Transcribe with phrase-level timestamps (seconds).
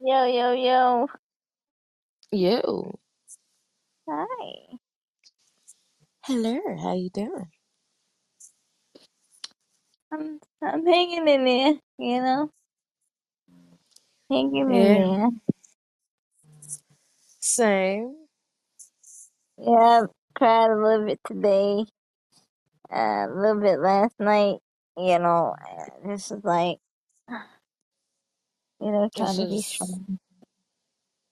[0.00, 1.08] Yo, yo, yo.
[2.32, 2.98] You.
[4.08, 4.78] Hi.
[6.24, 6.60] Hello.
[6.82, 7.50] How you doing?
[10.12, 12.50] I'm I'm hanging in there, you know?
[14.30, 15.16] Hanging in Yeah.
[15.18, 15.30] there.
[17.40, 18.16] Same.
[19.58, 20.02] Yeah, I
[20.36, 21.86] cried a little bit today,
[22.92, 24.58] uh, a little bit last night,
[24.96, 25.54] you know.
[25.60, 26.78] uh, This is like,
[28.80, 30.18] you know, It's trying to be just strong.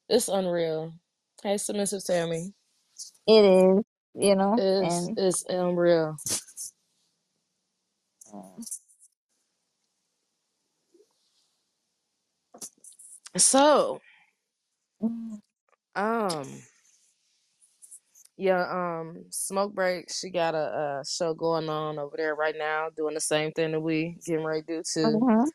[0.08, 0.94] it's unreal.
[1.42, 2.54] Hey, submissive Tammy.
[3.26, 3.84] It is,
[4.14, 6.16] you know, It's and it's unreal.
[8.34, 8.62] uh,
[13.36, 14.00] So,
[15.02, 15.40] mm,
[15.96, 16.48] um,
[18.36, 18.64] yeah,
[19.00, 20.10] um, smoke break.
[20.12, 23.72] She got a, uh show going on over there right now, doing the same thing
[23.72, 25.22] that we getting ready to do too.
[25.22, 25.50] mhm,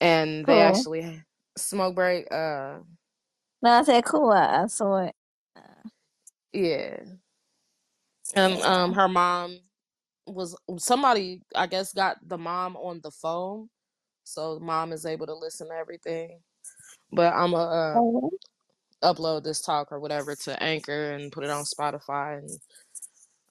[0.00, 0.62] And they cool.
[0.62, 1.22] actually
[1.58, 2.26] smoke break.
[2.32, 2.80] Uh,
[3.62, 4.30] No, I said cool.
[4.32, 5.14] I, saw it.
[5.56, 5.60] Uh,
[6.52, 6.96] yeah.
[8.34, 9.58] And um, her mom
[10.26, 11.42] was somebody.
[11.54, 13.68] I guess got the mom on the phone
[14.24, 16.40] so mom is able to listen to everything.
[17.12, 17.52] But I'm
[17.94, 18.30] Mhm.
[19.02, 22.50] uh, upload this talk or whatever to Anchor and put it on Spotify and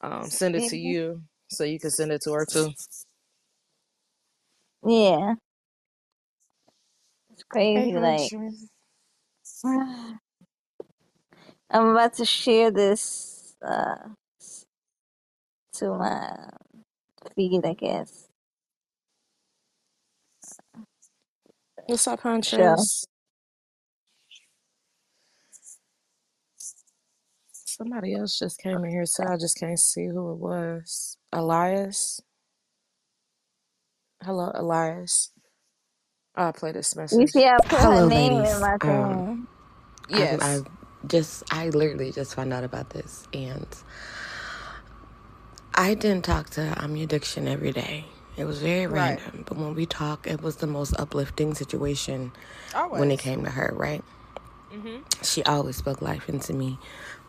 [0.02, 0.84] um, send it to Mhm.
[0.88, 2.72] you so you can send it to her too.
[4.86, 5.36] yeah.
[7.50, 8.00] It's Hey, crazy.
[8.00, 8.70] Like, Hershey.
[11.72, 13.96] I'm about to share this uh,
[15.76, 16.38] to my
[17.36, 18.28] feed, I guess.
[21.88, 22.90] What's up, Show.
[22.90, 23.06] Huntress?
[27.54, 31.18] Somebody else just came in here, so I just can't see who it was.
[31.34, 32.22] Elias.
[34.24, 35.32] Hello, Elias.
[36.40, 37.34] I'll play this You message.
[37.34, 38.62] see, I put her Hello, name in ladies.
[38.62, 39.48] my Um, thing.
[40.14, 40.62] I, I
[41.08, 43.68] just, I literally just found out about this, and
[45.76, 48.08] I didn't talk to I'm Your Addiction every day.
[48.38, 49.22] It was very Right.
[49.26, 52.34] random, but when we talk, it was the most uplifting situation
[52.96, 53.22] when it Always.
[53.22, 53.74] came to her.
[53.76, 54.04] Right?
[54.74, 55.06] Mhm.
[55.24, 56.80] She always spoke life into me.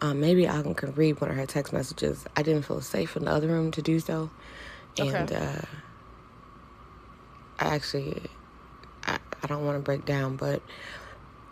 [0.02, 2.26] Um, maybe I can read one of her text messages.
[2.36, 4.32] I didn't feel safe in the other room to do so,
[5.00, 5.26] Okay.
[5.26, 5.62] and uh,
[7.60, 8.30] I actually,
[9.06, 10.62] I, I don't want to break down, but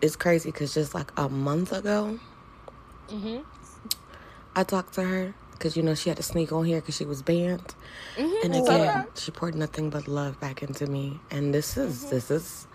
[0.01, 2.19] it's crazy because just like a month ago.
[3.09, 3.45] Mhm.
[4.55, 7.05] I talked to her because you know she had to sneak on here because she
[7.05, 7.75] was banned,
[8.17, 8.45] Mhm.
[8.45, 11.21] and again she poured nothing but love back into me.
[11.31, 12.11] And this is Mhm.
[12.11, 12.67] this is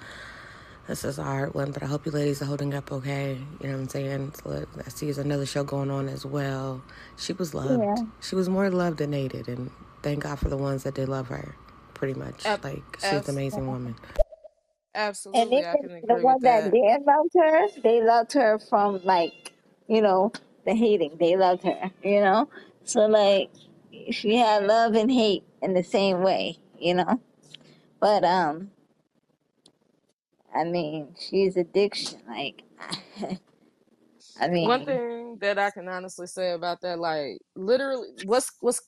[0.87, 3.35] this is a hard one, but I hope you ladies are holding up okay.
[3.61, 4.33] You know what I'm saying?
[4.43, 6.81] So I see there's another show going on as well.
[7.15, 7.81] She was loved.
[7.83, 8.05] Yeah.
[8.21, 11.27] She was more loved than hated, and thank God for the ones that did love
[11.29, 11.55] her.
[11.93, 13.95] Pretty much, Ab- like she's an amazing woman.
[15.33, 16.71] And absolutely, I even can the agree with one that that.
[16.71, 19.53] did loved her, they loved her from like,
[19.87, 20.33] you know,
[20.65, 21.17] the hating.
[21.19, 22.49] They loved her, you know?
[22.85, 23.51] So like
[24.11, 27.21] she had love and hate in the same way, you know?
[27.99, 28.71] But um
[30.55, 32.21] I mean, she's addiction.
[32.27, 32.63] Like
[34.41, 34.71] I mean.
[34.71, 38.81] One mean, thing that I can honestly say about that, like literally, what's what's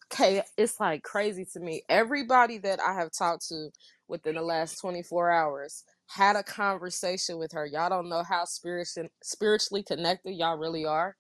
[0.58, 1.84] it's like crazy to me.
[1.90, 3.70] Everybody that I have talked to
[4.08, 7.66] within the last twenty four hours had a conversation with her.
[7.66, 11.16] Y'all don't know how spiritually spiritually connected y'all really are.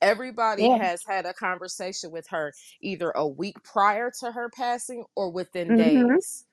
[0.00, 0.78] Everybody yeah.
[0.78, 5.76] has had a conversation with her either a week prior to her passing or within
[5.76, 5.78] Mhm.
[5.78, 6.46] days.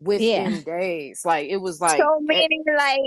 [0.00, 0.08] Yeah.
[0.08, 3.00] Within days, like it was like, So meaning like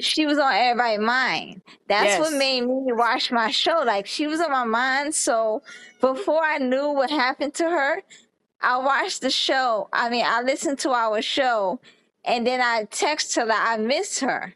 [0.00, 1.62] she was on everybody's mind.
[1.88, 3.82] That's what yes, made me watch my show.
[3.86, 5.14] Like she was on my mind.
[5.14, 5.62] So
[6.00, 8.02] before I knew what happened to her,
[8.60, 9.88] I watched the show.
[9.92, 11.80] I mean, I listened to our show,
[12.26, 14.54] and then I text her that I miss her.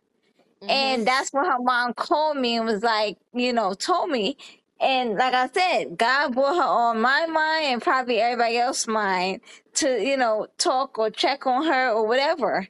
[0.63, 4.37] mm-hmm, And that's when her mom called me and was like, you know, told me.
[4.81, 9.41] And like I said, God brought her on my mind and probably everybody else's mind
[9.75, 12.69] to, you know, talk or check on her or whatever.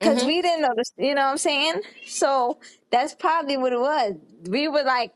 [0.00, 1.82] Cause mm-hmm, we didn't know this, you know what I'm saying?
[2.04, 2.58] So
[2.90, 4.14] that's probably what it was.
[4.48, 5.12] We were like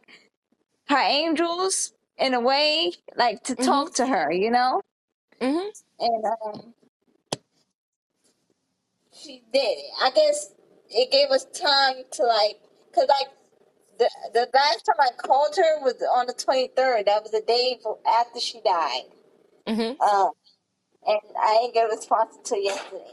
[0.88, 4.82] her angels in a way, like to mm-hmm, talk to her, you know?
[5.40, 5.68] mm-hmm,
[6.00, 6.74] And um,
[9.26, 9.92] she did it.
[10.02, 10.52] I guess
[10.90, 12.60] it gave us time to like,
[12.94, 13.28] cause like
[13.98, 17.06] The the last time I called her was on the twenty third.
[17.06, 17.78] That was the day
[18.08, 19.04] after she died.
[19.68, 20.00] mm-hmm.
[20.02, 20.32] Um,
[21.06, 23.12] and I didn't get a response until yesterday.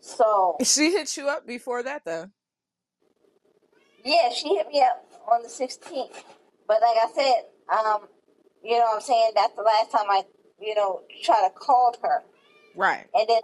[0.00, 2.28] So She hit you up before that though.
[4.04, 6.24] yeah, she hit me up on the sixteenth.
[6.68, 7.44] But like I said,
[7.76, 8.08] um,
[8.64, 9.32] you know what I'm saying?
[9.34, 10.24] That's the last time I,
[10.60, 12.22] you know, try to call her.
[12.74, 13.06] Right.
[13.14, 13.40] And then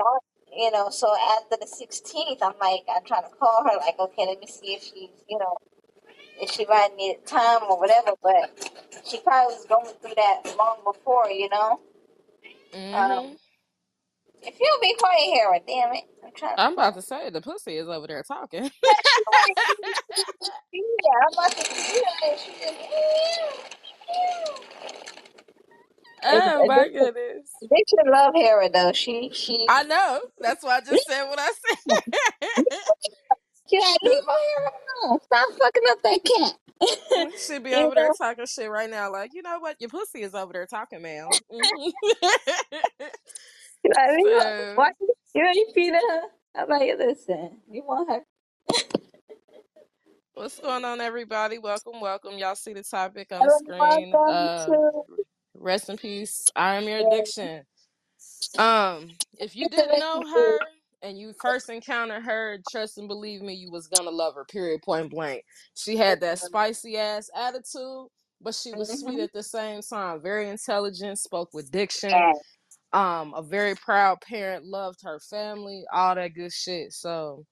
[0.57, 4.27] you know, so after the 16th, I'm like, I'm trying to call her, like, okay,
[4.27, 5.57] let me see if she's, you know,
[6.41, 8.13] if she might need time or whatever.
[8.23, 8.71] But
[9.07, 11.81] she probably was going through that long before, you know.
[12.95, 13.35] Um, hmm
[14.43, 17.77] if you'll be quiet here, damn it, I'm trying I'm about to say the pussy
[17.77, 18.71] is over there talking.
[20.73, 22.79] Yeah, I'm about to see her, and she just.
[26.25, 27.51] Oh my Addiction, goodness.
[27.63, 28.93] Addiction love Hera though.
[28.93, 30.21] She she I know.
[30.41, 32.03] That's why I just said what I said.
[34.03, 34.73] leave my Hera
[35.09, 35.21] alone.
[35.25, 36.55] Stop fucking up that cat.
[37.39, 39.13] She'd be you over there know, talking shit right now.
[39.13, 39.77] Like, you know what?
[39.81, 41.41] Your pussy is over there talking, ma'am.
[43.85, 44.55] She like leave her.
[44.55, 46.23] so, Why you you ain't feeding her?
[46.57, 48.21] I'm like, listen, you want her?
[50.35, 51.59] what's going on, everybody?
[51.59, 52.39] Welcome, welcome.
[52.39, 54.21] Y'all see the topic on the Hello, screen.
[54.27, 55.03] welcome Uh, to
[55.61, 56.51] rest in peace.
[56.57, 57.65] I am your addiction.
[58.59, 60.59] Um, if you didn't know her
[61.03, 64.45] and you first encountered her, trust and believe me, you was gonna love her.
[64.47, 64.83] Period.
[64.83, 65.45] Point blank.
[65.75, 68.09] She had that spicy ass attitude,
[68.43, 69.25] but she was sweet Mm-hmm.
[69.25, 70.23] at the same time.
[70.23, 71.19] Very intelligent.
[71.19, 72.27] Spoke with diction.
[72.93, 74.67] Um, a very proud parent.
[74.67, 75.85] Loved her family.
[75.93, 76.93] All that good shit.
[76.93, 77.47] So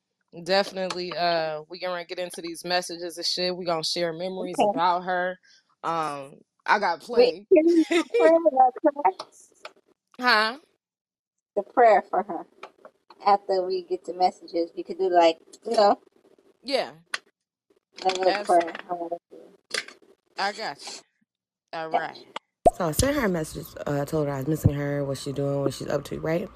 [0.44, 3.56] definitely, uh, we gonna get into these messages and shit.
[3.56, 5.38] We gonna share memories about her.
[5.84, 6.37] Um,
[6.69, 7.47] I got Wait, plenty.
[7.55, 8.38] can you do a prayer?
[8.44, 9.15] That prayer?
[10.20, 10.59] huh?
[11.56, 12.47] The prayer for her
[13.26, 14.70] after we get the messages.
[14.76, 16.00] You could do like you know
[16.65, 16.93] Yeah.
[18.05, 18.75] a little Abs- prayer.
[18.91, 19.43] I want to do.
[20.38, 20.94] I got you.
[21.73, 22.00] All Yeah.
[22.00, 22.19] right.
[22.76, 25.35] So I sent her a message, uh, told her I was missing her, what she's
[25.35, 26.49] doing, what she's up to, right?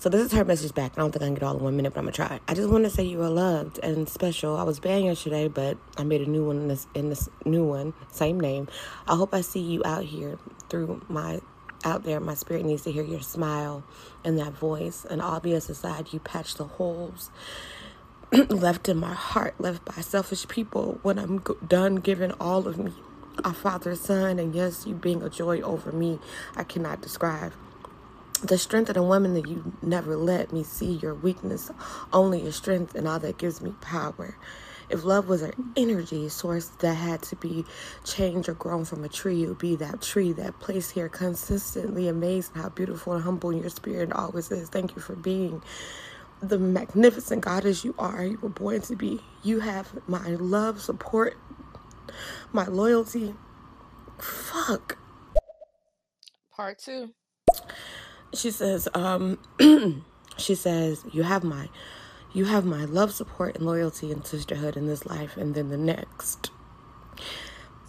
[0.00, 0.92] So this is her message back.
[0.96, 2.40] I don't think I can get all in one minute, but I'm gonna try.
[2.48, 4.56] I just want to say you are loved and special.
[4.56, 7.64] I was banned yesterday, but I made a new one in this in this new
[7.64, 8.68] one, same name.
[9.06, 10.38] I hope I see you out here
[10.70, 11.42] through my
[11.84, 12.18] out there.
[12.18, 13.84] My spirit needs to hear your smile
[14.24, 15.04] and that voice.
[15.04, 17.30] And obvious aside, you patch the holes
[18.48, 22.94] left in my heart, left by selfish people when I'm done giving all of me.
[23.44, 26.20] A father, son, and yes, you being a joy over me,
[26.56, 27.52] I cannot describe.
[28.42, 31.70] The strength of the woman that you never let me see your weakness,
[32.12, 34.36] only your strength and all that gives me power.
[34.90, 37.64] If love was an energy source that had to be
[38.04, 42.08] changed or grown from a tree, it would be that tree, that place here, consistently
[42.08, 44.70] amazing how beautiful and humble your spirit always is.
[44.70, 45.62] Thank you for being
[46.42, 48.24] the magnificent goddess you are.
[48.24, 49.20] You were born to be.
[49.42, 51.36] You have my love, support,
[52.52, 53.34] my loyalty.
[54.18, 54.98] Fuck.
[56.56, 57.10] Part two.
[58.34, 59.38] She says, um,
[60.36, 61.68] she says, you have my,
[62.32, 65.76] you have my love, support, and loyalty and sisterhood in this life and then the
[65.76, 66.50] next.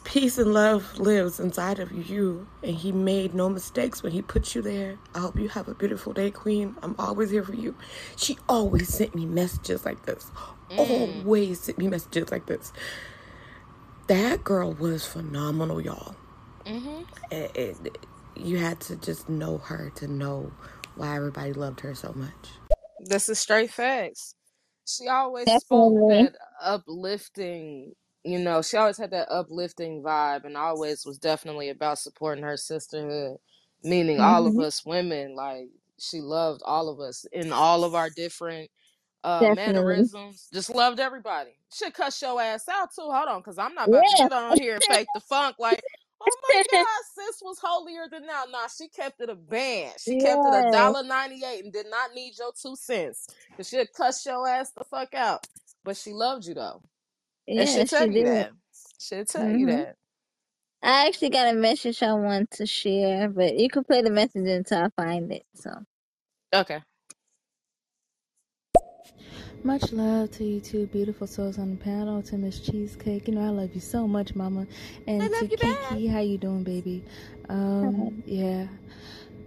[0.04, 4.56] Peace and love lives inside of you, and he made no mistakes when he put
[4.56, 4.98] you there.
[5.16, 6.76] I hope you have a beautiful day, Queen.
[6.82, 7.76] I'm always here for you.
[8.18, 10.30] She always sent me messages like this.
[10.72, 11.24] Mm.
[11.24, 12.74] Always sent me messages like this.
[14.08, 16.16] That girl was phenomenal, y'all.
[16.66, 17.04] Mm-hmm.
[17.32, 17.98] It, it,
[18.36, 20.52] you had to just know her to know
[20.96, 22.50] why everybody loved her so much.
[23.00, 24.36] This is straight facts.
[24.88, 27.94] She always spoke that uplifting,
[28.24, 32.58] you know, she always had that uplifting vibe and always was definitely about supporting her
[32.58, 33.38] sisterhood,
[33.84, 34.60] meaning all of Mm-hmm.
[34.60, 35.36] us women.
[35.36, 35.70] Like,
[36.00, 38.72] she loved all of us in all of our different
[39.24, 40.50] uh mannerisms.
[40.54, 41.52] Just loved everybody.
[41.74, 43.04] Should cuss your ass out too.
[43.04, 44.30] Hold on, because I'm not about to Yeah.
[44.30, 45.86] get on here and fake the funk like,
[46.22, 48.46] oh my God, sis was holier than thou.
[48.52, 49.96] Nah, she kept it a band.
[50.00, 53.30] She kept it a dollar ninety eight and did not need your two cents.
[53.58, 55.42] Cause she'd cuss your ass the fuck out.
[55.86, 56.84] But she loved you though.
[57.58, 58.26] And Yeah, she'll she tell you did.
[58.26, 58.52] that.
[59.00, 59.68] She'll tell you Mm-hmm.
[59.68, 59.98] that.
[60.84, 64.48] I actually got a message I want to share, but you can play the message
[64.48, 65.46] until I find it.
[65.56, 65.72] So.
[66.54, 66.82] Okay.
[69.64, 72.22] Much love to you two beautiful souls on the panel.
[72.24, 74.66] To Miss Cheesecake, you know I love you so much, Mama.
[75.06, 75.90] And I to love you back.
[75.90, 77.04] Kiki, how you doing, baby?
[77.48, 78.68] Um, yeah,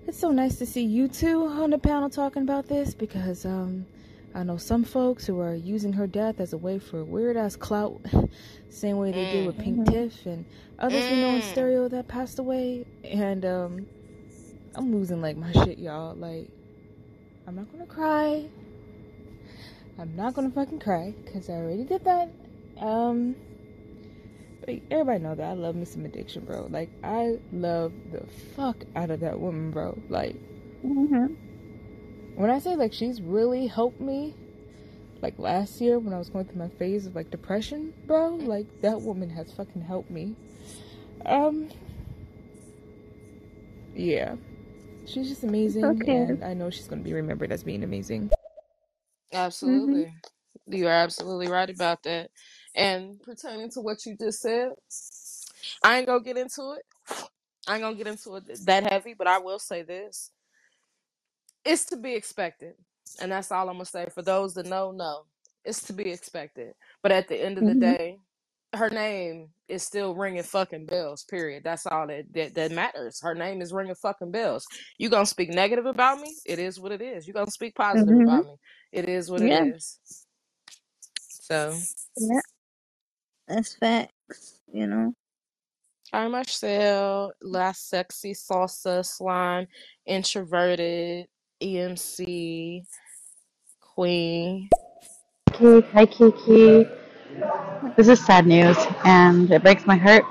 [0.07, 3.87] it's so nice to see you two on the panel talking about this because um,
[4.37, 7.57] I know some folks who are using her death as a way for weird ass
[7.57, 8.01] clout,
[8.71, 9.93] same way they did with Pink Mm-hmm.
[9.93, 10.45] Tiff and
[10.79, 11.53] others we know in Mm.
[11.53, 12.87] stereo that passed away.
[13.03, 13.87] And um,
[14.77, 16.15] I'm losing like my shit, y'all.
[16.15, 16.49] Like,
[17.49, 18.45] I'm not gonna cry.
[19.99, 22.31] I'm not gonna fucking cry because I already did that.
[22.79, 23.37] Um,
[24.67, 26.67] but everybody know that I love me some addiction, bro.
[26.71, 28.25] Like I love the
[28.57, 29.99] fuck out of that woman, bro.
[30.09, 30.37] Like
[30.85, 31.35] Mm-hmm.
[32.35, 34.35] when I say like she's really helped me,
[35.23, 38.35] like last year when I was going through my phase of like depression, bro.
[38.35, 40.35] Like that woman has fucking helped me.
[41.25, 41.71] Um,
[43.95, 44.35] yeah,
[45.07, 46.17] she's just amazing, okay.
[46.17, 48.31] and I know she's gonna be remembered as being amazing.
[49.63, 50.13] Hmm Absolutely.
[50.67, 52.31] You're absolutely right about that.
[52.77, 54.71] And pertaining to what you just said,
[55.85, 56.85] I ain't gonna get into it.
[57.69, 60.33] I ain't gonna get into it that heavy, but I will say this.
[61.65, 62.75] It's to be expected.
[63.21, 64.09] And that's all I'm gonna say.
[64.15, 65.25] For those that know, no.
[65.65, 66.75] It's to be expected.
[67.05, 68.19] But at the end of the hmm day,
[68.75, 71.65] her name is still ringing fucking bells, period.
[71.65, 73.21] That's all that, that, that matters.
[73.23, 74.67] Her name is ringing fucking bells.
[74.99, 76.37] You gonna speak negative about me?
[76.47, 77.29] It is what it is.
[77.29, 78.57] You gonna speak positive hmm about me?
[78.95, 79.65] It is what it Yeah.
[79.75, 79.99] is.
[81.29, 81.75] So
[82.17, 82.41] Yeah.
[83.49, 84.61] That's facts.
[84.73, 85.15] You know.
[86.13, 89.67] Hi, Marcel, last Sexy Salsa Slime,
[90.07, 91.27] Introverted,
[91.63, 92.85] EMC,
[93.81, 94.71] Queen.
[95.53, 96.89] Kiki, hi Kiki.
[97.97, 100.25] This is sad news and it breaks my heart.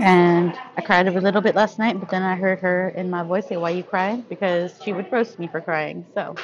[0.00, 3.22] And I cried a little bit last night, but then I heard her in my
[3.24, 4.22] voice say, Why you crying?
[4.28, 6.06] Because she would roast me for crying.
[6.14, 6.34] So,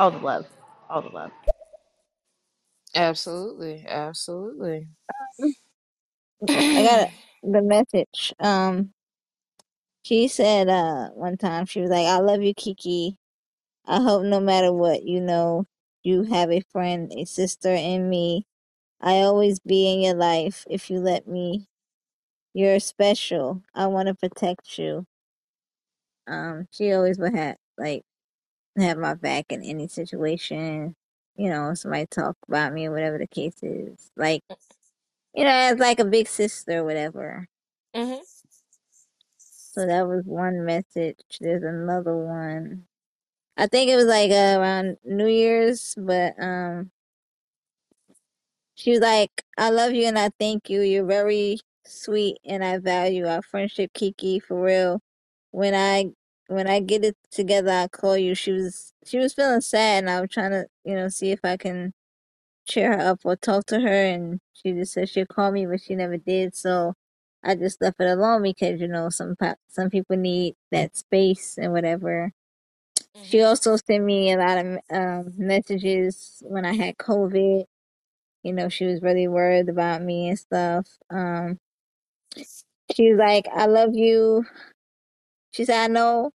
[0.00, 0.46] all the love.
[0.90, 1.32] All the love.
[2.94, 4.88] Absolutely, absolutely.
[6.74, 7.10] I got
[7.42, 8.34] the message.
[8.40, 8.92] Um,
[10.04, 13.18] she said uh one time she was like, "I love you, Kiki.
[13.86, 15.66] I hope no matter what, you know,
[16.04, 18.46] you have a friend, a sister in me.
[19.00, 21.68] I always be in your life if you let me.
[22.54, 23.62] You're special.
[23.74, 25.06] I want to protect you.
[26.28, 28.04] Um, she always would have like
[28.82, 30.96] have my back in any situation.
[31.36, 34.10] You know, somebody talk about me or whatever the case is.
[34.16, 34.42] Like,
[35.34, 37.48] you know, as like a big sister or whatever.
[37.94, 38.16] hmm
[39.38, 41.20] So that was one message.
[41.40, 42.84] There's another one.
[43.56, 46.90] I think it was like uh, around New Year's, but um,
[48.74, 50.80] she was like, "I love you and I thank you.
[50.82, 55.00] You're very sweet and I value our friendship, Kiki, for real.
[55.50, 56.12] When I
[56.48, 60.10] when I get it together, I'll call you." She was she was feeling sad, and
[60.10, 61.94] I was trying to you know see if I can
[62.66, 65.80] cheer her up or talk to her, and she just said she'd call me, but
[65.82, 66.54] she never did.
[66.56, 66.94] So
[67.44, 71.58] I just left it alone because you know some pa- some people need that space
[71.58, 72.32] and whatever.
[73.22, 77.64] She hmm also sent me a lot of um, messages when I had COVID.
[78.44, 80.86] You know, she was really worried about me and stuff.
[81.10, 81.58] Um,
[82.94, 84.44] she was like, "I love you."
[85.50, 86.30] She said, "I know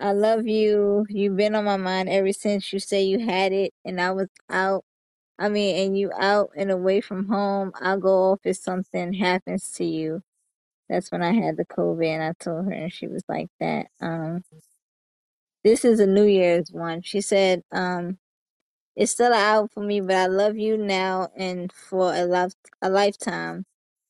[0.00, 1.06] I love you.
[1.10, 4.28] You've been on my mind ever since you say you had it, and I was
[4.50, 4.84] out."
[5.38, 9.72] I mean, and you out and away from home, I'll go off if something happens
[9.74, 10.22] to you.
[10.88, 13.88] That's when I had the COVID and I told her and she was like that.
[14.00, 14.44] Um,
[15.64, 17.02] this is a New Year's one.
[17.02, 18.18] She said, um,
[18.96, 22.90] it's still out for me, but I love you now and for a life, a
[22.90, 23.64] lifetime.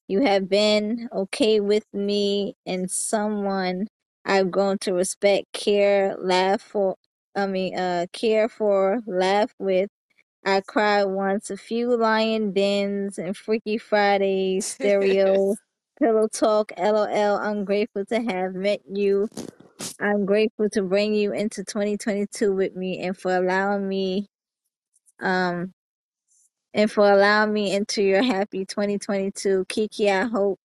[0.09, 3.89] You have been okay with me and someone
[4.25, 6.97] I've grown to respect, care, laugh for,
[7.37, 9.89] I mean, uh, care for, laugh with
[10.45, 15.57] I cried once, a few lion dens and Freaky Fridays, stereo,
[16.01, 17.37] pillow talk, lol.
[17.39, 19.31] I'm grateful to have met you.
[20.01, 24.29] I'm grateful to bring you into 2022 with me and for allowing me,
[25.21, 25.73] um,
[26.75, 29.67] and for allowing me into your happy 2022.
[29.69, 30.61] Kiki, I hope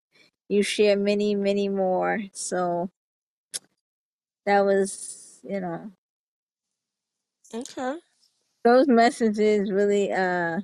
[0.49, 2.19] you share many, many more.
[2.33, 2.89] So
[4.45, 5.91] that was, you know,
[7.53, 7.97] okay.
[8.65, 10.59] those messages really, uh,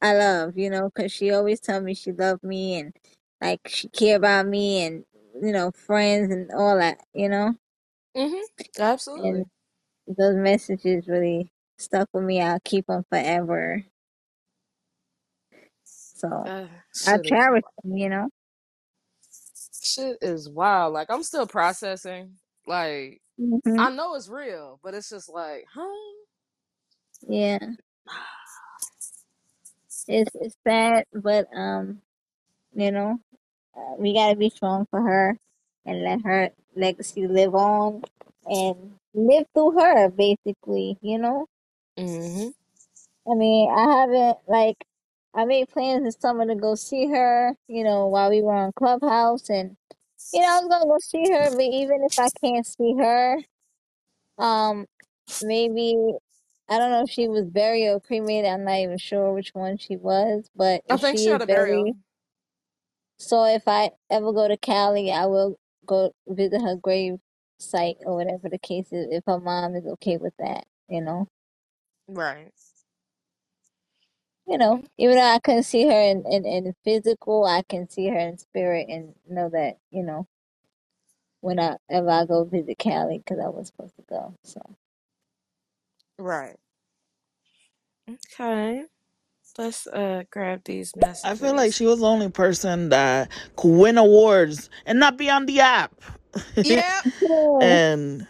[0.00, 2.94] I love, you know, because she always tell me she loved me and
[3.40, 5.04] like she care about me and
[5.42, 7.54] you know friends and all that, you know.
[8.16, 8.40] hmm
[8.78, 9.32] Absolutely.
[9.32, 9.46] And
[10.06, 12.42] those messages really stuck with me.
[12.42, 13.84] I'll keep them forever.
[15.84, 16.66] So Uh,
[17.06, 18.30] I shit is cherish them, you know.
[19.82, 20.94] shit is wild.
[20.94, 22.36] Like I'm still processing.
[22.66, 25.88] Like hmm I know it's real, but it's just like, huh?
[27.28, 27.58] Yeah,
[30.08, 32.00] it's it's sad, but um,
[32.74, 33.18] you know,
[33.76, 35.38] uh, we gotta be strong for her
[35.86, 38.02] and let her legacy live on
[38.46, 41.46] and live through her, basically, you know?
[41.98, 42.48] Hmm
[43.30, 44.76] I mean, I haven't like
[45.34, 48.72] I made plans this summer to go see her, you know, while we were on
[48.74, 49.76] Clubhouse and
[50.32, 53.38] you know, I was gonna go see her, but even if I can't see her,
[54.38, 54.86] um
[55.42, 55.96] maybe
[56.68, 59.76] I don't know if she was buried or cremated, I'm not even sure which one
[59.78, 61.84] she was, but I if think she she is had a burial.
[61.84, 61.94] buried,
[63.18, 67.18] so if I ever go to Cali, I will go visit her grave
[67.58, 71.28] site or whatever the case is, if her mom is okay with that, you know.
[72.08, 72.52] Right.
[74.46, 78.08] You know, even though I couldn't see her in, in, in physical, I can see
[78.08, 80.26] her in spirit and know that, you know,
[81.42, 84.34] when I ever I go visit Cali, because I was supposed to go.
[84.44, 84.60] So,
[86.18, 86.56] Right.
[88.10, 88.84] Okay.
[89.58, 91.24] Let's uh grab these messages.
[91.24, 91.76] I feel like messages.
[91.76, 95.94] she was the only person that could win awards and not be on the app.
[96.62, 97.00] Yeah.
[97.20, 98.26] Yeah, and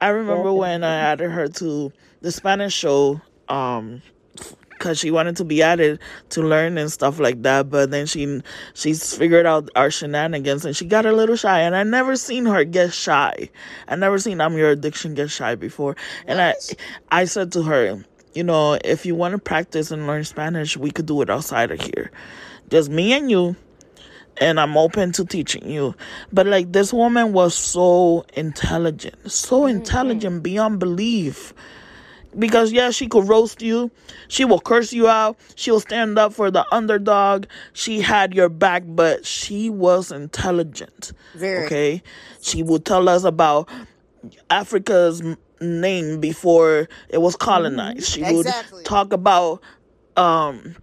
[0.00, 4.02] I remember when I added her to the Spanish show, um,
[4.78, 7.70] because she wanted to be at it to learn and stuff like that.
[7.70, 8.40] But then she
[8.74, 11.60] she's figured out our shenanigans and she got a little shy.
[11.60, 13.50] And I never seen her get shy.
[13.88, 15.96] I never seen I'm your addiction get shy before.
[16.26, 16.54] And I
[17.10, 18.04] I said to her,
[18.34, 21.70] you know, if you want to practice and learn Spanish, we could do it outside
[21.70, 22.10] of here.
[22.70, 23.56] Just me and you
[24.40, 25.94] and I'm open to teaching you.
[26.32, 29.66] But like this woman was so intelligent, so Mm-hmm.
[29.66, 31.52] intelligent beyond belief.
[32.38, 33.90] Because yeah, she could roast you,
[34.28, 37.46] she will curse you out, she will stand up for the underdog.
[37.72, 41.12] She had your back, but she was intelligent.
[41.34, 41.66] Very.
[41.66, 42.02] Okay?
[42.40, 43.68] She would tell us about
[44.50, 45.22] Africa's
[45.60, 48.04] name before it was colonized.
[48.08, 48.84] She would Exactly.
[48.84, 49.60] talk about
[50.16, 50.76] um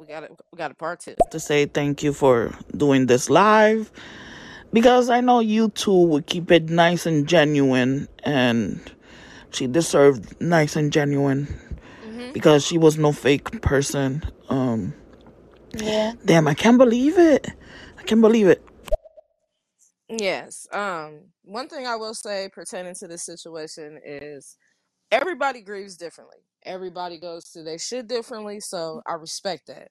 [0.00, 0.32] We got it.
[0.52, 1.14] We got a part two.
[1.30, 3.90] to say thank you for doing this live
[4.72, 8.80] because I know you two would keep it nice and genuine, and
[9.52, 11.48] she deserved nice and genuine
[12.04, 12.32] Mm-hmm.
[12.32, 14.22] because she was no fake person.
[14.48, 14.94] Um,
[15.74, 16.14] Yeah.
[16.24, 17.48] damn, I can't believe it.
[17.98, 18.64] I can't believe it.
[20.08, 20.66] Yes.
[20.72, 21.32] Um.
[21.44, 24.56] One thing I will say pertaining to this situation is
[25.12, 26.38] everybody grieves differently.
[26.64, 29.88] Everybody goes through their shit differently, so I respect that.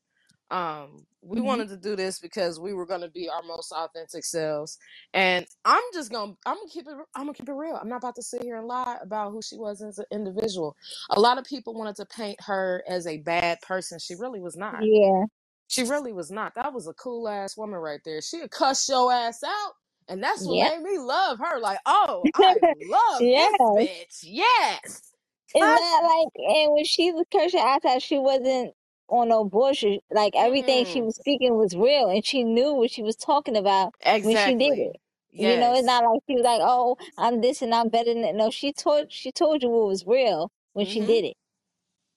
[0.52, 4.26] Um, we hmm wanted to do this because we were gonna be our most authentic
[4.26, 4.78] selves,
[5.14, 7.76] and I'm just gonna I'm gonna keep it I'm gonna keep it real.
[7.82, 10.76] I'm not about to sit here and lie about who she was as an individual.
[11.12, 14.00] A lot of people wanted to paint her as a bad person.
[14.00, 14.80] She really was not.
[14.80, 15.26] Yeah.
[15.70, 16.56] She really was not.
[16.56, 18.22] That was a cool ass woman right there.
[18.22, 19.74] She'd cuss your ass out.
[20.10, 20.62] And that's what Yep.
[20.62, 21.60] made me love her.
[21.60, 23.76] Like, oh, I love this yeah.
[23.76, 24.20] bitch.
[24.24, 25.14] Yes.
[25.54, 25.74] It's Cuss.
[25.74, 28.74] not like, and when she was cursing outside, she wasn't
[29.10, 30.04] on no bullshit.
[30.12, 31.04] Like everything she Mm-mm.
[31.04, 34.78] was speaking was real, and she knew what she was talking about when she did
[34.78, 34.80] Exactly.
[34.80, 34.98] it.
[35.38, 38.24] You know, it's not like she was like, "Oh, I'm this and I'm better than
[38.24, 41.06] that." No, she told she told you what was real when she Mm-hmm.
[41.06, 41.38] did it.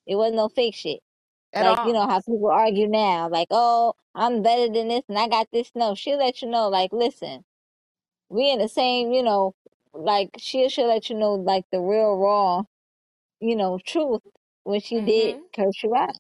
[0.07, 1.01] It wasn't no fake shit.
[1.53, 5.19] At Like you know how people argue now, like, "Oh, I'm better than this and
[5.19, 6.69] I got this." No, she'll let you know.
[6.69, 7.45] Like, listen,
[8.31, 9.13] we in the same.
[9.13, 9.55] You know,
[9.95, 12.65] like she'll she'll let you know like the real raw
[13.41, 14.23] you know, truth
[14.65, 15.47] when she did Mm-hmm.
[15.55, 16.17] curse you out.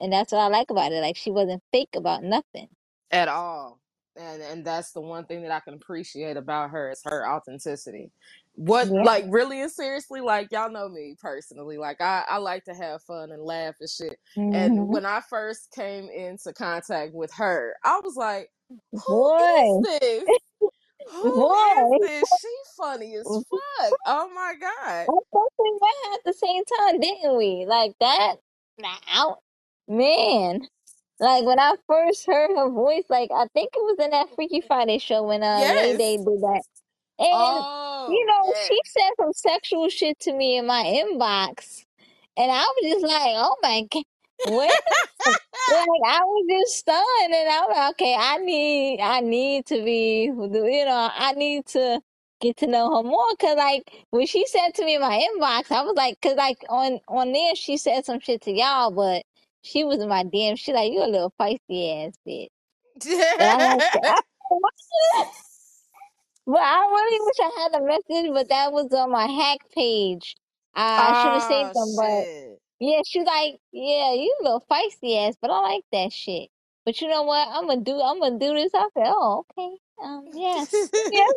[0.00, 1.02] And that's what I like about it.
[1.02, 2.68] Like she wasn't fake about nothing.
[3.10, 3.80] At all.
[4.16, 8.10] And and that's the one thing that I can appreciate about her is her authenticity.
[8.54, 9.00] What Yeah.
[9.00, 11.78] like really and seriously, like y'all know me personally.
[11.78, 14.18] Like I, I like to have fun and laugh and shit.
[14.52, 18.50] And hmm when I first came into contact with her, I was like,
[19.06, 19.30] Boy, Who
[19.62, 20.30] is this?
[21.22, 21.98] Who is boy.
[21.98, 22.30] this?
[22.40, 23.96] She funny as fuck.
[24.06, 25.10] Oh my god.
[25.58, 27.66] We went at the same time, didn't we?
[27.66, 28.36] Like that.
[28.78, 29.38] Now,
[29.88, 30.62] man.
[31.20, 34.60] Like when I first heard her voice, like I think it was in that Freaky
[34.62, 35.98] Friday show when uh Yes.
[35.98, 36.62] Did that.
[37.20, 37.66] And
[38.06, 38.68] you Oh, know, yes.
[38.68, 41.84] she said some sexual shit to me in my inbox.
[42.36, 44.04] And I was just like, oh my God,
[44.46, 44.72] minute.
[45.68, 49.82] Like I was just stunned and I was like, okay, I need I need to
[49.84, 52.00] be you know, I need to
[52.40, 55.72] get to know her more cause like when she said to me in my inbox,
[55.72, 59.24] I was like cause like on on there she said some shit to y'all, but
[59.62, 60.58] she was in my DM.
[60.58, 62.48] She like, you a little feisty ass bitch.
[63.38, 64.20] And I'm like, I,
[66.46, 70.36] but I really wish I had a message, but that was on my hack page.
[70.74, 72.60] I should have saved oh them, but shit.
[72.80, 76.48] yeah, she's like, yeah, you a little feisty ass, but I like that shit.
[76.84, 77.48] But you know what?
[77.50, 78.00] I'm gonna do.
[78.00, 78.72] I'm gonna do this.
[78.74, 79.76] I said, oh, okay.
[80.02, 80.72] Um, yes,
[81.10, 81.32] yes,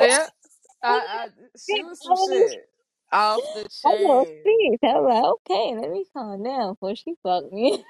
[0.00, 0.26] yeah.
[0.82, 1.00] I.
[1.06, 2.71] I she was some shit.
[3.12, 4.42] Off the I'm gonna chain.
[4.44, 4.78] see.
[4.84, 7.84] I was like, okay, let me calm down before she fuck me.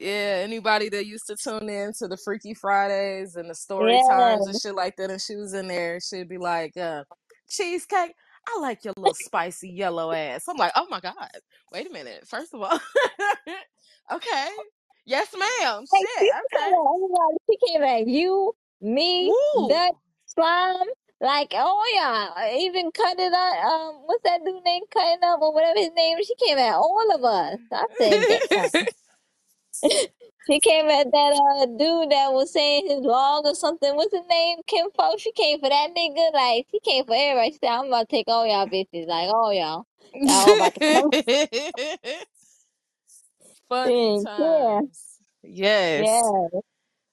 [0.00, 4.08] Yeah, anybody that used to tune in to the Freaky Fridays and the story yeah,
[4.08, 7.02] times and shit like that, and she was in there, she'd be like, uh,
[7.48, 8.14] Cheesecake,
[8.46, 10.44] I like your little spicy yellow ass.
[10.48, 11.14] I'm like, oh my God,
[11.72, 12.26] wait a minute.
[12.28, 12.78] First of all,
[14.12, 14.48] okay.
[15.04, 15.84] Yes, ma'am.
[15.92, 16.70] like Shit, she okay.
[16.70, 16.72] came
[17.16, 17.38] at.
[17.50, 19.68] She came at you, me, Woo.
[19.68, 19.94] Dutch,
[20.26, 20.86] Slime.
[21.20, 23.64] Like, oh yeah, even cut it up.
[23.64, 24.82] Um, what's that dude name?
[24.92, 26.18] Cutting up or whatever his name.
[26.24, 27.58] She came at all of us.
[27.72, 28.70] I said, damn.
[30.50, 33.94] She came at that uh dude that was saying his log or something.
[33.96, 34.58] What's his name?
[34.66, 35.16] Kim Fo.
[35.18, 36.32] She came for that nigga.
[36.34, 37.52] Like she came for everybody.
[37.52, 39.06] She said, I'm about to take all y'all bitches.
[39.06, 39.86] Like all y'all.
[40.14, 41.14] Y'all all about to come.
[43.68, 44.24] Funny Yeah.
[44.24, 45.18] times.
[45.42, 45.92] Yes.
[45.94, 46.60] Yeah.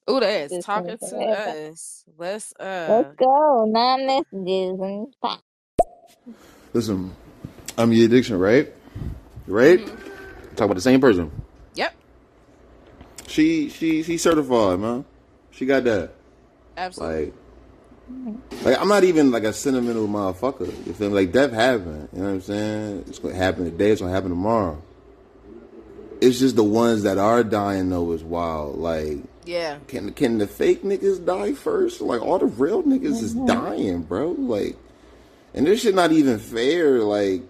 [0.09, 1.59] Ooh, that is talking to everybody.
[1.71, 2.05] us.
[2.17, 2.53] Let's
[2.87, 3.65] Let's uh go.
[3.67, 5.41] Nine messages and pop.
[6.73, 7.15] Listen,
[7.77, 8.73] I'm the addiction, right?
[9.47, 9.79] Right?
[9.79, 10.55] Mm-hmm.
[10.55, 11.31] Talk about the same person.
[11.75, 11.93] Yep,
[13.27, 15.05] She she she certified, man.
[15.51, 16.11] She got that.
[16.77, 17.19] absolutely.
[17.23, 17.33] Like
[18.63, 20.67] like I'm not even like a sentimental motherfucker.
[20.87, 21.15] You feel me?
[21.15, 22.09] Like death happened.
[22.13, 23.05] You know what I'm saying?
[23.07, 24.81] It's gonna happen today, it's gonna happen tomorrow.
[26.21, 28.77] It's just the ones that are dying though is wild.
[28.77, 32.01] Like yeah, can can the fake niggas die first?
[32.01, 33.45] Like all the real niggas is mm-hmm.
[33.45, 34.31] dying, bro.
[34.31, 34.75] Like
[35.53, 36.99] and this shit not even fair.
[36.99, 37.41] Like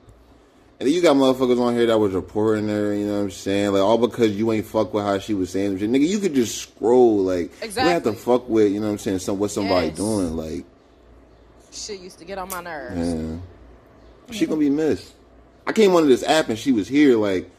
[0.78, 3.32] and then you got motherfuckers on here that was reporting her, you know what I'm
[3.32, 3.72] saying?
[3.72, 5.90] Like all because you ain't fuck with how she was saying shit.
[5.90, 8.16] Nigga, you could just scroll, like you don't have to Exactly.
[8.16, 9.98] fuck with, you know what I'm saying, some what somebody Yes.
[9.98, 10.36] doing.
[10.36, 10.66] Like,
[11.72, 12.96] shit used to get on my nerves.
[12.96, 13.42] man.
[14.32, 15.14] She gonna be missed.
[15.66, 17.50] I came onto this app and she was here, like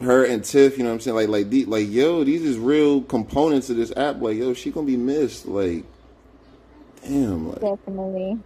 [0.00, 1.16] her and Tiff, you know what I'm saying?
[1.16, 4.20] Like like the, like yo, these is real components of this app.
[4.20, 5.46] Like, yo, she gonna be missed.
[5.46, 5.84] Like
[7.02, 8.38] damn, like Definitely.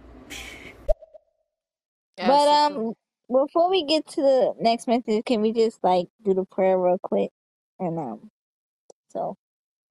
[2.17, 2.93] Yeah, But um,
[3.31, 6.99] before we get to the next message, can we just like do the prayer real
[7.01, 7.31] quick?
[7.79, 8.29] And um,
[9.09, 9.35] so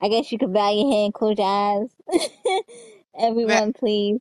[0.00, 1.90] I guess you could bow your head and close your eyes.
[3.18, 4.18] Everyone, please.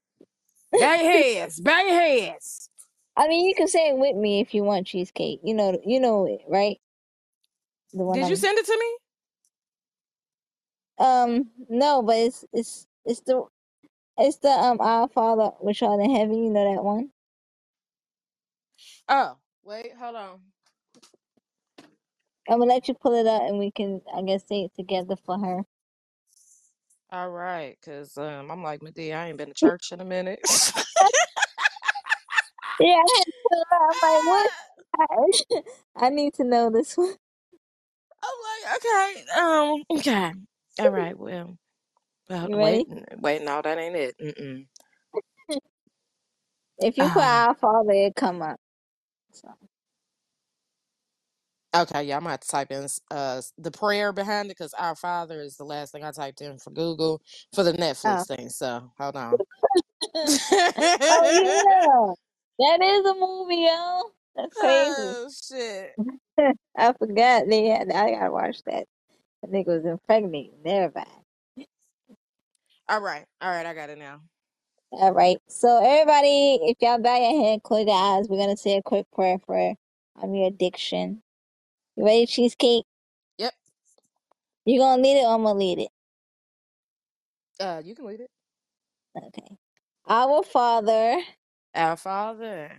[0.73, 2.69] bow your heads, bow your heads.
[3.15, 5.41] I mean, you can say it with me if you want, cheesecake.
[5.43, 6.80] You know, you know it, right?
[7.93, 8.38] The one Did you I'm.
[8.38, 8.97] send it to me?
[10.99, 13.43] Um, no, but it's it's it's the
[14.17, 16.43] it's the um Our Father which art in heaven.
[16.43, 17.12] You know that one.
[19.10, 20.39] Oh, wait, hold on.
[22.49, 25.15] I'm gonna let you pull it up, and we can, I guess, say it together
[25.25, 25.63] for her.
[27.12, 29.15] All right, cause um, I'm like Madea.
[29.17, 30.41] I ain't been to church in a minute.
[32.80, 33.82] Yeah, I had to pull it up.
[34.04, 34.52] I'm like, what?
[35.99, 37.15] I, I need to know this one.
[38.23, 40.34] I'm like, okay, um, okay,
[40.79, 41.17] all right.
[41.17, 41.58] Well,
[42.29, 42.88] well, You wait, ready?
[43.19, 44.15] wait, no, that ain't it.
[44.21, 44.67] Mm-mm.
[46.79, 48.58] If you put Um, Our Father, it come up.
[49.34, 49.49] So,
[51.75, 54.95] okay, yeah, I'm gonna have to type in uh the prayer behind it because Our
[54.95, 57.21] Father is the last thing I typed in for Google
[57.55, 57.73] for the
[58.05, 58.49] oh, Netflix thing.
[58.49, 59.41] So hold on.
[61.10, 62.13] oh yeah,
[62.60, 64.01] that is a movie, yo.
[64.39, 65.17] That's crazy.
[65.17, 65.91] oh shit!
[66.78, 67.91] I forgot they had.
[67.91, 68.88] I gotta watch that.
[69.43, 71.10] The nigga was impregnating everybody.
[72.89, 74.21] All right, all right, I got it now.
[74.91, 75.38] All right.
[75.47, 78.28] So everybody, if y'all bow your head, close your eyes.
[78.30, 79.75] We're gonna say a quick prayer for
[80.21, 81.21] um your addiction.
[81.95, 82.86] You ready, cheesecake?
[83.38, 83.54] Yep.
[84.65, 85.89] You gonna lead it or I'm gonna lead it?
[87.60, 88.32] Uh, you can lead it.
[89.17, 89.58] Okay.
[90.08, 91.17] Our Father,
[91.75, 92.71] Our Father,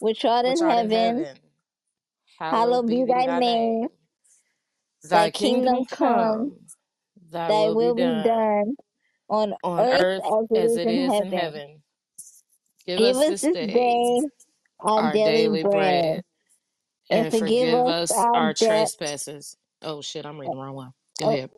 [0.00, 1.38] which art which in art in heaven, heaven,
[2.38, 3.40] hallowed hallowed be be thy thy name.
[3.40, 3.88] name.
[5.04, 6.54] Thy Thy kingdom kingdom come, come,
[7.30, 8.76] thy thy will be will be done done
[9.30, 11.32] on on earth earth as it as is it in is in heaven.
[11.32, 11.82] heaven.
[12.86, 14.20] Give Give us us this this day day
[14.80, 16.22] our our daily daily bread, bread
[17.10, 19.56] and and forgive forgive us us our trespasses.
[19.82, 20.92] Oh shit, I'm reading the wrong one.
[21.18, 21.50] Go Oh, ahead.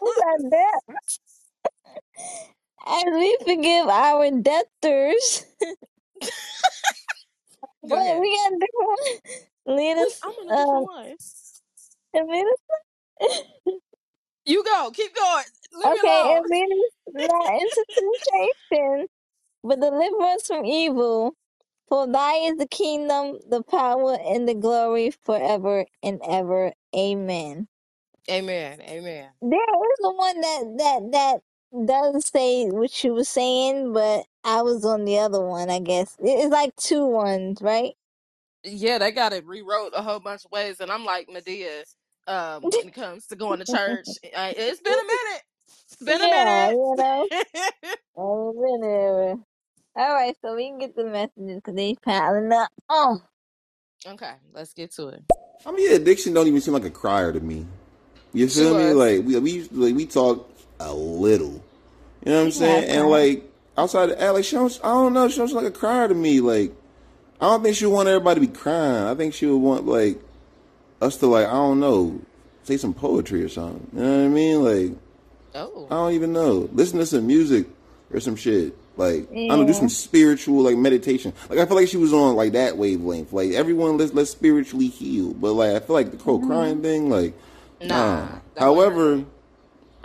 [0.00, 0.82] What's our debt?
[2.86, 5.46] As we forgive our debtors.
[7.88, 8.22] Go What ahead.
[8.22, 9.06] we gotta do?
[9.74, 11.16] Lead Wait, us, I'm on a different um, one.
[12.14, 12.58] and lead us.
[14.46, 14.90] You go.
[14.94, 15.44] Keep going.
[15.74, 16.36] Leave me Okay, alone.
[16.36, 19.08] and lead us not into temptation,
[19.64, 21.34] but deliver us from evil.
[21.88, 26.72] For thy is the kingdom, the power, and the glory forever and ever.
[26.96, 27.68] Amen.
[28.30, 28.80] Amen.
[28.82, 29.30] Amen.
[29.42, 34.62] There is the one that that that doesn't say what you were saying, but I
[34.62, 35.70] was on the other one.
[35.70, 37.94] I guess It- it's like two ones, right?
[38.64, 41.84] Yeah, they got it rewrote a whole bunch of ways, and I'm like Madea.
[42.28, 45.42] Um, when it comes to going to church, I, it's been a minute.
[45.92, 47.28] It's been a yeah, you know.
[47.30, 47.48] minute.
[48.16, 49.42] Oh, whatever.
[49.96, 52.70] All right, so we can get the messages because they're piling up.
[52.88, 53.22] Oh,
[54.06, 55.24] okay, let's get to it.
[55.66, 57.66] I mean, yeah, addiction don't even seem like a crier to me.
[58.34, 58.92] You She feel me?
[58.92, 58.94] was.
[58.94, 61.62] Like we we like we talk a little.
[62.24, 62.90] You know what I'm she have saying?
[62.90, 63.10] And fun.
[63.10, 63.44] like
[63.76, 65.28] outside of Alex, she don't, I don't know.
[65.28, 66.40] She don't like a crier to me.
[66.40, 66.72] Like
[67.40, 69.06] I don't think she would want everybody to be crying.
[69.06, 70.20] I think she would want like
[71.00, 72.20] us to like I don't know,
[72.62, 73.88] say some poetry or something.
[73.92, 74.64] You know what I mean?
[74.64, 74.98] Like
[75.54, 75.86] oh.
[75.90, 76.68] I Oh, don't even know.
[76.72, 77.66] Listen to some music
[78.12, 78.76] or some shit.
[78.96, 81.34] Like I don't do some spiritual like meditation.
[81.50, 83.32] Like I feel like she was on like that wavelength.
[83.32, 85.34] Like everyone let's let's spiritually heal.
[85.34, 86.82] But like I feel like the whole crying mm-hmm.
[86.82, 87.34] thing, like
[87.82, 87.86] nah.
[87.86, 88.28] nah.
[88.54, 89.24] That wasn't her However.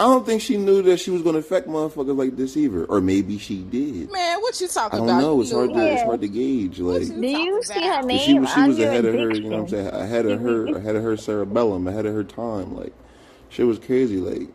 [0.02, 2.86] I don't think she knew that she was gonna affect motherfuckers like this either.
[2.86, 4.12] Or maybe she did.
[4.12, 5.04] Man, what you talking about?
[5.08, 5.22] I don't about?
[5.22, 5.42] know.
[5.42, 5.76] It's hard knew.
[5.76, 6.80] to it's hard to gauge.
[6.80, 8.10] Like you Do you talking see her about?
[8.10, 9.88] Cause she name was she was your ahead of her, you know what I'm saying,
[9.90, 12.76] ahead of her ahead of her cerebellum, ahead of her time.
[12.76, 12.94] Like
[13.50, 14.18] shit was crazy.
[14.18, 14.50] Like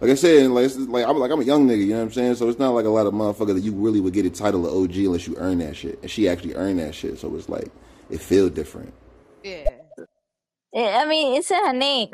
[0.00, 2.02] like I said, like it's like I'm like I'm a young nigga, you know what
[2.02, 2.36] I'm saying?
[2.36, 4.68] So it's not like a lot of motherfuckers that you really would get a title
[4.68, 7.18] of OG unless you earn that shit, and she actually earned that shit.
[7.18, 7.72] So it's like
[8.08, 8.94] it feels different.
[9.42, 9.68] Yeah.
[10.76, 12.10] I mean, it's in her name.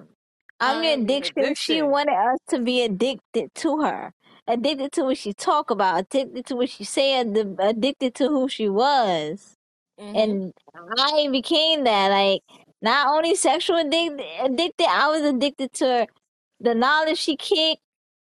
[0.60, 1.54] I'm your I'm addiction.
[1.54, 1.82] She addiction.
[1.82, 4.12] wanted us to be addicted to her,
[4.46, 8.68] addicted to what she talk about, addicted to what she said, addicted to who she
[8.68, 9.56] was.
[9.98, 10.52] hmm And
[10.98, 12.08] I became that.
[12.10, 12.42] Like
[12.82, 16.06] not only sexual addic- addicted, I was addicted to
[16.60, 17.82] the knowledge she kicked,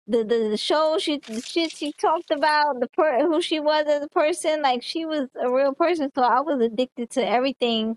[0.07, 3.87] the the, the show she, the shit she talked about, the per- who she was
[3.89, 4.63] as a person.
[4.63, 7.97] Like she was a real person, so I was addicted to everything.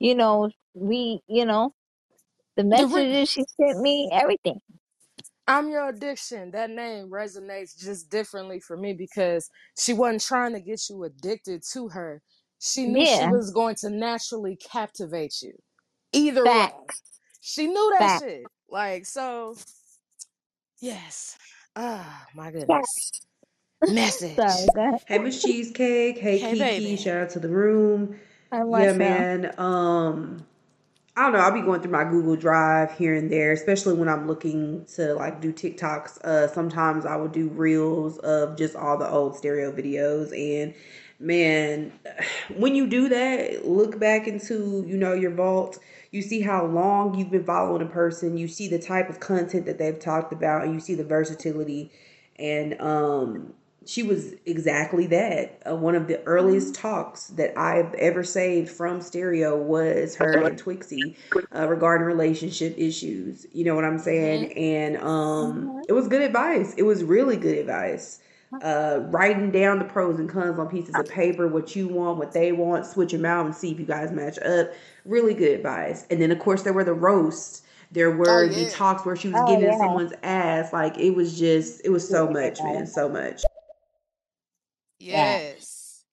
[0.00, 1.72] You know, we, you know,
[2.58, 4.60] the The re- messages she sent me, everything.
[5.46, 6.50] I'm your addiction.
[6.52, 11.62] That name resonates just differently for me because she wasn't trying to get you addicted
[11.72, 12.22] to her.
[12.60, 15.52] She knew she Yeah, was going to naturally captivate you.
[16.12, 16.72] Either way.
[16.72, 17.02] facts,
[17.40, 18.24] She knew that facts.
[18.24, 18.50] shit.
[18.70, 19.56] Like, so,
[20.80, 21.38] yes.
[21.76, 22.80] Ah, my Yeah.
[22.80, 23.12] goodness.
[23.86, 24.40] Message.
[24.40, 25.00] Sorry, go ahead.
[25.06, 26.18] Hey, Miss Cheesecake.
[26.18, 26.96] Hey, Hey, Kiki.
[26.96, 26.96] baby.
[26.96, 28.16] Shout out to the room.
[28.52, 28.94] I Yeah, Marcel.
[28.94, 29.54] man.
[29.58, 30.46] Um,
[31.18, 31.40] I don't know.
[31.40, 35.14] I'll be going through my Google Drive here and there, especially when I'm looking to
[35.14, 36.18] like do TikToks.
[36.18, 40.30] Uh, sometimes I would do reels of just all the old stereo videos.
[40.30, 40.74] And
[41.18, 41.92] man,
[42.56, 45.80] when you do that, look back into you know your vault.
[46.12, 48.38] You see how long you've been following a person.
[48.38, 51.90] You see the type of content that they've talked about, and you see the versatility.
[52.36, 53.54] And um,
[53.88, 55.62] she was exactly that.
[55.68, 60.58] Uh, one of the earliest talks that I've ever saved from stereo was her and
[60.62, 61.16] Twixie
[61.54, 63.46] uh, regarding relationship issues.
[63.52, 64.52] You know what I'm saying?
[64.52, 65.84] And um, Mhm.
[65.88, 66.74] it was good advice.
[66.74, 68.20] It was really good advice.
[68.60, 72.32] Uh, writing down the pros and cons on pieces of paper, what you want, what
[72.32, 74.72] they want, switch them out and see if you guys match up.
[75.06, 76.06] Really good advice.
[76.10, 77.62] And then, of course, there were the roasts.
[77.92, 80.72] There Oh, were the talks where she was Oh getting in yeah, someone's ass.
[80.72, 82.86] Like, it was just, it was so much, man.
[82.86, 83.47] So much.
[85.08, 85.38] Yeah.
[85.38, 86.04] Yes.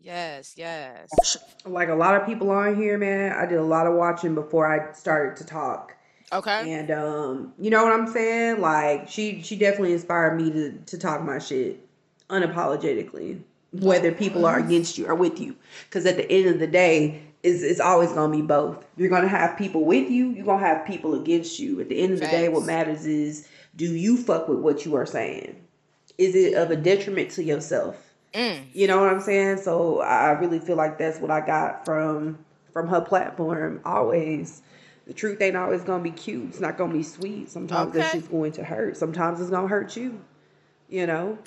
[0.00, 1.36] Yes, yes.
[1.66, 4.66] like a lot of people on here, man, I did a lot of watching before
[4.66, 5.94] I started to talk.
[6.32, 6.72] Okay.
[6.72, 8.60] And um, you know what I'm saying?
[8.60, 11.84] Like she she definitely inspired me to to talk my shit
[12.30, 13.40] unapologetically,
[13.72, 15.56] whether people are against you or with you.
[15.90, 18.84] Cuz at the end of the day, it's, it's always going to be both.
[18.96, 21.80] You're going to have people with you, you're going to have people against you.
[21.80, 24.94] At the end of the day, what matters is do you fuck with what you
[24.96, 25.56] are saying?
[26.18, 28.07] Is it of a detriment to yourself?
[28.34, 28.66] Mm.
[28.72, 29.58] You know what I'm saying?
[29.58, 32.38] So I really feel like that's what I got from
[32.72, 33.80] from her platform.
[33.84, 34.62] Always,
[35.06, 36.50] the truth ain't always gonna be cute.
[36.50, 37.50] It's not gonna be sweet.
[37.50, 38.10] Sometimes that Okay.
[38.10, 38.96] shit's going to hurt.
[38.96, 40.20] Sometimes it's gonna hurt you.
[40.88, 41.38] You know,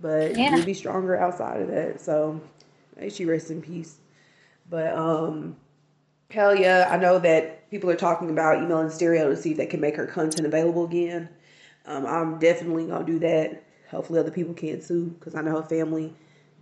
[0.00, 0.56] but Yeah.
[0.56, 2.00] you'll be stronger outside of that.
[2.00, 2.40] So
[2.96, 3.98] may she rest in peace.
[4.68, 5.56] But um,
[6.30, 9.66] hell yeah, I know that people are talking about emailing Stereo to see if they
[9.66, 11.28] can make her content available again.
[11.86, 13.62] Um, I'm definitely gonna do that.
[13.90, 16.14] Hopefully, other people can too, because I know her family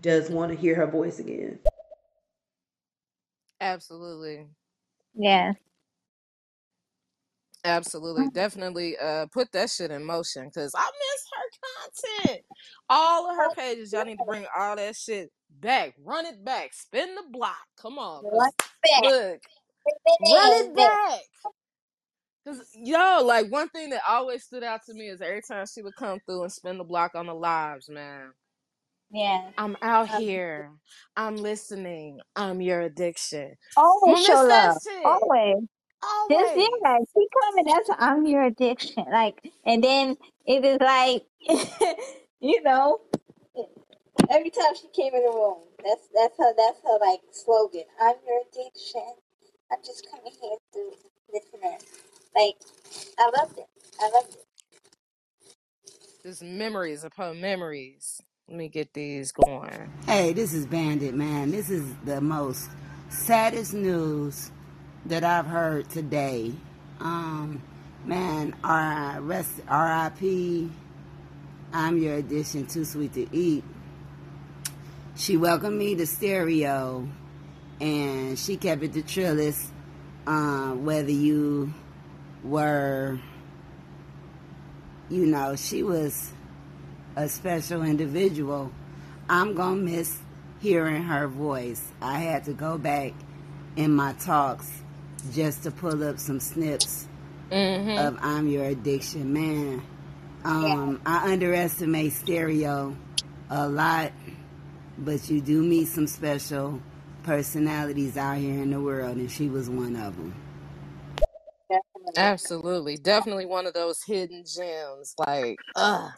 [0.02, 1.58] does want to hear her voice again.
[3.60, 4.46] Absolutely.
[5.14, 5.54] Yeah.
[7.64, 8.28] Absolutely.
[8.28, 12.46] Definitely uh put that shit in motion cuz I miss her content.
[12.90, 15.94] All of her pages, y'all need to bring all that shit back.
[16.04, 16.74] Run it back.
[16.74, 17.66] Spin the block.
[17.80, 18.92] Come on One cuz back.
[18.96, 19.40] look,
[20.20, 21.20] run It it is back.
[22.46, 25.82] Cause yo, like one thing that always stood out to me is every time she
[25.82, 28.32] would come through and spin the block on the lives, man.
[29.10, 29.50] Yeah.
[29.58, 30.72] I'm out Um, here.
[31.16, 32.20] I'm listening.
[32.36, 33.54] I'm your addiction.
[33.76, 34.82] always show that love.
[34.82, 35.04] shit.
[35.04, 35.64] Always.
[36.02, 36.74] Always.
[36.82, 37.66] yeah, keep coming.
[37.66, 39.06] That's I'm your addiction.
[39.10, 41.24] Like, and then it is like,
[42.40, 43.00] you know,
[44.30, 47.84] every time she came in the room, that's that's her that's her like slogan.
[48.00, 49.02] I'm your addiction.
[49.72, 50.92] I'm just coming here to
[51.32, 51.78] listener.
[52.36, 52.56] Like,
[53.18, 53.66] I loved it.
[54.00, 54.46] I loved it.
[56.24, 58.20] Just memories upon memories.
[58.48, 59.90] Let me get these going.
[60.06, 61.50] Hey, this is Bandit, man.
[61.50, 62.70] This is the most
[63.08, 64.50] saddest news
[65.06, 66.52] that I've heard today.
[67.00, 67.62] Um,
[68.04, 70.70] man, R- rest, RIP.
[71.72, 73.64] I'm your addiction, too sweet to eat.
[75.16, 77.08] She welcomed me to stereo,
[77.80, 79.70] and she kept it to Trillis.
[80.26, 81.72] Uh, whether you
[82.44, 83.18] were,
[85.10, 86.30] you know, she was
[87.16, 88.70] a special individual.
[89.28, 90.18] I'm gonna miss
[90.60, 91.82] hearing her voice.
[92.00, 93.12] I had to go back
[93.76, 94.70] in my talks
[95.32, 97.08] just to pull up some snips
[97.50, 97.98] Mm-hmm.
[97.98, 99.32] of I'm Your Addiction.
[99.32, 99.82] Man,
[100.44, 102.96] um, I underestimate stereo
[103.50, 104.12] a lot,
[104.98, 106.80] but you do meet some special
[107.22, 110.34] personalities out here in the world, and she was one of them.
[112.16, 112.96] Absolutely.
[112.98, 115.14] Definitely one of those hidden gems.
[115.18, 116.10] Like, uh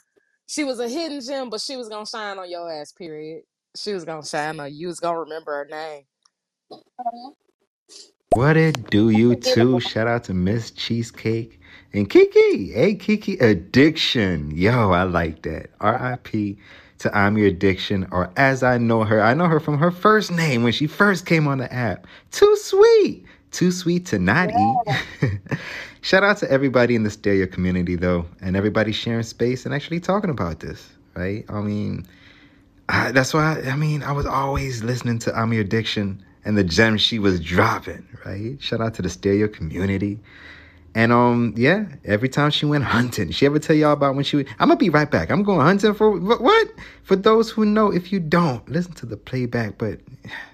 [0.46, 3.42] she was a hidden gem, but she was gonna shine on your ass, period.
[3.76, 4.80] She was gonna shine on you.
[4.80, 6.04] You was gonna remember her name.
[8.32, 9.80] What it do, you too?
[9.80, 11.60] Shout out to Miss Cheesecake
[11.94, 12.72] and Kiki.
[12.72, 14.52] Hey, Kiki Addiction.
[14.52, 15.70] Yo, I like that.
[15.80, 16.58] R.I.P.
[17.00, 20.30] to I'm Your Addiction, or as I know her, I know her from her first
[20.30, 22.06] name when she first came on the app.
[22.32, 23.26] Too sweet.
[23.52, 24.98] Too sweet to not eat.
[26.02, 30.00] Shout out to everybody in the stereo community, though, and everybody sharing space and actually
[30.00, 31.44] talking about this, right?
[31.48, 32.06] I mean,
[32.88, 36.64] I, that's why I mean I was always listening to I'm Your Addiction and the
[36.64, 38.56] gems she was dropping, right?
[38.60, 40.20] Shout out to the stereo community.
[40.94, 44.38] And um, yeah, every time she went hunting, she ever tell y'all about when she?
[44.58, 45.30] I'm gonna be right back.
[45.30, 46.68] I'm going hunting for what?
[47.02, 50.00] For those who know, if you don't listen to the playback, but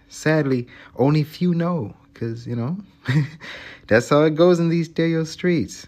[0.08, 2.76] sadly, only few know, cause you know,
[3.88, 5.86] that's how it goes in these stereo streets.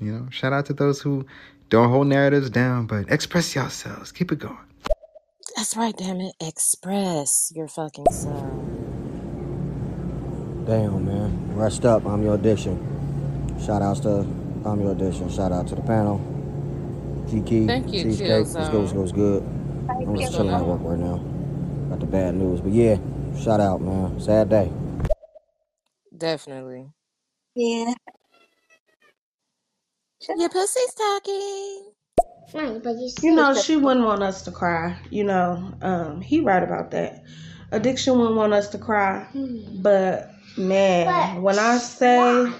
[0.00, 1.26] You know, shout out to those who
[1.70, 4.12] don't hold narratives down, but express yourselves.
[4.12, 4.58] Keep it going.
[5.56, 6.34] That's right, damn it.
[6.40, 8.42] Express your fucking self.
[10.66, 11.56] Damn, man.
[11.56, 12.04] Rest up.
[12.06, 12.76] I'm your addiction.
[13.64, 14.20] Shout outs to
[14.64, 15.30] I'm your addiction.
[15.30, 16.20] Shout out to the panel.
[17.30, 18.18] Kiki, Thank you, Cheesecake.
[18.18, 18.98] Chill What's good, what's good, Zone.
[18.98, 19.42] what's good.
[20.08, 21.18] I'm just chilling at work right now.
[21.90, 22.60] Got the bad news.
[22.60, 22.98] But yeah,
[23.40, 24.20] shout out, man.
[24.20, 24.70] Sad day.
[26.18, 26.90] Definitely.
[27.54, 27.94] Yeah.
[30.20, 31.92] Shut Your pussy's talking.
[33.22, 34.98] You know, she wouldn't want us to cry.
[35.10, 37.24] You know, um, he right about that.
[37.72, 39.26] Addiction wouldn't want us to cry.
[39.82, 42.52] But man, when I say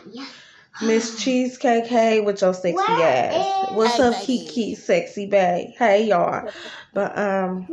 [0.82, 3.72] Miss Cheesecake, hey, with your sexy ass.
[3.72, 4.26] What's Hey, up, baby.
[4.26, 5.74] Kiki, sexy bae?
[5.78, 6.50] Hey, y'all.
[6.94, 7.66] But um,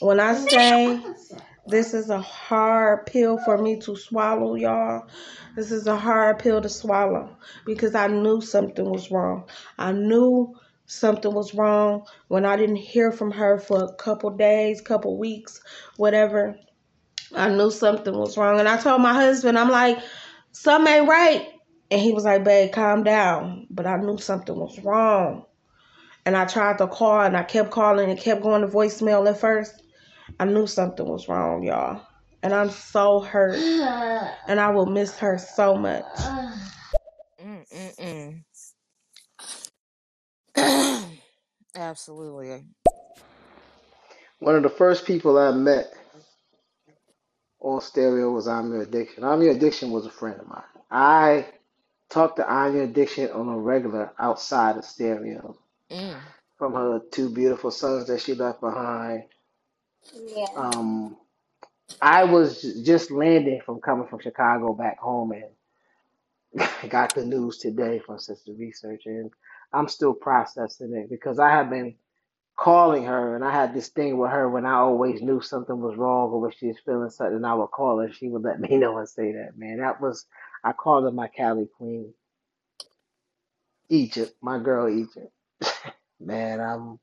[0.00, 1.00] when I say
[1.70, 5.06] this is a hard pill for me to swallow, y'all.
[5.56, 9.48] This is a hard pill to swallow because I knew something was wrong.
[9.78, 10.54] I knew
[10.86, 15.62] something was wrong when I didn't hear from her for a couple days, couple weeks,
[15.96, 16.58] whatever.
[17.34, 18.58] I knew something was wrong.
[18.58, 19.98] And I told my husband, I'm like,
[20.52, 21.48] something ain't right.
[21.90, 23.66] And he was like, babe, calm down.
[23.70, 25.44] But I knew something was wrong.
[26.26, 29.40] And I tried to call and I kept calling and kept going to voicemail at
[29.40, 29.82] first.
[30.38, 32.02] I knew something was wrong, y'all.
[32.42, 33.56] And I'm so hurt.
[33.56, 36.04] And I will miss her so much.
[37.42, 38.42] Mm-mm-mm.
[41.76, 42.64] Absolutely.
[44.40, 45.92] One of the first people I met
[47.60, 49.24] on stereo was I'm Your Addiction.
[49.24, 50.62] I'm Your Addiction was a friend of mine.
[50.90, 51.46] I
[52.10, 55.56] talked to I'm Your Addiction on a regular outside of stereo
[55.90, 56.20] Mm.
[56.58, 59.24] from her two beautiful sons that she left behind.
[60.14, 60.46] Yeah.
[60.56, 61.16] Um,
[62.02, 65.68] I was just landing from coming from Chicago back home and
[66.90, 69.30] got the news today from Sister Research, and
[69.72, 71.96] I'm still processing it because I have been
[72.56, 75.96] calling her, and I had this thing with her when I always knew something was
[75.96, 78.06] wrong or when she was feeling something, I would call her.
[78.06, 79.56] And She would let me know and say that.
[79.56, 80.26] Man, that was
[80.64, 82.14] I called her my Cali Queen,
[83.90, 85.32] Egypt, my girl Egypt.
[86.20, 87.00] Man, I'm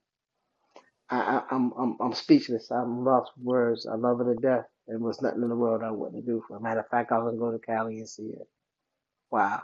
[1.10, 2.72] I, I, I'm I'm I'm speechless.
[2.72, 3.88] I'm lost for words.
[3.88, 4.65] I love her to death.
[4.88, 6.62] There was nothing in the world I wouldn't do for her.
[6.62, 8.46] Matter of fact, I was gonna go to Cali and see her.
[9.32, 9.63] Wow.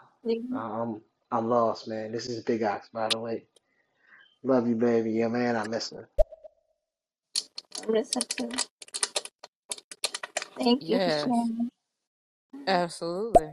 [0.52, 1.02] Um,
[1.32, 2.12] I'm lost, man.
[2.14, 3.46] This is Big Ox, by the way.
[4.44, 5.14] Love you, baby.
[5.14, 6.10] Yeah, man, I miss her.
[7.88, 8.50] Listen to.
[10.58, 11.26] Thank you for Yes.
[11.26, 11.70] sharing.
[12.68, 13.52] Absolutely.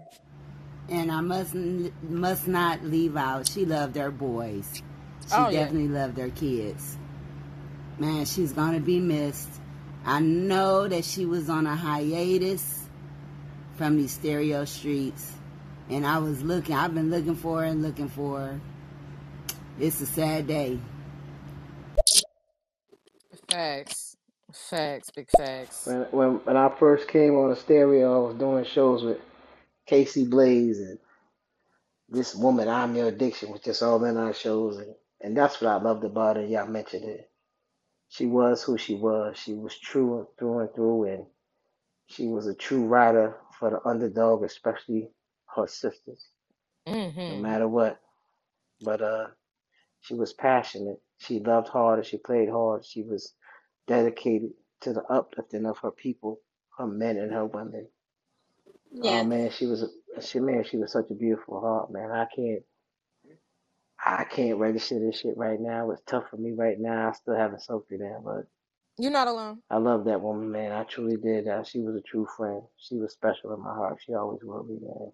[0.90, 1.54] And I must
[2.02, 3.48] must not leave out.
[3.48, 4.82] She loved her boys.
[5.28, 5.72] She Oh yeah.
[5.72, 6.98] definitely loved her kids.
[8.00, 9.50] Man, she's gonna be missed.
[10.06, 12.88] I know that she was on a hiatus
[13.76, 15.34] from these stereo streets,
[15.90, 16.74] and I was looking.
[16.74, 18.60] I've been looking for her and looking for her.
[19.78, 20.78] It's a sad day.
[23.50, 24.16] Facts.
[24.50, 25.10] Facts.
[25.10, 25.86] Big facts.
[25.86, 29.18] When when when I first came on the stereo, I was doing shows with
[29.84, 30.98] Casey Blaze and
[32.08, 35.70] this woman, I'm Your Addiction, was just all in our shows, and, and that's what
[35.70, 36.46] I loved about her.
[36.46, 37.29] Y'all mentioned it.
[38.10, 39.38] She was who she was.
[39.38, 41.26] She was true through and through, and
[42.08, 45.10] she was a true rider for the underdog, especially
[45.56, 46.26] her sisters,
[47.26, 47.36] no Mm-hmm.
[47.36, 48.00] matter what.
[48.82, 49.26] But uh,
[50.02, 51.00] she was passionate.
[51.18, 52.84] She loved hard she played hard.
[52.86, 53.34] She was
[53.88, 54.52] dedicated
[54.82, 56.40] to the uplifting of her people,
[56.78, 57.88] her men and her women.
[59.02, 62.10] Oh man, she was a she man, she was such a beautiful heart, man.
[62.12, 62.62] I can't
[64.04, 65.90] I can't register this shit right now.
[65.90, 67.08] It's tough for me right now.
[67.08, 68.46] I still haven't soaked it in, but
[68.98, 69.62] You're not alone.
[69.70, 70.72] I love that woman, man.
[70.72, 71.48] I truly did.
[71.48, 72.62] Uh, she was a true friend.
[72.78, 73.98] She was special in my heart.
[74.06, 75.12] She always will be, man.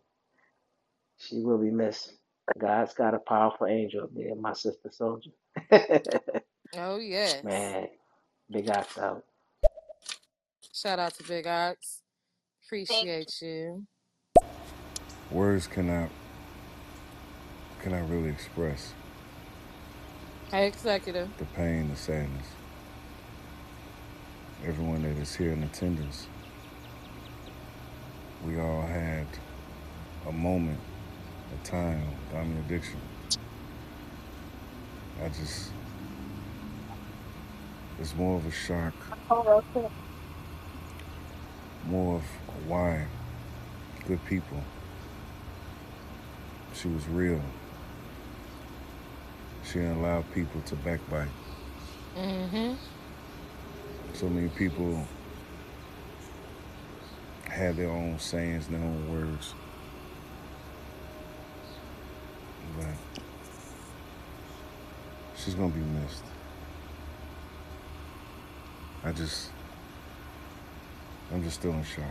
[1.18, 2.12] She will be missed.
[2.58, 5.30] God's got a powerful angel up there, my sister soldier.
[6.76, 7.44] Oh yes.
[7.44, 7.88] Man,
[8.50, 9.24] big ox out.
[10.72, 12.02] Shout out to Big Ox.
[12.88, 13.86] Thank Appreciate you.
[15.30, 16.10] Words cannot
[17.86, 18.94] cannot really express
[20.50, 21.28] Hey, executive.
[21.38, 22.48] the pain, the sadness.
[24.64, 26.26] Everyone that is here in attendance,
[28.44, 29.28] we all had
[30.26, 30.80] a moment,
[31.54, 32.98] a time, diamond addiction.
[35.22, 35.70] I just,
[38.00, 38.94] it's more of a shock,
[41.86, 42.24] more of
[42.66, 43.06] why
[44.08, 44.60] good people.
[46.74, 47.40] She was real.
[49.66, 51.28] She didn't allow people to backbite.
[52.16, 52.74] Mm-hmm.
[54.14, 55.06] So many people
[57.44, 59.54] had their own sayings, their own words.
[62.78, 62.86] But
[65.36, 66.22] she's gonna be missed.
[69.02, 69.50] I just,
[71.32, 72.04] I'm just still in shock.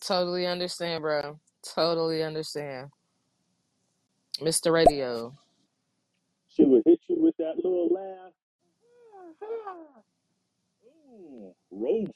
[0.00, 1.38] Totally understand, bro.
[1.74, 2.90] Totally understand.
[4.40, 4.72] Mr.
[4.72, 5.34] Radio.
[6.48, 8.32] She would hit you with that little laugh.
[11.12, 12.12] Mm, roast.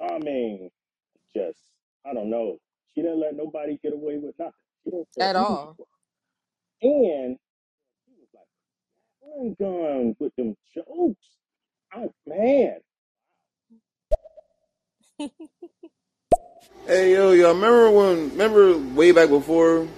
[0.00, 0.70] I mean,
[1.34, 1.58] just,
[2.06, 2.58] I don't know.
[2.94, 4.52] She didn't let nobody get away with nothing.
[4.84, 5.58] She didn't tell At anyone.
[5.58, 5.78] all.
[6.82, 7.38] And
[8.06, 8.46] she was like,
[9.40, 11.28] I'm done with them jokes.
[11.92, 12.78] I'm mad.
[16.86, 18.30] Hey yo, y'all remember when?
[18.30, 19.88] Remember way back before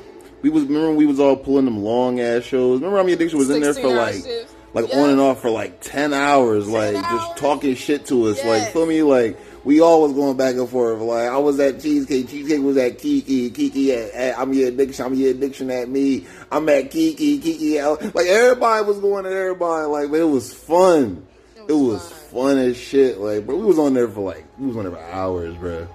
[0.44, 2.80] we was remember we was all pulling them long ass shows.
[2.80, 4.54] Remember how many addiction was in there for 16 hour like shifts.
[4.74, 8.36] like on and off for like ten hours, 10 like just talking shit to us.
[8.44, 8.72] Like Yes.
[8.74, 9.02] feel me?
[9.02, 11.00] Like we all was going back and forth.
[11.00, 15.06] Like I was at Cheesecake, Cheesecake was at Kiki, Kiki at, at I'm your addiction,
[15.06, 16.26] I'm your addiction at me.
[16.52, 19.86] I'm at Kiki, Kiki at like everybody was going at everybody.
[19.86, 21.26] Like but it was fun.
[21.56, 22.28] It It was fun.
[22.48, 23.16] fun as shit.
[23.18, 25.88] Like, bro, we was on there for like, we was on there for hours, bro.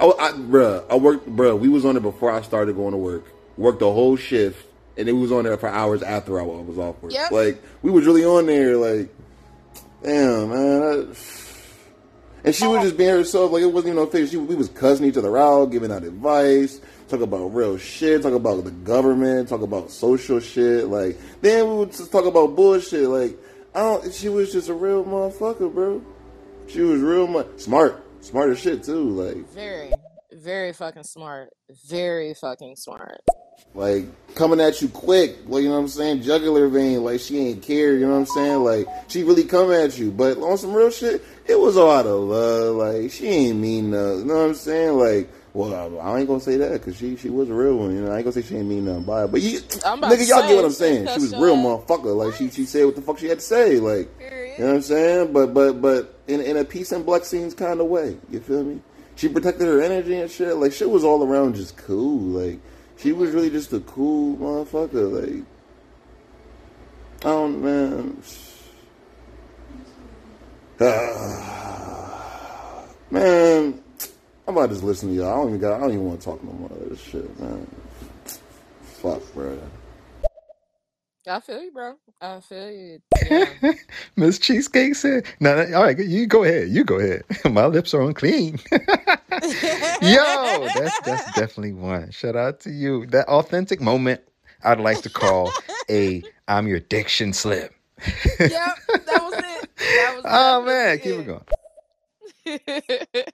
[0.00, 2.96] I, I bruh, I worked, bruh, we was on there before I started going to
[2.98, 3.24] work.
[3.58, 7.02] Worked the whole shift, and it was on there for hours after I was off
[7.02, 7.12] work.
[7.12, 7.32] Yep.
[7.32, 9.14] Like, we was really on there, like,
[10.02, 10.82] damn, man.
[10.82, 11.14] I,
[12.44, 12.82] and she was oh.
[12.84, 14.30] just being herself, like, it wasn't even no face.
[14.30, 18.32] She, we was cussing each other out, giving out advice, talk about real shit, talk
[18.32, 23.08] about the government, talk about social shit, like, then we would just talk about bullshit,
[23.08, 23.36] like,
[23.74, 26.02] I don't, she was just a real motherfucker, bro.
[26.68, 29.10] She was real mu- smart, smart as shit too.
[29.10, 29.92] Like, Very,
[30.38, 31.50] very fucking smart.
[31.88, 33.20] Very fucking smart.
[33.74, 37.38] like coming at you quick, like you know what I'm saying, jugular vein, like she
[37.38, 40.56] ain't care, you know what I'm saying, like she really come at you, but on
[40.58, 44.24] some real shit, it was all out of love, like she ain't mean nothing, you
[44.26, 45.30] know what I'm saying, like.
[45.54, 48.02] Well, I, I ain't gonna say that because she she was a real one, you
[48.02, 48.12] know.
[48.12, 50.16] I ain't gonna say she ain't mean nothing by it, but you, I'm about to
[50.16, 51.08] nigga, y'all get what I'm saying.
[51.08, 52.14] She was real uh, motherfucker.
[52.14, 54.74] Like she she said what the fuck she had to say, like you know what
[54.76, 55.32] I'm saying.
[55.32, 58.62] But but but in in a peace and black scenes kind of way, you feel
[58.62, 58.80] me?
[59.18, 60.56] She protected her energy and shit.
[60.56, 62.20] Like shit was all around just cool.
[62.20, 62.60] Like
[62.98, 65.12] she was really just a cool motherfucker.
[65.12, 65.44] Like
[67.22, 68.22] I don't man.
[73.10, 73.82] man,
[74.46, 75.32] I'm about to just listen to y'all.
[75.32, 75.78] I don't even got.
[75.78, 77.66] I don't even want to talk no more of this shit, man.
[79.02, 79.58] Fuck, bro.
[81.26, 81.96] I feel you, bro.
[82.20, 83.00] I feel you.
[83.30, 83.46] Yeah.
[84.16, 86.68] Miss Cheesecake said, "No, no, all right, you go ahead.
[86.68, 87.22] You go ahead.
[87.50, 92.10] My lips are unclean." Yo, that's that's definitely one.
[92.10, 93.06] Shout out to you.
[93.06, 94.20] That authentic moment
[94.64, 95.52] I'd like to call
[95.88, 97.72] a "I'm your diction slip."
[98.04, 99.70] yep, that was it.
[99.76, 101.24] That was oh man, definitely
[102.44, 102.86] keep it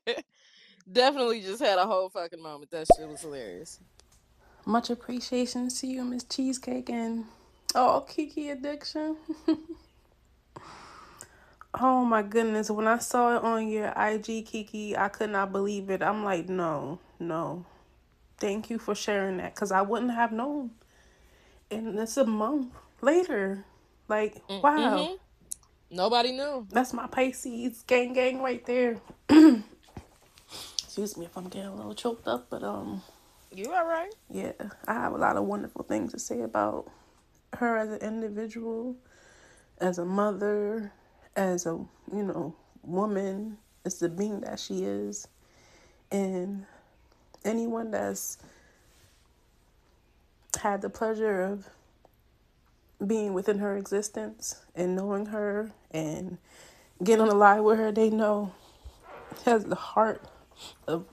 [0.04, 0.16] going.
[0.92, 2.70] definitely just had a whole fucking moment.
[2.70, 3.80] That shit was hilarious.
[4.66, 7.24] Much appreciation to you, Miss Cheesecake, and
[7.74, 9.16] oh, Kiki Addiction.
[11.80, 15.90] oh my goodness, when I saw it on your IG, Kiki, I could not believe
[15.90, 16.02] it.
[16.02, 17.64] I'm like, no, no.
[18.38, 20.70] Thank you for sharing that, cause I wouldn't have known.
[21.70, 23.64] And it's a month later.
[24.08, 25.14] Like, wow, Mm-hmm.
[25.96, 26.66] Nobody knew.
[26.70, 28.96] that's my Pisces gang gang right there.
[29.28, 33.02] Excuse me if I'm getting a little choked up, but um.
[33.52, 34.12] You all right?
[34.30, 34.52] Yeah,
[34.88, 36.90] I have a lot of wonderful things to say about
[37.58, 38.96] her as an individual,
[39.78, 40.92] as a mother,
[41.36, 41.70] as a,
[42.12, 45.28] you know, woman, as the being that she is.
[46.12, 46.66] And
[47.44, 48.38] anyone that's
[50.62, 51.68] had the pleasure of
[53.06, 56.38] being within her existence and knowing her and
[57.02, 58.52] getting on the line with her, they know
[59.46, 60.22] has the heart
[60.88, 61.06] of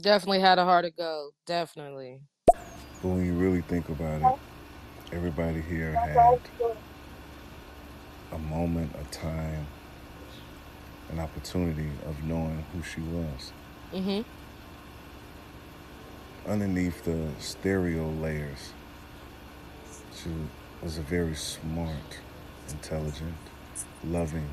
[0.00, 1.30] Definitely had a heart to go.
[1.46, 2.22] Definitely.
[3.42, 6.38] But when you really think about it, everybody here had
[8.30, 9.66] a moment, a time,
[11.10, 13.52] an opportunity of knowing who she was.
[13.92, 14.24] Mhm.
[16.46, 18.72] Underneath the stereo layers,
[20.14, 20.30] she
[20.80, 22.20] was a very smart,
[22.68, 23.34] intelligent,
[24.04, 24.50] loving,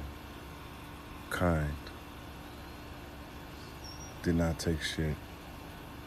[1.29, 1.75] kind,
[4.23, 5.15] did not take shit,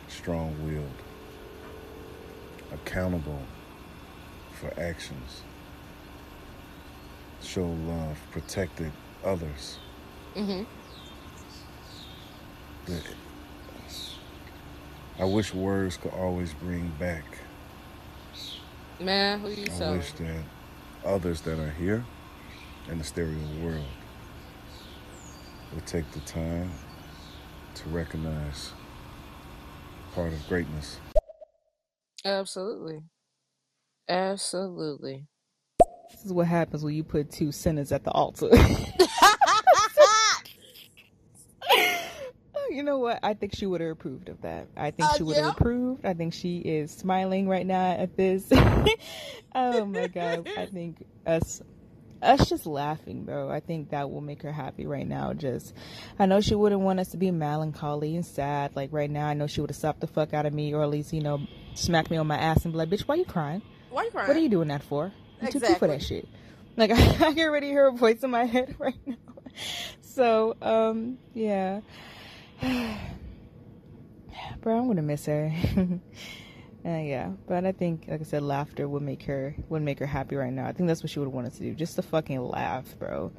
[0.08, 1.02] strong willed,
[2.72, 3.42] accountable
[4.60, 5.42] for actions,
[7.42, 8.92] show love, protected
[9.24, 9.78] others.
[10.34, 10.66] Mhm.
[12.86, 13.02] The-
[15.18, 17.24] I wish words could always bring back.
[18.98, 20.44] Man, who you I wish that
[21.04, 22.04] others that are here
[22.88, 23.84] in the stereo world
[25.74, 26.72] would take the time
[27.74, 28.72] to recognize
[30.14, 30.98] part of greatness.
[32.24, 33.00] Absolutely.
[34.08, 35.26] Absolutely.
[36.12, 38.48] This is what happens when you put two sinners at the altar.
[42.70, 43.18] you know what?
[43.22, 44.68] I think she would have approved of that.
[44.76, 45.50] I think Uh, she would have yeah.
[45.52, 46.04] approved.
[46.04, 48.48] I think she is smiling right now at this.
[49.54, 50.48] oh my god!
[50.56, 51.62] I think us
[52.22, 55.32] us just laughing, though I think that will make her happy right now.
[55.32, 55.74] Just,
[56.18, 58.76] I know she wouldn't want us to be melancholy and sad.
[58.76, 60.82] Like right now, I know she would have slapped the fuck out of me, or
[60.82, 61.40] at least you know,
[61.74, 63.62] smacked me on my ass and be like, "Bitch, why you crying?
[63.90, 64.28] Why you crying?
[64.28, 65.12] What are you doing that for?
[65.40, 66.28] You too cute for that shit."
[66.76, 66.94] Like I,
[67.28, 69.16] I can already hear her voice in my head right now.
[70.00, 71.80] So, um, yeah.
[74.62, 75.52] Bro, I'm gonna miss her.
[76.84, 80.06] uh, yeah, but I think, like I said, laughter would make her would make her
[80.06, 80.66] happy right now.
[80.66, 83.32] I think that's what she would want us to do, just to fucking laugh, bro.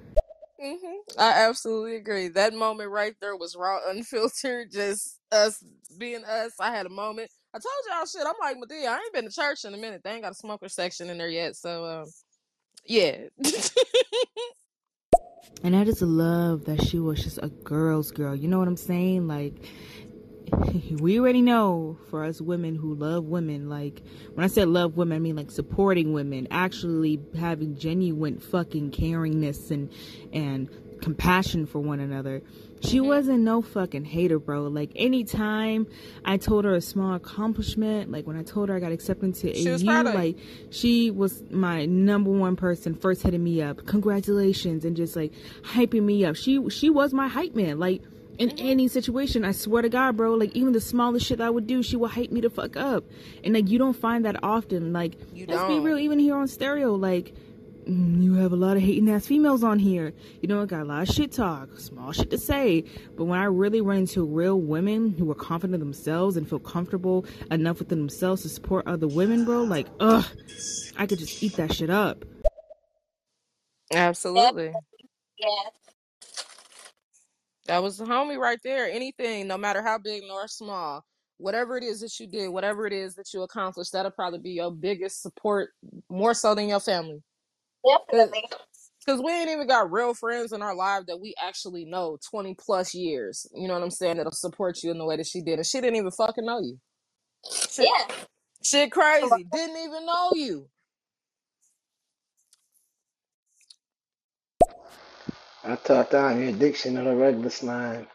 [0.59, 0.75] hmm
[1.17, 2.29] I absolutely agree.
[2.29, 5.63] That moment right there was raw, unfiltered, just us
[5.97, 6.53] being us.
[6.59, 7.31] I had a moment.
[7.53, 8.25] I told y'all shit.
[8.25, 8.87] I'm like Madea.
[8.87, 10.01] I ain't been to church in a minute.
[10.03, 11.55] They ain't got a smoker section in there yet.
[11.55, 12.05] So, um,
[12.85, 13.27] yeah.
[15.63, 18.35] And I just love that she was just a girl's girl.
[18.35, 19.27] You know what I'm saying?
[19.29, 19.53] Like,
[20.99, 24.01] we already know for us women who love women, like,
[24.33, 29.71] when I said love women, I mean like supporting women, actually having genuine fucking caringness
[29.71, 29.91] and,
[30.31, 30.69] and
[31.01, 32.41] compassion for one another.
[32.81, 34.63] She wasn't no fucking hater, bro.
[34.63, 35.87] Like, anytime
[36.25, 39.53] I told her a small accomplishment, like when I told her I got accepted to
[39.55, 40.19] She AU, proud of you.
[40.19, 40.37] like,
[40.69, 45.31] she was my number one person first hitting me up congratulations and just like
[45.63, 48.01] hyping me up she she was my hype man like
[48.39, 48.65] in Mm-hmm.
[48.67, 51.83] any situation i swear to god bro like even the smallest shit i would do
[51.83, 53.03] she would hype me to fuck up
[53.43, 55.83] and like you don't find that often like You let's be don't.
[55.83, 57.33] real even here on stereo like
[57.87, 60.13] mm, you have a lot of hating ass females on here.
[60.41, 62.85] You know, I got a lot of shit talk, small shit to say.
[63.17, 66.59] But when I really run into real women who are confident in themselves and feel
[66.59, 70.25] comfortable enough within themselves to support other women, bro, like, ugh,
[70.97, 72.23] I could just eat that shit up.
[73.93, 74.71] Absolutely.
[75.37, 75.47] Yeah.
[77.67, 78.89] That was the homie right there.
[78.91, 81.05] Anything, no matter how big nor small,
[81.37, 84.51] whatever it is that you did, whatever it is that you accomplished, that'll probably be
[84.51, 85.71] your biggest support,
[86.09, 87.23] more so than your family.
[87.87, 88.45] Definitely.
[89.05, 92.55] Because we ain't even got real friends in our life that we actually know 20
[92.59, 93.47] plus years.
[93.55, 94.17] You know what I'm saying?
[94.17, 95.59] That'll support you in the way that she did.
[95.59, 96.79] And she didn't even fucking know you.
[97.69, 98.15] Shit, Yeah.
[98.63, 99.45] shit crazy.
[99.51, 100.69] Didn't even know you.
[105.63, 108.07] I taught down your addiction on a regular line.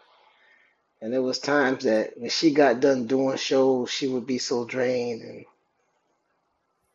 [1.02, 4.64] And there was times that when she got done doing shows, she would be so
[4.64, 5.46] drained and,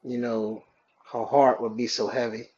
[0.04, 0.64] you know,
[1.12, 2.50] her heart would be so heavy.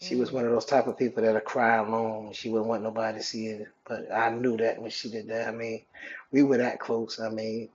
[0.00, 0.34] She was Mm.
[0.34, 2.32] one of those type of people that'll cry alone.
[2.34, 3.68] She wouldn't want nobody to see it.
[3.86, 5.48] But I knew that when she did that.
[5.48, 5.84] I mean,
[6.32, 7.20] we were that close.
[7.20, 7.70] I mean,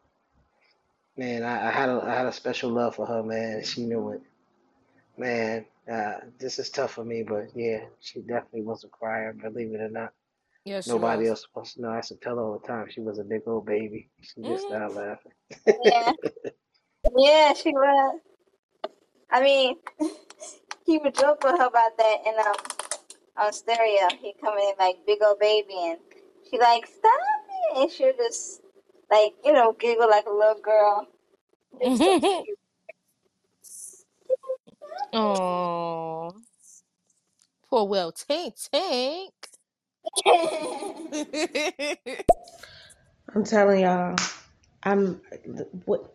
[1.17, 3.63] man, I, I had a I had a special love for her, man.
[3.63, 4.21] She knew it.
[5.17, 9.73] Man, uh, this is tough for me, but yeah, she definitely was a crier, believe
[9.73, 10.13] it or not.
[10.65, 11.29] Yeah, Nobody was.
[11.29, 11.89] else supposed to know.
[11.89, 14.09] I used to tell her all the time she was a big old baby.
[14.21, 14.67] She just Mhm.
[14.67, 15.31] started laughing.
[15.83, 16.13] Yeah.
[17.17, 18.19] Yeah, she was.
[19.29, 19.77] I mean,
[20.85, 22.55] he would joke with her about that in um
[23.37, 24.07] on stereo.
[24.21, 25.99] He'd come in like big old baby and
[26.49, 27.11] she like stop
[27.49, 28.61] it and she'll just
[29.11, 31.07] like, you know, giggle like a little girl.
[34.95, 35.43] It's so cute.
[35.43, 36.33] Oh,
[37.69, 39.33] poor well Tank Tank.
[43.35, 44.15] I'm telling y'all,
[44.83, 45.21] I'm
[45.85, 46.13] what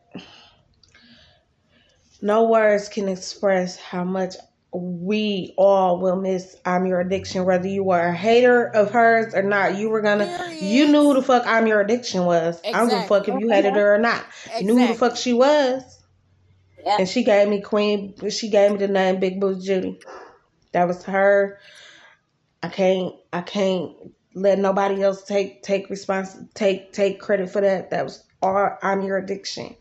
[2.21, 4.35] no words can express how much
[4.73, 9.43] we all will miss I'm Your Addiction, whether you were a hater of hers or
[9.43, 9.77] not.
[9.77, 12.61] You were gonna, you knew who the fuck I'm Your Addiction was.
[12.65, 14.25] I don't give a fuck if you hated her or not.
[14.59, 15.23] You knew who the fuck Exactly.
[15.23, 15.98] she was.
[16.99, 20.01] And she gave me Queen, she gave me the name Big Booty Judy.
[20.73, 21.59] That was her.
[22.63, 23.93] I can't, I can't
[24.35, 27.91] let nobody else take take response, take take credit for that.
[27.91, 29.77] That was all I'm Your Addiction.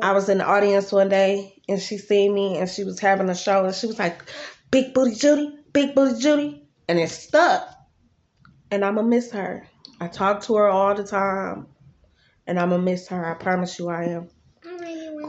[0.00, 3.28] I was in the audience one day and she seen me and she was having
[3.28, 4.22] a show and she was like,
[4.70, 6.66] Big Booty Judy, Big Booty Judy.
[6.88, 7.68] And it stuck.
[8.70, 9.66] And I'm going to miss her.
[10.00, 11.66] I talk to her all the time
[12.46, 13.24] and I'm going to miss her.
[13.24, 14.28] I promise you I am.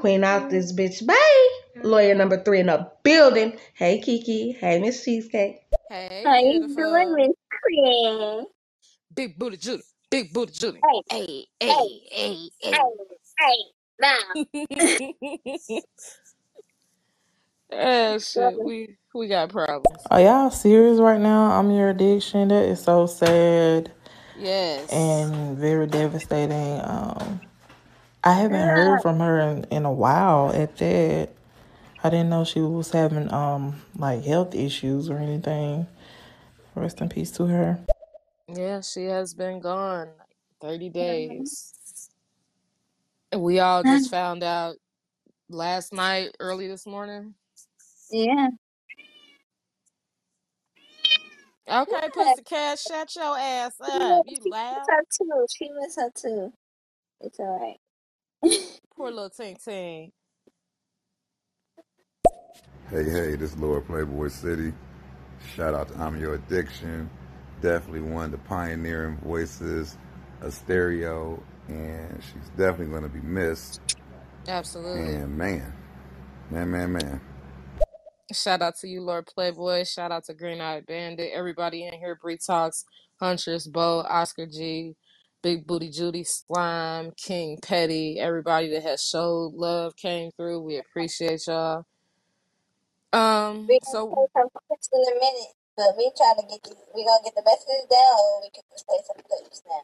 [0.03, 1.07] Queen out this bitch.
[1.07, 1.49] Bye.
[1.83, 3.57] Lawyer number three in the building.
[3.75, 4.53] Hey, Kiki.
[4.53, 5.61] Hey, Miss Cheesecake.
[5.89, 7.15] Hey, How you doing, beautiful.
[7.15, 8.45] Miss Queen?
[9.15, 9.83] Big booty Judy.
[10.11, 10.85] Big booty Judy.
[10.85, 12.81] Hey, Hey, hey, hey, hey, hey,
[13.39, 13.57] hey,
[14.01, 14.17] now.
[14.43, 15.83] hey.
[17.73, 20.09] oh shit, we we got problems.
[20.11, 21.51] Are y'all serious right now?
[21.59, 22.49] I'm your addiction.
[22.49, 23.91] That is so sad
[24.33, 24.89] Yes.
[24.89, 26.81] and very devastating.
[26.83, 27.41] Um,
[28.23, 31.29] I haven't Girl, heard from her in, in a while at that.
[32.03, 35.87] I didn't know she was having um like health issues or anything.
[36.75, 37.79] Rest in peace to her.
[38.47, 41.73] Yeah, she has been gone like 30 days.
[43.31, 44.75] And we all just found out
[45.49, 47.35] last night, early this morning.
[48.11, 48.49] Yeah.
[51.69, 52.33] Okay, Yeah.
[52.49, 54.25] Pussycat, shut your ass Yeah, up.
[54.25, 54.89] You she miss loud.
[54.89, 55.47] her too.
[55.57, 56.53] She miss her too.
[57.21, 57.77] It's alright.
[58.43, 60.11] Poor little Ting Ting.
[62.89, 64.73] Hey, hey, this is Lord Playboy City.
[65.55, 67.09] Shout out to I'm Your Addiction.
[67.61, 69.97] Definitely one of the pioneering voices
[70.41, 73.79] of stereo, and she's definitely going to be missed.
[74.47, 75.15] Absolutely.
[75.15, 75.73] And man,
[76.51, 77.21] man, man, man.
[78.33, 79.85] Shout out to you, Lord Playboy.
[79.85, 81.31] Shout out to Green Eyed Bandit.
[81.33, 82.83] Everybody in here, Bree Talks,
[83.21, 84.95] Huntress, Bo, Oscar G,
[85.43, 90.61] Big Booty Judy, Slime, King Petty, everybody that has showed love came through.
[90.63, 91.85] We appreciate y'all.
[93.13, 96.61] Um, We gonna so play some clips in a minute, but we try to get
[96.95, 99.83] we gonna get the messages down, or we can just play some clips now.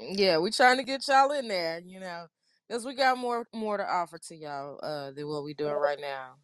[0.00, 2.26] yeah, we trying to get y'all in there, you know,
[2.68, 6.00] because we got more more to offer to y'all uh than what we doing right
[6.00, 6.34] now.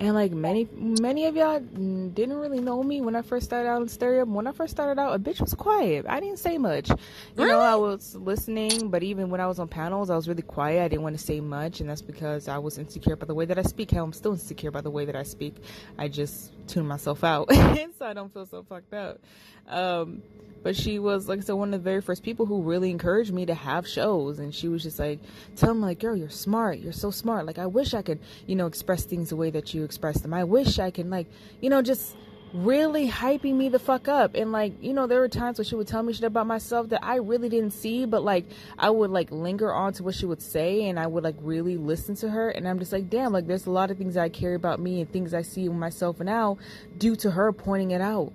[0.00, 3.82] And like many many of y'all didn't really know me when I first started out
[3.82, 4.24] in stereo.
[4.24, 6.06] When I first started out, a bitch was quiet.
[6.08, 6.88] I didn't say much.
[6.88, 10.42] You know, I was listening, but even when I was on panels, I was really
[10.42, 10.84] quiet.
[10.84, 13.44] I didn't want to say much, and that's because I was insecure by the way
[13.46, 13.90] that I speak.
[13.90, 15.56] Hell, I'm still insecure by the way that I speak.
[15.98, 19.18] I just tune myself out, so I don't feel so fucked up.
[19.66, 20.22] Um,
[20.68, 23.32] but she was like I said, one of the very first people who really encouraged
[23.32, 25.18] me to have shows, and she was just like,
[25.56, 26.78] "Tell me, like, girl, you're smart.
[26.78, 27.46] You're so smart.
[27.46, 30.34] Like, I wish I could, you know, express things the way that you express them.
[30.34, 31.26] I wish I can, like,
[31.62, 32.14] you know, just."
[32.54, 35.74] really hyping me the fuck up and like you know there were times where she
[35.74, 38.46] would tell me shit about myself that i really didn't see but like
[38.78, 41.76] i would like linger on to what she would say and i would like really
[41.76, 44.30] listen to her and i'm just like damn like there's a lot of things i
[44.30, 46.56] care about me and things i see in myself now
[46.96, 48.32] due to her pointing it out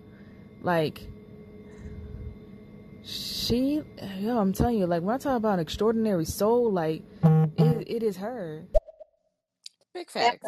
[0.62, 1.08] like
[3.04, 3.82] she
[4.20, 7.04] yo i'm telling you like when i talk about an extraordinary soul like
[7.58, 8.64] it, it is her
[9.94, 10.40] Big facts.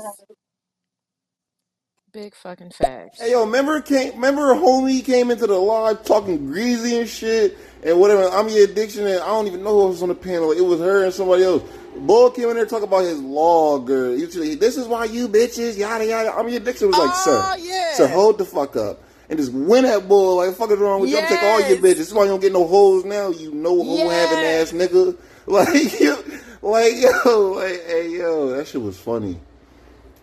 [2.12, 3.20] Big fucking facts.
[3.20, 3.32] Hey facts.
[3.32, 8.28] yo, remember came remember homie came into the live talking greasy and shit and whatever.
[8.30, 10.52] I'm your addiction and I don't even know who was on the panel.
[10.52, 11.62] It was her and somebody else.
[11.98, 15.06] Bull came in there talking about his log or he was like, this is why
[15.06, 16.34] you bitches yada yada.
[16.34, 17.94] I'm your addiction was like, Oh sir, yeah.
[17.94, 19.04] sir, hold the fuck up.
[19.30, 21.18] And just win that Bull like fuck is wrong with you?
[21.18, 21.80] I'm take all your Yes.
[21.80, 21.98] bitches.
[21.98, 23.30] That's why you don't get no hoes now.
[23.30, 24.72] You no hoe having Yes.
[24.72, 25.18] ass nigga.
[25.48, 26.16] Like you,
[26.64, 29.40] like yo, like hey yo, that shit was funny.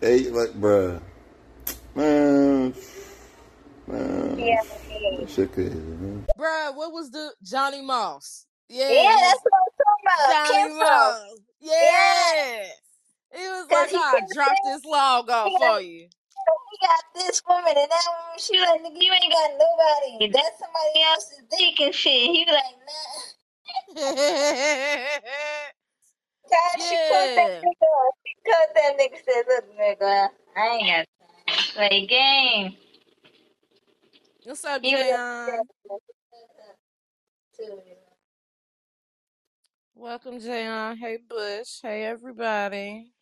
[0.01, 1.01] Hey, like bruh,
[1.95, 2.73] man.
[3.87, 4.61] Man, Yeah,
[5.19, 6.25] that shit crazy, man.
[6.37, 8.45] Bruh, what was the Johnny Moss?
[8.69, 10.45] Yeah, yeah, that's what I'm talking about.
[10.45, 10.79] Johnny Cancel.
[10.79, 11.39] Moss.
[11.61, 12.63] Yeah, Yeah.
[13.33, 16.09] He was like, I'll kept drop saying this log off for you.
[16.71, 18.39] He got this woman and that woman.
[18.39, 20.31] She like, nigga, you ain't got nobody.
[20.33, 22.31] That's somebody else's dick and shit.
[22.31, 23.23] He was like, nah.
[26.49, 27.65] God, she caught that yeah.
[27.65, 28.11] nigga.
[28.25, 29.17] She caught that nigga.
[29.25, 32.77] Said, look, nigga, I ain't got time to play game.
[34.43, 35.67] What's up, He was Jayon?
[37.57, 37.81] too.
[39.95, 40.97] Welcome, Jayon.
[40.97, 41.81] Hey, Bush.
[41.83, 43.13] Hey, everybody.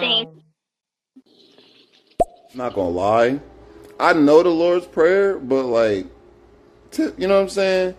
[0.00, 0.42] Thank Um,
[2.54, 3.40] Not gonna lie,
[3.98, 6.06] I know the Lord's Prayer, but like,
[6.90, 7.94] t- you know what I'm saying?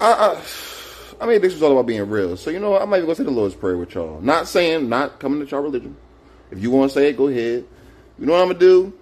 [0.00, 0.42] I, I,
[1.20, 2.36] I mean, this was all about being real.
[2.36, 4.20] So you know not even gonna say the Lord's Prayer with y'all.
[4.20, 5.96] Not saying not coming to y'all religion,
[6.50, 7.64] If you want to say it, go ahead.
[8.18, 8.92] You know what I'm gonna do?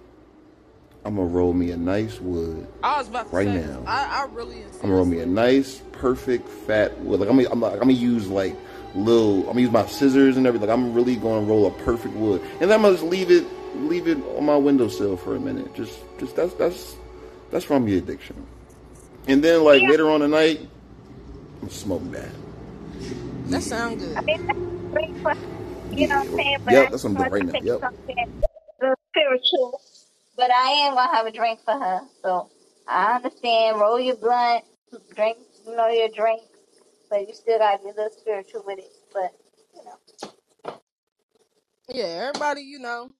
[1.05, 3.83] I'm gonna roll me a nice wood I was about to right say now.
[3.85, 7.19] I, I really I'm gonna roll me a nice, perfect, fat wood.
[7.19, 8.55] Like I'm gonna, I'm, like, I'm gonna use like
[8.95, 9.41] little.
[9.41, 10.67] I'm gonna use my scissors and everything.
[10.67, 13.45] Like I'm really gonna roll a perfect wood, and then I'm gonna just leave it,
[13.75, 15.73] leave it on my windowsill for a minute.
[15.75, 16.97] Just, just that's that's
[17.51, 18.45] that's from the addiction.
[19.27, 20.61] And then like Yeah, later on the night,
[21.61, 22.29] I'm smoking that.
[23.51, 24.25] that Yeah, sound I good.
[24.27, 24.59] mean that's
[24.93, 25.33] great for
[25.97, 26.57] you know what I'm saying.
[26.65, 27.57] But I Yep, just that's what I'm doing want right to now.
[27.61, 27.81] Yep.
[27.81, 28.25] something
[29.11, 29.81] spiritual.
[30.37, 32.01] But I am gonna have a drink for her.
[32.23, 32.49] So
[32.87, 33.79] I understand.
[33.79, 34.65] Roll your blunt,
[35.15, 36.43] drink, you know your drink,
[37.09, 38.91] but you still gotta be a little spiritual with it.
[39.13, 39.33] But
[39.75, 39.97] you know,
[41.89, 43.11] Yeah, everybody, you know,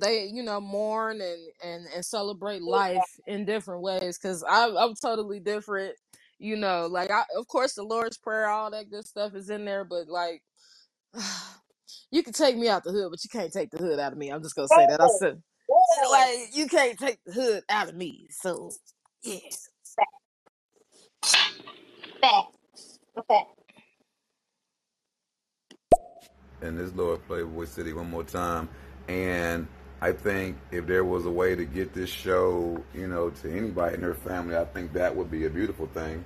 [0.00, 4.18] they you know mourn and and and celebrate yeah, life in different ways.
[4.18, 5.94] Cause I'm I'm totally different.
[6.38, 9.64] You know, like I of course the Lord's prayer, all that good stuff is in
[9.64, 10.42] there, but like
[12.10, 14.18] you can take me out the hood, but you can't take the hood out of
[14.18, 14.30] me.
[14.30, 15.00] I'm just gonna say that.
[15.00, 15.42] I said
[16.10, 18.28] like you can't take the hood out of me.
[18.30, 18.70] So
[19.24, 19.38] yeah.
[19.96, 20.12] fact,
[22.20, 22.48] fact,
[23.18, 23.44] okay.
[26.62, 28.68] and this Lord Playboy City one more time.
[29.08, 29.66] And
[30.06, 33.96] I think if there was a way to get this show, you know, to anybody
[33.96, 36.24] in their family, I think that would be a beautiful thing.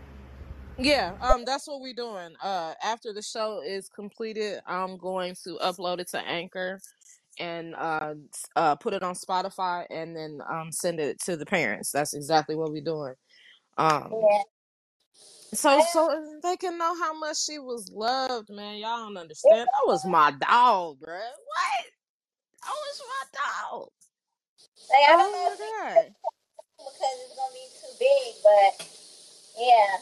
[0.77, 2.35] Yeah, um, that's what we're doing.
[2.43, 6.79] Uh, after the show is completed, I'm going to upload it to Anchor
[7.39, 8.17] and uh,
[8.55, 11.91] uh, put it on Spotify, and then um, send it to the parents.
[11.91, 13.15] That's exactly what we're doing.
[13.79, 14.43] Um, Yeah,
[15.55, 18.77] so so they can know how much she was loved, man.
[18.77, 19.61] Y'all don't understand.
[19.61, 21.17] That was my dog, bruh.
[21.17, 21.87] What?
[22.67, 23.89] Oh, that was my dog.
[24.91, 26.15] like I don't oh know Oh if we my god.
[26.79, 28.89] because it's gonna be too big, but
[29.59, 29.99] yeah,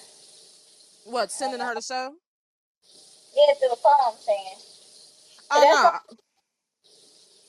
[1.04, 1.24] What?
[1.24, 2.12] Uh, sending her the show?
[3.36, 4.58] Yeah, through the phone I'm saying,
[5.54, 5.84] but Oh that's no.
[5.84, 6.00] all.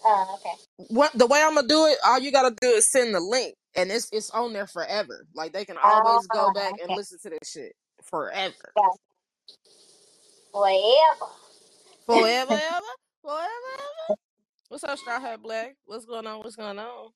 [0.06, 0.56] Oh, okay.
[0.90, 3.56] what the way I'm gonna do it, all you gotta do is send the link,
[3.76, 5.26] and it's it's on there forever.
[5.36, 6.96] Like they can always go oh, back and okay.
[6.96, 8.98] listen to this shit forever, Got
[10.54, 11.34] forever.
[12.06, 12.94] forever, ever,
[13.24, 14.16] forever, ever.
[14.70, 15.78] What's up, Straw Hat Black?
[15.88, 16.42] What's going on?
[16.42, 17.10] What's going on?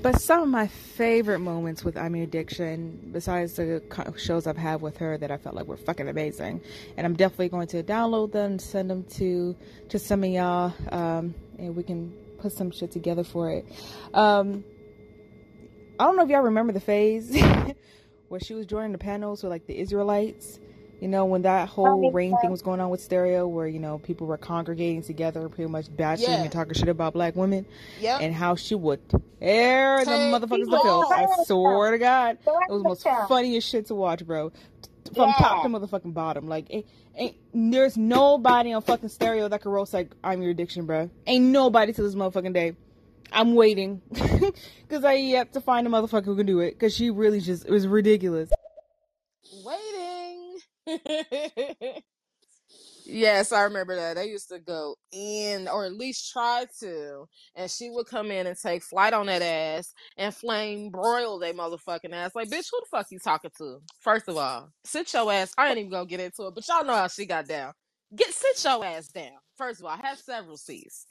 [0.00, 3.82] But some of my favorite moments with I'm Your Addiction, besides the
[4.16, 6.60] shows I've had with her that I felt like were fucking amazing,
[6.96, 9.56] and I'm definitely going to download them send them to
[9.88, 13.66] to some of y'all, um, and we can put some shit together for it.
[14.14, 14.62] Um,
[15.98, 17.36] I don't know if y'all remember the phase
[18.28, 20.60] where she was joining the panels with like the Israelites.
[21.04, 22.38] You know, when that whole rain yeah.
[22.40, 25.94] thing was going on with stereo, where, you know, people were congregating together, pretty much
[25.94, 27.66] bashing Yeah, and talking shit about black women,
[28.00, 28.22] yep.
[28.22, 29.06] and how she would
[29.38, 31.12] tear the motherfuckers was filth.
[31.12, 34.50] I swear to God, it was the most funniest shit to watch, bro.
[35.14, 36.48] From top to motherfucking bottom.
[36.48, 40.86] Like, ain't, ain't, there's nobody on fucking stereo that can roast like I'm Your Addiction,
[40.86, 41.10] bro.
[41.26, 42.76] Ain't nobody to this motherfucking day.
[43.30, 47.10] I'm waiting because I yet to find a motherfucker who can do it because she
[47.10, 48.48] really just it was ridiculous.
[49.66, 49.93] Waiting.
[53.06, 54.16] Yes, I remember that.
[54.16, 58.46] They used to go in, or at least try to, and she would come in
[58.46, 62.34] and take flight on that ass and flame broil they motherfucking ass.
[62.34, 63.80] Like, bitch, who the fuck you talking to?
[64.00, 65.52] First of all, sit your ass.
[65.58, 67.72] I ain't even gonna get into it, but y'all know how she got down.
[68.16, 69.32] Get sit your ass down.
[69.56, 71.06] First of all, have several seats.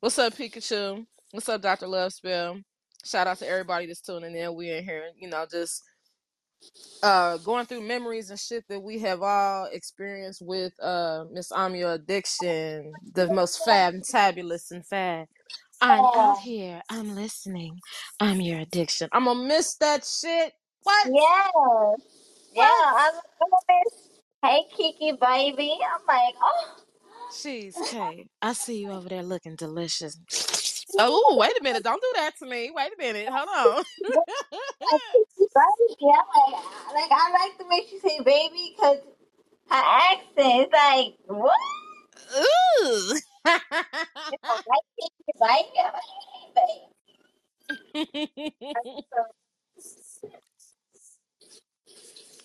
[0.00, 1.06] What's up, Pikachu?
[1.32, 2.60] What's up, Doctor Love Spell?
[3.04, 4.54] Shout out to everybody that's tuning in.
[4.54, 5.82] We in here, you know, just
[7.02, 11.94] uh going through memories and shit that we have all experienced with uh Miss Amia
[11.94, 15.26] addiction, the most fab and fabulous and fab.
[15.80, 17.82] I'm out Oh, here, I'm listening.
[18.20, 19.08] I'm your addiction.
[19.12, 20.52] I'm gonna miss that shit.
[20.84, 21.08] What?
[21.08, 22.00] yes.
[22.54, 22.96] Yeah, What?
[22.96, 24.10] I love this.
[24.42, 25.78] Hey, Kiki, baby.
[25.82, 26.76] I'm like, oh.
[27.30, 28.28] Cheesecake.
[28.42, 30.18] I see you over there looking delicious.
[30.98, 31.84] Oh, wait a minute.
[31.84, 32.72] Don't do that to me.
[32.74, 33.28] Wait a minute.
[33.30, 33.48] Hold
[33.78, 33.84] on.
[35.54, 38.98] Like, Yeah, like, like, I like the way she say baby because
[39.70, 41.58] her accent is like, what?
[42.36, 43.14] Ooh.
[44.30, 45.78] You know, like Kiki, baby.
[45.80, 46.02] I'm like,
[46.34, 49.04] hey, baby.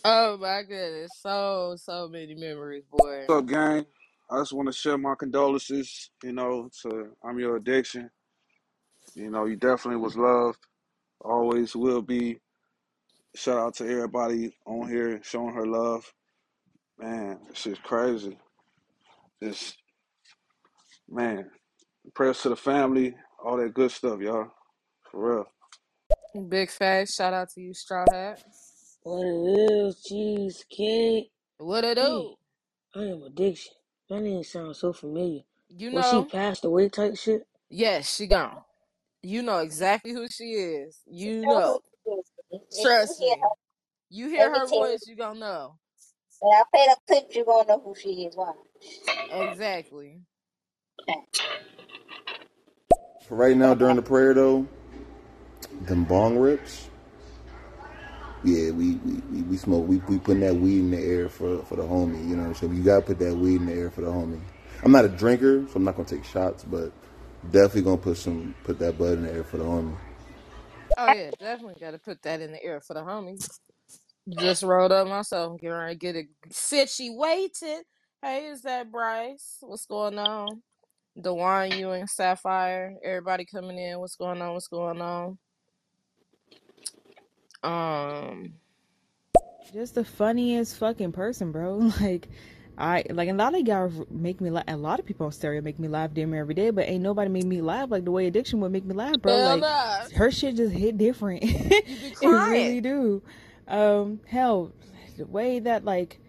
[0.06, 1.14] oh my goodness.
[1.22, 3.26] So, so many memories, boy.
[3.28, 3.86] What's up, gang?
[4.30, 8.10] I just want to share my condolences, you know, to I'm your addiction.
[9.16, 10.60] You know, you definitely was loved,
[11.22, 12.39] always will be.
[13.36, 16.12] Shout out to everybody on here showing her love.
[17.00, 18.38] Man, this shit's crazy.
[19.44, 19.78] Just,
[21.10, 21.50] man,
[22.16, 24.52] prayers to the family, all that good stuff, y'all.
[25.12, 25.46] For real.
[26.50, 27.16] Big facts.
[27.16, 28.44] Shout out to you, Straw Hat.
[29.04, 31.32] What it is, cheesecake.
[31.60, 32.36] What it do?
[32.96, 33.74] I am addiction.
[34.10, 35.42] That name sounds so familiar.
[35.70, 37.44] You Was she passed away type shit?
[37.70, 38.62] yes, she gone.
[39.24, 41.02] You know exactly who she is.
[41.08, 41.82] You You know who know.
[42.08, 42.32] it is.
[42.74, 43.44] If you Trust hear me.
[44.10, 45.80] You hear every her time voice, you gonna know.
[46.42, 48.36] when I play the clip, you're gonna know who she is.
[48.36, 48.54] Why?
[49.32, 50.22] Exactly.
[53.28, 54.68] For right now, during the prayer though,
[55.82, 56.90] them bong rips.
[58.44, 59.88] Yeah, we we, we, we smoke.
[59.88, 62.28] We we putting that weed in the air for for the homie.
[62.30, 64.42] You know, so you gotta put that weed in the air for the homie.
[64.84, 66.92] I'm not a drinker, so I'm not gonna take shots, but
[67.52, 69.96] definitely gonna put some put that bud in the air for the homie.
[70.98, 73.60] Oh yeah, definitely gotta put that in the air for the homies.
[74.39, 77.84] Just rolled up myself, getting ready to get it situated.
[78.22, 79.58] Hey, is that Bryce?
[79.62, 80.64] What's going on?
[81.22, 84.00] Dewan, you and Sapphire, everybody coming in.
[84.00, 84.54] What's going on?
[84.54, 85.38] What's going on?
[87.64, 88.54] Um,
[89.74, 91.91] Just the funniest fucking person, bro.
[92.02, 92.30] Like,
[92.78, 94.66] I like a lot of y'all make me laugh.
[94.68, 97.30] A lot of people on stereo make me laugh damn every day, but ain't nobody
[97.30, 99.38] make me laugh like the way addiction would make me laugh, bro.
[99.38, 101.44] hell Like her shit just hit different.
[102.24, 103.22] It really do.
[103.68, 104.72] Um, hell,
[105.18, 106.20] the way that like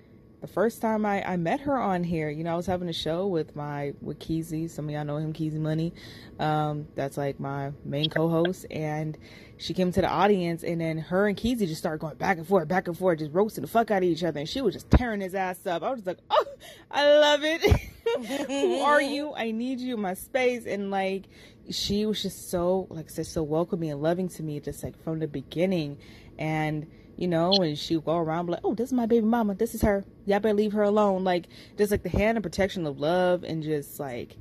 [0.41, 2.93] the first time I, I met her on here, you know, I was having a
[2.93, 4.69] show with my with Keezy.
[4.69, 5.95] Some of y'all know him, Keezy Money.
[6.39, 9.17] Um, that's like my main co-host, and
[9.57, 12.47] she came to the audience, and then her and Keezy just started going back and
[12.47, 14.75] forth, back and forth, just roasting the fuck out of each other, and she was
[14.75, 15.83] just tearing his ass up.
[15.83, 16.45] I was like, oh,
[16.91, 17.63] I love it.
[18.49, 19.33] Who are you?
[19.35, 21.25] I need you in my space, and like
[21.71, 25.03] she was just so like I said, so welcoming and loving to me, just like
[25.05, 25.99] from the beginning,
[26.39, 29.27] and you know, and she would go around be like, "Oh, this is my baby
[29.27, 29.55] mama.
[29.55, 30.05] This is her.
[30.27, 31.47] Y'all better leave her alone." Like
[31.79, 34.37] just like the hand of protection of love and just like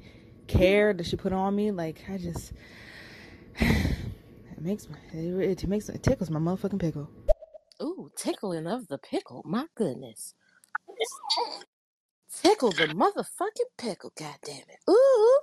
[0.47, 1.71] care that she put on me.
[1.71, 2.51] Like I just,
[4.63, 7.09] makes my it, it makes it tickles my motherfucking pickle.
[7.81, 9.43] Ooh, tickling of the pickle.
[9.45, 10.35] My goodness.
[12.41, 14.79] Tickle the motherfucking pickle, God damn it.
[14.89, 15.39] Ooh.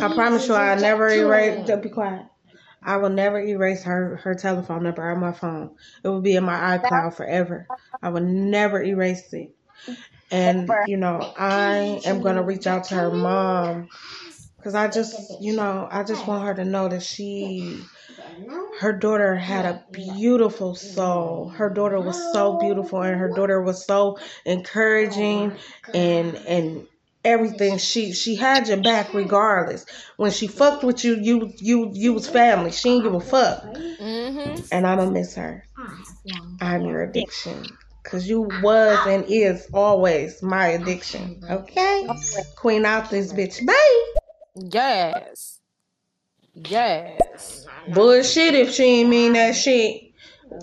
[0.00, 1.66] I promise you, I never erase.
[1.66, 2.26] Don't be quiet.
[2.82, 5.76] I will never erase her her telephone number on my phone.
[6.04, 7.68] It will be in my iCloud forever.
[8.02, 9.54] I will never erase it.
[10.30, 13.88] And you know, I am gonna reach out to her mom
[14.60, 17.82] because I just, you know, I just want her to know that she,
[18.80, 21.48] her daughter had a beautiful soul.
[21.48, 25.56] Her daughter was so beautiful, and her daughter was so encouraging,
[25.94, 26.86] and and
[27.24, 27.78] everything.
[27.78, 29.86] She she had your back regardless.
[30.18, 32.70] When she fucked with you, you you you was family.
[32.70, 33.64] She didn't give a fuck.
[33.64, 34.60] Mm-hmm.
[34.72, 35.64] And I'ma miss her.
[36.60, 37.64] I'm your addiction.
[38.02, 41.42] Cause you was and is always my addiction.
[41.48, 42.08] Okay?
[42.56, 43.64] Queen out this bitch.
[43.64, 44.19] Bye.
[44.54, 45.60] Yes.
[46.54, 47.66] Yes.
[47.92, 50.12] Bullshit if she ain't mean that shit.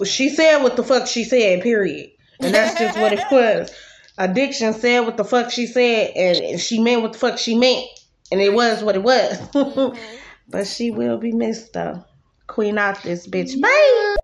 [0.06, 2.12] She said what the fuck she said, period.
[2.40, 3.72] And that's just what it was.
[4.18, 7.86] Addiction said what the fuck she said, and she meant what the fuck she meant.
[8.32, 9.38] And it was what it was.
[10.50, 12.04] but she will be missed, though.
[12.48, 13.60] Queen out this bitch.
[13.62, 14.16] Bye.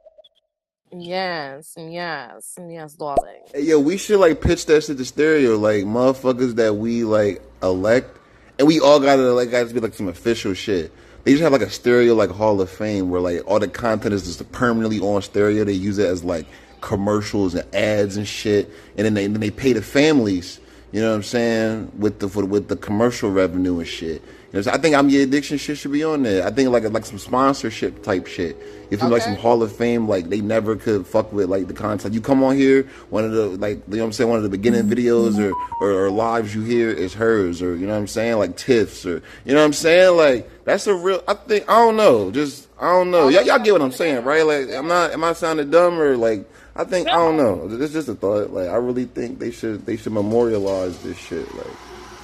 [0.96, 3.42] Yes, yes, yes, darling.
[3.52, 7.42] Hey, yo, we should like pitch that shit to stereo, like motherfuckers that we like
[7.64, 8.16] elect,
[8.60, 10.92] and we all gotta like got to be like some official shit.
[11.24, 14.14] They just have like a stereo like Hall of Fame where like all the content
[14.14, 15.64] is just permanently on stereo.
[15.64, 16.46] They use it as like
[16.82, 20.60] commercials and ads and shit, and then they then they pay the families.
[20.92, 24.22] You know what I'm saying with the for, with the commercial revenue and shit.
[24.56, 26.46] I think I'm your addiction shit should be on there.
[26.46, 28.56] I think like like some sponsorship type shit.
[28.92, 31.74] If you like some Hall of Fame, like they never could fuck with like the
[31.74, 32.14] content.
[32.14, 34.44] You come on here, one of the like you know what I'm saying, one of
[34.44, 38.00] the beginning videos or, or or lives you hear is hers, or you know what
[38.00, 41.24] I'm saying, like Tiff's, or you know what I'm saying, like that's a real.
[41.28, 43.30] I think I don't know, just I don't know.
[43.30, 44.46] Y'all, y'all get what I'm saying, right?
[44.46, 45.14] Like I'm not.
[45.14, 46.48] Am I sounding dumb or like?
[46.76, 47.68] I think I don't know.
[47.72, 48.52] It's just a thought.
[48.52, 51.52] Like I really think they should they should memorialize this shit.
[51.56, 51.68] Like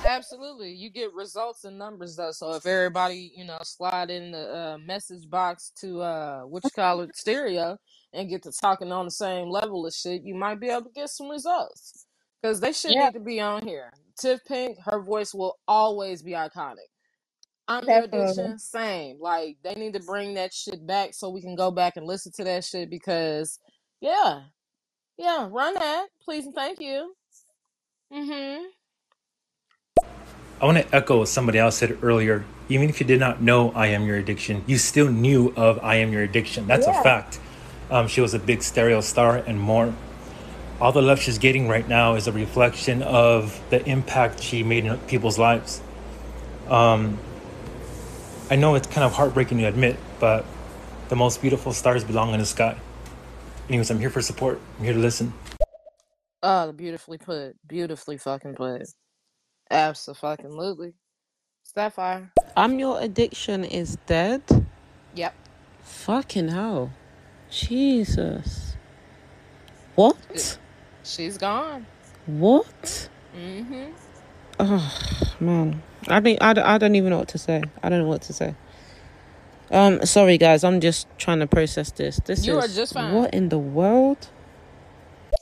[0.06, 0.72] Absolutely.
[0.74, 2.32] You get results and numbers though.
[2.32, 6.44] So if everybody, you know, slide in the uh, message box to uh
[6.76, 7.78] call it stereo
[8.14, 10.92] and get to talking on the same level of shit, you might be able to
[10.96, 12.08] get some results.
[12.44, 13.92] Cause they should Yeah, need to be on here.
[14.20, 16.88] Tiff Pink, her voice will always be iconic.
[17.68, 19.18] I'm your addiction, same.
[19.22, 22.32] Like they need to bring that shit back so we can go back and listen
[22.38, 23.60] to that shit because
[24.02, 24.42] yeah.
[25.18, 26.08] Yeah, run that.
[26.24, 27.14] Please and thank you.
[28.14, 28.79] Mm-hmm.
[30.62, 32.44] I want to echo what somebody else said earlier.
[32.68, 35.96] Even if you did not know I Am Your Addiction, you still knew of I
[35.96, 36.68] Am Your Addiction.
[36.68, 37.40] That's a fact.
[37.90, 39.94] Um, she was a big stereo star and more.
[40.82, 44.86] All the love she's getting right now is a reflection of the impact she made
[44.86, 45.82] in people's lives.
[46.70, 47.18] Um,
[48.52, 50.46] I know it's kind of heartbreaking to admit, but
[51.08, 52.78] the most beautiful stars belong in the sky.
[53.70, 54.60] Anyways, I'm here for support.
[54.78, 55.34] I'm here to listen.
[56.44, 57.56] Oh, beautifully put.
[57.68, 58.88] Beautifully fucking put.
[59.72, 60.94] Absolutely.
[61.64, 62.32] Sapphire.
[62.58, 64.42] I'm Your Addiction is dead?
[65.16, 65.34] Yep.
[65.84, 66.92] Fucking hell.
[67.50, 68.76] Jesus.
[69.96, 70.58] What?
[71.04, 71.86] She's gone.
[72.26, 73.10] What?
[73.36, 73.92] Mm-hmm.
[74.60, 75.82] Oh, man.
[76.08, 77.62] I mean, I, don't- I don't even know what to say.
[77.84, 78.56] I don't know what to say.
[79.72, 82.20] Um, sorry guys, I'm just trying to process this.
[82.26, 83.14] This You are is just fine.
[83.14, 84.28] what in the world?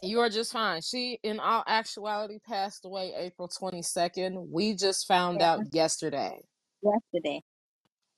[0.04, 0.82] You are just fine.
[0.82, 4.50] She, in all actuality, passed away April 22nd.
[4.50, 6.44] We just found Yeah, out yesterday.
[6.84, 7.44] yesterday.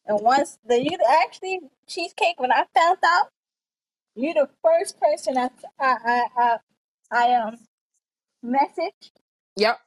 [0.07, 3.29] And once the you actually cheesecake when I found out,
[4.15, 5.49] you the first person I
[5.79, 6.57] I I I,
[7.11, 7.57] I um
[8.45, 9.11] messaged,
[9.57, 9.79] Yep.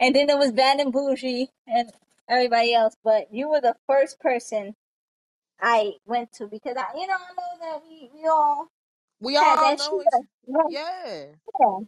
[0.00, 1.92] and then it was Bad and Bougie and
[2.28, 4.74] everybody else, but you were the first person
[5.60, 8.68] I went to because I you know I know that we we all
[9.24, 10.26] We had all that know each.
[10.68, 11.24] Yeah.
[11.60, 11.78] Yeah.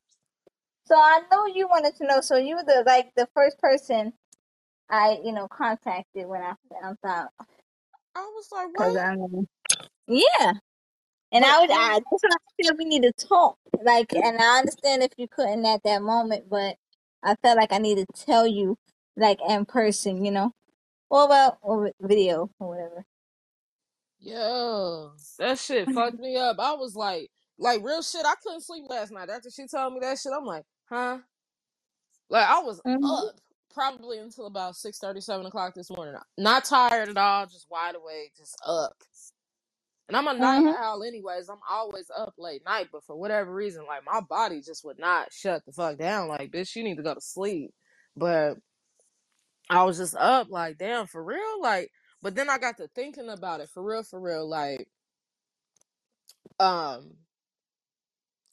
[0.86, 2.20] So I know you wanted to know.
[2.20, 4.12] So you were the like the first person
[4.90, 7.28] I you know contacted when I found out
[8.14, 9.02] I was like, because what?
[9.02, 9.48] I mean
[10.06, 10.52] yeah.
[11.32, 13.58] And But I would, I, that's why I feel we need to talk.
[13.82, 16.76] Like, and I understand if you couldn't at that moment, but
[17.22, 18.76] I felt like I needed to tell you,
[19.16, 20.52] like, in person, you know,
[21.10, 23.04] or well, or video or whatever.
[24.26, 25.08] Yeah,
[25.38, 26.58] that shit fucked me up.
[26.60, 28.26] I was like, like real shit.
[28.26, 30.32] I couldn't sleep last night after she told me that shit.
[30.36, 31.18] I'm like, huh?
[32.30, 33.28] Like I was Mhm.
[33.30, 33.36] up
[33.74, 36.16] probably until about six thirty, seven o'clock this morning.
[36.38, 38.94] Not tired at all, just wide awake, just up.
[40.08, 40.76] And I'm a night Mhm.
[40.76, 41.48] owl anyways.
[41.50, 45.32] I'm always up late night, but for whatever reason, like my body just would not
[45.32, 46.28] shut the fuck down.
[46.28, 47.72] Like, bitch, you need to go to sleep.
[48.16, 48.58] But
[49.70, 51.60] I was just up, like, damn, for real?
[51.62, 51.90] Like,
[52.26, 54.48] but then I got to thinking about it for real, for real.
[54.48, 54.88] Like,
[56.60, 57.12] um,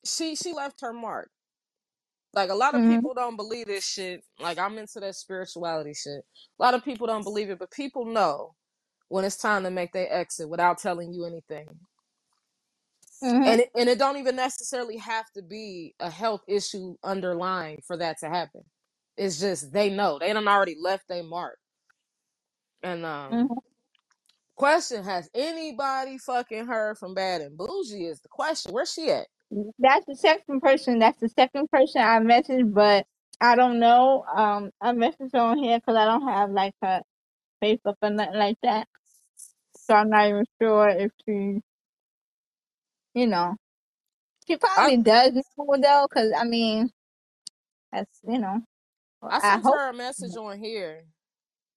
[0.06, 1.32] she she left her mark.
[2.34, 2.86] Like a lot of Mhm.
[2.86, 4.24] people don't believe this shit.
[4.40, 6.24] Like I'm into that spirituality shit.
[6.60, 8.56] A lot of people don't believe it, but people know
[9.10, 11.68] when it's time to make their exit without telling you anything.
[13.24, 13.44] Mhm.
[13.46, 17.98] And it, and it don't even necessarily have to be a health issue underlying for
[17.98, 18.64] that to happen.
[19.18, 21.60] It's just they know they done already left their mark.
[22.84, 23.58] And um, Mhm.
[24.58, 28.06] question: Has anybody fucking heard from Bad and Bougie?
[28.08, 28.74] Is the question.
[28.74, 29.28] Where's she at?
[29.80, 31.00] That's the second person.
[31.00, 33.08] That's the second person I messaged, but
[33.42, 34.26] I don't know.
[34.36, 37.02] Um, I messaged her on here because I don't have like her
[37.64, 38.88] Facebook or nothing like that,
[39.78, 41.62] so I'm not even sure if she,
[43.16, 43.56] you know,
[44.48, 46.92] she I probably does know though, because I mean,
[47.92, 48.62] that's you know,
[49.24, 49.74] I I sent hope.
[49.74, 51.06] her a message on here.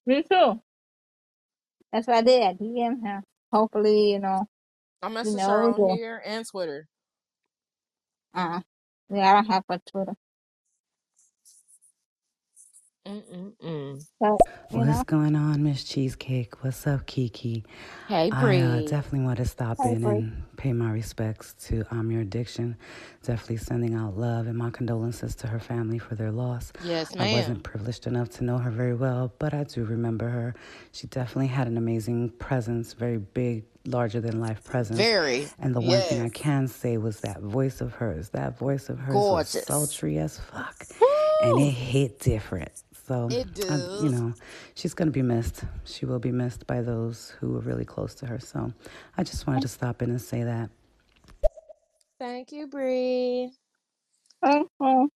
[0.07, 0.63] Me too.
[1.97, 2.43] That's what I did.
[2.43, 3.23] I DM him.
[3.51, 4.45] Hopefully, you know,
[5.03, 6.87] I messaged her on here and Twitter.
[8.35, 8.61] uh,
[9.09, 10.15] yeah, I don't have a Twitter,
[13.07, 14.05] Mm-mm-mm.
[14.21, 14.37] but
[14.71, 16.65] What's know, going on, Miss Cheesecake?
[16.65, 17.65] What's up, Keke?
[18.09, 18.63] Hey, Bree.
[18.63, 20.17] I uh, definitely want to stop in hopefully.
[20.17, 22.77] and pay my respects to um, Your Addiction.
[23.23, 26.73] Definitely sending out love and my condolences to her family for their loss.
[26.85, 27.29] Yes, ma'am.
[27.29, 30.55] I wasn't privileged enough to know her very well, but I do remember her.
[30.93, 34.99] She definitely had an amazing presence, very big, larger than life presence.
[34.99, 35.47] Very.
[35.61, 38.31] And the one thing I can say was that voice of hers.
[38.31, 39.65] That voice of hers was Gorgeous.
[39.67, 40.85] sultry as fuck.
[41.43, 42.83] And it hit different.
[43.07, 44.35] So, It I, you know,
[44.75, 45.63] she's going to be missed.
[45.85, 48.41] She will be missed by those who were really close to her.
[48.41, 48.73] So,
[49.17, 50.71] I just wanted to stop in and say that.
[52.19, 53.53] Thank you, Bree.
[54.45, 55.09] Mhm.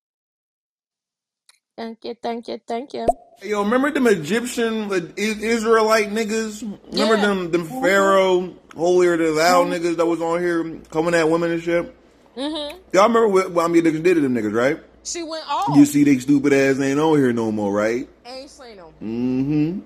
[1.76, 3.06] Thank you, thank you, thank you.
[3.40, 6.62] Hey, Yo, remember them Egyptian, like, Israelite niggas?
[6.92, 7.22] Remember Yeah.
[7.22, 7.82] them, them Mhm.
[7.82, 9.70] Pharaoh, holier than thou Mhm.
[9.80, 11.94] niggas that was on here coming at women and shit?
[12.36, 12.78] Mm-hmm.
[12.92, 14.80] Y'all remember what, what I mean, niggas did to them niggas, right?
[15.02, 15.76] She went off.
[15.76, 18.08] You see, they stupid ass ain't on here no more, right?
[18.26, 18.92] Ain't seen him.
[19.02, 19.80] Mm-hmm.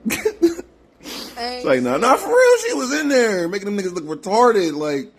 [1.00, 2.18] it's like, nah, seen nah, him.
[2.18, 4.74] for real, she was in there making them niggas look retarded.
[4.74, 5.12] Like,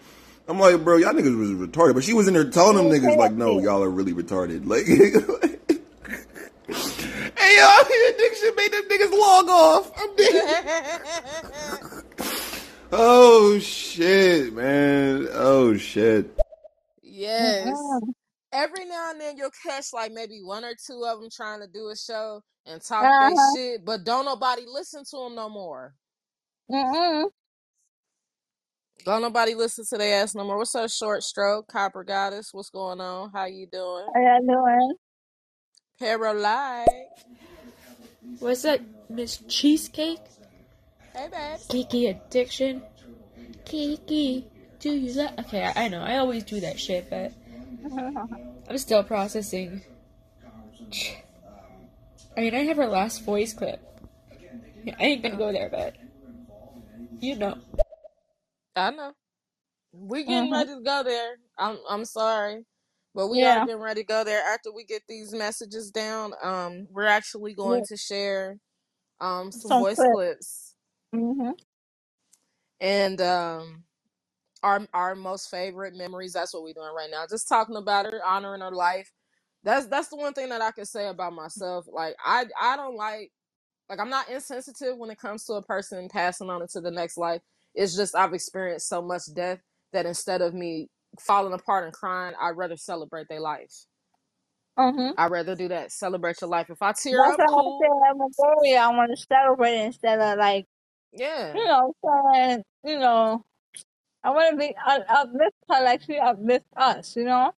[0.47, 1.93] I'm like, bro, y'all niggas was retarded.
[1.95, 4.67] But she was in there telling them niggas, like, that no, y'all are really retarded.
[4.67, 4.85] Like,
[7.37, 9.91] hey, y'all, your addiction made them niggas log off.
[9.97, 11.91] I'm dead.
[12.91, 15.27] Oh, shit, man.
[15.33, 16.29] Oh, shit.
[17.01, 17.75] yes.
[18.55, 21.67] Every now and then you'll catch like maybe one or two of them trying to
[21.67, 23.55] do a show and talk they Uh-huh.
[23.55, 25.93] shit, but don't nobody listen to them no more.
[26.71, 27.25] Mm-mm.
[29.03, 30.57] Don't nobody listen to their ass no more.
[30.57, 32.49] What's up, short stroke, copper goddess?
[32.53, 33.29] What's going on?
[33.33, 34.07] How you doing?
[34.15, 34.95] How y'all doing?
[35.99, 36.87] Paralight.
[38.39, 38.79] What's up,
[39.09, 40.19] Miss Cheesecake?
[41.13, 41.59] Hey, babe.
[41.69, 42.81] Keke Addiction?
[43.65, 44.45] Keke,
[44.79, 45.31] do you love.
[45.39, 47.33] Okay, I, I know, I always do that shit, but
[48.69, 49.83] I'm still processing.
[52.37, 53.81] I mean, I have her last voice clip.
[54.87, 55.95] I ain't gonna go there, but
[57.21, 57.57] you know.
[58.75, 59.13] I know.
[59.93, 60.51] We getting Mhm.
[60.51, 61.37] ready to go there.
[61.57, 62.65] I'm I'm sorry.
[63.15, 63.61] But we are Yeah.
[63.61, 66.33] getting ready to go there after we get these messages down.
[66.43, 67.85] Um, we're actually going yeah.
[67.89, 68.59] to share
[69.21, 70.09] um some Some voice clip.
[70.11, 70.75] clips
[71.15, 71.55] Mhm.
[72.81, 73.84] and um
[74.65, 76.33] our our most favorite memories.
[76.33, 77.25] That's what we're doing right now.
[77.29, 79.11] Just talking about her, honoring her life.
[79.63, 81.87] That's that's the one thing that I can say about myself.
[81.91, 83.31] Like I I don't like
[83.89, 87.17] like I'm not insensitive when it comes to a person passing on into the next
[87.17, 87.41] life.
[87.75, 89.59] It's just I've experienced so much death
[89.93, 90.89] that instead of me
[91.19, 93.73] falling apart and crying, I'd rather celebrate their life.
[94.79, 95.17] Mhm.
[95.17, 95.91] I'd rather do that.
[95.93, 96.69] Celebrate your life.
[96.69, 97.79] If I tear That's up, what I cool.
[98.09, 98.79] at Memorial.
[98.79, 100.67] I want to celebrate instead of like
[101.13, 101.55] Yeah.
[101.55, 103.45] you know saying you know
[104.25, 107.15] I want to be uh, uplift her like she uplift us.
[107.17, 107.53] You know.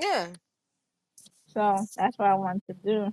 [0.00, 0.28] Yeah.
[1.48, 3.12] So that's what I want to do.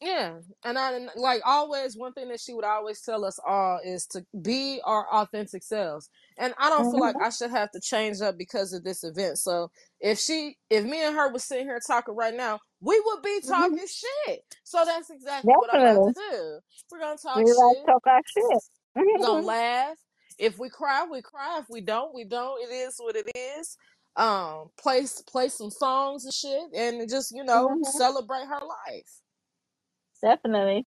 [0.00, 1.98] Yeah, and I and, like always.
[1.98, 6.10] One thing that she would always tell us all is to be our authentic selves,
[6.38, 7.20] and I don't feel like Mhm.
[7.20, 9.40] I should have to change up because of this event.
[9.40, 13.24] So if she, if me and her was sitting here talking right now, we would
[13.24, 13.48] be Mhm.
[13.48, 14.44] talking shit.
[14.64, 16.14] So that's exactly what I'm about to Definitely.
[16.14, 16.60] do.
[16.92, 17.86] We're gonna talk We like shit.
[17.86, 18.62] talk our shit.
[18.96, 19.46] We're gonna Mhm.
[19.46, 19.98] laugh.
[20.38, 21.58] If we cry, we cry.
[21.60, 22.62] If we don't, we don't.
[22.62, 23.76] It is what it is.
[24.16, 27.84] Um, play play some songs and shit, and just you know Mhm.
[27.86, 29.20] celebrate her life.
[30.22, 30.86] Definitely.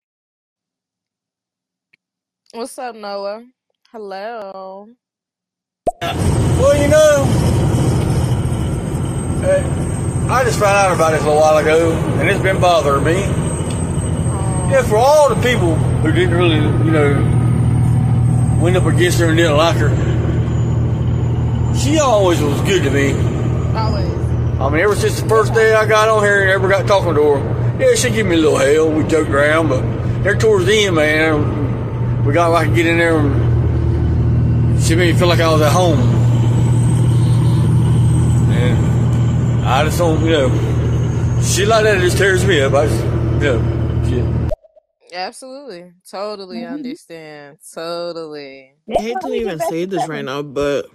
[2.53, 3.45] What's up, Noah?
[3.91, 4.89] Hello.
[6.45, 7.47] Well, you know,
[9.31, 13.03] uh, I just found out about this a little while ago, and it's been bothering
[13.05, 13.21] me.
[14.71, 17.40] Yeah, for all the people who didn't really, you know,
[18.61, 19.89] went up against her and didn't like her,
[21.75, 23.11] she always was good to me.
[23.75, 24.11] Always.
[24.59, 27.15] I mean, ever since the first day I got on here and ever got talking
[27.15, 28.91] to her, yeah, she give me a little hell.
[28.91, 29.81] We joked around, but
[30.23, 35.13] there towards the end, man, we got like to get in there and she made
[35.13, 35.99] me feel like I was at home.
[38.51, 40.49] And I just don't, you know,
[41.41, 42.73] shit like that just tears me up.
[42.73, 44.40] I just, you know, shit.
[45.11, 45.91] Absolutely.
[46.09, 47.57] Totally understand.
[47.73, 48.73] Totally.
[48.97, 50.87] I hate to even say this right now, but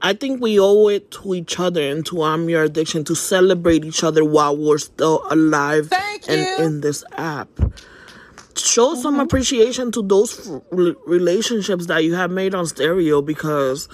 [0.00, 3.84] I think we owe it to each other and to I'm Your Addiction to celebrate
[3.84, 5.90] each other while we're still alive
[6.28, 7.48] and in this app.
[8.56, 13.88] Show some appreciation to those f- re- relationships that you have made on stereo because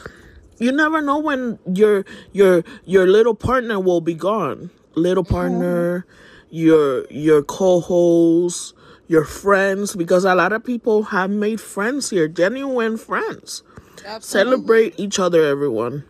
[0.59, 4.71] you never know when your your your little partner will be gone.
[4.95, 6.07] Little partner,
[6.51, 8.75] your your co-host,
[9.09, 13.63] your friends because a lot of people have made friends here, genuine friends.
[14.05, 14.53] Absolutely.
[14.53, 16.05] Celebrate each other, everyone.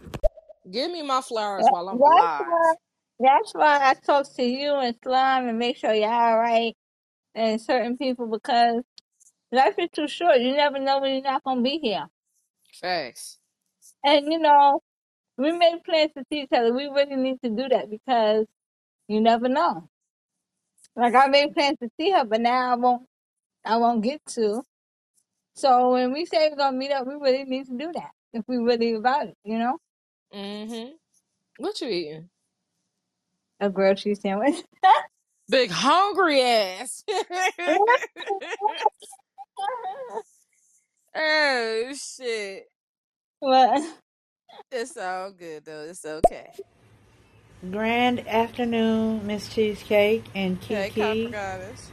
[0.70, 2.46] Give me my flowers while I'm That's alive.
[2.48, 2.74] why.
[3.20, 6.74] That's why I talk to you and Slime and make sure you're all right
[7.34, 8.82] and certain people because
[9.52, 10.40] life is too short.
[10.40, 12.06] You never know when you're not gonna be here.
[12.72, 13.38] Facts.
[14.04, 14.80] And you know,
[15.36, 16.72] we made plans to see each other.
[16.72, 18.46] We really need to do that because
[19.08, 19.88] you never know.
[20.96, 23.02] Like I made plans to see her, but now I won't.
[23.64, 24.62] I won't get to.
[25.54, 28.44] So when we say we're gonna meet up, we really need to do that if
[28.46, 29.36] we really about it.
[29.44, 29.78] You know,
[30.34, 30.92] Mm-hmm.
[31.58, 32.28] What you eating?
[33.60, 34.56] a grilled cheese sandwich.
[35.48, 37.04] Big hungry ass.
[41.16, 42.64] oh shit.
[43.40, 43.82] What?
[44.72, 45.82] It's all good though.
[45.82, 46.50] It's okay.
[47.70, 51.32] Grand afternoon, Miss Cheesecake and Hey, Keke.
[51.32, 51.90] Goddess.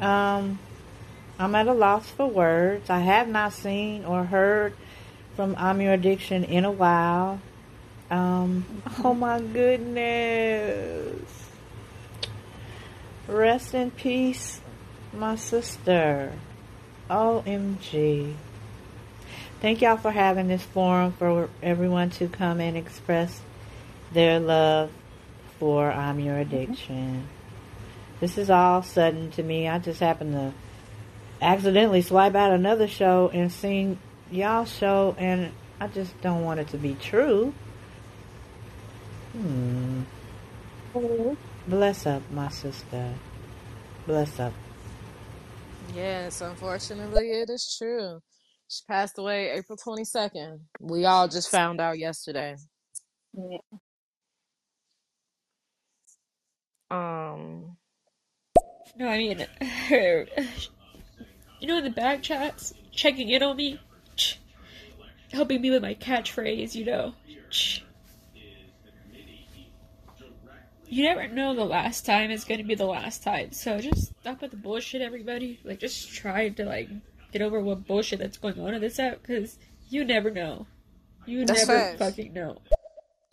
[0.00, 0.58] Um,
[1.38, 2.90] I'm at a loss for words.
[2.90, 4.74] I have not seen or heard
[5.36, 7.40] from I'm Your Addiction in a while.
[8.10, 11.22] Um, oh my goodness.
[13.28, 14.60] Rest in peace,
[15.12, 16.32] my sister.
[17.08, 18.34] OMG.
[19.60, 23.40] Thank y'all for having this forum for everyone to come and express
[24.16, 24.90] their love
[25.58, 27.28] for I'm Your Addiction.
[27.28, 27.30] Mm-hmm.
[28.18, 29.68] This is all sudden to me.
[29.68, 30.54] I just happened to
[31.42, 33.98] accidentally swipe out another show and seen
[34.30, 37.52] y'all show, and I just don't want it to be true.
[39.32, 40.04] Hmm.
[40.94, 41.34] Mm-hmm.
[41.68, 43.12] Bless up, my sister.
[44.06, 44.54] Bless up.
[45.94, 48.20] Yes, unfortunately, it is true.
[48.68, 50.60] She passed away April 22nd.
[50.80, 52.56] We all just found out yesterday.
[53.34, 53.58] Yeah.
[56.90, 57.76] Um,
[58.96, 59.46] No, I mean,
[59.88, 60.26] her,
[61.60, 63.80] you know, the back chats checking in on me,
[65.32, 67.14] helping me with my catchphrase, you know.
[70.88, 73.52] you never know the last time is gonna be the last time.
[73.52, 75.58] So just stop with the bullshit, everybody.
[75.64, 76.88] Like, just try to like
[77.32, 79.58] get over what bullshit that's going on in this app, because
[79.90, 80.66] you never know.
[81.26, 81.98] You That's never facts.
[81.98, 82.58] fucking know.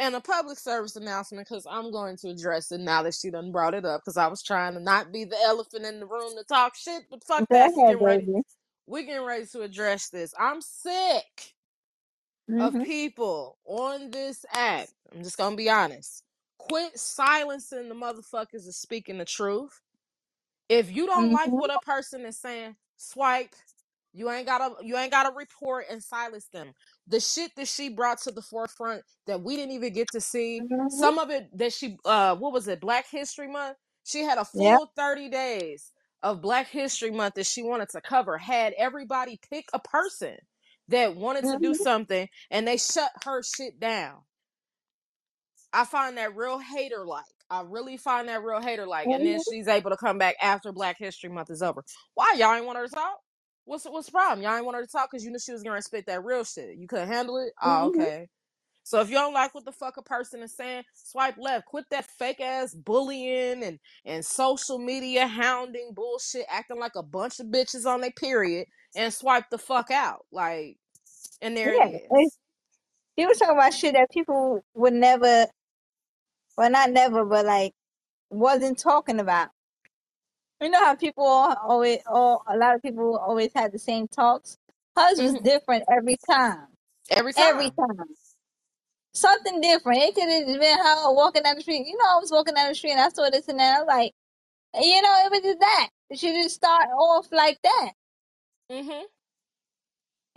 [0.04, 3.54] And a public service announcement because I'm going to address it now that she done
[3.54, 6.34] brought it up because I was trying to not be the elephant in the room
[6.38, 7.74] to talk shit, but fuck that.
[7.74, 8.26] We ahead, getting ready.
[8.26, 8.44] baby.
[8.88, 10.34] We getting ready to address this.
[10.40, 11.54] I'm sick
[12.60, 12.86] of Mhm.
[12.86, 14.88] people on this app.
[15.16, 16.24] I'm just gonna be honest.
[16.60, 19.82] Quit silencing the motherfuckers of speaking the truth.
[20.70, 21.58] If you don't like Mhm.
[21.58, 23.56] what a person is saying, swipe.
[24.14, 26.74] You ain't gotta you ain't gotta report and silence them.
[27.08, 30.66] The shit that she brought to the forefront that we didn't even get to see.
[30.72, 30.90] Mhm.
[30.90, 33.78] Some of it that she uh what was it, Black History Month?
[34.06, 35.92] She had a full 30 days
[36.24, 38.38] of Black History Month that she wanted to cover.
[38.38, 40.38] Had everybody pick a person
[40.90, 41.76] that wanted to do Mhm.
[41.76, 44.22] something and they shut her shit down.
[45.74, 47.26] I find that real hater like.
[47.50, 49.10] I really find that real hater like.
[49.12, 49.42] And then Mhm.
[49.42, 51.84] she's able to come back after Black History Month is over.
[52.16, 53.20] Why y'all ain't want her to talk?
[53.65, 54.44] What's what's the problem?
[54.44, 56.44] Y'all ain't want her to talk because you knew she was gonna spit that real
[56.44, 56.77] shit.
[56.77, 57.53] You couldn't handle it.
[57.61, 58.02] Oh, Mhm.
[58.02, 58.30] okay.
[58.84, 61.68] So if you don't like what the fuck a person is saying, swipe left.
[61.68, 67.40] Quit that fake ass bullying and and social media hounding bullshit, acting like a bunch
[67.40, 70.26] of bitches on their period, and swipe the fuck out.
[70.31, 70.77] Like,
[71.41, 71.88] and there it Yeah.
[71.90, 72.38] They- is.
[73.19, 75.48] She was talking about shit that people would never,
[76.57, 77.73] well, not never, but like
[78.30, 79.49] wasn't talking about.
[80.64, 84.57] You know how people always, all a lot of people always had the same talks.
[84.95, 85.44] Hers was Mhm.
[85.44, 86.68] different every time.
[87.10, 87.44] Every time.
[87.56, 88.06] Every time.
[89.14, 90.02] Something different.
[90.03, 91.85] It could have been her walking down the street.
[91.85, 93.76] You know, I was walking down the street and I saw this and that.
[93.77, 94.14] I was like,
[94.81, 95.90] you know, it was just that.
[96.15, 97.91] She just start off like that.
[98.72, 98.90] Mm-hmm.
[98.90, 99.02] You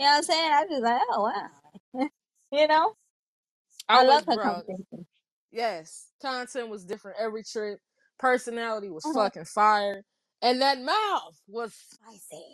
[0.01, 0.53] know what I'm saying?
[0.53, 2.09] I just like, oh wow.
[2.51, 2.94] you know?
[3.89, 4.44] I I love her bro.
[4.44, 5.07] conversation.
[5.53, 7.78] Yes, content was different every trip.
[8.19, 9.15] Personality was Mhm.
[9.15, 10.03] fucking fire,
[10.43, 12.45] and that mouth was spicy.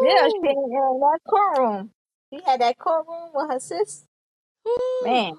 [0.00, 1.90] Yeah, she Woo, in that courtroom.
[2.32, 4.04] She had that courtroom with her sis.
[4.64, 4.76] woo.
[5.04, 5.34] Man,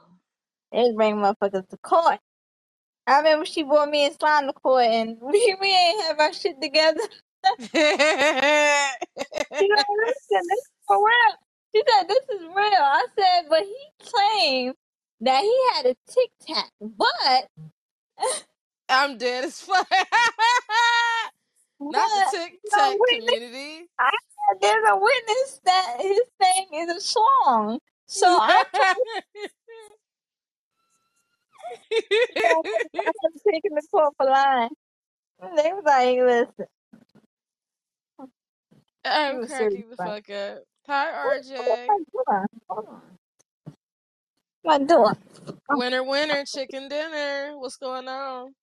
[0.71, 2.19] they bring motherfuckers to court.
[3.07, 6.33] I remember she brought me and Slime to court and we, we ain't have our
[6.33, 7.01] shit together.
[9.59, 11.35] You know, listen, this is for real.
[11.75, 12.81] She said, this is real.
[12.81, 14.75] I said, but he claimed
[15.21, 17.47] that he had a tic tac, but,
[18.89, 19.87] I'm dead as fuck.
[21.79, 23.41] Not the witness.
[23.41, 23.89] community.
[23.99, 27.79] I said, there's a witness that his thing is a song.
[28.07, 28.63] So I
[32.43, 34.69] told them I was taking the court for line.
[35.41, 36.67] They was like, listen,
[39.05, 40.59] I'm serious cracking the fuck up.
[40.87, 41.89] Hi, What, what RJ.
[41.89, 41.99] am I
[42.39, 42.47] doing?
[42.69, 43.01] Hold on.
[44.63, 45.15] What am I doing?
[45.69, 47.53] Winner, winner, chicken dinner.
[47.57, 48.53] What's going on?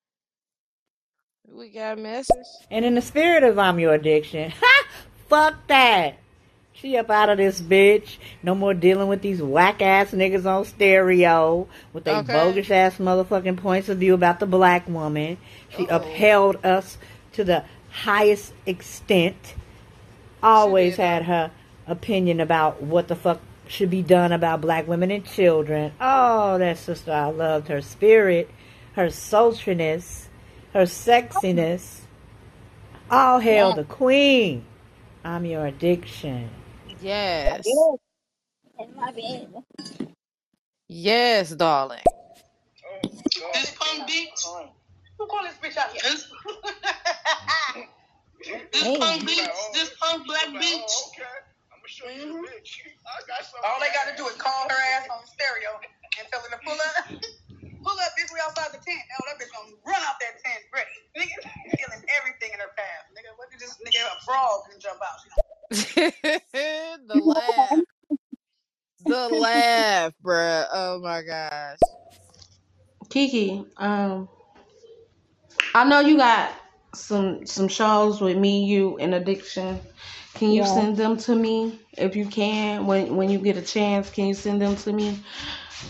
[1.52, 2.46] We got a message.
[2.70, 4.86] And in the spirit of I'm Your Addiction, ha!
[5.28, 6.16] Fuck that!
[6.72, 8.16] She up out of this bitch.
[8.42, 12.32] No more dealing with these whack ass niggas on stereo with their Okay.
[12.32, 15.38] bogus ass motherfucking points of view about the black woman.
[15.70, 15.96] She Uh-oh.
[15.96, 16.98] upheld us
[17.34, 19.54] to the highest extent.
[20.42, 21.52] Always had her
[21.86, 25.92] opinion about what the fuck should be done about black women and children.
[26.00, 28.50] Oh, that sister, I loved her spirit,
[28.94, 30.23] her sultriness,
[30.74, 32.02] her sexiness.
[33.10, 33.74] All hail yeah.
[33.74, 34.66] the queen.
[35.24, 36.50] I'm your addiction.
[37.00, 37.66] Yes.
[37.66, 37.96] Yeah.
[38.84, 39.54] In my bed.
[40.88, 42.00] Yes, darling.
[43.54, 44.46] This punk bitch.
[45.18, 46.02] Who call this bitch out here?
[46.02, 46.26] This,
[48.72, 48.96] this Hey.
[48.98, 49.72] punk bitch.
[49.74, 50.92] This punk black bitch.
[52.06, 52.44] Mhm.
[53.64, 55.70] All they got to do is call her ass on the stereo
[56.20, 57.22] and tell her to pull up.
[57.84, 58.32] Pull up, bitch.
[58.32, 59.00] We outside the tent.
[59.20, 60.88] Oh, that bitch gonna run out that tent ready.
[61.16, 61.36] Nigga,
[61.78, 63.04] killing everything in her path.
[63.12, 65.20] Nigga, what did this nigga a frog can jump out?
[67.08, 67.80] the laugh.
[69.06, 70.66] The laugh, bruh.
[70.72, 71.78] Oh my gosh.
[73.10, 74.28] Keke, um,
[75.74, 76.52] I know you got
[76.94, 79.80] some some shows with me, you, and addiction.
[80.34, 80.72] Can you Yeah.
[80.72, 84.10] send them to me if you can when when you get a chance?
[84.10, 85.18] Can you send them to me?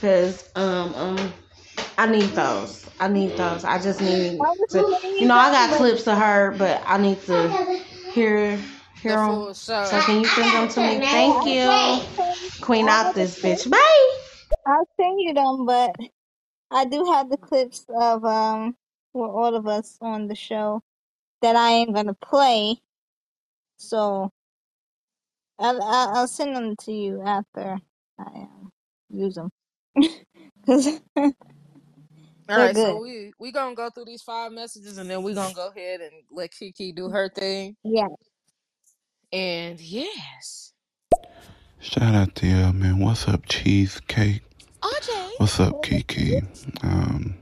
[0.00, 1.32] Cause um um
[1.98, 2.84] I need those.
[3.00, 3.64] I need those.
[3.64, 4.38] I just need
[4.70, 4.78] to.
[4.78, 7.48] You you know, I got clips of her, but I need to
[8.12, 8.56] hear
[9.02, 9.54] hear them.
[9.54, 11.06] So can you send them to me?
[11.06, 12.88] Thank you, Queen.
[12.88, 13.70] Out this bitch.
[13.70, 14.18] Bye.
[14.66, 15.96] I'll send you them, but
[16.70, 18.76] I do have the clips of um
[19.12, 20.82] with all of us on the show
[21.42, 22.76] that I ain't gonna play.
[23.76, 24.30] So
[25.58, 27.78] I'll I'll, I'll send them to you after
[28.18, 28.72] I um
[29.10, 29.50] use them.
[30.66, 31.00] Cause
[32.48, 35.34] All They're right, so we we gonna go through these five messages and then we
[35.34, 37.76] gonna go ahead and let Keke do her thing.
[37.84, 38.08] Yeah.
[39.32, 40.72] And yes,
[41.80, 43.00] Shout out to you, man.
[43.00, 44.42] What's up, Cheesecake?
[44.82, 45.30] RJ.
[45.38, 46.46] What's up, Keke?
[46.84, 47.36] Um,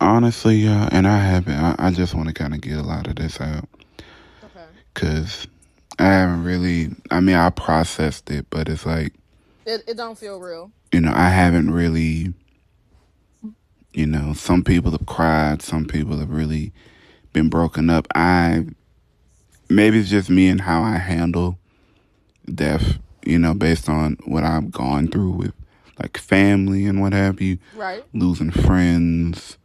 [0.00, 3.08] honestly, uh, and I haven't, I, I just want to kind of get a lot
[3.08, 3.68] of this out.
[4.44, 4.66] Okay.
[4.94, 5.46] Because
[5.98, 9.14] I haven't really, I mean, I processed it, but it's like,
[9.66, 10.72] It it don't feel real.
[10.92, 12.32] You know, I haven't really,
[13.92, 16.72] you know, some people have cried, some people have really
[17.32, 18.06] been broken up.
[18.14, 18.66] I,
[19.68, 21.58] maybe it's just me and how I handle
[22.52, 25.52] death, you know, based on what I've gone through with
[25.98, 28.04] like family and what have you, Right.
[28.12, 29.58] losing friends.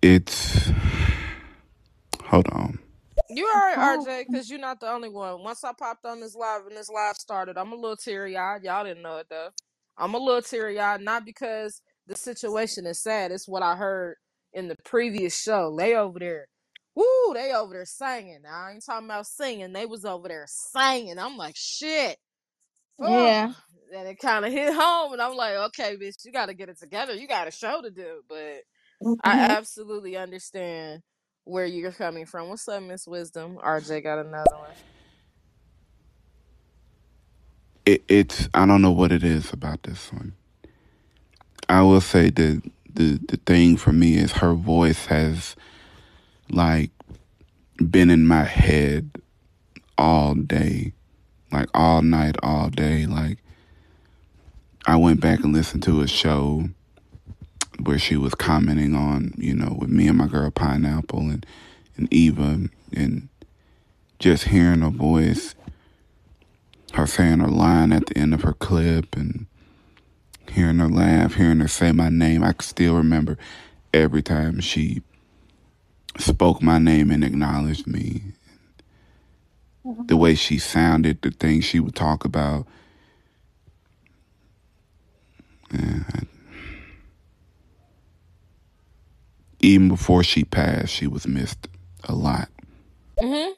[0.00, 0.70] It's,
[2.24, 2.78] hold on.
[3.28, 5.42] You alright, RJ, because you're not the only one.
[5.42, 8.62] Once I popped on this live and this live started, I'm a little teary eyed.
[8.64, 9.50] Y'all didn't know it though.
[9.98, 13.32] I'm a little teary eyed, not because the situation is sad.
[13.32, 14.16] It's what I heard
[14.52, 15.74] in the previous show.
[15.76, 16.46] They over there,
[16.94, 18.42] woo, they over there singing.
[18.48, 19.72] I ain't talking about singing.
[19.72, 21.18] They was over there singing.
[21.18, 22.18] I'm like, shit.
[22.98, 23.48] Yeah.
[23.48, 23.54] Oh,
[23.94, 26.68] and it kind of hit home, and I'm like, okay, bitch, you got to get
[26.70, 27.14] it together.
[27.14, 28.22] You got a show to do.
[28.28, 28.62] But
[29.22, 31.02] I hmm absolutely understand
[31.46, 32.50] where you're coming from.
[32.50, 33.58] What's up, Miss Wisdom?
[33.64, 34.76] RJ got another one.
[37.86, 40.34] It, it's, I don't know what it is about this one.
[41.68, 42.62] I will say the,
[42.92, 45.56] the, the thing for me is her voice has
[46.50, 46.90] like
[47.90, 49.10] been in my head
[49.98, 50.92] all day,
[51.52, 53.06] like all night, all day.
[53.06, 53.38] Like
[54.86, 56.70] I went back and listened to a show
[57.82, 61.46] where she was commenting on, you know, with me and my girl Pineapple and,
[61.96, 63.28] and Eva and
[64.18, 65.54] just hearing her voice,
[66.94, 69.46] her saying her line at the end of her clip and
[70.50, 72.42] hearing her laugh, hearing her say my name.
[72.44, 73.38] I still remember
[73.94, 75.02] every time she
[76.18, 78.22] spoke my name and acknowledged me.
[80.06, 82.66] The way she sounded, the things she would talk about.
[85.72, 86.35] Yeah, I-
[89.60, 91.68] even before she passed, she was missed
[92.04, 92.48] a lot.
[93.20, 93.52] hmm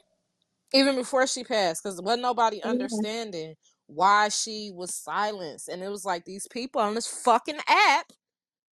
[0.73, 2.63] Even before she passed, because wasn't nobody Yeah.
[2.63, 3.55] understanding
[3.87, 8.11] why she was silenced, and it was like these people on this fucking app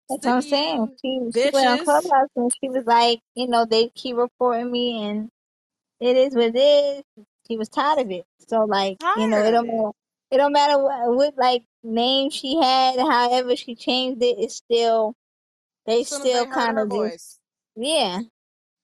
[0.09, 0.81] That's what I'm saying.
[0.83, 1.79] you, She she went on bitches.
[1.79, 5.29] Clubhouse and she was like, you know, they keep reporting me and
[6.01, 7.03] it is what it is.
[7.49, 8.25] She was tired of it.
[8.49, 9.67] So like, you know, it Tired of don't it.
[9.67, 9.91] matter.
[10.31, 14.37] It don't matter what, what like name she had, however she changed it.
[14.39, 15.15] It's still
[15.87, 17.39] they As soon as still heard kind her of just voice,
[17.75, 18.21] yeah,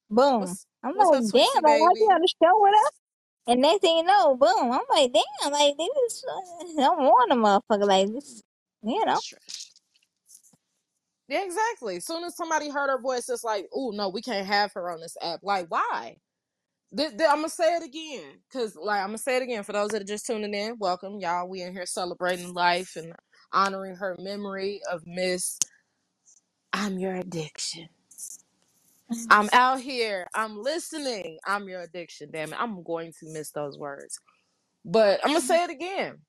[0.10, 0.58] boom.
[0.58, 2.06] what's I'm what's like, up, damn, Swissy like I be baby?
[2.06, 3.04] on the show with her,
[3.54, 4.72] and next thing you know, boom.
[4.72, 6.26] I'm like, damn, like they just
[6.78, 8.42] don't want a motherfucker like this,
[8.84, 9.22] you know.
[9.22, 9.72] Trash.
[11.30, 11.98] Yeah, exactly.
[11.98, 14.92] As soon as somebody heard her voice, it's like, oh no, we can't have her
[14.92, 15.42] on this app.
[15.44, 16.18] Like, why?
[17.00, 20.02] I'm gonna say it again, cause like I'm gonna say it again for those that
[20.02, 20.78] are just tuning in.
[20.80, 21.48] Welcome, y'all.
[21.50, 23.14] We in here celebrating life and
[23.54, 25.60] honoring her memory of Miss.
[26.74, 27.90] I'm your addiction.
[29.30, 30.28] I'm out here.
[30.36, 31.40] I'm listening.
[31.48, 32.32] I'm your addiction.
[32.32, 32.62] Damn it.
[32.62, 34.20] I'm going to miss those words,
[34.86, 36.20] but I'm gonna say it again.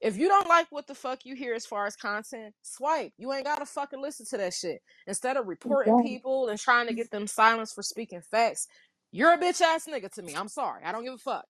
[0.00, 3.12] If you don't like what the fuck you hear as far as content, swipe.
[3.18, 4.82] You ain't gotta fucking listen to that shit.
[5.08, 8.68] Instead of reporting people and trying to get them silenced for speaking facts,
[9.12, 10.36] you're a bitch ass nigga to me.
[10.36, 10.84] I'm sorry.
[10.84, 11.46] I don't give a fuck.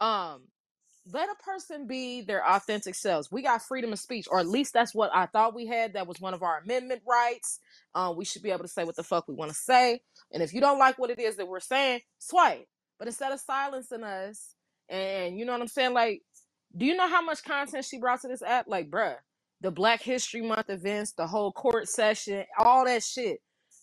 [0.00, 0.44] Um,
[1.12, 3.30] let a person be their authentic selves.
[3.30, 5.94] We got freedom of speech, or at least that's what I thought we had.
[5.94, 7.60] That was one of our amendment rights.
[7.94, 10.00] Um, we should be able to say what the fuck we want to say.
[10.32, 12.66] And if you don't like what it is that we're saying, swipe.
[12.98, 14.54] But instead of silencing us,
[14.88, 16.22] and you know what I'm saying, like,
[16.76, 18.66] do you know how much content she brought to this app?
[18.68, 19.16] Like, bruh,
[19.60, 23.38] the Black History Month events, the whole court session, all that shit,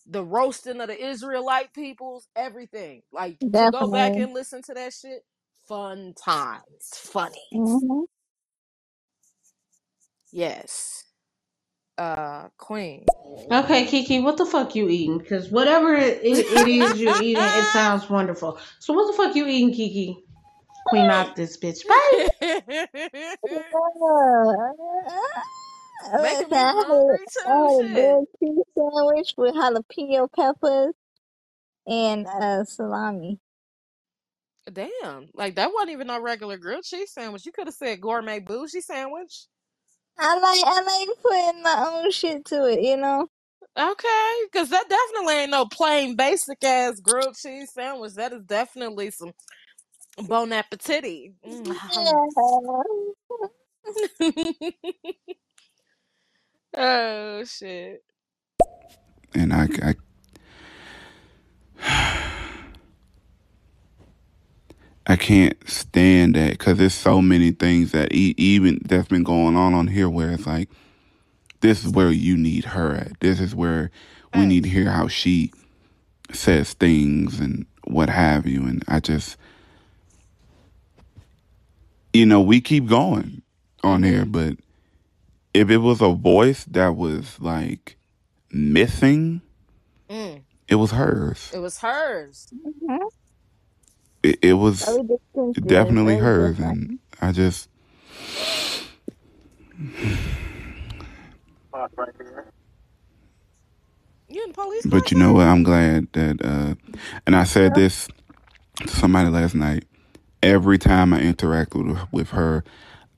[0.06, 3.02] the roasting of the Israelite peoples, everything.
[3.12, 4.24] Like, to go back definitely.
[4.24, 5.22] and listen to that shit
[5.68, 6.62] Fun times.
[6.94, 7.40] Funny.
[7.52, 8.02] hmm
[10.32, 11.04] Yes.
[11.98, 13.12] Uh, Queen.
[13.52, 15.18] Okay, Keke, what the fuck you eating?
[15.18, 18.58] Because whatever it, it, it is you're eating, it sounds wonderful.
[18.80, 20.16] So what the fuck you eating, Keke?
[20.86, 21.86] Queen out this bitch.
[21.88, 22.28] Bye.
[26.18, 27.68] Making me I had, hungry I too.
[27.68, 28.22] had a Shit.
[28.40, 30.94] cheese sandwich with jalapeno peppers
[31.86, 33.40] and uh, salami.
[34.72, 35.28] Damn.
[35.34, 37.46] Like that wasn't even no regular grilled cheese sandwich.
[37.46, 39.46] You could have said gourmet bougie sandwich.
[40.18, 43.28] I like I like putting my own shit to it, you know.
[43.78, 44.34] Okay.
[44.52, 48.14] Cause that definitely ain't no plain basic ass grilled cheese sandwich.
[48.14, 49.32] That is definitely some
[50.28, 51.04] bon appetit.
[51.04, 51.50] Yeah.
[51.50, 52.20] Mm-hmm.
[56.76, 58.02] Oh shit.
[59.34, 59.94] and I, I
[65.06, 69.56] I can't stand that because there's so many things that e- even that's been going
[69.56, 70.70] on on here where it's like,
[71.60, 73.20] this is where you need her at.
[73.20, 73.90] This is where
[74.34, 75.52] we need to hear how she
[76.32, 78.64] says things and what have you.
[78.64, 79.36] And I just,
[82.12, 83.42] you know, we keep going
[83.82, 84.56] on here, but
[85.52, 87.96] if it was a voice that was like
[88.50, 89.40] missing,
[90.08, 90.42] Mm.
[90.68, 91.50] it was hers.
[91.54, 92.48] It was hers.
[92.82, 92.98] Mhm.
[94.24, 95.00] It, it was
[95.66, 97.70] definitely hers, and I just.
[104.28, 104.86] You in the police?
[104.86, 105.46] But you know what?
[105.48, 106.74] I'm glad that, uh,
[107.26, 108.08] and I said this
[108.78, 109.84] to somebody last night.
[110.42, 112.64] Every time I interact with with her,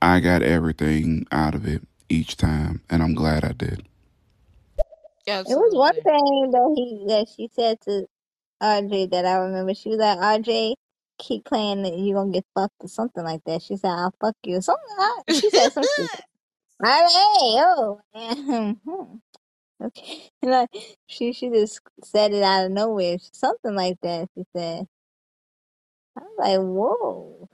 [0.01, 3.85] I got everything out of it each time, and I'm glad I did.
[5.27, 5.47] Yes.
[5.49, 8.07] It was one thing that he that she said to
[8.63, 9.73] RJ that I remember.
[9.75, 10.75] She was like, RJ,
[11.17, 13.61] keep playing that you're gonna get fucked or something like that.
[13.61, 14.85] She said, I'll fuck you something.
[14.99, 16.21] I, she said some shit.
[16.83, 19.17] I hey oh and, hmm,
[19.85, 20.29] okay.
[20.43, 20.69] Like
[21.07, 23.17] she she just said it out of nowhere.
[23.33, 24.29] Something like that.
[24.35, 24.87] She said.
[26.17, 27.49] I was like, whoa.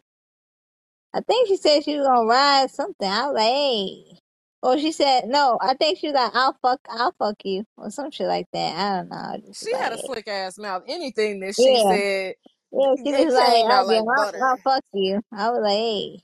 [1.13, 3.09] I think she said she was gonna ride something.
[3.09, 4.19] I was like, hey.
[4.63, 5.57] Or she said no.
[5.61, 8.77] I think she was like, "I'll fuck, I'll fuck you," or some shit like that.
[8.77, 9.17] I don't know.
[9.17, 10.83] I just She had a like, slick ass mouth.
[10.87, 12.35] Anything that she yeah, said,
[12.73, 12.95] yeah.
[13.05, 14.63] She it was like, came "I'll, out yeah, like I'll, I'll butter.
[14.63, 16.23] fuck you." I was like, "Hey,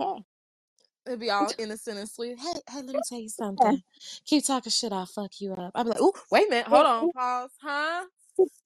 [0.00, 0.24] okay."
[1.06, 2.38] It'd be all innocent and sweet.
[2.38, 3.82] Hey, hey, let me tell you something.
[4.26, 5.72] Keep talking shit, I'll fuck you up.
[5.74, 8.04] I'd be like, ooh, wait a minute, hold on, pause, huh?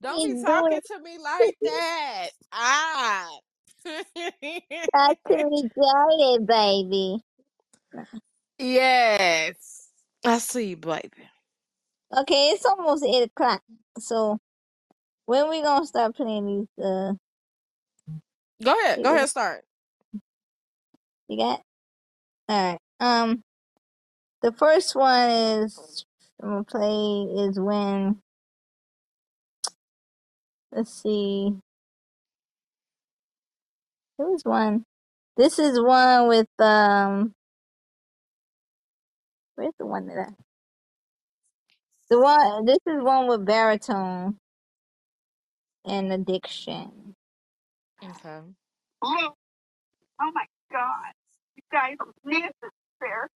[0.02, 2.28] Don't be He's doing talking to me like that.
[2.52, 3.28] Ah.
[3.85, 7.18] that to me, it, baby.
[8.59, 9.89] yes.
[10.24, 11.10] I see you, baby.
[12.16, 13.62] Okay, it's almost eight o'clock.
[13.98, 14.39] So
[15.26, 16.84] when we gonna start playing these?
[16.84, 17.12] Uh,
[18.62, 19.02] Go ahead.
[19.02, 19.64] Go ahead, start.
[21.28, 21.60] you got?
[22.48, 22.78] All right.
[23.00, 23.42] Um,
[24.42, 26.04] the first one is
[26.42, 28.18] I'm gonna play is when.
[30.72, 31.54] Let's see.
[34.18, 34.84] There was one.
[35.36, 37.32] This is one with um.
[39.56, 40.32] Where's the one that I?
[42.08, 42.64] The one.
[42.64, 44.38] This is one with baritone
[45.86, 47.14] and addiction.
[48.02, 48.40] Okay.
[49.02, 49.34] Oh,
[50.20, 51.12] oh my God.
[51.56, 53.28] You guys need this fair.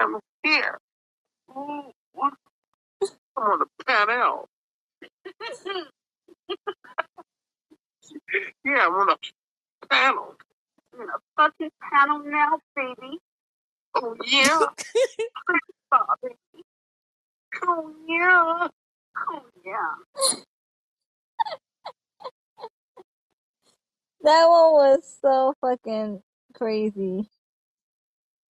[0.00, 0.78] I'm here.
[1.54, 2.34] Oh, what?
[3.36, 4.48] I want to pan out.
[8.64, 10.36] yeah, I want a panel.
[10.92, 13.18] I'm gonna fucking panel now, baby.
[13.94, 14.66] Oh yeah.
[15.90, 16.36] Bobby.
[17.66, 18.68] Oh yeah.
[19.30, 19.94] Oh yeah.
[24.22, 26.22] That one was so fucking
[26.54, 27.28] crazy.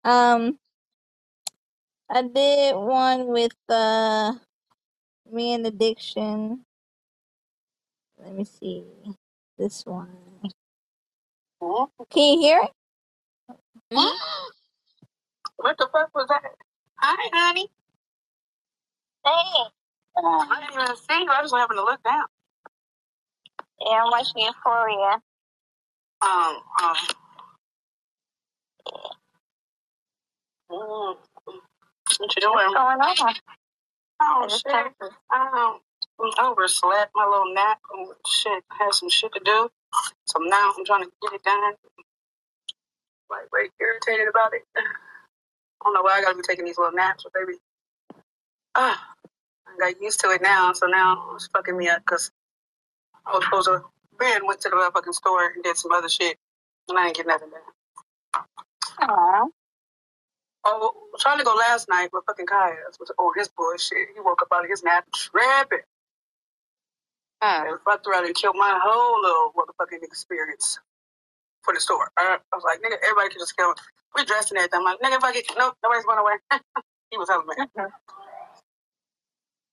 [0.04, 0.58] Um,
[2.10, 4.34] I did one with uh
[5.32, 6.62] me and addiction.
[8.18, 8.84] Let me see
[9.58, 10.08] this one.
[12.10, 12.70] Can you hear it?
[15.56, 16.42] What the fuck was that?
[16.98, 17.68] Hi, honey.
[19.24, 19.64] Hey.
[20.16, 21.30] Oh, I didn't even see you.
[21.30, 22.26] I just happened to look down.
[23.80, 25.22] Yeah, I'm watching Euphoria.
[26.22, 26.96] Um, um.
[30.72, 31.16] mm,
[32.18, 32.54] What you doing?
[32.54, 33.34] What's going on?
[34.22, 34.86] Oh shit.
[35.34, 35.80] Um,
[36.38, 38.64] I overslept my little nap and shit.
[38.78, 39.70] Had some shit to do.
[40.26, 41.74] So now I'm trying to get it done.
[43.30, 44.62] Like, wait, irritated about it.
[44.76, 44.82] I
[45.84, 47.58] don't know why I gotta be taking these little naps, but baby,
[48.76, 49.08] ah,
[49.68, 50.72] I got used to it now.
[50.74, 52.30] So now it's fucking me up because
[53.26, 53.99] I was supposed to.
[54.20, 56.36] Ben went to the motherfucking store and did some other shit,
[56.88, 58.44] and I didn't get nothing done.
[59.00, 59.48] Aww.
[60.64, 64.08] Oh, tried to go last night, but fucking Kaya was on oh, his bullshit.
[64.14, 65.84] He woke up out of his nap tripping.
[67.42, 70.78] And fucked around and killed my whole little motherfucking experience
[71.62, 72.10] for the store.
[72.18, 73.74] I, I was like, nigga, everybody can just kill.
[74.14, 74.80] We dressed and everything.
[74.80, 75.46] I'm like, nigga, fuck it.
[75.56, 76.34] Nope, nobody's going away.
[77.10, 77.54] he was telling me.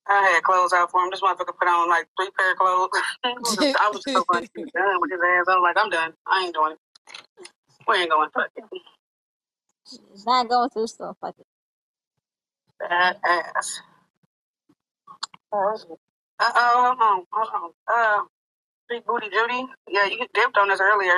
[0.09, 1.09] I had clothes out for him.
[1.11, 2.89] This motherfucker put on like three pair of clothes.
[3.23, 3.55] I was
[4.03, 4.47] just, so funny.
[4.55, 5.45] Done with his ass.
[5.49, 6.13] I was like, I'm done.
[6.27, 6.79] I ain't doing it.
[7.87, 8.29] We ain't going.
[8.33, 8.63] Fuck it.
[10.13, 11.45] It's not going through stuff like it.
[12.79, 13.81] That ass.
[16.39, 17.71] Uh oh, hold on, hold on.
[17.87, 18.23] Uh,
[18.89, 19.65] big booty Judy.
[19.89, 21.15] Yeah, you dipped on this earlier.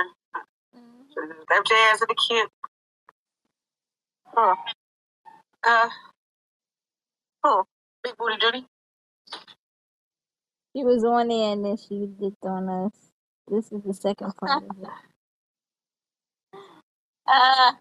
[1.49, 2.47] Dipped your ass at the kid.
[4.27, 4.55] Huh.
[5.67, 5.89] Uh,
[7.43, 7.63] who?
[8.03, 8.65] Big Booty Judy.
[10.75, 12.93] She was on there and then she dipped on us.
[13.49, 14.89] This is the second part of it.
[17.27, 17.73] Uh,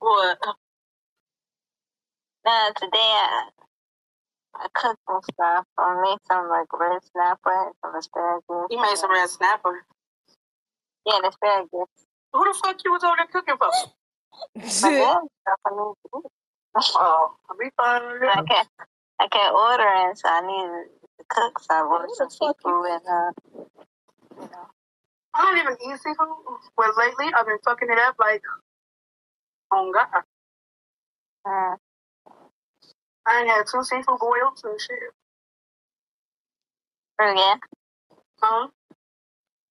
[0.00, 0.38] what?
[2.46, 3.48] Now today I,
[4.56, 5.66] I cooked some stuff.
[5.78, 8.68] I made some like red snapper and some asparagus.
[8.70, 9.84] You made some red snapper.
[11.06, 11.88] Yeah, and asparagus.
[12.32, 13.70] Who the fuck you was over there cooking for?
[14.80, 16.22] My dad stuff I need to do.
[16.96, 18.46] Oh, I'll be fine with I that.
[18.48, 18.68] can't
[19.20, 20.88] I can't order and so I needed
[21.30, 21.82] to cook so I
[22.14, 23.32] some seafood and uh
[24.36, 24.66] you know.
[25.34, 26.28] I don't even eat seafood,
[26.76, 28.42] but lately I've been fucking it up like,
[29.72, 30.22] oh God.
[31.46, 31.76] Uh,
[33.26, 34.98] I ain't had two seafood boils and shit.
[37.20, 37.56] Oh yeah.
[38.40, 38.68] Huh?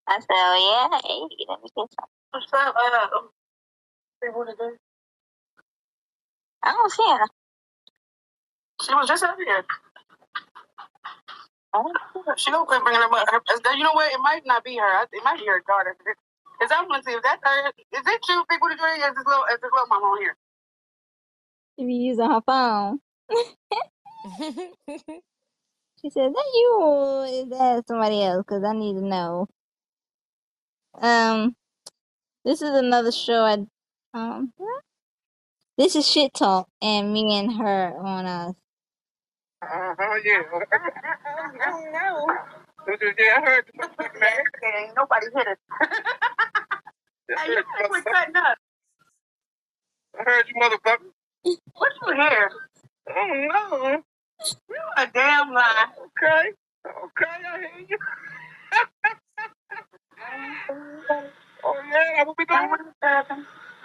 [0.07, 2.10] I said, Oh yeah, hey, let me get some.
[2.31, 2.76] What's up?
[2.76, 3.19] Uh,
[6.64, 7.27] I don't see her.
[8.84, 9.65] She was just up here.
[12.38, 13.30] She don't quit bringing her up.
[13.30, 13.41] Her-
[13.76, 14.14] You know what?
[14.14, 14.86] It might not be her.
[14.86, 15.96] I- It might be her daughter.
[16.62, 17.70] Cause I want to see if that's her.
[17.70, 19.04] Is it you, Big Booty Judy?
[19.04, 20.38] Or is this little, is this little mama on here?
[21.80, 23.00] She be using her phone.
[26.02, 28.46] She said, that you or is that somebody else?
[28.48, 29.48] Because I need to know.
[31.02, 31.56] Um,
[32.46, 33.66] this is another show I,
[34.14, 34.54] um,
[35.78, 38.56] this is Shit Talk, and me and her on us.
[39.61, 40.44] Uh, oh yeah.
[40.72, 42.27] I don't know.
[43.19, 43.65] Yeah, I heard.
[44.19, 45.57] Man, ain't nobody hit us.
[47.30, 48.36] hey, you we're cutting?
[48.38, 48.56] I
[50.26, 51.11] heard you, motherfucker.
[51.76, 52.52] What you hear?
[53.10, 54.03] I don't know.
[54.69, 55.88] You a damn lie.
[55.98, 56.53] Okay.
[56.88, 57.98] Okay, I hear you.
[61.64, 62.69] oh yeah, what we doing?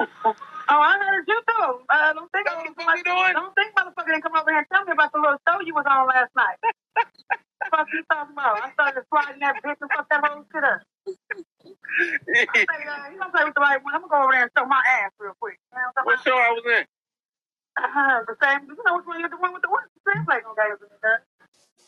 [0.01, 1.69] Oh, I heard you too.
[1.89, 3.33] Uh, don't think That's what we doing.
[3.37, 5.75] Don't think motherfucker didn't come over here and tell me about the little show you
[5.75, 6.57] was on last night.
[7.71, 8.61] What you talking about?
[8.61, 10.81] I started sliding that bitch and fuck that whole shit up.
[11.09, 13.95] I say, uh, you don't play with the right one.
[13.95, 15.59] I'm gonna go over there and show my ass real quick.
[16.05, 16.85] What show I was in?
[17.77, 18.69] Uh, the same.
[18.69, 19.85] You know which one you're the one with the one?
[20.05, 21.25] The same like on there.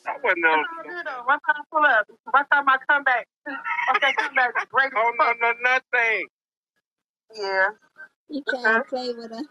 [0.06, 0.60] I wasn't on.
[0.60, 1.22] It's all good though.
[1.26, 2.06] One time I pull up.
[2.30, 3.26] One time I come back.
[3.96, 4.50] Okay, come back.
[4.70, 4.92] Great.
[4.96, 6.26] Oh no, no, nothing.
[7.36, 7.68] Yeah.
[8.30, 9.42] You trying to play with her?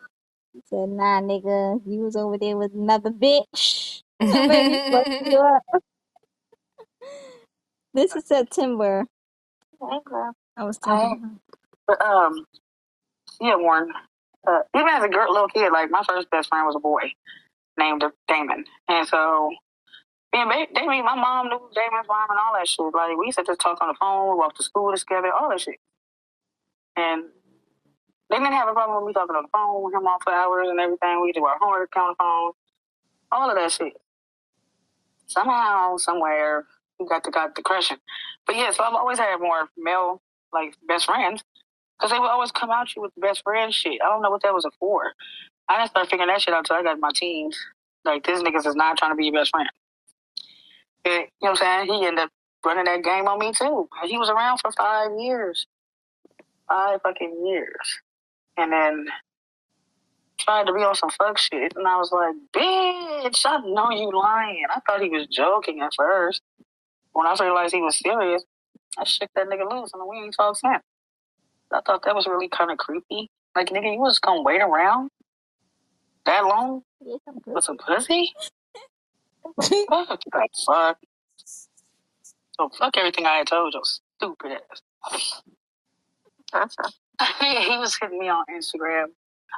[0.53, 4.01] He said, nah, nigga, you was over there with another bitch.
[4.91, 5.63] Fuck you up.
[7.95, 9.05] This is September.
[10.05, 10.33] Girl.
[10.57, 11.17] I was Hey.
[11.17, 11.39] talking.
[11.87, 12.45] But um,
[13.41, 13.91] yeah, Warren.
[14.47, 17.13] Uh, even as a girl, little kid, like my first best friend was a boy
[17.79, 19.51] named Damon, and so
[20.33, 22.93] me and Ba- Damon, my mom knew Damon's mom and all that shit.
[22.93, 25.61] Like we used to just talk on the phone, walk to school together, all that
[25.61, 25.77] shit.
[26.97, 27.25] And
[28.29, 30.33] they didn't have a problem with me talking on the phone with him all for
[30.33, 31.21] hours and everything.
[31.21, 32.51] We do our homework on the phone,
[33.31, 33.93] all of that shit.
[35.27, 36.65] Somehow, somewhere,
[36.99, 37.97] we got the got the crushing.
[38.45, 40.21] But yeah, so I've always had more male
[40.53, 41.43] like best friends
[41.97, 44.01] because they would always come out you with the best friend shit.
[44.01, 45.13] I don't know what that was for.
[45.67, 47.57] I didn't start figuring that shit out until I got my teens.
[48.03, 49.69] Like this niggas is not trying to be your best friend.
[51.05, 51.93] You know what I'm saying?
[51.93, 52.31] He ended up
[52.65, 53.87] running that game on me too.
[54.05, 55.67] He was around for five years,
[56.67, 57.99] five fucking years,
[58.57, 59.07] and then
[60.37, 61.73] tried to be on some fuck shit.
[61.75, 64.65] And I was like, bitch, I know you lying.
[64.69, 66.41] I thought he was joking at first.
[67.13, 68.43] When I realized he was serious,
[68.97, 70.83] I shook that nigga loose and we ain't talked since.
[71.71, 73.29] I thought that was really kind of creepy.
[73.55, 75.09] Like, nigga, you was gonna wait around
[76.25, 76.83] that long
[77.45, 78.33] with some pussy?
[79.61, 80.97] fuck, like, fuck.
[81.45, 85.41] So fuck everything I had told you, stupid ass.
[87.39, 89.05] he was hitting me on Instagram.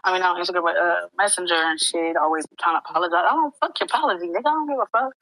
[0.04, 2.18] I mean, on Instagram, but uh, Messenger and shit.
[2.18, 3.24] Always trying to apologize.
[3.28, 4.40] I don't fuck your apology, nigga.
[4.40, 5.14] I don't give a fuck.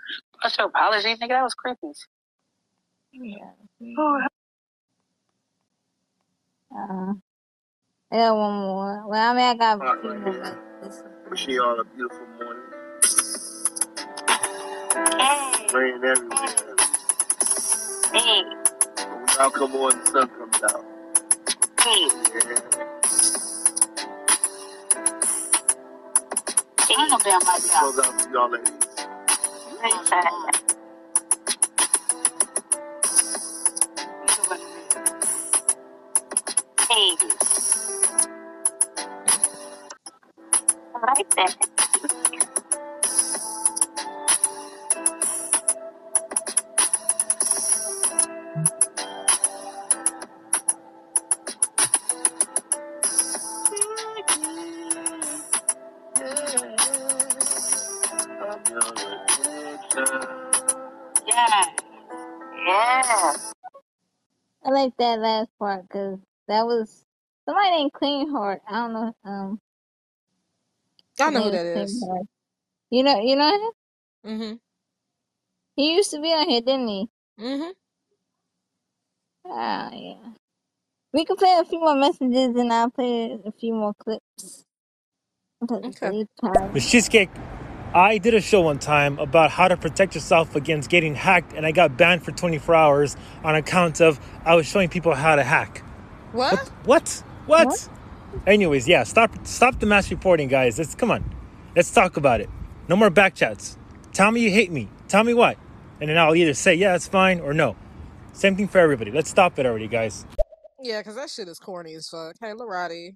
[0.44, 1.30] Fuck your apology, nigga.
[1.30, 1.88] That was creepy.
[3.14, 3.38] Yeah.
[3.98, 4.22] Oh,
[6.78, 7.14] Uh,
[8.12, 9.08] I got one more.
[9.08, 10.60] Well, I mean, I got a few more.
[11.32, 12.64] Wish you all a beautiful morning.
[15.74, 16.56] Rain everywhere.
[18.12, 20.86] When we all come on, the sun comes out.
[21.88, 22.10] I
[27.10, 27.82] know damn like that.
[27.82, 28.72] Goes out to y'all ladies.
[36.90, 37.18] Hey.
[40.96, 41.46] Right there.
[41.50, 41.75] Yeah.
[64.86, 67.06] Like that last part because that was
[67.48, 68.62] somebody named Clean Heart.
[68.70, 69.16] I don't know.
[69.26, 69.60] Um,
[71.20, 72.04] I know who name is that Clean is.
[72.08, 72.24] Heart.
[72.92, 73.72] You know, you know him?
[74.32, 74.60] Mhm.
[75.76, 77.10] He used to be on here, didn't he?
[77.40, 77.74] Mhm.
[79.48, 80.34] Ah, yeah.
[81.14, 84.66] We can play a few more messages and I'll play a few more clips.
[85.62, 86.08] Because it's Okay.
[86.08, 86.74] really tired.
[86.74, 87.30] Miss Cheesecake,
[87.96, 91.66] I did a show one time about how to protect yourself against getting hacked, and
[91.66, 95.44] I got banned for 24 hours on account of I was showing people how to
[95.46, 95.82] hack.
[96.34, 96.60] What?
[96.84, 97.24] What?
[97.46, 97.90] What?
[98.46, 100.78] Anyways, yeah, stop stop the mass reporting, guys.
[100.78, 101.24] Let's come on.
[101.74, 102.50] Let's talk about it.
[102.90, 103.78] No more back chats.
[104.12, 104.90] Tell me you hate me.
[105.08, 105.58] Tell me what.
[106.02, 107.78] And then I'll either say, yeah, it's fine, or no.
[108.34, 109.10] Same thing for everybody.
[109.10, 110.26] Let's stop it already, guys.
[110.82, 112.36] Yeah, because that shit is corny as fuck.
[112.42, 113.16] Hey, Lorati.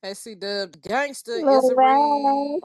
[0.00, 2.62] Hey, C Dub, Gangsta, Alright.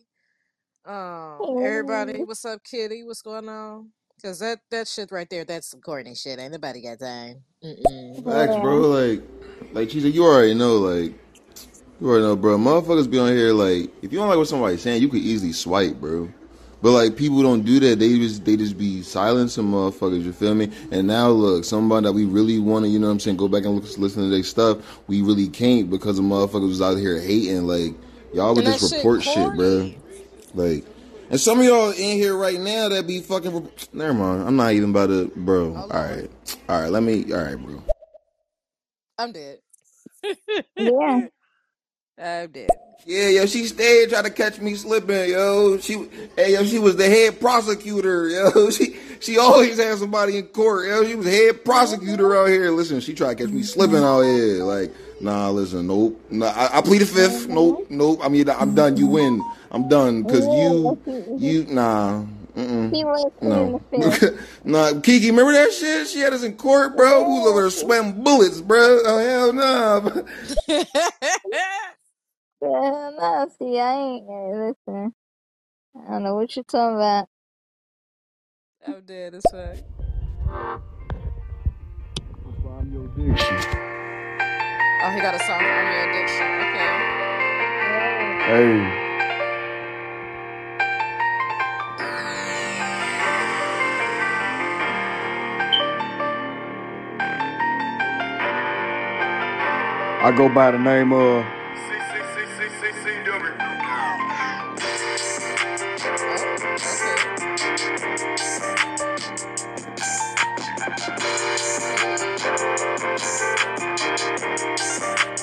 [0.87, 1.57] Izzery.
[1.57, 3.03] Um, everybody, what's up, Kitty?
[3.03, 3.89] What's going on?
[4.23, 6.39] Cause that that shit right there, that's some corny shit.
[6.39, 7.43] Ain't nobody got time.
[7.63, 8.23] Mm-mm.
[8.23, 8.61] Facts, Yeah.
[8.61, 8.77] bro.
[8.77, 9.21] Like,
[9.73, 10.77] like she said, you already know.
[10.77, 11.13] Like,
[12.01, 12.57] you already know, bro.
[12.57, 13.53] Motherfuckers be on here.
[13.53, 16.29] Like, if you don't like what somebody's saying, you could easily swipe, bro.
[16.81, 17.99] But like, people don't do that.
[17.99, 20.23] They just they just be silencing motherfuckers.
[20.23, 20.71] You feel me?
[20.91, 23.47] And now look, somebody that we really want to, you know what I'm saying, go
[23.47, 24.79] back and look, listen to their stuff.
[25.07, 27.67] We really can't because the motherfuckers was out here hating.
[27.67, 27.93] Like,
[28.33, 29.79] y'all would And that just shit report shit, bro.
[29.79, 29.97] corny.
[30.55, 30.85] Like,
[31.31, 33.69] and some of y'all in here right now that be fucking.
[33.93, 34.47] Never mind.
[34.47, 35.75] I'm not even about to, bro.
[35.75, 36.29] Oh All Lord, right,
[36.69, 36.91] all right.
[36.91, 37.33] Let me.
[37.33, 37.83] All right, bro.
[39.17, 39.59] I'm dead.
[40.77, 41.21] Yeah.
[42.19, 42.77] I'm dead.
[43.05, 45.77] Yeah, yo, she stayed trying to catch me slipping, yo.
[45.79, 46.07] She,
[46.37, 48.69] hey, yo, she was the head prosecutor, yo.
[48.71, 51.05] She, she always had somebody in court, yo.
[51.05, 52.71] She was head prosecutor out here.
[52.71, 54.63] Listen, she tried to catch me slipping out here.
[54.63, 56.19] Like, nah, listen, nope.
[56.31, 57.49] Nah, I, I plead the fifth.
[57.49, 58.21] Nope, nope.
[58.23, 58.97] I mean, I'm done.
[58.97, 59.41] You win.
[59.75, 60.97] I'm done because you,
[61.37, 62.23] you, nah,
[62.55, 62.95] mm-mm.
[62.95, 63.73] He was in No.
[63.73, 64.39] the film.
[64.63, 66.07] nah, Keke, remember that shit?
[66.07, 67.23] She had us in court, bro.
[67.23, 68.99] We was over there sweating bullets, bro.
[69.05, 70.25] Oh, hell no.
[70.69, 70.83] nah.
[72.61, 75.13] Yeah, no, see, I ain't, eh, listen.
[76.07, 77.27] I don't know what you're talking about.
[78.87, 79.77] I'm dead as fuck.
[85.03, 86.47] Oh, he got a song for I'm Your Addiction.
[86.63, 87.17] Okay.
[88.47, 89.04] Hey.
[100.25, 101.45] I go by the name of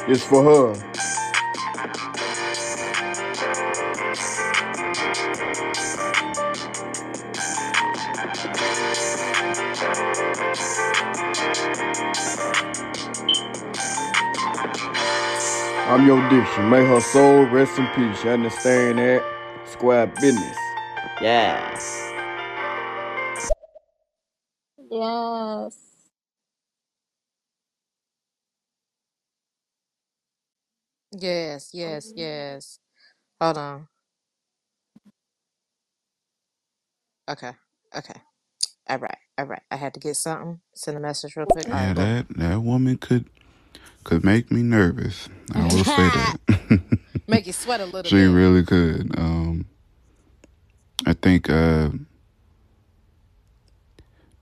[0.08, 0.91] it's for her.
[15.92, 16.70] I'm your diction.
[16.70, 18.24] May her soul rest in peace.
[18.24, 19.24] You understand that?
[19.66, 20.58] Square business.
[21.20, 22.14] Yes.
[24.90, 25.78] Yes.
[31.12, 32.16] Yes, yes, mm-hmm.
[32.16, 32.78] yes.
[33.40, 33.88] Hold on.
[37.30, 37.52] Okay.
[37.96, 38.20] Okay.
[38.88, 39.18] All right.
[39.38, 39.62] All right.
[39.70, 40.60] I had to get something.
[40.74, 41.68] Send a message real quick.
[41.70, 42.08] All Yeah, right, boom.
[42.08, 43.30] that that woman could
[44.04, 45.28] could make me nervous.
[45.54, 46.80] I will say that.
[47.28, 48.32] Make you sweat a little she bit.
[48.32, 49.16] really could.
[49.18, 49.66] Um,
[51.06, 51.90] I think uh,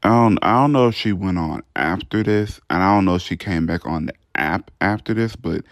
[0.03, 3.17] I don't I don't know if she went on after this, and I don't know
[3.17, 5.63] if she came back on the app after this, but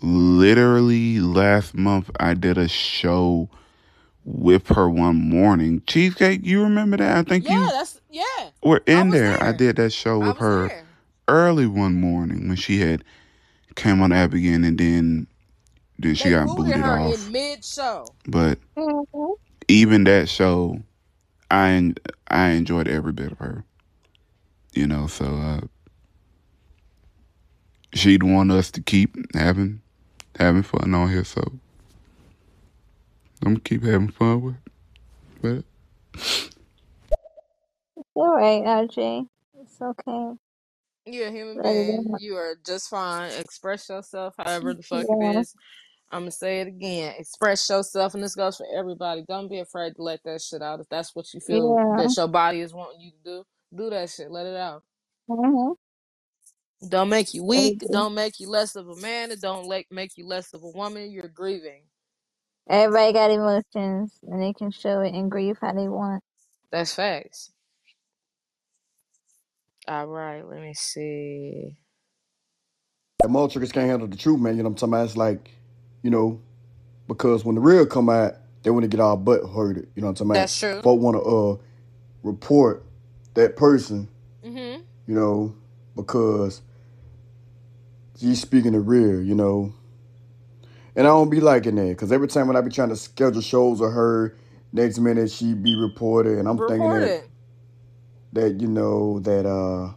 [0.00, 3.48] literally last month I did a show
[4.24, 5.82] with her one morning.
[5.86, 7.16] Cheesecake, you remember that?
[7.16, 8.22] I think Yeah, you that's yeah.
[8.62, 9.42] were in was there.
[9.42, 10.86] I did that show with her there.
[11.28, 13.04] Early one morning when she had
[13.76, 15.26] came on the app again, and then
[15.98, 17.30] then she They got booted booted her off.
[17.32, 18.16] mid show.
[18.26, 19.36] But Mhm.
[19.68, 20.82] even that show,
[21.50, 21.94] I
[22.28, 23.64] I enjoyed every bit of her.
[24.74, 25.60] You know, so uh,
[27.94, 29.82] she'd want us to keep having
[30.38, 31.24] having fun on here.
[31.24, 31.42] So
[33.42, 34.56] I'm gonna keep having fun with
[35.42, 35.66] with it.
[37.96, 39.26] It's alright, RJ.
[39.60, 40.34] It's okay.
[41.06, 42.14] You're a human being.
[42.18, 43.32] You are just fine.
[43.32, 45.40] Express yourself however the fuck it Yeah.
[45.40, 45.54] is.
[46.10, 47.14] I'm gonna say it again.
[47.18, 49.24] Express yourself, and this goes for everybody.
[49.28, 50.80] Don't be afraid to let that shit out.
[50.80, 52.04] If that's what you feel Yeah.
[52.04, 53.44] that your body is wanting you to do,
[53.76, 54.30] do that shit.
[54.30, 54.82] Let it out.
[55.30, 55.72] Mm-hmm.
[56.88, 57.82] Don't make you weak.
[57.92, 59.32] Don't make you less of a man.
[59.32, 61.10] It don't like make you less of a woman.
[61.10, 61.82] You're grieving.
[62.68, 66.22] Everybody got emotions and they can show it and grieve how they want.
[66.72, 67.52] That's facts.
[69.88, 71.76] All right, let me see.
[73.20, 74.56] The motherfuckers can't handle the truth, man.
[74.56, 75.04] You know what I'm talking about?
[75.06, 75.50] It's like,
[76.02, 76.40] you know,
[77.08, 79.88] because when the real come out, they want to get all butt hurted.
[79.94, 80.34] You know what I'm talking about?
[80.40, 80.82] That's true.
[80.82, 81.56] Folk want to uh
[82.22, 82.84] report
[83.34, 84.08] that person,
[84.44, 84.82] Mhm.
[85.06, 85.54] you know,
[85.96, 86.62] because
[88.18, 89.72] she's speaking the real, you know.
[90.94, 93.40] And I don't be liking that because every time when I be trying to schedule
[93.40, 94.36] shows of her,
[94.72, 97.24] next minute she be reported, and I'm thinking that.
[98.32, 99.92] That you know that uh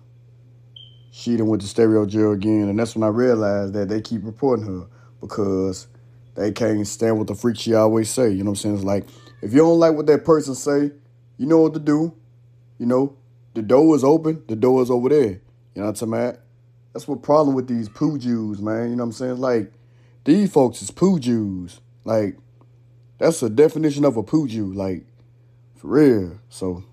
[1.11, 4.25] she done went to stereo jail again, and that's when I realized that they keep
[4.25, 4.87] reporting her
[5.21, 5.87] because
[6.35, 8.29] they can't stand what the freak she always say.
[8.29, 8.75] You know what I'm saying?
[8.75, 9.05] It's like
[9.41, 10.91] if you don't like what that person say,
[11.37, 12.13] you know what to do.
[12.77, 13.15] You know,
[13.53, 15.39] the door is open, the door is over there.
[15.75, 16.37] You know what I'm saying?
[16.91, 18.89] That's what problem with these poo Jews, man.
[18.89, 19.37] You know what I'm saying?
[19.37, 19.71] Like
[20.25, 21.79] these folks is poo Jews.
[22.03, 22.37] Like
[23.17, 24.73] that's the definition of a poo Jew.
[24.73, 25.05] Like
[25.75, 26.39] for real.
[26.49, 26.83] So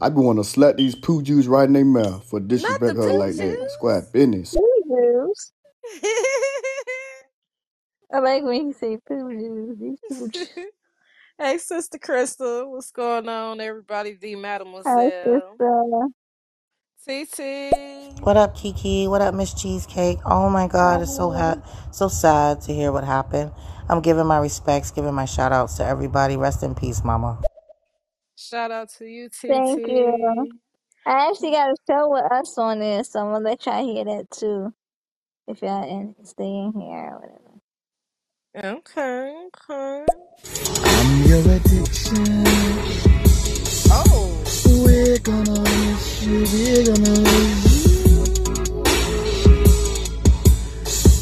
[0.00, 2.94] I be want to slap these poo Jews right in their mouth for Not the
[2.94, 3.58] disrespect her poo like that.
[3.58, 3.72] Jews.
[3.72, 4.54] Squad business.
[4.54, 5.52] Poo Jews.
[8.12, 9.78] I like when you say poo Jews.
[9.80, 10.48] These poo Jews.
[11.38, 14.14] hey, Sister Crystal, what's going on, everybody?
[14.14, 14.36] The
[14.86, 15.58] Hi, Mademoiselle.
[15.58, 16.08] sister.
[17.06, 18.20] TT.
[18.22, 19.08] What up, Keke?
[19.08, 20.18] What up, Miss Cheesecake?
[20.26, 21.38] Oh my God, it's so Hi.
[21.38, 23.52] ha- so sad to hear what happened.
[23.88, 26.36] I'm giving my respects, giving my shout outs to everybody.
[26.36, 27.40] Rest in peace, Mama.
[28.36, 30.46] Shout out to you, Thank you.
[30.46, 30.52] TT.
[31.06, 34.04] I actually got a show with us on there, so I'm gonna let y'all hear
[34.04, 34.72] that too.
[35.48, 38.76] If y'all in, stay in here or whatever.
[38.78, 40.04] Okay, okay.
[40.84, 42.44] I'm your addiction.
[43.90, 44.42] Oh.
[44.84, 46.40] We're gonna miss you.
[46.52, 48.24] We're gonna lose you.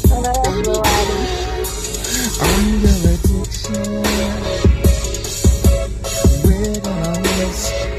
[0.07, 1.19] That's Lorati.
[2.41, 4.74] I'm your addiction.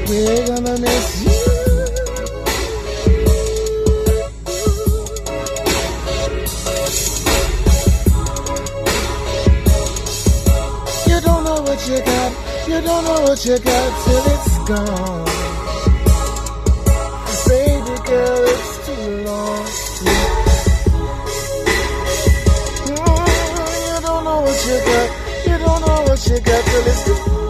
[0.09, 1.31] We're gonna miss you.
[11.07, 12.31] You don't know what you got.
[12.67, 15.25] You don't know what you got till it's gone.
[17.47, 19.65] Baby girl, it's too long.
[22.87, 23.27] Mm,
[23.87, 25.09] You don't know what you got.
[25.47, 27.46] You don't know what you got till it's gone.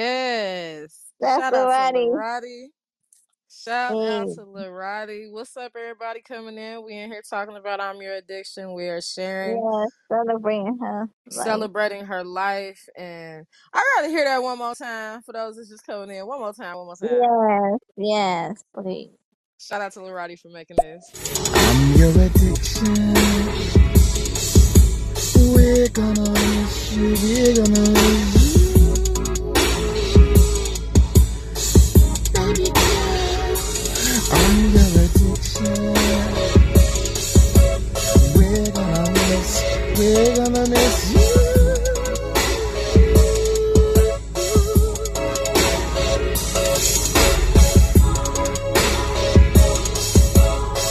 [0.00, 0.96] Yes.
[1.20, 2.08] That's Shout out to Lorati.
[2.08, 2.64] Lorati.
[3.50, 5.30] Shout out Hey, to Lorati.
[5.30, 6.82] What's up, everybody coming in?
[6.86, 8.72] We in here talking about I'm Your Addiction.
[8.72, 11.44] We are sharing, yeah, celebrating her life.
[11.44, 12.82] celebrating her life.
[12.96, 13.44] And
[13.74, 16.26] I gotta hear that one more time for those that's just coming in.
[16.26, 17.10] One more time, one more time.
[17.12, 19.10] Yes, yes, please.
[19.58, 21.50] Shout out to Lorati for making this.
[21.52, 23.12] I'm your addiction.
[25.54, 27.14] We're gonna miss you.
[27.22, 28.49] We're gonna lose you.
[40.12, 41.20] We're gonna miss you.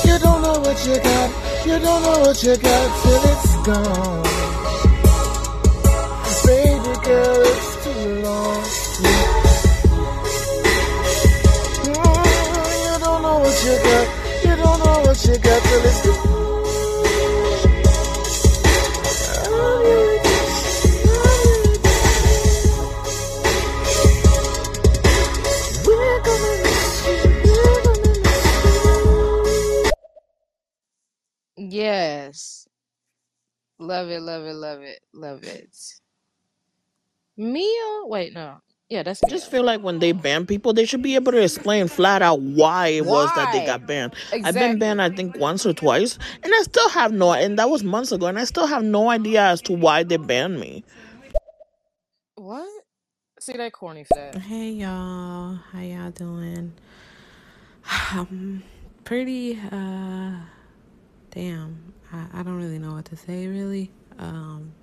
[0.06, 1.30] You don't know what you got.
[1.66, 4.24] You don't know what you got till it's gone.
[6.46, 8.64] Baby girl, it's too long.
[11.84, 11.96] Mm,
[12.86, 14.08] You don't know what you got.
[14.46, 16.39] You don't know what you got till it's gone.
[31.70, 32.68] Yes.
[33.80, 35.70] Love it, love it, love it, love it.
[37.38, 38.02] Mia?
[38.06, 38.60] Wait, no.
[38.90, 39.52] Yeah, that's I just Mia.
[39.52, 42.88] feel like when they ban people, they should be able to explain flat out why
[42.90, 43.66] it was that they Why?
[43.66, 44.16] got banned.
[44.44, 45.02] I've been banned, Exactly.
[45.02, 48.28] I think, once or twice, and I still have no, and that was months ago,
[48.28, 50.84] and I still have no idea as to why they banned me.
[52.36, 52.70] What?
[53.40, 54.40] See, they corny for that.
[54.40, 56.74] Hey y'all, how y'all doing?
[58.14, 58.64] Um,
[59.04, 59.60] pretty.
[59.72, 60.42] Uh,
[61.32, 61.94] damn.
[62.12, 63.48] I, I don't really know what to say.
[63.48, 63.92] Really.
[64.18, 64.74] Um,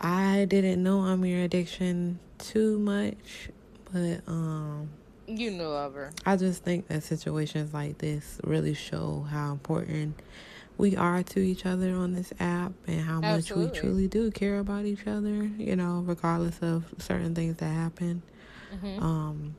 [0.00, 3.48] I didn't know I'm your addiction too much,
[3.92, 4.90] but um,
[5.26, 6.12] You knew of her.
[6.26, 10.20] I just think that situations like this really show how important
[10.76, 14.58] we are to each other on this app and how much we truly do care
[14.58, 18.22] about each other, you know, regardless of certain things that happen.
[18.74, 19.00] Mhm.
[19.02, 19.54] Um,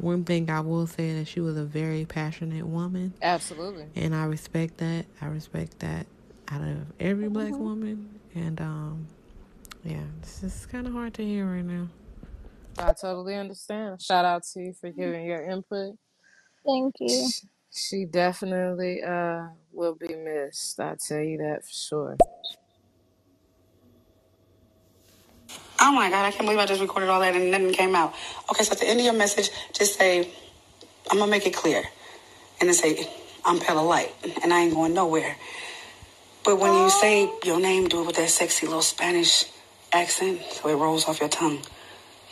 [0.00, 3.86] one thing I will say that she was a very passionate woman, Absolutely.
[3.96, 5.06] and I respect that.
[5.20, 6.06] I respect that
[6.50, 7.58] out of every black Mhm.
[7.60, 9.06] woman, and um,
[9.84, 11.88] yeah, this is kind of hard to hear right now.
[12.78, 14.00] I totally understand.
[14.00, 15.96] Shout out to you for giving your input.
[16.64, 17.28] Thank you.
[17.72, 20.80] She definitely uh will be missed.
[20.80, 22.16] I tell you that for sure.
[25.80, 28.14] Oh my God, I can't believe I just recorded all that and nothing came out.
[28.50, 30.32] Okay, so at the end of your message, just say,
[31.10, 31.84] I'm gonna make it clear.
[32.60, 33.08] And then say,
[33.44, 35.36] I'm Pella Light and I ain't going nowhere.
[36.44, 39.46] But when you say your name, do it with that sexy little Spanish
[39.92, 41.60] accent so it rolls off your tongue.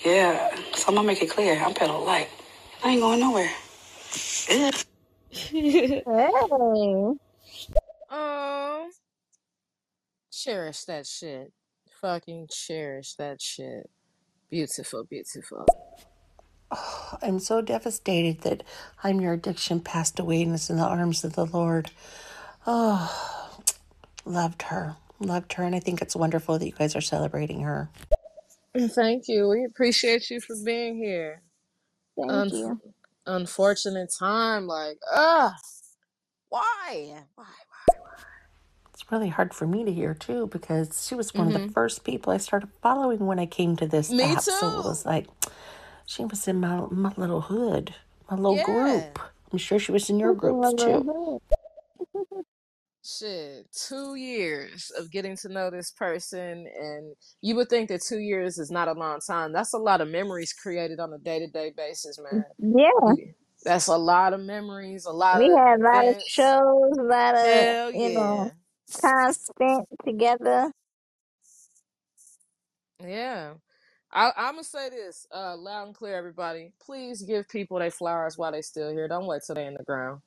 [0.04, 1.58] Yeah, so I'm gonna make it clear.
[1.58, 2.28] I'm Pella Light.
[2.84, 3.50] I ain't going nowhere.
[4.48, 4.70] Yeah.
[6.06, 7.14] Hey.
[8.10, 8.90] Oh,
[10.32, 11.52] cherish that shit.
[12.06, 13.90] Fucking cherish that shit.
[14.48, 15.66] Beautiful, beautiful.
[17.20, 18.62] I'm so devastated that
[19.02, 21.90] I'm Your Addiction passed away and is in the arms of the Lord.
[22.64, 23.58] Oh,
[24.24, 24.94] loved her.
[25.18, 25.64] Loved her.
[25.64, 27.90] And I think it's wonderful that you guys are celebrating her.
[28.78, 29.48] Thank you.
[29.48, 31.42] We appreciate you for being here.
[32.16, 32.80] Thank Unf you.
[33.26, 35.56] unfortunate time, like, ah,
[36.50, 37.24] why?
[37.34, 37.46] Why?
[39.06, 41.72] It's really hard for me to hear too because she was one of the Mm-hmm.
[41.72, 44.40] first people I started following when I came to this Me app.
[44.40, 45.28] So it was like,
[46.06, 47.94] she was in my, my little hood,
[48.28, 48.64] my little Yeah.
[48.64, 49.20] group.
[49.52, 51.40] I'm sure she was in your groups too.
[53.04, 58.18] Shit, two years of getting to know this person, and you would think that two
[58.18, 59.52] years is not a long time.
[59.52, 62.44] That's a lot of memories created on a day to day basis, man.
[62.58, 63.14] Yeah.
[63.62, 67.02] That's a lot of memories, a lot We of had a lot of shows, a
[67.02, 68.50] lot of, Hell you know, yeah.
[68.90, 70.72] Time spent together.
[73.04, 73.54] Yeah.
[74.12, 76.72] I, I'm gonna say this uh, loud and clear, everybody.
[76.80, 79.08] Please give people their flowers while they still here.
[79.08, 80.22] Don't wait till they in the ground.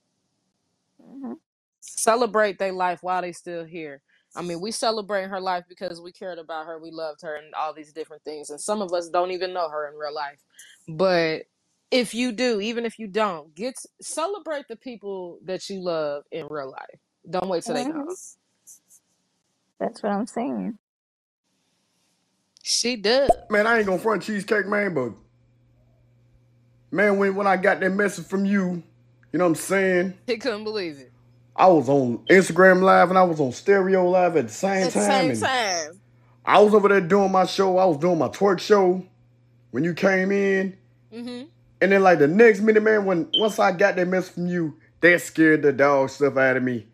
[1.01, 1.33] hmm
[1.81, 4.01] Celebrate their life while they still here.
[4.35, 7.53] I mean, we celebrate her life because we cared about her, we loved her, and
[7.55, 8.49] all these different things.
[8.51, 10.39] And some of us don't even know her in real life.
[10.87, 11.43] But
[11.91, 16.47] if you do, even if you don't, get celebrate the people that you love in
[16.49, 16.99] real life.
[17.29, 18.15] Don't wait till they hmm gone.
[19.79, 20.77] That's what I'm saying.
[22.61, 23.29] She does.
[23.49, 25.13] Man, I ain't gonna front cheesecake, man, but
[26.91, 28.83] man, when when I got that message from you,
[29.31, 30.13] you know what I'm saying?
[30.27, 31.11] He couldn't believe it.
[31.55, 34.87] I was on Instagram Live and I was on Stereo Live at the same time.
[34.87, 36.01] At the time, same and time.
[36.45, 37.77] I was over there doing my show.
[37.77, 39.05] I was doing my twerk show
[39.71, 40.77] when you came in,
[41.13, 41.45] Mm-hmm.
[41.81, 44.75] and then like the next minute, man, when once I got that message from you,
[45.01, 46.85] that scared the dog stuff out of me,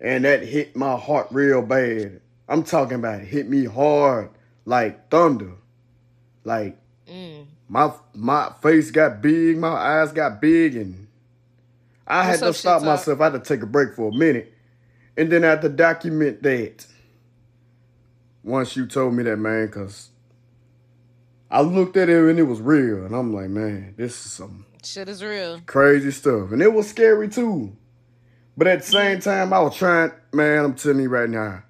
[0.00, 2.20] and that hit my heart real bad.
[2.48, 4.30] I'm talking about hit me hard
[4.64, 5.52] like thunder,
[6.44, 6.78] like
[7.08, 7.46] Mm.
[7.68, 11.06] my my face got big, my eyes got big, and
[12.06, 13.20] I What's had to stop myself.
[13.20, 14.52] I had to take a break for a minute,
[15.16, 16.84] and then I had to document that.
[18.42, 20.10] Once you told me that, man, cause
[21.50, 24.66] I looked at it and it was real, and I'm like, man, this is some
[24.84, 25.60] Shit is real.
[25.66, 27.76] crazy stuff, and it was scary too.
[28.56, 30.64] But at the same time, I was trying, man.
[30.64, 31.62] I'm telling you right now,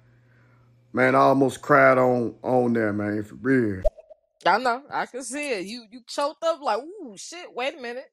[0.93, 3.83] man, I almost cried on on there, man, for real.
[4.45, 4.83] I know.
[4.91, 5.65] I can see it.
[5.67, 7.53] You you choked up like, ooh, shit.
[7.55, 8.09] Wait a minute.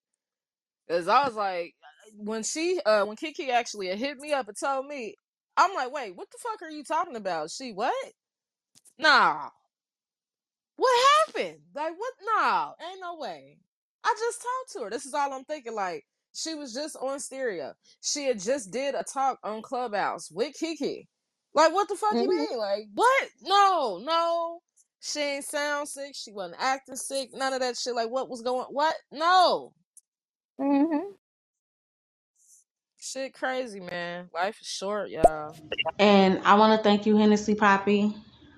[0.90, 1.74] Cause I was like,
[2.18, 5.16] when she, uh, when Keke actually hit me up and told me,
[5.56, 7.51] I'm like, wait, what the fuck are you talking about?
[7.51, 7.94] She what?
[8.98, 9.48] Nah.
[10.76, 11.59] What happened?
[11.74, 12.14] Like what?
[12.24, 13.59] Nah, ain't no way.
[14.05, 14.90] I just talked to her.
[14.90, 15.74] This is all I'm thinking.
[15.74, 17.74] Like she was just on stereo.
[18.02, 21.06] She had just did a talk on Clubhouse with Keke.
[21.55, 22.59] Like what the fuck you hmm mean?
[22.59, 23.28] Like what?
[23.43, 24.60] No, no.
[25.01, 26.14] She ain't sound sick.
[26.14, 27.31] She wasn't acting sick.
[27.35, 27.94] None of that shit.
[27.94, 28.66] Like what was going?
[28.70, 28.97] What?
[29.12, 29.72] No.
[30.59, 30.98] hmm
[32.98, 34.31] Shit crazy, man.
[34.35, 35.56] Life is short, y'all.
[35.98, 38.14] And I want to thank you, Hennessy Poppy,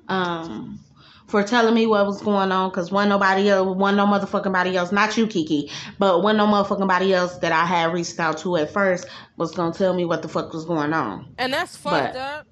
[0.08, 0.80] um,
[1.28, 2.70] for telling me what was going on.
[2.72, 5.70] Cause one nobody else, one no motherfucking body else, not you, Keke,
[6.00, 9.52] but one no motherfucking body else that I had reached out to at first was
[9.54, 11.36] gonna tell me what the fuck was going on.
[11.38, 12.46] And that's fucked But up.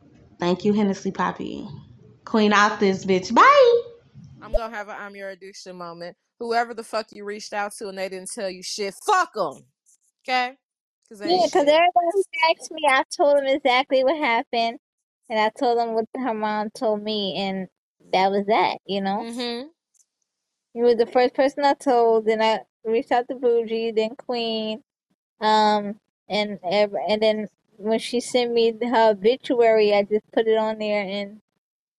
[0.45, 1.69] Thank you, Hennessy Poppy.
[2.27, 3.35] Queen out this bitch.
[3.35, 3.83] Bye.
[4.43, 6.17] I'm gonna have an I'm your addiction moment.
[6.41, 9.65] Whoever the fuck you reached out to and they didn't tell you shit, fuck them.
[10.29, 10.57] Okay?
[11.09, 11.69] Cause they Yeah, because shit.
[11.69, 14.79] everyone asked me, I told them exactly what happened,
[15.31, 17.69] and I told them what her mom told me, and
[18.13, 18.79] that was that.
[18.87, 19.69] You know, Mm-hmm.
[20.75, 22.27] you were the first person I told.
[22.27, 24.83] Then I reached out to Bougie, then Queen,
[25.41, 27.49] um, and ev- and then
[27.79, 31.41] when she sent me her obituary, I just put it on there, and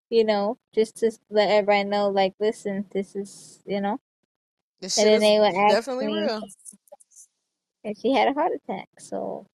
[0.10, 4.00] you know, just to let everybody know, like, listen, this is, you know,
[4.80, 6.48] This and then they would ask definitely me, real.
[7.86, 8.90] and she had a heart attack.
[9.00, 9.48] So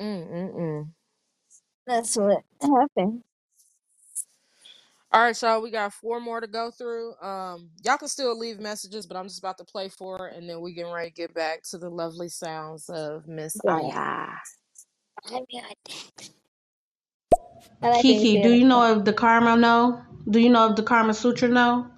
[0.00, 0.94] Mm mm mm.
[1.86, 3.22] that's what happened.
[5.16, 5.62] All right, y'all.
[5.62, 7.14] We got four more to go through.
[7.22, 10.60] Um, y'all can still leave messages, but I'm just about to play four, and then
[10.60, 13.66] we getting ready to get back to the lovely sounds of Miss Yeah.
[13.66, 14.26] Aya.
[15.26, 15.74] I mean, I
[17.82, 20.02] I like things Keke, do being you know if the Karma know?
[20.30, 21.88] Do you know if the Karma Sutra know?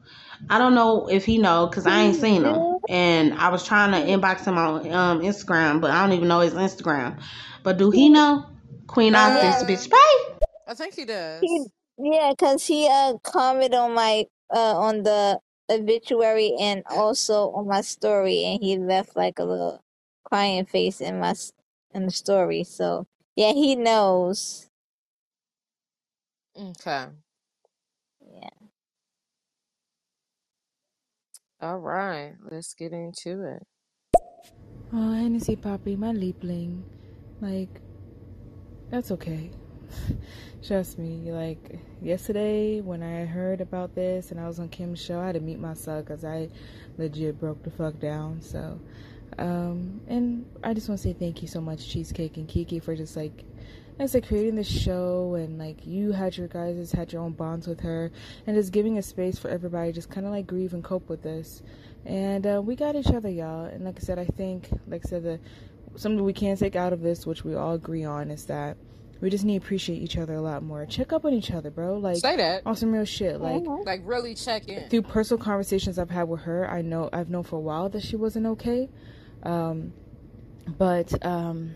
[0.50, 3.92] I don't know if he know because I ain't seen him, and I was trying
[3.92, 7.20] to inbox him on um, Instagram, but I don't even know his Instagram.
[7.64, 8.46] But do he know?
[8.86, 10.34] Queen off this Uh, bitch pay.
[10.66, 11.04] I think he
[11.40, 11.70] He, does.
[11.98, 17.80] Yeah, cause he uh commented on my uh on the obituary and also on my
[17.82, 19.82] story, and he left like a little
[20.24, 21.52] crying face in my s-
[21.92, 22.64] in the story.
[22.64, 23.06] So
[23.36, 24.70] yeah, he knows.
[26.56, 27.08] Okay.
[28.20, 28.68] Yeah.
[31.60, 32.34] All right.
[32.40, 33.66] Let's get into it.
[34.92, 36.82] Oh, Hennessy Poppy, my Liebling.
[37.40, 37.80] Like,
[38.90, 39.50] that's okay.
[40.66, 41.30] Trust me.
[41.30, 45.34] Like, yesterday when I heard about this and I was on Kim's show, I had
[45.34, 46.48] to meet myself because I
[46.96, 48.40] legit broke the fuck down.
[48.42, 48.80] So,
[49.38, 52.96] um, and I just want to say thank you so much, Cheesecake and Keke, for
[52.96, 53.44] just like,
[53.98, 57.66] as like creating this show and like you had your guys had your own bonds
[57.66, 58.12] with her
[58.46, 61.22] and just giving a space for everybody just kind of like grieve and cope with
[61.22, 61.62] this.
[62.06, 63.64] And uh, we got each other, y'all.
[63.66, 65.40] And like I said, I think, like I said, the
[65.96, 68.76] something we can take out of this, which we all agree on, is that
[69.20, 70.86] we just need to appreciate each other a lot more.
[70.86, 71.98] Check up on each other, bro.
[71.98, 72.62] Like Say that.
[72.66, 73.40] on some real shit.
[73.40, 74.88] Like Like really check in.
[74.88, 78.02] through personal conversations I've had with her, I know I've known for a while that
[78.02, 78.88] she wasn't okay.
[79.42, 79.92] Um,
[80.78, 81.74] but um,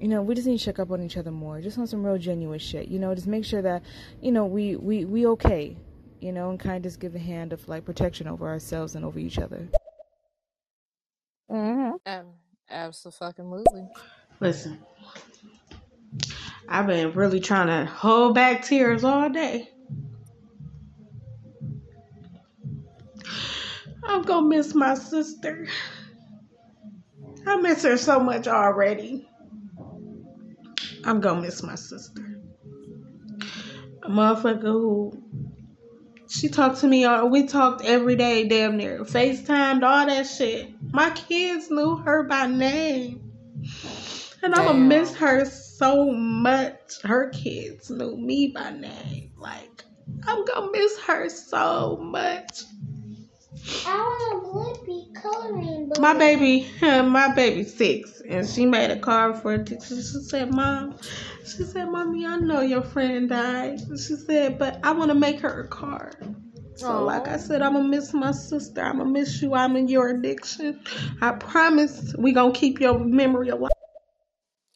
[0.00, 2.04] you know, we just need to check up on each other more, just on some
[2.04, 2.88] real genuine shit.
[2.88, 3.82] You know, just make sure that
[4.20, 5.76] you know we we we okay.
[6.20, 9.04] You know, and kind of just give a hand of like protection over ourselves and
[9.04, 9.66] over each other.
[11.50, 11.96] Mm-hmm.
[12.06, 12.26] Um,
[12.70, 13.88] absolutely.
[14.40, 14.78] Listen,
[16.68, 19.68] I've been really trying to hold back tears all day.
[24.04, 25.66] I'm gonna miss my sister.
[27.46, 29.28] I miss her so much already.
[31.04, 32.40] I'm gonna miss my sister.
[34.04, 35.22] A motherfucker who
[36.28, 39.00] she talked to me all we talked every day, damn near.
[39.00, 40.70] FaceTimed, all that shit.
[40.92, 43.32] My kids knew her by name.
[44.42, 45.44] And I'm gonna miss her
[45.82, 47.02] so much.
[47.02, 49.32] Her kids knew me by name.
[49.36, 49.84] Like,
[50.24, 52.62] I'm gonna miss her so much.
[53.84, 55.98] I want a Blippi coloring book.
[55.98, 59.68] My baby, my baby's six, and she made a card for it.
[59.68, 60.96] She she said, "Mom,"
[61.44, 65.40] she said, "Mommy, I know your friend died." She said, "But I want to make
[65.40, 66.36] her a card."
[66.76, 68.82] So, like I said, I'm gonna miss my sister.
[68.82, 69.54] I'm gonna miss you.
[69.54, 70.80] I'm in your addiction.
[71.20, 73.72] I promise we gonna keep your memory alive.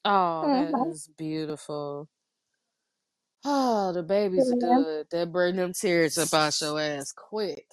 [0.07, 0.87] Oh, that Mhm.
[0.87, 2.09] is beautiful.
[3.45, 4.61] Oh, the baby's Yeah.
[4.61, 5.09] good.
[5.11, 7.67] That bring them tears up out your ass quick.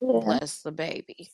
[0.00, 0.38] Yeah.
[0.40, 1.30] Bless the baby.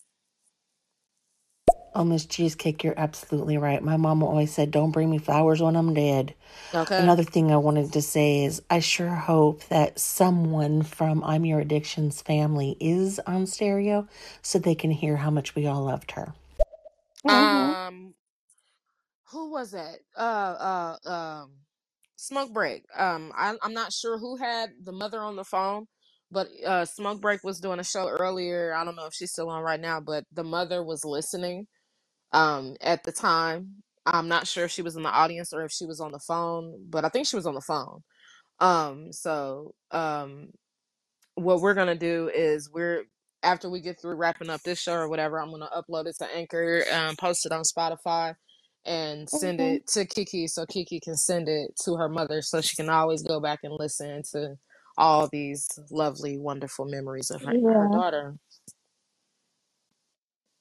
[1.94, 3.82] Oh, Miss Cheesecake, you're absolutely right.
[3.82, 6.34] My mama always said, don't bring me flowers when I'm dead.
[6.74, 6.96] Okay.
[6.98, 11.60] Another thing I wanted to say is I sure hope that someone from I'm Your
[11.60, 14.08] Addictions family is on stereo
[14.42, 16.34] so they can hear how much we all loved her.
[19.32, 19.96] Who was that?
[20.16, 21.52] Uh, uh, um,
[22.16, 22.84] Smoke Break.
[22.96, 25.86] Um, I, I'm not sure who had the mother on the phone,
[26.30, 28.74] but uh, Smoke Break was doing a show earlier.
[28.74, 31.66] I don't know if she's still on right now, but the mother was listening.
[32.32, 35.72] Um, at the time, I'm not sure if she was in the audience or if
[35.72, 38.02] she was on the phone, but I think she was on the phone.
[38.60, 40.50] Um, so um,
[41.34, 43.04] what we're gonna do is we're
[43.42, 46.26] after we get through wrapping up this show or whatever, I'm gonna upload it to
[46.34, 48.34] Anchor, um, post it on Spotify,
[48.86, 49.62] and send Mhm.
[49.62, 53.22] it to Keke so Keke can send it to her mother so she can always
[53.22, 54.58] go back and listen to
[54.98, 57.88] all these lovely, wonderful memories of her, her Yeah.
[57.88, 58.36] daughter.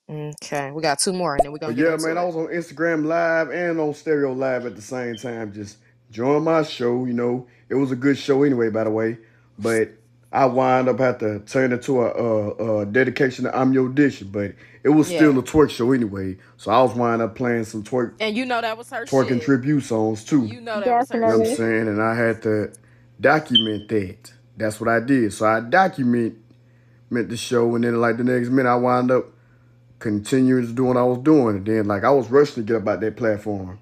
[0.09, 2.23] Okay, we got two more and then we're gonna But get yeah, into man, I
[2.23, 2.25] it.
[2.25, 5.53] was on Instagram Live and on Stereo Live at the same time.
[5.53, 5.77] Just
[6.11, 7.05] join my show.
[7.05, 9.19] You know, it was a good show anyway, by the way.
[9.59, 9.91] But
[10.35, 13.87] I wind up have to turn it to a, a, a dedication to I'm Your
[13.89, 14.21] Dish.
[14.21, 14.53] But
[14.83, 16.37] it was still a twerk show anyway.
[16.57, 19.37] So I was wind up playing some twerk And you know that was her twerking
[19.37, 19.43] shit.
[19.43, 20.45] tribute songs too.
[20.45, 21.87] You know that was her You know what I'm saying?
[21.87, 22.73] And I had to
[23.19, 24.33] document that.
[24.57, 25.31] That's what I did.
[25.31, 26.37] So I document
[27.09, 29.25] meant the show, and then like the next minute, I wind up
[29.99, 32.81] continuing to do what I was doing, and then like I was rushing to get
[32.81, 33.79] up out that platform.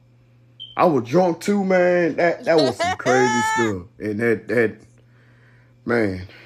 [0.78, 2.16] I was drunk too, man.
[2.16, 4.78] That that was some crazy stuff, and that that
[5.86, 6.43] man, I,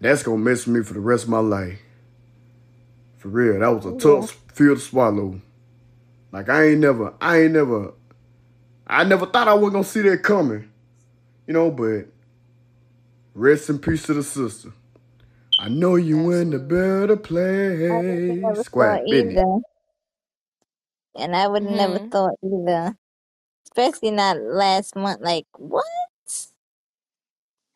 [0.00, 1.80] that's gonna mess with me for the rest of my life.
[3.18, 4.26] For real, that was a Yeah.
[4.26, 5.40] tough pill to swallow.
[6.32, 7.92] Like I ain't never, I ain't never,
[8.86, 10.70] I never thought I was gonna see that coming.
[11.46, 12.06] You know, but
[13.34, 14.72] rest in peace to the sister.
[15.58, 17.16] I know you in a better
[17.90, 18.72] I would never place.
[18.74, 19.40] thought Squat business.
[19.40, 19.58] either.
[21.16, 22.96] And I would never hmm thought either.
[23.66, 25.20] Especially not last month.
[25.22, 25.84] Like, what?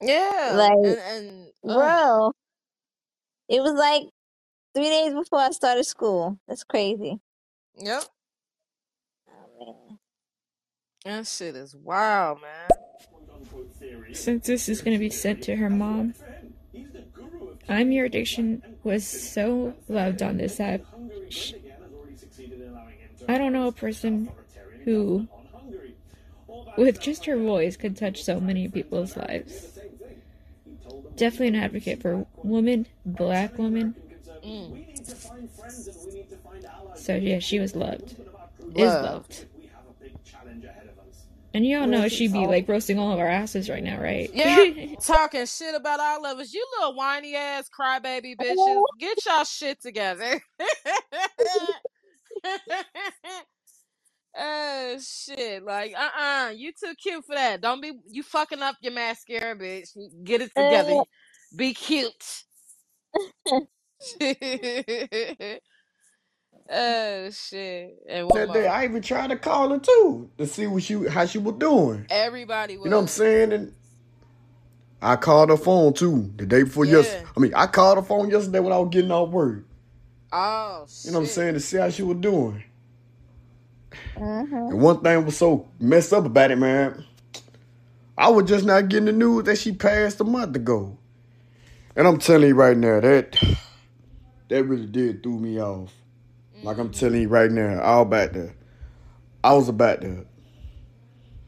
[0.00, 2.32] Yeah, Like, and and uh, bro,
[3.48, 4.04] it was like
[4.74, 6.38] three days before I started school.
[6.48, 7.18] That's crazy.
[7.76, 8.04] yep,
[9.28, 9.98] Oh, man.
[11.04, 12.68] that shit is wild, man.
[14.12, 16.14] Since this is going to be sent to her mom,
[17.68, 20.80] I'm Your Addiction was so loved on this app.
[21.28, 21.52] Sh-
[23.28, 24.30] I don't know a person
[24.84, 25.28] who,
[26.76, 29.77] with just her voice, could touch so many people's lives.
[31.18, 33.94] Definitely an advocate for women, black women.
[34.44, 34.84] Mm.
[36.96, 38.12] So yeah, she was loved.
[38.12, 39.04] Is Loved.
[39.04, 39.44] loved.
[41.54, 44.30] And y'all know she'd be like roasting all of our asses right now, right?
[44.32, 46.52] Yeah, talking shit about all of us.
[46.52, 48.84] You little whiny ass crybaby bitches.
[49.00, 50.40] Get y'all shit together.
[54.36, 55.64] oh shit!
[55.64, 57.60] Like, uh, uh you too cute for that.
[57.60, 59.90] Don't be you fucking up your mascara, bitch.
[60.24, 61.02] Get it together.
[61.55, 62.44] Be cute.
[66.70, 67.96] oh shit!
[68.09, 68.70] And one That day, more.
[68.70, 72.06] I even tried to call her too to see what she, how she was doing.
[72.10, 72.86] Everybody was.
[72.86, 73.52] You know what I'm saying?
[73.52, 73.74] And
[75.02, 77.30] I called her phone too the day before yesterday.
[77.36, 79.64] I mean, I called her phone yesterday when I was getting off work.
[80.32, 81.06] Oh shit!
[81.06, 81.55] You know what I'm saying?
[81.55, 82.64] To see how she was doing.
[84.16, 84.70] Mhm.
[84.70, 87.05] And one thing was so messed up about it, man.
[88.16, 90.98] I was just not getting the news that she passed a month ago.
[91.94, 93.36] And I'm telling you right now, that
[94.48, 95.93] that really did threw me off.
[96.62, 98.52] Like I'm telling you right now, I was about to,
[99.44, 100.27] I was about to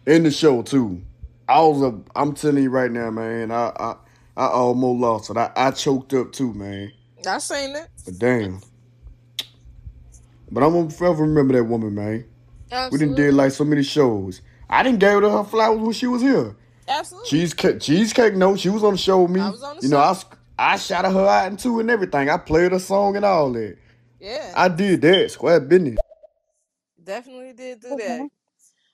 [0.07, 1.03] end the show too.
[1.49, 3.51] I was a, I'm telling you right now, man.
[3.51, 3.97] I I,
[4.37, 5.37] I almost lost it.
[5.37, 6.93] I, I choked up too, man.
[7.27, 7.89] I seen it.
[8.05, 8.61] But damn.
[10.53, 12.25] But I'm gonna forever remember that woman, man.
[12.70, 13.16] We didn't Absolutely.
[13.24, 14.42] did like so many shows.
[14.68, 16.56] I didn't give her her flowers when she was here.
[16.88, 17.28] Absolutely.
[17.30, 18.34] Cheesecake, cheesecake.
[18.34, 19.40] No, she was on the show with me.
[19.40, 20.20] I was on the you know, I show.
[20.20, 20.24] s-
[20.59, 22.28] I shouted her out and two and everything.
[22.30, 23.76] I played her song and all that.
[24.20, 24.52] Yeah.
[24.56, 25.30] I did that.
[25.30, 25.98] Square business.
[27.02, 28.28] Definitely did do that.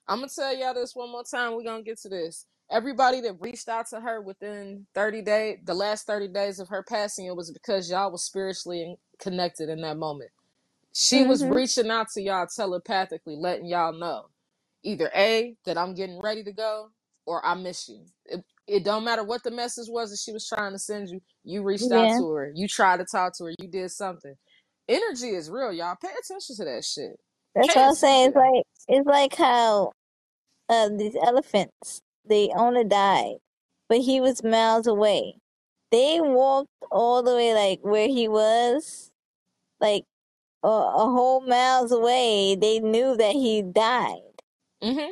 [0.09, 1.55] I'm gonna tell y'all this one more time.
[1.57, 2.47] We're gonna get to this.
[2.71, 6.83] Everybody that reached out to her within 30 days, the last 30 days of her
[6.89, 10.31] passing, it was because y'all was spiritually in- connected in that moment.
[10.97, 11.51] She was Mhm.
[11.51, 14.27] reaching out to y'all telepathically, letting y'all know
[14.85, 16.91] either A, that I'm getting ready to go,
[17.27, 18.07] or I miss you.
[18.27, 21.21] It, it don't matter what the message was that she was trying to send you.
[21.45, 22.19] You reached out Yeah.
[22.19, 22.53] to her.
[22.55, 23.55] You tried to talk to her.
[23.61, 24.37] You did something.
[24.89, 25.97] Energy is real, y'all.
[26.03, 27.21] Pay attention to that shit.
[27.55, 28.29] That's Pay what I'm saying.
[28.29, 29.93] It's like it's like how
[30.69, 33.37] uh these elephants, the owner died,
[33.89, 35.37] but he was miles away.
[35.93, 39.11] They walked all the way like where he was,
[39.81, 40.05] like
[40.63, 42.57] a, a whole miles away.
[42.57, 44.21] They knew that he died.
[44.83, 45.11] Mm-hmm.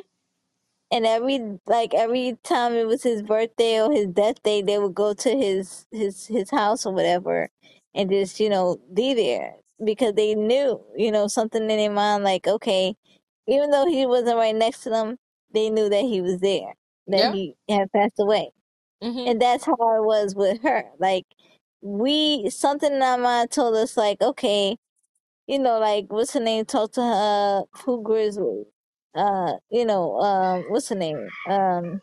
[0.91, 4.95] And every like every time it was his birthday or his death day, they would
[4.95, 7.49] go to his his his house or whatever,
[7.95, 12.23] and just you know be there because they knew you know something in their mind
[12.23, 12.95] like okay,
[13.47, 15.17] even though he wasn't right next to them,
[15.53, 16.75] they knew that he was there,
[17.07, 17.33] that Yeah.
[17.33, 18.51] he had passed away,
[19.03, 19.27] Mm-hmm.
[19.29, 20.85] and that's how it was with her.
[20.99, 21.25] Like
[21.81, 24.77] we something in our mind told us like okay,
[25.47, 28.65] you know like what's her name talk to her who Grizzly
[29.15, 31.27] uh, you know, um, what's her name?
[31.47, 32.01] Um,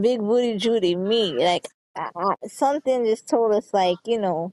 [0.00, 1.32] Big Booty Judy, me.
[1.44, 1.66] Like,
[1.96, 4.52] I, I, something just told us, like, you know,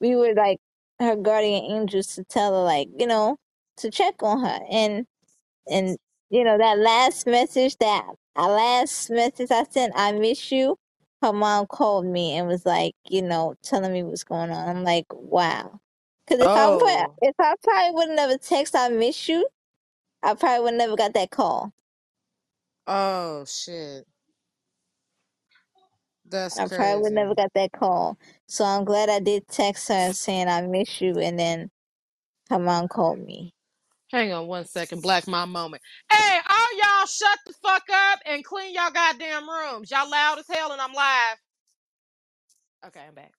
[0.00, 0.58] we were like
[1.00, 3.38] her guardian angels to tell her, like, you know,
[3.78, 4.60] to check on her.
[4.70, 5.06] And,
[5.70, 5.98] and,
[6.30, 8.06] you know, that last message, that
[8.36, 10.76] uh, last message I sent, I miss you.
[11.22, 14.68] Her mom called me and was like, you know, telling me what's going on.
[14.78, 15.80] I'm like, wow.
[16.26, 17.18] Because if I would, Oh.
[17.22, 19.48] if I probably wouldn't have never text, I miss you.
[20.22, 21.72] I probably would never got that call.
[22.86, 24.06] Oh shit.
[26.26, 27.14] That's I probably would crazy.
[27.14, 28.18] never got that call.
[28.48, 31.70] So I'm glad I did text her saying I miss you, and then
[32.50, 33.54] her mom called me.
[34.12, 35.02] Hang on one second.
[35.02, 35.82] Black my moment.
[36.12, 39.90] Hey, all y'all shut the fuck up and clean y'all goddamn rooms.
[39.90, 41.36] Y'all loud as hell and I'm live.
[42.86, 43.32] Okay, I'm back.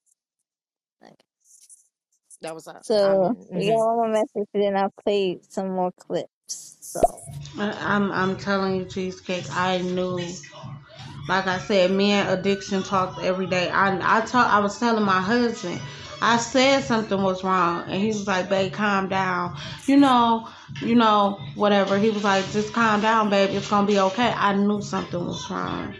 [2.41, 3.87] That was I So mean, we got mhm.
[3.87, 6.77] one more message, and then I played some more clips.
[6.95, 7.01] So
[7.59, 9.45] I, I'm I'm telling you, cheesecake.
[9.51, 10.37] I knew,
[11.29, 13.69] like I said, me and addiction talked every day.
[13.69, 14.51] I I talk.
[14.53, 15.81] I was telling my husband,
[16.21, 19.57] I said something was wrong, and he was like, "Babe, calm down."
[19.87, 20.47] You know,
[20.81, 21.99] you know, whatever.
[21.99, 23.51] He was like, "Just calm down, babe.
[23.51, 25.95] It's gonna be okay." I knew something was wrong.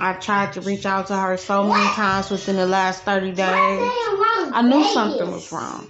[0.00, 3.38] I tried to reach out to her so many times within the last 30 days.
[3.40, 5.88] I knew something was wrong.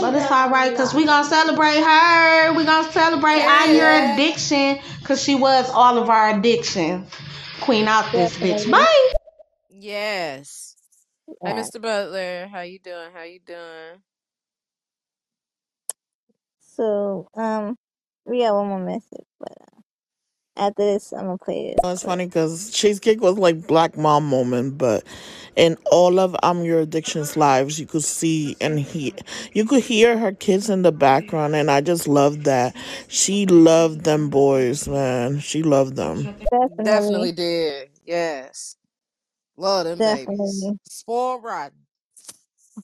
[0.00, 2.54] But it's all right because we're going to celebrate her.
[2.54, 7.06] We're going to celebrate I'm Your Addiction because she was all of our addiction.
[7.60, 8.70] Queen out this bitch.
[8.70, 9.12] Bye.
[9.68, 10.76] Yes.
[11.42, 11.80] Hey, Mr.
[11.80, 13.10] Butler, how you doing?
[13.14, 14.02] How you doing?
[16.58, 17.76] So, um,
[18.24, 19.56] we got one more message, but
[20.60, 24.26] after this, I'm gonna play Well, this It's funny because Cheesecake was like Black Mom
[24.26, 25.04] moment, but
[25.56, 29.14] in all of I'm Your Addiction's lives, you could see and he,
[29.52, 32.76] you could hear her kids in the background, and I just loved that.
[33.08, 35.40] She loved them boys, man.
[35.40, 36.28] She loved them.
[36.78, 37.90] Definitely Definitely, did.
[38.04, 38.76] Yes.
[39.56, 40.26] Love them babies.
[40.28, 40.78] definitely.
[40.84, 41.78] Spoiled rotten.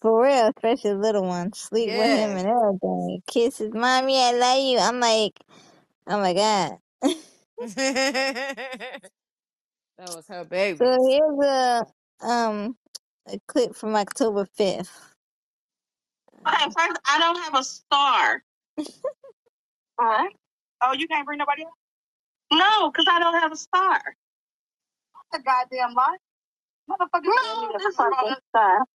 [0.03, 1.53] For real, especially little one.
[1.55, 2.39] Sleep with him Yeah.
[2.39, 3.23] and everything.
[3.27, 4.79] Kisses, mommy, I love you.
[4.79, 5.33] I'm like,
[6.09, 6.79] oh my god.
[7.77, 9.01] that
[9.99, 10.79] was her baby.
[10.79, 11.87] So here's a
[12.21, 12.77] um
[13.29, 14.91] a clip from October 5th.
[16.47, 18.43] Okay, first, I don't have a star.
[19.97, 20.33] What?
[20.83, 21.73] Oh, you can't bring nobody else?
[22.53, 24.01] No, because I don't have a star.
[25.33, 26.17] That's a goddamn lie.
[26.91, 28.05] Motherfuckers, no, this is a.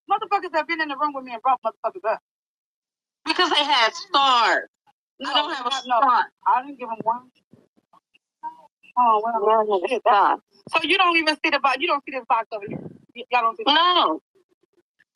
[0.10, 2.20] Motherfuckers have been in the room with me and brought motherfuckers up.
[3.26, 4.70] Because they had stars.
[5.26, 6.26] I don't have a star.
[6.48, 7.30] I didn't give them one.
[8.98, 10.40] Oh, well, that's-
[10.74, 11.78] So you don't even see the box.
[11.80, 12.80] You don't see this box over here.
[13.16, 13.64] Y- Y'all don't see.
[13.68, 14.22] No.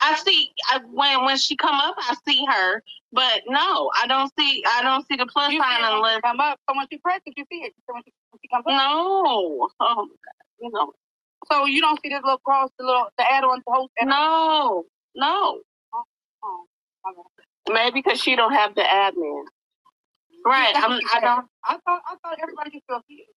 [0.00, 2.82] I see I, when when she come up, I see her,
[3.12, 6.60] but no, I don't see I don't see the plus you sign unless come up.
[6.68, 7.72] So when she presses, you see it.
[7.86, 8.72] So when she, when she comes up.
[8.72, 10.08] No, oh,
[10.60, 10.92] you know.
[11.50, 13.92] So you don't see this little cross, the little the add-on to host.
[14.02, 14.84] No,
[15.14, 15.60] no.
[15.94, 16.02] Oh,
[16.44, 16.64] oh,
[17.08, 17.74] okay.
[17.74, 19.44] Maybe because she don't have the admin.
[20.44, 20.74] Right.
[20.76, 21.46] I'm, I don't.
[21.64, 23.35] I thought I thought everybody could still see it.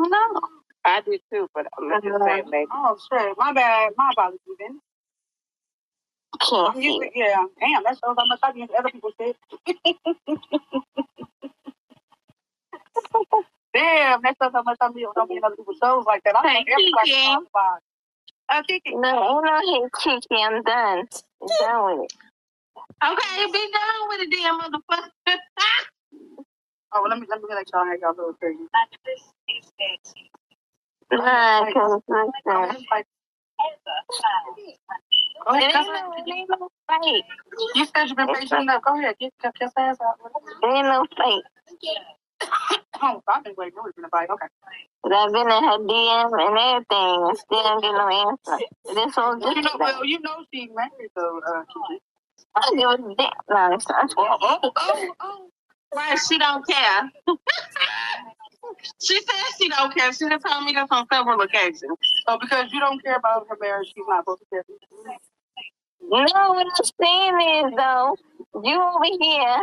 [0.00, 0.40] No.
[0.84, 2.68] I did too, but I'm just saying maybe.
[2.72, 3.92] Oh shit, my bad.
[3.98, 4.80] My apologies, then.
[6.52, 7.44] I'm used to, yeah.
[7.60, 9.36] Damn, that shows how much I get other people's shit.
[13.74, 16.36] Damn, that shows how much I be don't be in other people's shows like that.
[16.36, 17.84] I think everybody talks about it.
[18.48, 19.00] Uh, Keke.
[19.00, 21.08] No, no, hey, Keke, I'm done.
[21.42, 22.14] I'm done with it.
[23.04, 25.10] Okay, be done with it, damn motherfucker.
[26.92, 28.60] oh, well, let me let me let y'all have y'all little crazy.
[31.12, 32.86] Nah, cause listen.
[35.46, 36.14] Go ahead, cuss out.
[37.74, 38.82] You said you've been patient enough.
[38.84, 40.16] Go ahead, get get your ass out.
[40.64, 41.42] Ain't no fight.
[43.02, 43.78] Oh, I've been waiting.
[43.82, 44.28] We've been a fight.
[44.30, 44.46] Okay.
[45.02, 48.64] But I've been in her DM and everything, and still don't get no answer.
[48.84, 51.40] This whole well, you know, well, you know she's married though.
[51.46, 51.98] Uh, Keke.
[52.56, 53.30] I give a damn.
[53.48, 54.14] No, it's not.
[54.18, 55.50] Oh, oh, oh, oh.
[55.94, 57.10] Right, she don't care.
[59.02, 60.12] she says she don't care.
[60.12, 61.82] She just told me this on several occasions.
[62.28, 64.64] So because you don't care about her marriage, she's not supposed to care.
[66.02, 68.16] No, what I'm saying is though,
[68.62, 69.56] you over here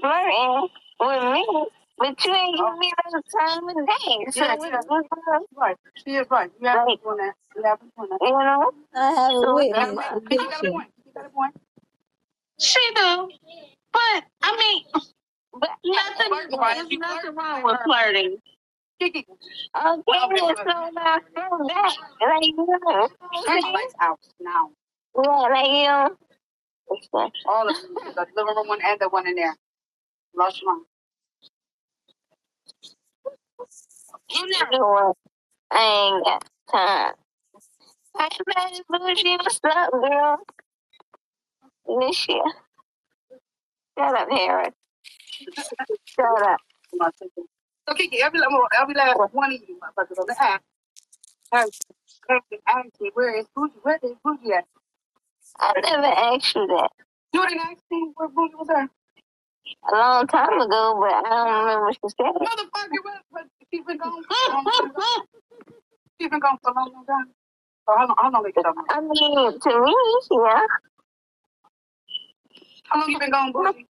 [0.00, 0.68] flirting
[1.00, 1.66] with me,
[1.98, 4.26] but you ain't giving me no time of day.
[4.32, 4.80] So yeah, what, yeah.
[4.86, 5.42] what's up?
[5.56, 5.76] Right.
[6.04, 6.50] She is right.
[6.60, 6.98] You have right.
[6.98, 7.34] to doing that.
[7.56, 8.18] You have to doing that.
[8.22, 8.70] You know?
[8.94, 9.96] I have a So witness.
[9.96, 10.70] that's a She got a picture.
[10.72, 10.88] point.
[11.04, 11.54] She got a point.
[12.60, 13.28] She do.
[13.92, 15.02] But I mean
[15.52, 18.38] but nothing there's nothing wrong with flirting.
[19.02, 19.20] Okay,
[20.56, 22.54] so now from that, like you
[22.84, 23.08] know,
[23.72, 24.70] lights out now.
[25.22, 27.30] Yeah, like you know.
[27.46, 27.94] All of them.
[28.16, 29.56] The living room one and the one in there.
[30.36, 30.84] Lost mind.
[34.30, 35.14] You know?
[35.72, 37.14] I ain't got time.
[38.18, 40.38] Hey, baby, bougie, what's up, girl?
[42.00, 42.42] This year.
[43.98, 44.70] Shut up, Harry.
[46.04, 46.60] Shut up.
[47.88, 48.40] So, Keke, every,
[48.80, 50.62] every last one of you motherfuckers on the app
[51.52, 51.70] has
[52.28, 53.74] been asking where is Bougie?
[53.82, 54.64] Where is Bougie at?
[55.60, 56.90] I never asked you that.
[57.34, 58.90] You didn't ask me where Bougie was at?
[59.92, 62.34] A long time ago, but I don't remember what she said.
[62.34, 64.92] Motherfucker, what, what, she's been gone for a long time.
[66.20, 67.26] She's been gone for a long, long time.
[67.88, 68.86] So how long, how long you been gone?
[68.90, 69.96] I mean, to me,
[70.32, 70.66] yeah.
[72.86, 73.87] How long you been gone, Bougie?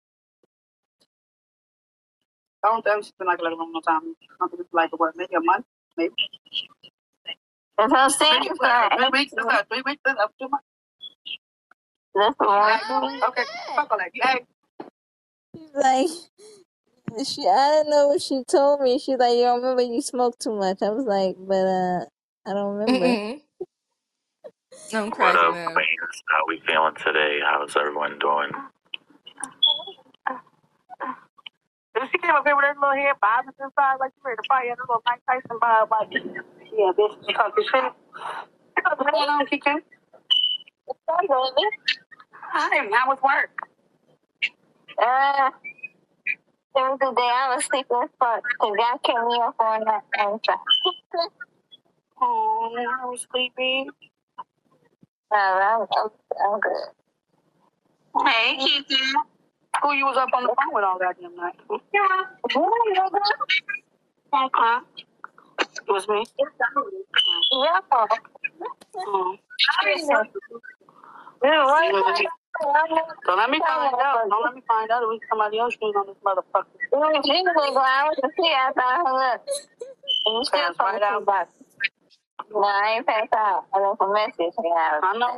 [2.63, 4.15] I don't think she's been like a long, long time.
[4.41, 5.65] I think it's like what, maybe a month,
[5.97, 6.13] maybe.
[7.77, 8.43] That's what I'm saying.
[8.43, 10.49] Three, uh, three weeks, that's uh, three weeks, that's up to a.
[12.15, 13.29] That's all.
[13.29, 13.43] Okay,
[13.75, 14.09] fuck all that.
[14.13, 14.41] You asked.
[15.55, 17.41] She's like, she.
[17.47, 18.97] I don't know what she told me.
[18.99, 20.81] She's like, you don't remember you smoked too much.
[20.81, 22.05] I was like, but uh,
[22.47, 23.05] I don't remember.
[23.05, 23.41] Mm-mm.
[24.93, 25.73] I'm What cracking up, up.
[25.73, 26.23] Queens?
[26.29, 27.39] How we feeling today?
[27.43, 28.51] How's everyone doing?
[32.11, 33.69] She came up here with her little head bobbing the
[33.99, 34.69] like she ready to fight.
[34.69, 37.93] Her little Mike Tyson bob like, yeah, bitch, you talk this shit.
[38.83, 39.81] What's going on, Keke?
[42.51, 43.51] Hi, how was work?
[44.99, 45.51] Uh,
[46.75, 49.85] it was the day I was sleeping as fuck because God kept me up all
[49.85, 50.03] night.
[50.43, 50.59] stuff.
[52.21, 53.87] Oh, I was sleepy.
[55.31, 56.09] Uh, I'm, I'm,
[56.53, 57.05] I'm good.
[58.25, 59.36] Hey, Keke.
[59.83, 61.55] Who you was up on the phone with all goddamn night?
[61.93, 62.01] Yeah.
[64.55, 64.81] Huh?
[65.59, 66.25] It was me?
[67.51, 67.79] Yeah.
[68.97, 69.35] Oh.
[71.43, 71.91] Yeah, why-
[73.25, 74.29] Don't let me find out.
[74.29, 76.65] Don't let me find out it was somebody else doing on this motherfucker.
[76.93, 79.45] Mm, She was like, I was asleep after I hung up.
[80.25, 81.25] And you still right out.
[81.25, 81.49] back.
[82.51, 83.65] No, I ain't passed out.
[83.73, 84.53] I left a message.
[85.03, 85.37] I know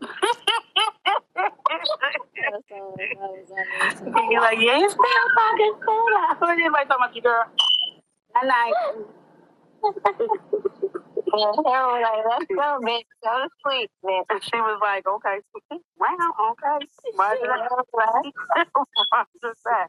[1.06, 1.12] we
[2.34, 4.26] seen that shit.
[4.30, 6.40] You're like, yeah, you still fucking still out.
[6.40, 7.44] What anybody talking about you, girl?
[8.34, 8.74] That night.
[11.26, 13.08] Yeah, he was like, let's go, bitch.
[13.24, 14.24] Go to sleep, bitch.
[14.30, 15.38] And she was like, okay.
[15.98, 16.86] Wow, okay.
[17.16, 18.34] Why did I Why did
[19.64, 19.88] that?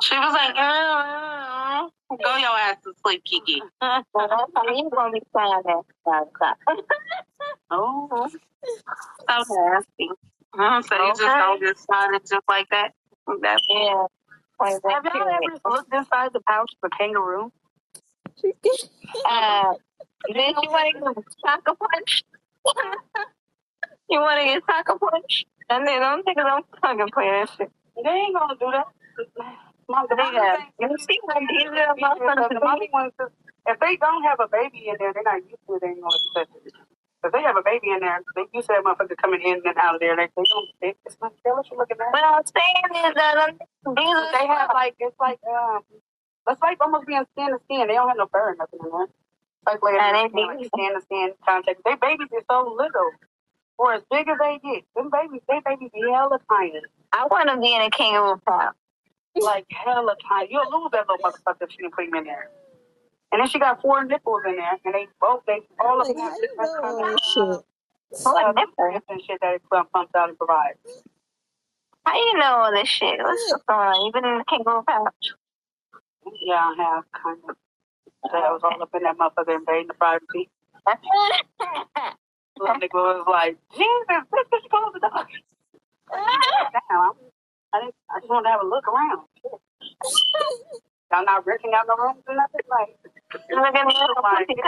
[0.00, 3.60] She was like, uh, uh, go your ass to sleep, Keke.
[3.80, 6.58] Well, that's how you gonna be crying at five o'clock.
[7.70, 10.10] Oh, so nasty.
[10.58, 12.92] Uh, so you just don't just sign it just like that?
[13.42, 14.06] that Yeah.
[14.60, 17.52] Have y'all ever looked inside the pouch of a kangaroo?
[19.28, 19.74] Uh,
[20.34, 22.24] then you want to get soccer punch?
[24.10, 25.44] you want to get soccer punch?
[25.68, 27.70] And then don't think don't fucking play that shit.
[28.02, 28.86] They ain't gonna do that.
[29.90, 30.56] Mom, the mommy Yeah.
[30.56, 33.32] thing- You see what these little the motherfuckers mommy wants to,
[33.68, 35.82] if they don't have a baby in there, they're not used to it.
[35.82, 36.74] They ain't gonna accept it.
[37.24, 39.78] If they have a baby in there, they used to have motherfuckers coming in and
[39.78, 40.16] out of there.
[40.16, 40.68] Like they don't.
[40.80, 41.34] They, it's not.
[41.44, 42.12] What you looking at.
[42.12, 45.82] What I'm saying is that these But they have like it's like um,
[46.48, 47.88] it's like almost being skin to skin.
[47.88, 49.08] They don't have no fur or nothing in there.
[49.66, 51.80] Like like, Yeah, they like skin to skin contact.
[51.84, 53.10] They babies are so little.
[53.76, 56.80] For as big as they get, them babies, they babies be hella tiny.
[57.12, 58.74] I want to be in a kangaroo pouch.
[59.36, 60.48] Like hella tiny.
[60.52, 62.50] You'll lose that little motherfucker if you didn't put him in there.
[63.32, 66.18] And then she got four nipples in there, and they both they all of them
[66.18, 67.64] have different kind of shit?
[68.26, 70.78] uh, nutrients and shit that it pump- pumps out and provides.
[72.04, 73.18] How you know all this shit?
[73.20, 74.06] What's going on?
[74.06, 75.32] You been in the kangaroo pouch?
[76.42, 77.56] Yeah, I have kind of.
[78.24, 80.50] That was all up in that motherfucker invading the privacy.
[82.58, 85.26] Little nigga was like, Jesus, this bitch close the door.
[86.90, 87.12] Damn,
[87.74, 87.94] I didn't.
[88.10, 89.26] I just wanted to have a look around.
[91.12, 92.96] Y'all not renting out no rooms or nothing, like.
[93.50, 94.62] Look at me, that's a like, pussy.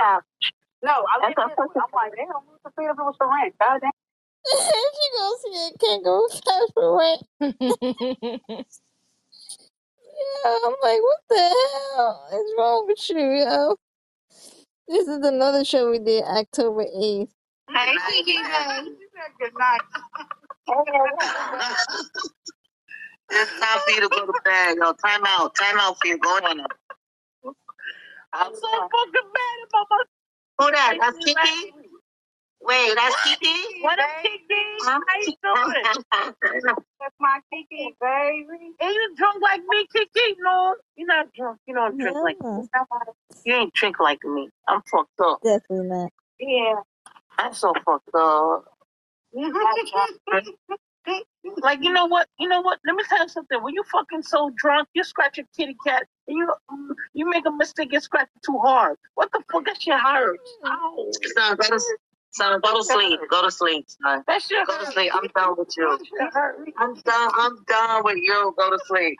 [0.83, 1.57] No, I That's looked a at it.
[1.57, 3.55] pussy I'm like, damn, what's the fee if it was for rent?
[3.61, 3.93] God damn.
[4.47, 8.67] she see a kangaroo pouch for rent.
[10.45, 11.57] Yeah, I'm like, what the
[11.97, 13.77] hell is wrong with you, yo?
[14.89, 17.31] This is another show we did October 8th.
[17.71, 18.85] Hey, Keke, hey.
[19.41, 19.81] Good night.
[23.33, 24.93] It's time for you to go to bed, yo.
[24.95, 25.55] Time out.
[25.55, 26.67] Time out for you going on.
[28.35, 30.05] I'm so fucking mad about my.
[30.59, 30.97] Who that?
[31.01, 31.73] That's Keke?
[32.63, 33.83] Wait, that's Keke?
[33.83, 34.85] What up, Keke?
[34.85, 36.75] How you doing?
[37.01, 38.73] That's my Keke, baby.
[38.81, 40.37] Ain't you drunk like me, Keke?
[40.39, 41.59] No, you're not drunk.
[41.67, 42.69] You don't drink like me.
[43.45, 44.51] You ain't drink like me.
[44.69, 45.41] I'm fucked up.
[45.43, 46.13] Definitely not.
[46.39, 46.75] Yeah.
[47.39, 48.67] I'm so fucked up.
[49.37, 50.39] Mm-hmm.
[51.59, 52.29] Like, you know what?
[52.39, 52.79] You know what?
[52.87, 53.63] Let me tell you something.
[53.63, 56.53] When you fucking so drunk, you scratch a kitty cat, and you
[57.15, 58.97] you make a mistake and scratch it too hard.
[59.15, 59.65] What the fuck?
[59.65, 60.57] That shit hurts.
[60.65, 61.11] Ow.
[61.37, 61.81] Son, go to,
[62.31, 63.21] son, go to sleep.
[63.31, 64.23] Go to sleep, son.
[64.27, 65.13] That shit Go to sleep.
[65.15, 65.99] I'm done with you.
[65.99, 66.71] That shit hurts.
[66.79, 67.31] I'm done.
[67.35, 68.55] I'm done with you.
[68.57, 69.19] Go to sleep.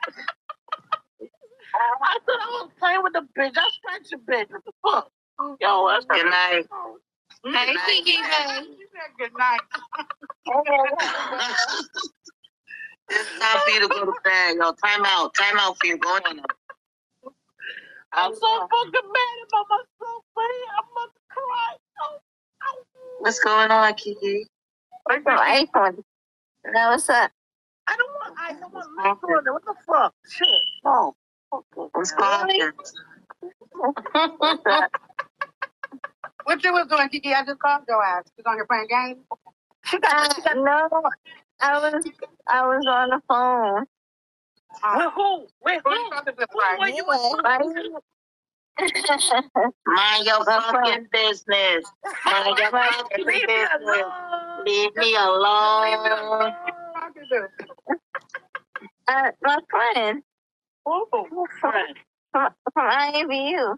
[1.75, 3.57] I thought I was playing with the bitch.
[3.57, 4.51] I scratched the bitch.
[4.51, 5.11] What the fuck?
[5.39, 5.57] Mm.
[5.59, 6.65] Yo, that's Good night.
[7.45, 8.61] Hey, Keke, hey.
[9.19, 9.61] Good night.
[13.09, 14.73] It's time for you to go to bed, yo.
[14.73, 15.33] Time out.
[15.35, 16.39] Time out for you going on.
[18.13, 20.61] I'm so fucking mad about myself, buddy.
[20.77, 21.75] I'm about to cry.
[22.01, 22.19] Oh,
[23.19, 24.45] What's going on, Keke?
[25.05, 26.03] What's up, iPhone?
[26.73, 27.31] Now, what's up?
[27.87, 28.35] I don't want.
[28.39, 29.53] I don't want liquor on.
[29.53, 30.13] What the fuck?
[30.29, 30.47] Shit.
[30.85, 31.15] Oh,
[31.51, 31.89] no.
[31.93, 32.73] What's poppin'?
[36.43, 37.33] What you was doing, Keke?
[37.33, 38.23] I just called your ass.
[38.37, 39.25] You on here playing games?
[39.93, 40.89] Uh, no,
[41.61, 42.03] I was
[42.47, 43.85] I was on the phone.
[44.97, 45.47] With who?
[45.63, 45.95] With Who who?
[45.95, 46.33] you talking?
[46.37, 47.43] Who were you with?
[47.43, 47.61] Right?
[49.85, 51.85] Mind your fucking business.
[52.25, 54.05] Mind your fucking business.
[54.65, 56.53] Leave me alone.
[59.05, 60.23] Uh, my friend.
[60.85, 61.05] Who?
[61.11, 61.95] Who friend?
[62.31, 63.75] From, from IMVU.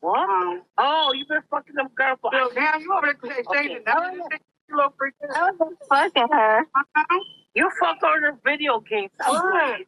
[0.00, 0.62] What?
[0.78, 4.32] Oh, you've been fucking them girl for Yo, damn, you over there exchanging numbers and
[4.32, 5.14] shit, you little freak.
[5.34, 6.60] I was just fucking her.
[6.60, 7.18] Uh-huh.
[7.54, 9.10] You fuck on her video games.
[9.18, 9.80] What?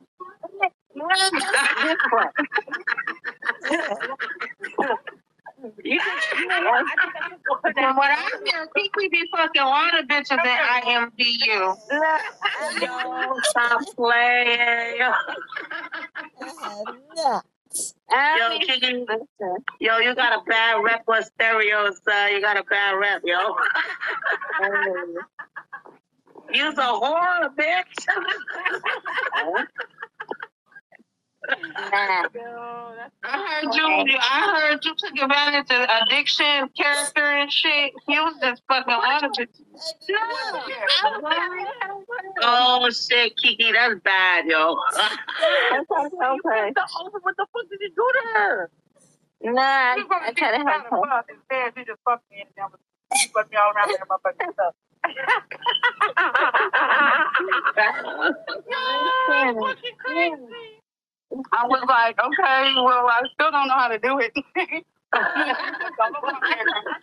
[0.94, 1.32] What?
[1.82, 2.34] Different.
[5.84, 6.84] You can, what?
[6.84, 7.82] I think I can go put that.
[7.82, 8.14] From what I
[8.44, 11.76] hear, Keke be fucking all the bitches at IMVU.
[12.80, 15.00] Yo, stop playing.
[17.16, 17.42] No.
[18.10, 19.06] Yo, Keke,
[19.80, 22.32] yo, you got a bad rep with stereo, son.
[22.32, 23.56] You got a bad rep, yo.
[26.52, 28.06] You's a whore, bitch.
[31.48, 32.24] Nah.
[33.24, 34.16] I heard you.
[34.20, 37.92] I heard you took advantage of addiction character and shit.
[38.06, 39.64] He was just fucking all the bitches.
[42.42, 44.76] Oh shit, Keke, that's bad, yo.
[45.70, 46.72] That's okay.
[47.22, 48.70] What the fuck did you do to her?
[49.42, 51.22] Nah, I, I try to help her.
[51.28, 52.66] Instead, you just fucked me and then
[53.14, 54.74] you fucked me all around with my fucking stuff.
[61.52, 64.84] I was like, okay, well, I still don't know how to do it.
[65.12, 65.54] I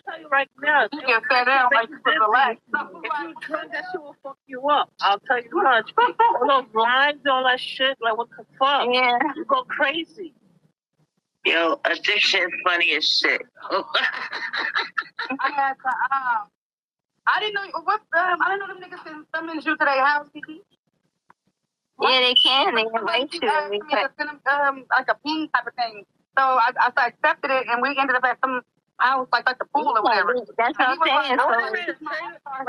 [0.06, 2.62] tell you right now, You get set down like you was relaxed.
[2.70, 4.92] if you drink, that shit will fuck you up.
[5.02, 5.92] I'll tell you much.
[5.98, 8.88] All those lines, all that shit, like what the fuck?
[8.92, 9.18] Yeah.
[9.36, 10.34] You go crazy.
[11.46, 13.42] Yo, addiction is funny as shit.
[13.72, 16.48] I had to, um,
[17.28, 20.06] I didn't know what um, I didn't know them niggas can summons you to their
[20.06, 20.60] house, Keke.
[22.02, 22.76] Yeah, they can.
[22.76, 23.50] They invite you.
[23.50, 24.08] Uh, They yeah,
[24.70, 26.04] um, like a ping type of thing.
[26.38, 28.62] So I, I, so I accepted it, and we ended up at some
[28.98, 30.36] house, like like the pool or whatever.
[30.58, 31.38] That's what I'm saying.
[31.40, 32.68] "Oh, So, this is my house."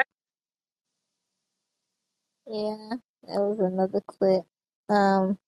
[2.46, 2.96] yeah,
[3.28, 4.44] that was another clip.
[4.88, 5.38] Um,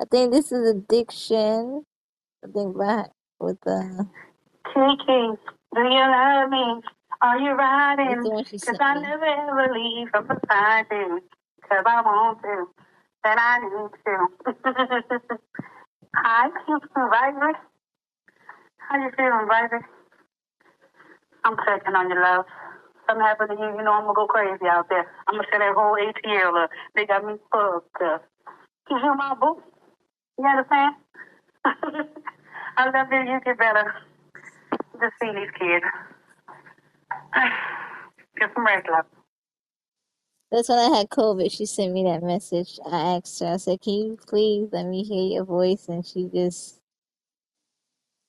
[0.00, 1.84] I think this is addiction.
[2.44, 3.10] I think back
[3.40, 4.04] with uh,
[4.66, 5.38] Keke,
[5.74, 6.82] do you love me?
[7.22, 8.22] Are you riding?
[8.22, 11.22] the one she Cause I never ever leave from beside you.
[11.70, 12.68] Cause I want to.
[13.22, 15.38] That I need to.
[16.16, 16.48] Hi,
[16.96, 17.56] Vibrant.
[18.78, 19.84] How you feeling, Vibrant?
[21.44, 22.44] I'm checking on your love.
[23.06, 25.06] Something happened to you, you know I'm gonna go crazy out there.
[25.28, 26.70] I'm gonna shut that whole ATL up.
[26.94, 28.24] They got me fucked up.
[28.90, 29.62] You hear my boo.
[30.38, 30.96] You understand?
[31.64, 33.20] I love you.
[33.32, 33.94] You get better.
[35.00, 35.84] Just see these kids.
[38.38, 39.19] Get some rest, love.
[40.50, 41.52] That's when I had COVID.
[41.52, 42.78] She sent me that message.
[42.84, 43.46] I asked her.
[43.46, 46.80] I said, "Can you please let me hear your voice?" And she just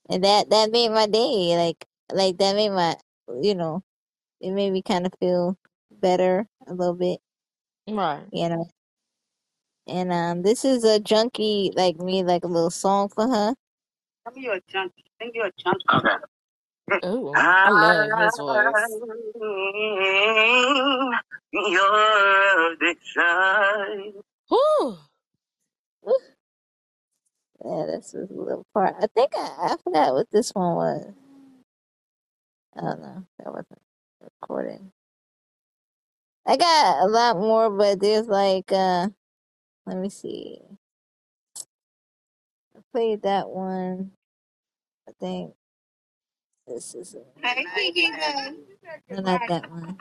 [0.10, 1.56] and that that made my day.
[1.58, 2.96] Like like that made my
[3.42, 3.84] you know
[4.42, 5.58] it made me kind of feel
[5.92, 7.20] better a little bit.
[7.90, 8.24] Right.
[8.32, 8.68] You know.
[9.88, 13.56] And um, this is a junkie like me, like a little song for her.
[14.24, 15.04] Tell me you're a junkie.
[15.06, 15.86] I think you're a junkie.
[15.94, 16.16] Okay.
[17.06, 19.02] Ooh, I love his voice.
[21.54, 24.22] Your addiction.
[24.50, 24.98] Whew.
[27.66, 28.96] Yeah, this was a little part.
[29.02, 31.14] I think I, I forgot what this one was.
[32.78, 33.26] I don't know.
[33.40, 33.80] That wasn't
[34.22, 34.82] recorded.
[36.48, 39.10] I got a lot more, but there's like uh
[39.88, 40.60] let me see.
[42.78, 44.12] I played that one.
[45.10, 45.54] I think
[46.76, 47.28] this is it.
[47.44, 48.56] Hey, Keke, babe.
[49.12, 50.00] No, not that one.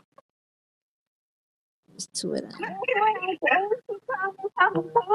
[1.89, 2.53] There's two of them.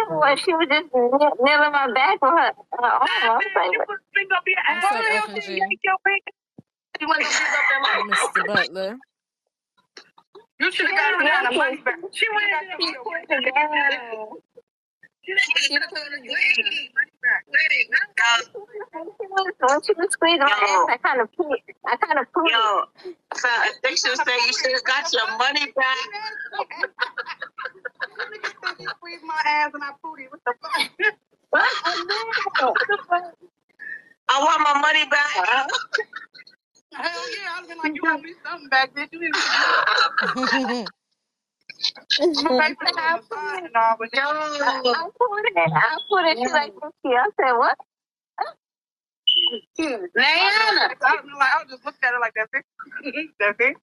[0.09, 3.07] Well, she was just kneeling my back with her, her arm.
[3.23, 3.89] I was like, what?
[4.67, 5.59] What's up, FNG?
[8.09, 8.47] Mr.
[8.47, 8.97] Butler.
[10.59, 11.99] You should have got me out of money back.
[12.13, 12.51] She went
[15.25, 16.53] She in put it down.
[16.53, 16.61] She
[18.53, 22.51] put it When she was my ass, I kind of put, I kind of put
[22.51, 22.85] Yo,
[23.33, 23.49] so
[23.79, 25.97] addiction say you should have got your money back.
[28.79, 30.27] You squeeze my ass and I pooty.
[30.29, 30.81] What the fuck?
[34.27, 35.69] I want my money back.
[36.93, 39.09] Hell yeah, I was been like, you owe me something back, bitch.
[39.11, 39.19] You
[40.47, 40.89] didn't.
[42.21, 46.25] I'm gonna pay for the massage and all, but I, I put it, I put
[46.25, 46.37] it.
[46.39, 47.15] She's like, okay.
[47.17, 47.77] I said, what?
[49.77, 50.07] Diana.
[50.15, 50.95] Diana.
[51.01, 52.33] I was like, I just looked at her like
[53.39, 53.77] that's it.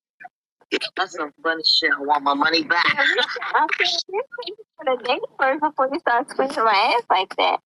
[0.72, 0.82] it.
[1.10, 1.90] Some funny shit.
[1.96, 2.84] I want my money back.
[2.96, 7.36] I said, you take for the day first before you start squeezing my ass like
[7.36, 7.60] that.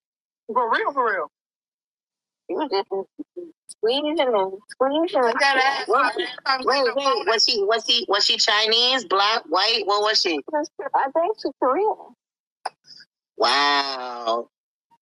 [0.52, 1.30] For real, for real.
[2.48, 2.70] She was
[3.66, 5.22] just squeezing and squeezing.
[5.22, 5.84] Look at that.
[6.64, 7.26] Wait, wait.
[7.26, 9.82] Was she was she was she Chinese, black, white?
[9.84, 10.40] What was she?
[10.94, 12.14] I think she's Korean.
[13.36, 14.48] Wow.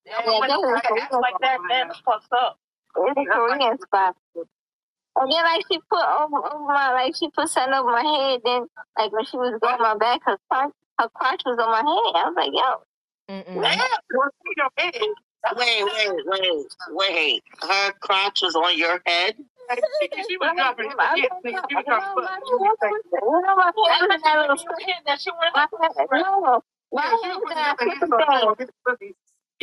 [0.06, 1.08] Yeah, definitely Korean.
[1.20, 2.58] like that, man, fucked up.
[2.96, 4.16] It's a Korean spot.
[5.16, 8.40] And then like she put over, over my like she put something over my head.
[8.44, 8.66] Then
[8.98, 12.14] like when she was going my back, her crotch, her crotch was on my head.
[12.16, 12.82] I was like, yo,
[15.56, 17.42] Wait, wait, wait, wait.
[17.62, 19.36] Her crotch was on your head?
[20.28, 20.90] she was dropping.
[20.90, 23.00] She was dropping.
[23.12, 24.46] You know my head was that
[25.54, 26.62] my head, no,
[26.92, 28.20] my head was that circle
[28.98, 29.14] thing.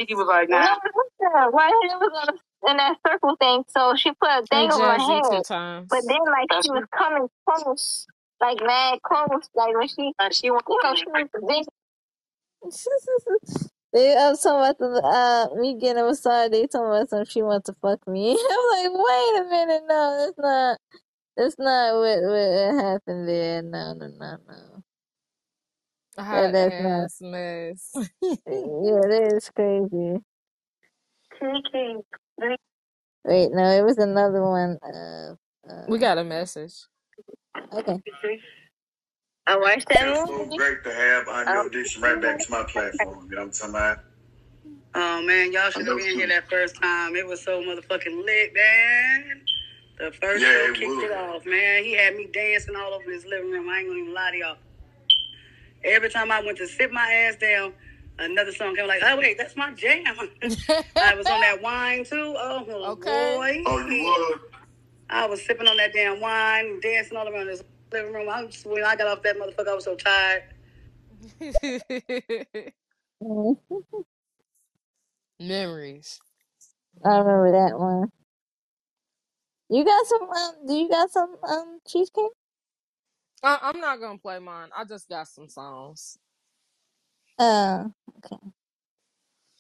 [0.08, 0.76] She was like, No, nah.
[0.86, 3.64] listen, my head was on a- in that circle thing.
[3.70, 5.46] So she put a thing And over my Jazzy two head.
[5.46, 5.88] times.
[5.90, 8.08] But then like she was coming close,
[8.42, 10.54] like mad close, like when she, she you
[10.84, 11.66] know, she was big.
[13.94, 16.52] They, I was talking about the, uh, me getting a massage.
[16.52, 18.32] They talking about some she wants to fuck me.
[18.52, 20.80] I'm like, wait a minute, no, that's not,
[21.38, 23.62] that's not what what happened there.
[23.64, 24.84] No, no, no, no.
[26.18, 27.06] That, Hot that's not.
[27.06, 27.92] ass mess.
[28.48, 30.20] Yeah, that is crazy.
[33.26, 34.78] Wait, no, it was another one.
[34.84, 35.36] Uh,
[35.88, 36.74] we got a message.
[37.74, 38.02] okay.
[39.48, 40.48] I watched that It's movie.
[40.50, 43.28] so great to have on your addiction right back to my platform.
[43.30, 44.00] You know what I'm talking about?
[44.96, 47.16] Oh man, y'all should have been here that first time.
[47.16, 49.42] It was so motherfucking lit, man.
[50.00, 51.04] The first Yeah, show it kicked was.
[51.04, 51.84] it off, man.
[51.84, 53.70] He had me dancing all over his living room.
[53.70, 54.58] I ain't gonna even lie to y'all.
[55.84, 57.74] Every time I went to sit my ass down,
[58.20, 60.04] another song came like, oh wait, that's my jam.
[60.98, 62.36] I was on that wine too.
[62.38, 62.62] Oh
[62.92, 63.38] Okay.
[63.38, 63.64] boy.
[63.68, 64.40] Oh, you was?
[65.10, 68.30] I was sipping on that damn wine, dancing all around this living room.
[68.30, 70.44] I was, when I got off that motherfucker, I was so tired.
[75.40, 76.20] Memories.
[77.06, 78.12] I remember that one.
[79.70, 80.24] You got some?
[80.24, 82.32] Um, do you got some um cheesecake?
[83.44, 84.70] I, I'm not gonna play mine.
[84.78, 86.18] I just got some songs.
[87.40, 87.86] Uh,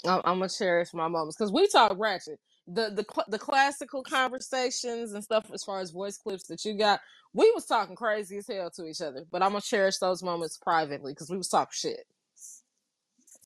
[0.06, 2.40] I'm, I'm gonna cherish my moments because we talk ratchet.
[2.74, 6.76] The the cl- the classical conversations and stuff as far as voice clips that you
[6.76, 7.02] got,
[7.34, 9.26] we was talking crazy as hell to each other.
[9.32, 12.06] But I'm gonna cherish those moments privately because we was talking shit.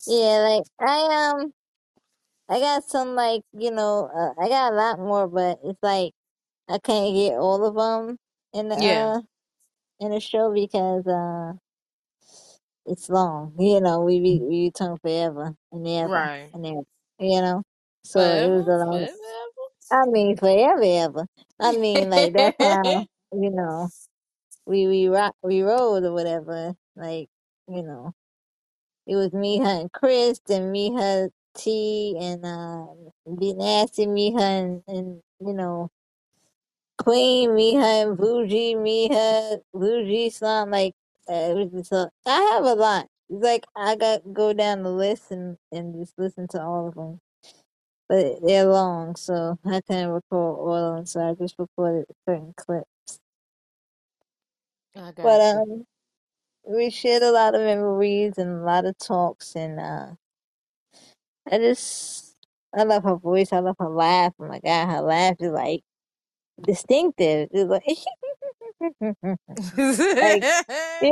[0.07, 1.53] yeah, like I um,
[2.49, 6.13] I got some like you know, uh, I got a lot more, but it's like
[6.69, 8.17] I can't get all of them
[8.53, 8.77] in the Yeah.
[8.77, 9.21] uh
[10.01, 11.53] in the show because uh
[12.87, 13.55] it's long.
[13.59, 16.53] You know, we be we talking forever and ever Right.
[16.53, 16.83] and ever.
[17.19, 17.63] You know,
[18.05, 19.09] so it Forever, was a forever.
[19.91, 21.27] I mean, forever, ever.
[21.59, 23.89] I mean, like that's how you know
[24.67, 26.75] we we rock we rolled or whatever.
[26.95, 27.29] Like
[27.69, 28.13] you know,
[29.07, 32.87] it was me, her, and Chris, and me, her, T, and uh,
[33.39, 35.89] be nasty, me, her, and, and you know,
[36.99, 40.71] Queen, me, her, and Bougie, me, her, Bougie, song.
[40.71, 40.93] Like
[41.29, 43.07] uh, it was just a, I have a lot.
[43.29, 46.95] It's like I got go down the list and and just listen to all of
[46.95, 47.19] them.
[48.07, 51.05] But they're long, so I can't record all of them.
[51.07, 53.19] So I just recorded certain clips.
[54.95, 55.61] I got But you.
[55.61, 55.85] um,
[56.67, 60.07] we shared a lot of memories and a lot of talks, and uh,
[61.51, 62.35] I just
[62.75, 63.53] I love her voice.
[63.53, 64.33] I love her laugh.
[64.39, 65.83] Oh my god, her laugh is like
[66.61, 67.49] distinctive.
[67.51, 67.83] It's like,
[70.21, 70.45] like
[71.01, 71.09] yeah,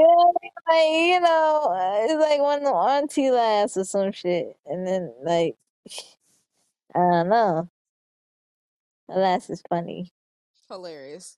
[0.67, 4.87] like you know, uh, it's like one of the auntie laughs or some shit, and
[4.87, 5.55] then like
[6.95, 7.69] I don't know,
[9.09, 10.11] her laugh is funny.
[10.69, 11.37] Hilarious.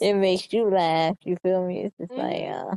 [0.00, 1.16] It makes you laugh.
[1.24, 1.84] You feel me?
[1.84, 2.76] It's just like hmm uh,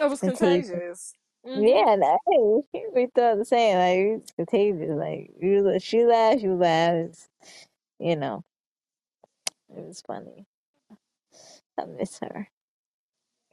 [0.00, 0.70] It was contagious.
[0.70, 1.14] contagious.
[1.44, 1.96] hmm Yeah,
[2.30, 3.78] hey, we thought the same.
[3.78, 4.90] Like it's contagious.
[4.90, 6.94] Like you, she laughs, you laugh.
[6.94, 7.28] It's,
[7.98, 8.44] you know,
[9.76, 10.46] it was funny.
[11.78, 12.48] I miss her.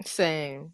[0.05, 0.73] Same.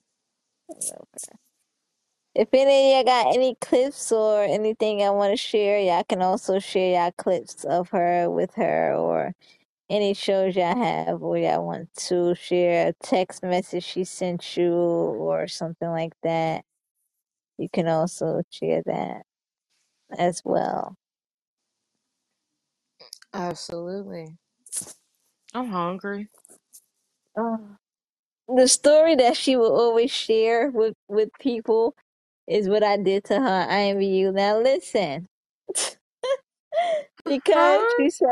[2.38, 6.22] If any of y'all got any clips or anything I want to share, y'all can
[6.22, 9.34] also share y'all clips of her with her or
[9.89, 14.73] any shows y'all have or y'all want to share a text message she sent you
[14.73, 16.65] or something like that.
[17.57, 19.23] You can also share that
[20.18, 20.95] as well.
[23.34, 24.38] Absolutely.
[25.53, 26.30] I'm hungry.
[27.38, 27.59] Oh.
[28.49, 31.95] The story that she will always share with, with people
[32.48, 34.34] is what I did to her IMVU.
[34.34, 35.28] Now listen,
[37.28, 37.88] because Huh?
[37.98, 38.28] she said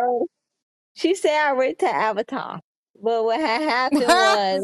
[0.96, 2.62] she said I raped her avatar,
[3.02, 4.64] but what had happened was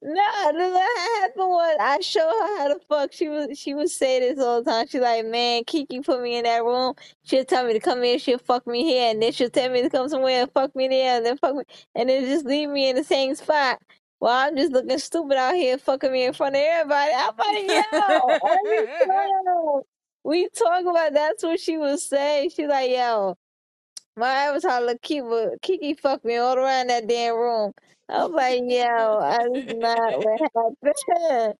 [0.00, 0.12] No,
[0.52, 3.12] the what happened was I showed her how to fuck.
[3.12, 4.86] She was she would say this all the time.
[4.88, 6.94] She like, man, Keke put me in that room.
[7.24, 9.82] She'll tell me to come here, she'll fuck me here, and then she'll tell me
[9.82, 11.64] to come somewhere and fuck me there, and then fuck me,
[11.96, 13.82] and then just leave me in the same spot.
[14.20, 17.12] While I'm just looking stupid out here, fucking me in front of everybody.
[17.14, 18.38] I'm like, yo,
[19.00, 19.82] time
[20.24, 22.50] we talk about that's what she would say.
[22.54, 23.34] She's like, yo.
[24.16, 27.72] My avatar look cute, but Keke fucked me all around that damn room.
[28.08, 30.40] I was like, yo, I just not what
[30.84, 31.56] happened.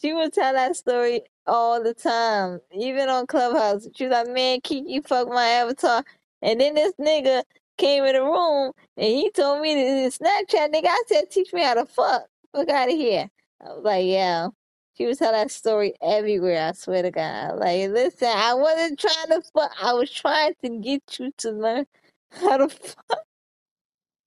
[0.00, 3.88] She would tell that story all the time, even on Clubhouse.
[3.96, 6.04] She was like, man, Keke fucked my avatar.
[6.44, 7.42] And then this nigga
[7.82, 10.86] came in the room and he told me this Snapchat nigga.
[10.86, 12.24] I said, teach me how to fuck.
[12.54, 13.28] Fuck out of here.
[13.62, 14.48] I was like, yeah.
[14.96, 17.58] She would tell that story everywhere, I swear to God.
[17.58, 19.72] Like, listen, I wasn't trying to fuck.
[19.82, 21.86] I was trying to get you to learn
[22.32, 22.96] how to fuck.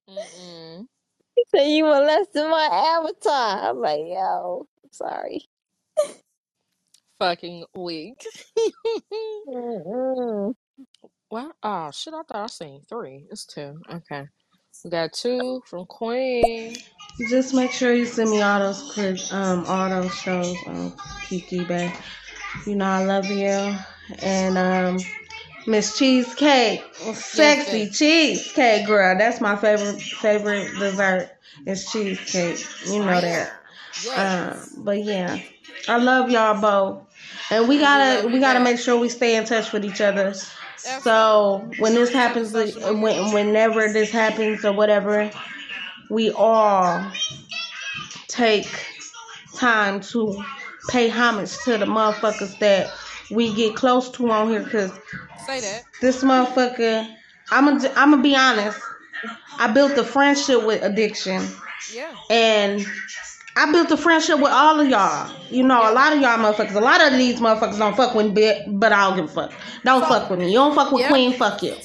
[0.10, 0.88] Mm-mm.
[1.50, 3.70] So you molested my avatar.
[3.72, 5.46] I'm like, yo, sorry.
[7.20, 8.26] Fucking weak.
[9.50, 10.56] Mm-mm.
[11.36, 12.14] Well, oh shit!
[12.14, 13.26] I thought I seen three.
[13.30, 13.78] It's two.
[13.92, 14.26] Okay,
[14.86, 16.78] we got two from Queen.
[17.30, 20.94] Just make sure you send me all those clips, um, all those shows, um,
[21.24, 21.92] Keke, babe.
[22.66, 23.76] You know I love you.
[24.20, 25.00] And um,
[25.68, 29.18] Miss Cheesecake, sexy cheesecake girl.
[29.18, 31.32] That's my favorite favorite dessert.
[31.66, 32.66] Is cheesecake.
[32.88, 33.52] You know that.
[34.16, 35.38] Um, but yeah,
[35.90, 37.06] I love y'all both,
[37.52, 40.34] and we gotta we gotta make sure we stay in touch with each other.
[41.02, 45.32] So when this happens, when whenever this happens or whatever,
[46.10, 47.12] we all
[48.28, 48.68] take
[49.56, 50.44] time to
[50.90, 52.92] pay homage to the motherfuckers that
[53.32, 54.92] we get close to on here, cause
[56.02, 57.12] this motherfucker,
[57.52, 58.80] I'm gonna I'm gonna be honest.
[59.58, 61.48] I built a friendship with addiction,
[61.94, 62.14] Yeah.
[62.30, 62.86] and
[63.56, 65.32] I built a friendship with all of y'all.
[65.50, 66.76] You know, a lot of y'all motherfuckers.
[66.76, 69.54] A lot of these motherfuckers don't fuck with me, but I don't give a fuck.
[69.84, 70.48] Don't fuck with me.
[70.50, 71.10] You don't fuck with Yep.
[71.10, 71.76] Queen, fuck you.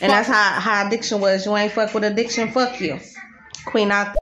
[0.00, 1.46] And that's how how addiction was.
[1.46, 2.98] You ain't fuck with addiction, fuck you.
[3.66, 4.16] Queen out.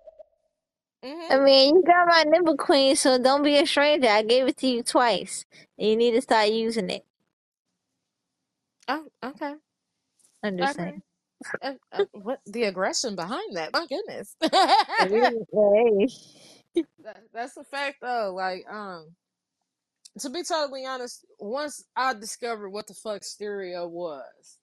[1.30, 4.08] I mean, you got my number, Queen, so don't be a stranger.
[4.08, 5.44] I gave it to you twice.
[5.78, 7.04] And you need to start using it.
[8.88, 9.54] Oh, okay.
[10.42, 10.84] I'm just Okay.
[10.84, 11.02] saying.
[11.62, 13.72] Uh, uh, what the aggression behind that?
[13.72, 14.36] My goodness.
[17.04, 18.34] That- that's a fact though.
[18.34, 19.16] Like, um,
[20.20, 24.58] to be totally honest, once I discovered what the fuck stereo was,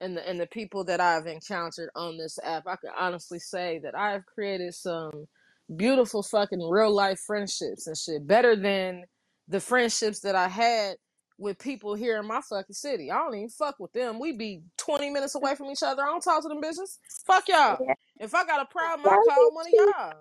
[0.00, 3.80] and the and the people that I've encountered on this app, I can honestly say
[3.84, 5.28] that I have created some
[5.76, 8.26] beautiful fucking real life friendships and shit.
[8.26, 9.04] Better than
[9.48, 10.96] the friendships that I had
[11.38, 13.10] with people here in my fucking city.
[13.10, 14.18] I don't even fuck with them.
[14.20, 16.02] We be twenty minutes away from each other.
[16.02, 16.98] I don't talk to them bitches.
[17.26, 17.80] Fuck y'all.
[18.20, 20.14] If I got a problem, I call one of y'all.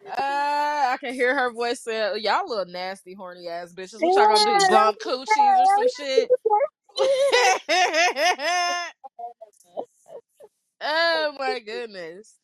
[0.07, 4.03] Uh, I can hear her voice say, "Y'all little nasty, horny ass bitches.
[4.03, 4.61] What y'all gonna do?
[4.61, 6.33] Bump coochies or some shit?"
[10.83, 12.37] oh my goodness.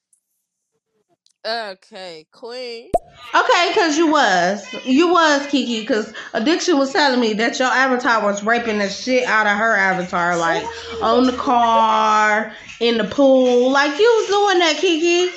[1.46, 2.90] Okay, Queen.
[3.32, 4.66] Okay, cause you was.
[4.84, 9.22] You was Keke, cause addiction was telling me that your avatar was raping the shit
[9.24, 10.64] out of her avatar, like
[11.00, 13.70] on the car, in the pool.
[13.70, 15.30] Like you was doing that, Keke.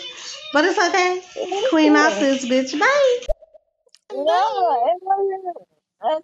[0.51, 1.21] But it's okay.
[1.69, 2.79] Queen out this bitch.
[2.79, 3.25] Bye.
[4.11, 5.57] No, it wasn't.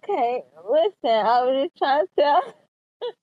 [0.02, 2.42] Okay, listen, I was just trying to tell.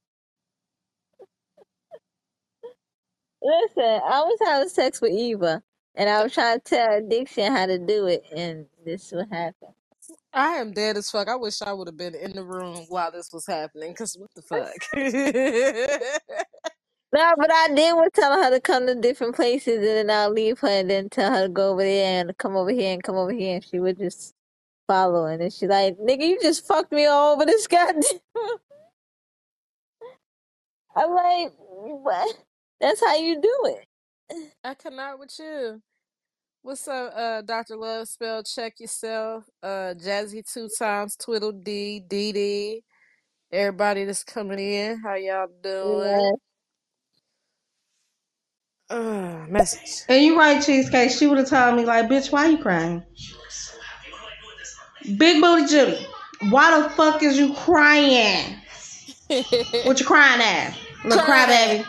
[3.44, 5.62] listen, I was having sex with Eva,
[5.96, 9.30] and I was trying to tell Addiction how to do it, and this is what
[9.32, 9.74] happened.
[10.34, 11.28] I am dead as fuck.
[11.30, 13.94] I wish I would have been in the room while this was happening.
[13.96, 14.74] Cause what the fuck?
[17.12, 20.30] No, but I did was tell her to come to different places, and then I'll
[20.32, 23.04] leave her, and then tell her to go over there and come over here and
[23.04, 24.36] come over here, and she would just
[24.88, 25.26] follow.
[25.28, 28.04] And then she's like, "Nigga, you just fucked me all over this goddamn."
[30.96, 32.38] I'm like, "What?
[32.82, 33.86] That's how you do it."
[34.64, 35.82] I cannot with you.
[36.62, 37.76] What's up, uh, Dr.
[37.76, 38.08] Love?
[38.08, 39.44] Spell check yourself.
[39.62, 42.84] Uh, Jazzy two times, Twiddle D, D D.
[43.52, 46.36] Everybody that's coming in, how y'all doing?
[48.90, 50.06] Uh, message.
[50.08, 51.12] And you right, Cheesecake.
[51.12, 53.04] She would have told me, like, bitch, why you crying?
[55.18, 56.08] Big booty Judy.
[56.50, 58.56] Why the fuck is you crying?
[59.84, 60.76] what you crying at?
[61.04, 61.86] Little cry baby.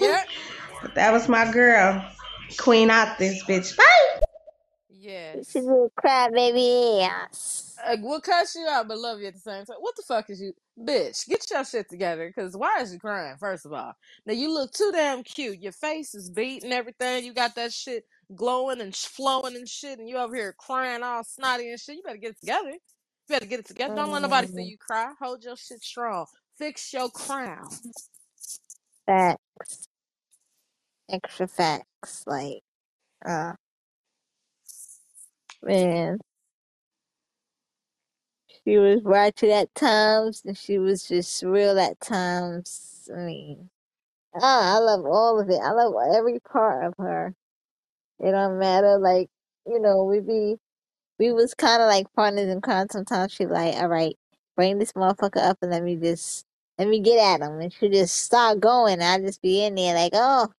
[0.00, 0.28] Yep.
[0.82, 2.04] But that was my girl.
[2.58, 3.76] Queen out this bitch.
[3.76, 3.84] Bye.
[4.90, 5.50] Yes.
[5.52, 7.76] She little cry baby ass.
[7.84, 9.76] Uh, we'll cuss you out, but love you at the same time.
[9.80, 11.26] What the fuck is you, bitch?
[11.28, 12.32] Get your shit together.
[12.36, 13.36] Cause why is you crying?
[13.40, 13.94] First of all,
[14.26, 15.60] now you look too damn cute.
[15.60, 17.24] Your face is beat and everything.
[17.24, 18.04] You got that shit
[18.36, 21.96] glowing and flowing and shit, and you over here crying all snotty and shit.
[21.96, 22.70] You better get it together.
[22.70, 22.78] You
[23.28, 23.94] better get it together.
[23.96, 25.12] Don't let nobody see Mm, you cry.
[25.20, 26.26] Hold your shit strong.
[26.58, 27.80] Fix your crown.
[29.06, 29.88] facts,
[31.12, 32.24] extra facts.
[32.26, 32.62] Like,
[33.26, 33.54] uh,
[35.62, 36.18] man,
[38.64, 43.10] she was ratchet at times, and she was just real at times.
[43.14, 43.70] I mean,
[44.36, 45.60] ah, I love all of it.
[45.62, 47.34] I love every part of her.
[48.20, 48.98] It don't matter.
[48.98, 49.28] Like,
[49.66, 50.56] you know, we be
[51.18, 52.88] we was kind of like partners in crime.
[52.90, 54.16] Sometimes she like, all right,
[54.56, 56.44] bring this motherfucker up and let me just
[56.78, 59.02] let me get at him, and she just start going.
[59.02, 60.50] I just be in there like, oh,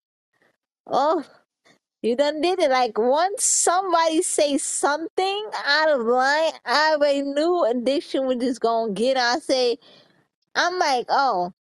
[0.88, 1.26] oh,
[2.02, 2.72] you done did it.
[2.72, 8.94] Like once somebody say something out of line, I already knew addiction was just gonna
[8.94, 9.18] get.
[9.18, 9.78] I say,
[10.56, 11.53] I'm like, oh.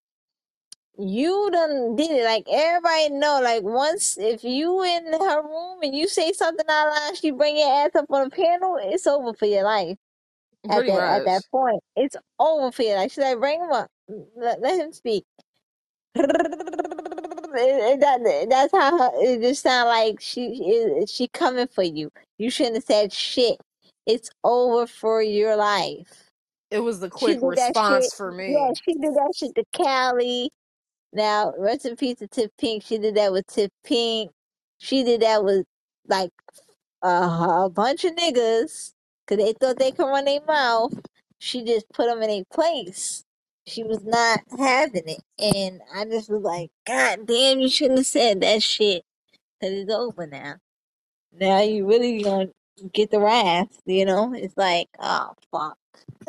[0.99, 2.24] You done did it.
[2.24, 3.40] Like everybody know.
[3.42, 7.31] Like once if you in her room and you say something out of line, she
[7.31, 8.78] bring your ass up on the panel.
[8.81, 9.97] It's over for your life.
[10.68, 11.24] At Pretty that at much.
[11.24, 12.94] that point, it's over for you.
[12.94, 13.90] Like she's like, bring him up.
[14.36, 15.24] Let, let him speak.
[17.54, 21.10] It- it- that- that's how her, it just sound like she is.
[21.10, 22.10] She coming for you.
[22.38, 23.58] You shouldn't have said shit.
[24.06, 26.30] It's over for your life.
[26.70, 27.68] It was the quick did that shit.
[27.76, 28.52] response for me.
[28.54, 30.50] Yeah, she did that shit to Callie.
[31.12, 32.84] Now, rest in peace to Tip Pink.
[32.84, 34.30] She did that with Tip Pink.
[34.78, 35.66] She did that with
[36.08, 36.30] like
[37.02, 38.92] uh, a bunch of niggas
[39.26, 40.94] because they thought they could run their mouth.
[41.40, 43.24] She just put them in a place.
[43.70, 45.23] She was not having it.
[45.39, 49.05] And I just was like, God damn, you shouldn't have said that shit.
[49.60, 50.57] Because it's over now.
[51.32, 52.49] Now you really gonna
[52.92, 54.34] get the wrath, you know?
[54.34, 55.78] It's like, oh, fuck.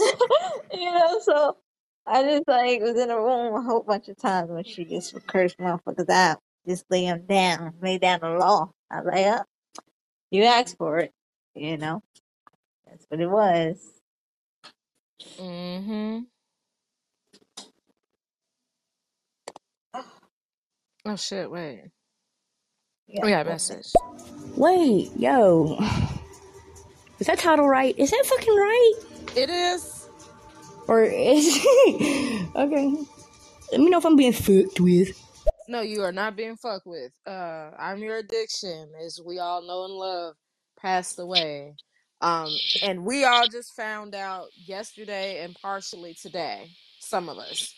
[0.74, 1.58] you know, so
[2.06, 5.14] I just like was in a room a whole bunch of times when she just
[5.14, 6.40] would curse motherfuckers out.
[6.68, 8.70] Just lay them down, lay down the law.
[8.92, 9.44] I like, oh,
[10.30, 11.11] you asked for it,
[11.56, 12.03] you know?
[12.86, 13.78] That's what it was.
[15.40, 16.20] Mm-hmm.
[21.06, 21.86] Oh shit, wait.
[23.08, 23.88] Yeah, We got a message.
[24.58, 25.78] Wait, yo.
[27.20, 27.98] Is that title right?
[27.98, 28.94] Is that fucking right?
[29.36, 30.10] It is.
[30.88, 31.48] Or is
[32.56, 32.96] Okay.
[33.72, 35.18] Let me know if I'm being fucked with.
[35.68, 37.12] No, you are not being fucked with.
[37.28, 40.36] Uh I'm your addiction, as we all know and love,
[40.80, 41.76] passed away.
[42.22, 42.50] Um,
[42.84, 47.74] and we all just found out yesterday and partially today, some of us.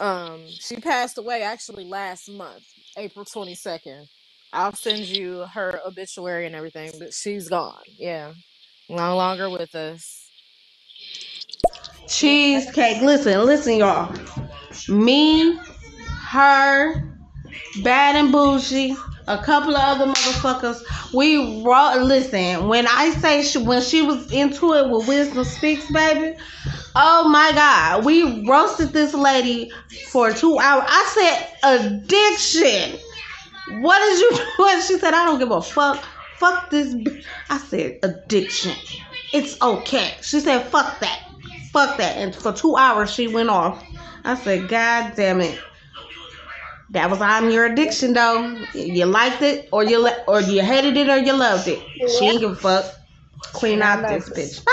[0.00, 2.64] Um, she passed away actually last month,
[2.96, 4.08] April twenty second.
[4.52, 7.82] I'll send you her obituary and everything, but she's gone.
[7.98, 8.32] Yeah.
[8.88, 10.30] No longer with us.
[12.08, 13.02] Cheesecake.
[13.02, 14.14] Listen, listen, y'all.
[14.88, 15.58] Me,
[16.22, 17.18] her,
[17.82, 18.96] Bad and Bougie,
[19.28, 20.82] a couple of other motherfuckers.
[21.14, 22.02] We wrote.
[22.02, 26.36] Listen, when I say she, when she was into it with Wisdom Speaks, baby.
[26.96, 29.70] Oh my God, we roasted this lady
[30.10, 30.84] for two hours.
[30.88, 32.98] I said addiction.
[33.80, 34.80] What is you doing?
[34.82, 36.02] She said I don't give a fuck.
[36.38, 36.94] Fuck this.
[36.94, 38.74] b-" I said addiction.
[39.32, 40.14] It's okay.
[40.22, 41.22] She said fuck that.
[41.72, 42.16] Fuck that.
[42.16, 43.84] And for two hours she went off.
[44.24, 45.58] I said God damn it.
[46.90, 48.56] That was I'm your addiction though.
[48.72, 51.80] You liked it or you le- or you hated it or you loved it.
[52.18, 52.84] She ain't give a fuck.
[53.42, 54.34] Clean out this it.
[54.34, 54.64] bitch.
[54.64, 54.72] Bye.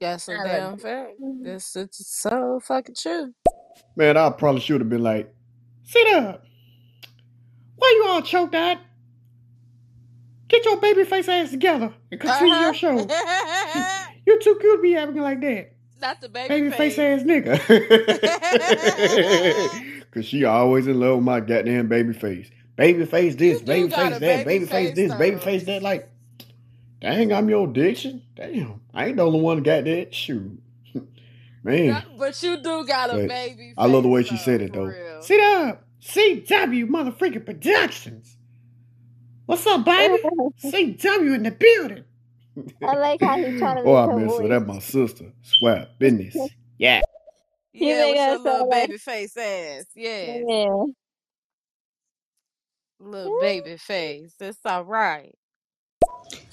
[0.00, 0.80] That's a I love damn it.
[0.80, 1.10] fact.
[1.44, 3.32] It's it's so fucking true.
[3.94, 5.32] Man, I probably should have been like,
[5.84, 6.42] sit up.
[7.76, 8.78] Why you all choked out?
[10.48, 12.98] Get your baby face ass together and continue your show.
[12.98, 14.02] Uh-huh.
[14.26, 15.75] You too cute to be acting like that.
[16.00, 17.20] Not the baby, Baby face face.
[17.22, 17.58] ass nigga.
[20.10, 22.50] Cause she always in love with my goddamn baby face.
[22.76, 25.82] Baby face this, baby face that, baby baby face face, this, baby face that.
[25.82, 26.08] Like,
[27.00, 28.22] dang, I'm your addiction.
[28.34, 30.14] Damn, I ain't the only one that got that.
[30.14, 30.60] Shoot,
[31.64, 32.02] man.
[32.18, 33.72] But you do got a But baby.
[33.78, 34.84] I love the way she said it though.
[34.84, 35.22] real.
[35.22, 38.36] Sit up, CW motherfucking Productions.
[39.46, 40.18] What's up, baby?
[40.62, 42.04] CW in the building.
[42.82, 44.42] I like how he trying to Oh, make I her miss her.
[44.42, 44.48] voice.
[44.48, 45.32] That's my sister.
[45.42, 46.36] Swear, business.
[46.78, 47.00] Yeah.
[47.72, 49.86] He Yeah, make with her your little sound like baby face ass.
[49.94, 50.84] Yeah, yeah.
[53.00, 54.34] little baby face.
[54.38, 55.34] That's all right.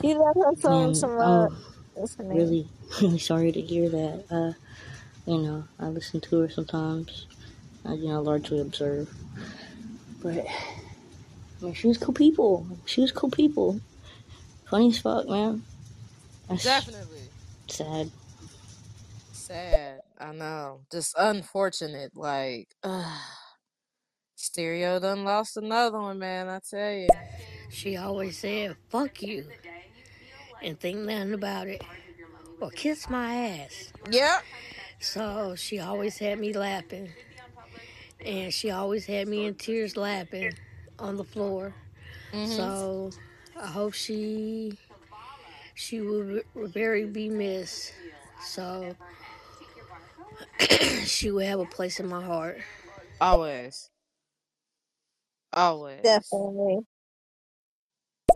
[0.02, 2.38] He let her some Man, some uh I'm what's her name?
[2.38, 2.68] really,
[3.02, 4.26] really sorry to hear that.
[4.32, 4.54] Uh,
[5.26, 7.28] you know, I listen to her sometimes.
[7.86, 9.10] I, you know, largely observe.
[10.22, 12.68] But, I mean, she was cool people.
[12.86, 13.80] She was cool people.
[14.70, 15.64] Funny as fuck, man.
[16.54, 17.22] That's Definitely.
[17.68, 18.12] sad.
[19.32, 20.02] Sad.
[20.20, 20.82] I know.
[20.92, 22.16] Just unfortunate.
[22.16, 23.06] Like, ugh.
[24.36, 26.50] Stereo done lost another one, man.
[26.50, 27.08] I tell you.
[27.70, 29.46] She always said, fuck you,
[30.62, 31.82] and think nothing about it,
[32.60, 33.92] or kiss my ass.
[34.12, 34.44] Yep.
[35.00, 37.10] So she always had me laughing,
[38.24, 40.54] and she always had me in tears laughing
[41.00, 41.74] on the floor.
[42.34, 42.56] Mhm.
[42.56, 43.10] So
[43.60, 44.78] I hope she
[45.76, 47.94] she will very be missed.
[48.46, 48.96] So
[51.06, 52.60] she will have a place in my heart.
[53.22, 53.90] Always.
[55.54, 56.02] Always.
[56.04, 56.80] Definitely.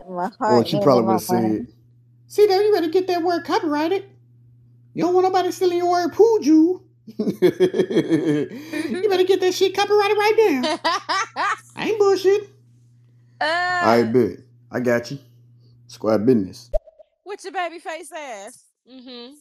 [0.08, 1.68] My Or heart she probably in would my have said,
[2.28, 4.04] "See there, you better get that word copyrighted.
[4.94, 6.84] You don't want nobody stealing your word, poo you.
[7.06, 7.26] you
[9.08, 10.80] better get that shit copyrighted right now.
[11.76, 12.50] I ain't bullshit.
[13.40, 13.46] Uh.
[13.82, 14.38] I bet.
[14.70, 15.18] I got you.
[15.88, 16.70] Square business.
[17.38, 18.64] With your baby face ass.
[18.90, 19.34] Mm-hmm.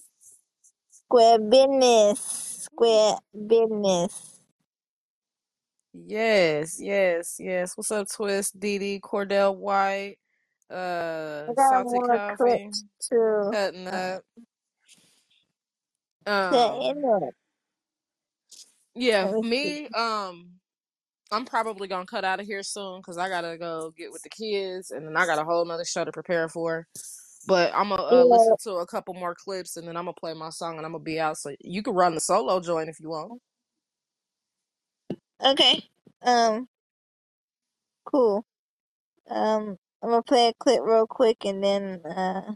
[0.92, 2.20] Square business.
[2.72, 3.18] Square
[3.48, 4.40] business.
[5.94, 7.76] Yes, yes, yes.
[7.76, 10.18] What's up, Twist, Dee Dee, Cordell White,
[10.72, 12.70] uh, I got Salty more Coffee,
[13.02, 13.50] too.
[13.52, 14.22] cutting up.
[16.28, 17.32] Um,
[18.94, 20.50] yeah, me me, um,
[21.32, 24.30] I'm probably gonna cut out of here soon because I gotta go get with the
[24.30, 26.86] kids, and then I got a whole nother show to prepare for.
[27.48, 28.32] But I'm gonna uh, Yeah.
[28.32, 30.94] listen to a couple more clips, and then I'm gonna play my song, and I'm
[30.94, 31.38] gonna be out.
[31.38, 33.42] So you can run the solo joint if you want.
[35.44, 35.84] Okay.
[36.24, 36.68] Um.
[38.06, 38.46] Cool.
[39.30, 39.78] Um.
[40.04, 42.54] I'm gonna play a clip real quick, and then uh,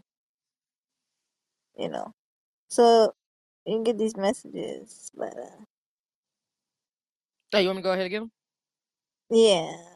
[1.77, 2.13] you know,
[2.69, 3.13] so
[3.65, 5.11] you can get these messages.
[5.17, 5.65] But uh,
[7.51, 8.31] Hey, you want me to go ahead again?
[9.31, 9.90] yeah.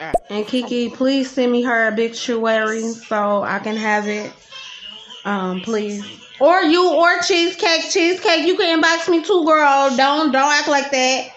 [0.00, 0.14] Right.
[0.30, 4.32] And Keke, please send me her obituary so I can have it.
[5.24, 6.04] Um, please.
[6.40, 8.46] Or you or cheesecake, cheesecake.
[8.46, 9.94] You can inbox me too, girl.
[9.94, 11.28] Don't don't act like that.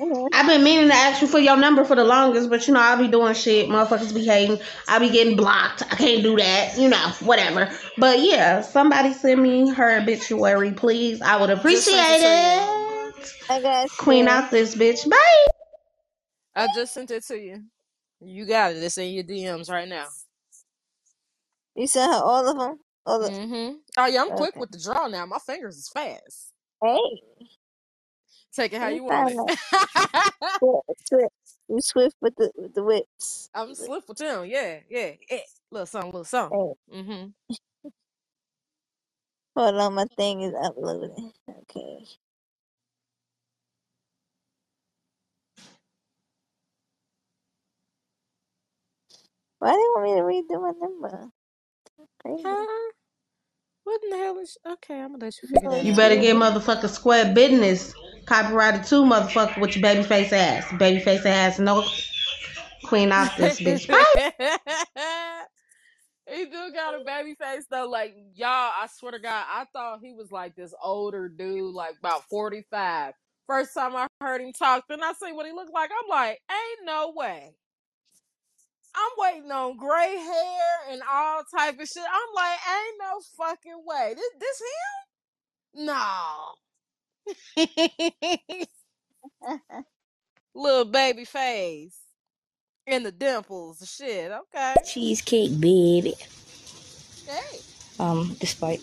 [0.00, 0.28] Mhm.
[0.32, 2.80] I've been meaning to ask you for your number for the longest, but you know
[2.80, 3.68] I'll be doing shit.
[3.68, 4.58] Motherfuckers be hating.
[4.88, 5.82] I'll be getting blocked.
[5.82, 6.76] I can't do that.
[6.76, 7.70] You know, whatever.
[7.98, 11.22] But yeah, somebody send me her obituary, please.
[11.22, 13.34] I would appreciate it.
[13.48, 15.08] I got Queen out this bitch.
[15.08, 15.59] Bye.
[16.54, 17.64] I just sent it to you.
[18.20, 18.82] You got it.
[18.82, 20.06] It's in your DMs right now.
[21.76, 22.80] You sent her all of them.
[23.06, 23.30] All the.
[23.30, 23.76] Mm-hmm.
[23.98, 24.60] Oh yeah, I'm quick Okay.
[24.60, 25.26] with the draw now.
[25.26, 26.52] My fingers is fast.
[26.82, 26.98] Hey.
[28.54, 29.58] Take it how You you want it.
[30.58, 31.34] Swift, swift.
[31.68, 33.50] You swift with the with the whips.
[33.54, 34.44] I'm swift with them.
[34.46, 35.12] Yeah, yeah.
[35.30, 35.38] yeah.
[35.70, 36.60] Little something, little something.
[36.92, 37.28] Hey, Mm-hmm.
[39.56, 41.32] hold on, my thing is uploading.
[41.48, 42.06] Okay.
[49.60, 51.30] Why do you want me to redo my number?
[52.22, 52.42] Crazy.
[52.46, 52.92] Huh?
[53.84, 54.58] What in the hell is?
[54.66, 55.96] Okay, I'm gonna let you figure No, that You out.
[55.96, 57.94] better get motherfucker square business
[58.26, 60.66] copyrighted too, motherfucker, with your baby face ass.
[60.78, 61.84] Baby face ass, no
[62.84, 63.88] queen out this bitch.
[66.30, 67.88] He do got a baby face though.
[67.88, 71.96] Like y'all, I swear to God, I thought he was like this older dude, like
[71.98, 73.14] about 45.
[73.46, 75.90] First time I heard him talk, then I see what he looked like.
[75.90, 77.56] I'm like, ain't no way.
[78.94, 82.02] I'm waiting on gray hair and all type of shit.
[82.02, 84.14] I'm like, ain't no fucking way.
[84.16, 85.86] This this him?
[85.86, 86.54] No.
[90.54, 91.96] Little baby face.
[92.86, 93.80] And the dimples.
[93.80, 94.74] And shit, okay.
[94.84, 96.14] Cheesecake, baby.
[97.26, 97.58] Hey.
[98.00, 98.82] Um, despite,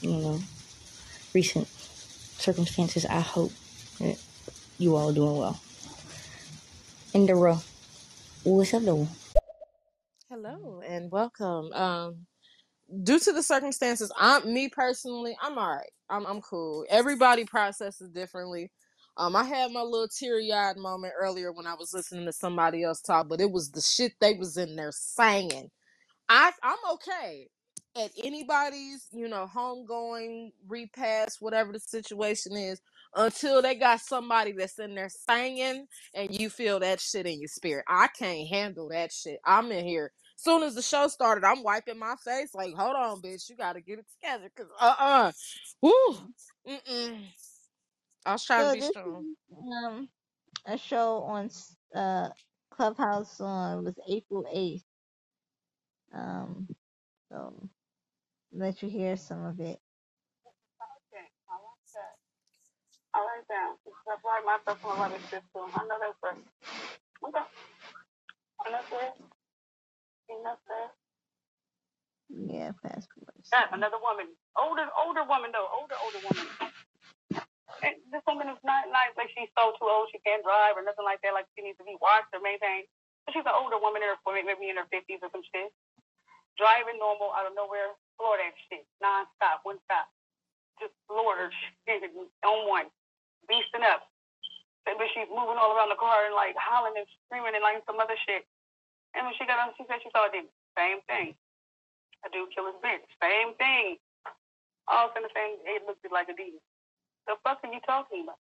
[0.00, 0.40] you know,
[1.34, 3.52] recent circumstances, I hope
[4.00, 4.18] that
[4.78, 5.60] you all are doing well.
[7.14, 7.62] Indira,
[8.42, 9.06] what's up, though?
[10.30, 11.72] Hello and welcome.
[11.72, 12.26] Um
[13.04, 15.90] due to the circumstances, I'm me personally, I'm alright.
[16.10, 16.86] I'm I'm cool.
[16.90, 18.70] Everybody processes differently.
[19.16, 22.84] Um, I had my little teary eyed moment earlier when I was listening to somebody
[22.84, 25.70] else talk, but it was the shit they was in there saying.
[26.28, 27.48] I I'm okay
[27.96, 32.80] at anybody's, you know, homegoing, repast, whatever the situation is,
[33.16, 37.48] until they got somebody that's in there singing and you feel that shit in your
[37.48, 37.84] spirit.
[37.88, 39.40] I can't handle that shit.
[39.44, 40.12] I'm in here.
[40.36, 43.80] Soon as the show started, I'm wiping my face like, hold on, bitch, you gotta
[43.80, 44.50] get it together.
[44.56, 45.32] Cause uh uh
[45.82, 45.92] Woo.
[46.68, 47.18] Mm-mm.
[48.26, 49.24] I was trying to So be this strong.
[49.24, 49.26] is
[49.84, 50.08] um
[50.66, 52.30] a show on s- uh
[52.70, 54.84] Clubhouse on was April eighth.
[56.14, 56.68] Um,
[57.30, 57.68] so
[58.52, 59.80] let you hear some of it.
[63.48, 63.80] That's.
[67.24, 67.24] I.
[67.24, 67.46] Okay.
[72.28, 73.48] Yeah, passports.
[73.52, 76.44] That another woman, older older woman though, older older woman.
[77.84, 80.84] And this woman is not like like she's so too old she can't drive or
[80.84, 81.32] nothing like that.
[81.32, 82.90] Like she needs to be watched or maintained.
[83.24, 85.72] But she's an older woman in her maybe in her fifties or some shit,
[86.60, 90.08] driving normal out of nowhere, Florida shit, nonstop, one stop,
[90.80, 91.48] just Florida
[91.86, 92.02] shit
[92.48, 92.88] on one,
[93.48, 94.06] beasting up.
[94.84, 98.00] But she's moving all around the car and like hollering and screaming and like some
[98.00, 98.48] other shit.
[99.12, 100.52] And when she got on, she said she saw a demon.
[100.76, 101.36] Same thing.
[102.24, 103.04] A dude kill his bitch.
[103.20, 104.00] Same thing.
[104.88, 105.60] All in the same.
[105.68, 106.62] It looked like a demon.
[107.28, 108.40] The fuck are you talking about?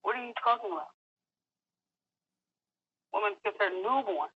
[0.00, 0.92] What are you talking about?
[3.12, 4.32] Woman gets her newborn.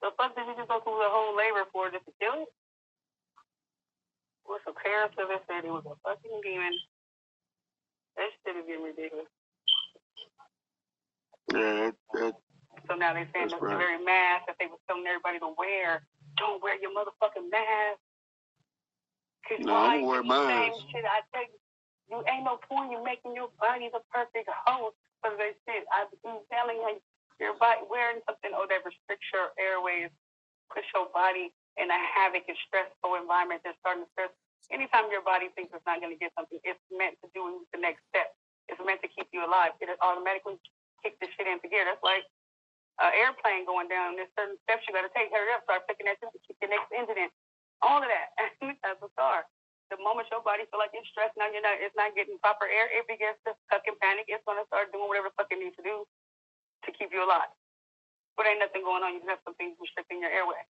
[0.00, 2.52] The fuck did you just go through the whole labor for just to kill it?
[4.52, 6.76] What's parents of it said it was a fucking demon.
[8.20, 9.32] That shit is getting ridiculous.
[11.48, 12.34] Yeah, that, that,
[12.84, 13.80] So now they're saying That's the right.
[13.80, 16.04] very mask that they were telling everybody to wear.
[16.36, 17.96] Don't wear your motherfucking mask.
[19.48, 20.72] Cause No, I'm gonna wear mine.
[20.92, 21.04] shit?
[21.08, 21.56] I tell you,
[22.12, 25.88] you ain't no point in making your body the perfect host for this shit.
[25.96, 26.12] I'm
[26.52, 27.00] telling you,
[27.40, 30.12] your body wearing something oh that restricts your airways,
[30.68, 31.50] puts your body
[31.80, 34.32] in a havoc and stressful environment that's starting to stress.
[34.70, 37.80] Anytime your body thinks it's not going to get something, it's meant to do the
[37.80, 38.32] next step.
[38.70, 39.74] It's meant to keep you alive.
[39.82, 40.56] It automatically
[41.02, 41.84] kick the shit into gear.
[41.84, 42.24] That's like
[43.02, 44.16] an airplane going down.
[44.16, 45.34] There's certain steps you got to take.
[45.34, 47.30] Hurry up, start picking that shit, kick your next engine in.
[47.82, 48.28] All of that.
[48.84, 49.44] That's a star.
[49.90, 52.64] The moment your body feel like it's stressed, now you're not, it's not getting proper
[52.64, 52.88] air.
[52.88, 54.24] It begins to suck and panic.
[54.30, 56.08] It's gonna start doing whatever the fuck it needs to do
[56.86, 57.52] to keep you alive.
[58.40, 59.12] But ain't nothing going on.
[59.12, 60.64] You just have something restricting your airway.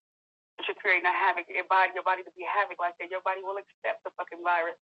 [0.67, 1.47] You're creating a havoc.
[1.49, 3.09] Your body, your body to be havoc like that.
[3.09, 4.77] Your body will accept the fucking virus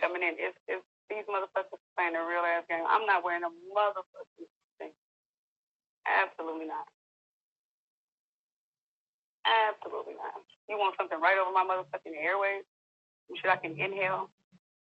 [0.00, 0.34] coming in.
[0.40, 2.82] It's, it's these motherfuckers playing a real ass game.
[2.88, 4.48] I'm not wearing a motherfucking
[4.80, 4.94] thing.
[6.08, 6.88] Absolutely not.
[9.44, 10.40] Absolutely not.
[10.66, 12.64] You want something right over my motherfucking airways?
[13.28, 14.32] Some shit I can inhale?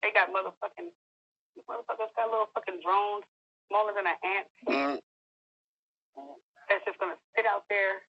[0.04, 0.92] They got motherfucking
[1.68, 3.28] motherfuckers got little fucking drones
[3.68, 4.98] smaller than an ant mm.
[6.70, 8.06] that's just gonna sit out there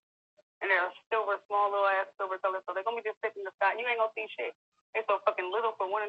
[0.61, 3.49] and they're silver, small little ass silver color, so they're gonna be just sitting in
[3.49, 3.73] the sky.
[3.75, 4.53] You ain't gonna see shit.
[4.93, 6.05] They're so fucking little for one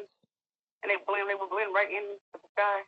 [0.83, 2.83] and they blend they will blend right into the sky.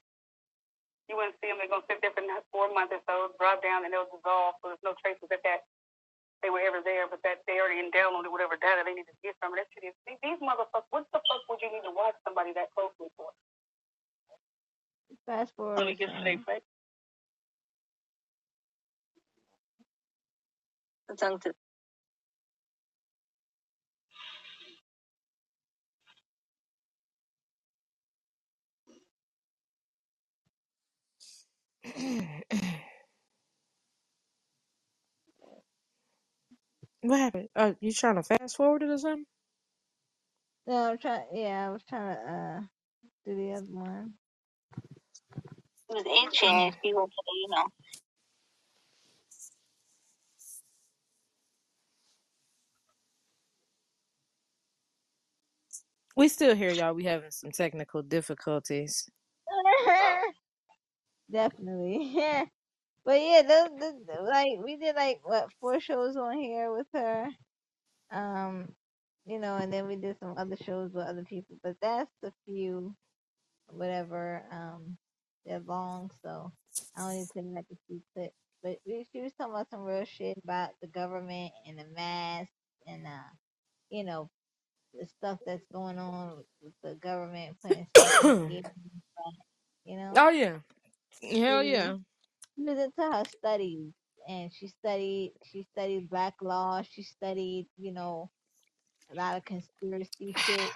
[1.07, 3.87] You wouldn't see them, they're gonna sit there for four months or so, drop down
[3.87, 5.65] and they'll dissolve so there's no traces of that
[6.43, 9.33] they were ever there, but that they already downloaded whatever data they need to get
[9.41, 9.65] from it.
[9.65, 12.69] That shit is these motherfuckers what the fuck would you need to watch somebody that
[12.75, 13.31] closely for?
[15.25, 15.79] Fast forward.
[15.79, 16.74] Let me get to their face.
[21.13, 21.53] Tongue to
[37.03, 37.49] what happened?
[37.55, 39.25] Uh, you trying to fast forward it or something?
[40.67, 41.25] No, I'm trying.
[41.33, 42.61] Yeah, I was trying to uh
[43.25, 44.13] do the other one.
[45.89, 46.75] It was ancient.
[46.83, 47.65] He was, you know.
[56.15, 56.93] We still here, y'all.
[56.93, 59.09] We having some technical difficulties.
[61.31, 62.11] Definitely.
[62.13, 62.45] Yeah.
[63.05, 63.43] But yeah,
[64.23, 67.27] like we did like what four shows on here with her.
[68.11, 68.69] Um,
[69.25, 71.55] you know, and then we did some other shows with other people.
[71.63, 72.95] But that's a few,
[73.69, 74.43] whatever.
[74.51, 74.97] Um,
[75.45, 76.51] they're long, so
[76.97, 78.33] I to take like a few clips.
[78.63, 82.51] But we, she was talking about some real shit about the government and the mask
[82.87, 83.31] and uh,
[83.91, 84.29] you know,
[84.99, 88.65] the stuff that's going on with the government putting stuff in games,
[89.85, 90.17] you know.
[90.17, 90.59] Oh yeah,
[91.31, 91.95] hell She yeah.
[92.55, 93.93] she was into her studies
[94.27, 98.29] and she studied she studied black law she studied you know
[99.11, 100.75] a lot of conspiracy shit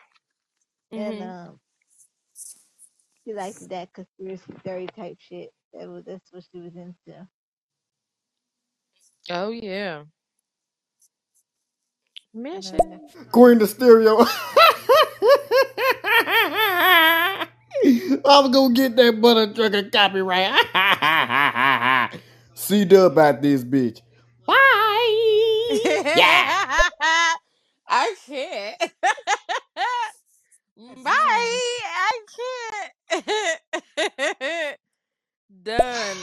[0.96, 1.60] and hmm um
[3.24, 7.28] she liked that conspiracy theory type shit that was that's what she was into
[9.30, 10.04] Oh yeah.
[12.34, 13.02] Mission.
[13.32, 14.20] Queen of Stereo.
[18.26, 20.54] I'm gonna get that butter trucker copyright.
[22.54, 24.02] C dub at this bitch.
[24.46, 25.80] Bye.
[26.16, 26.78] Yeah.
[27.88, 28.80] I can't.
[31.04, 31.60] Bye.
[31.96, 32.20] I
[33.10, 34.78] can't.
[35.64, 36.18] Done.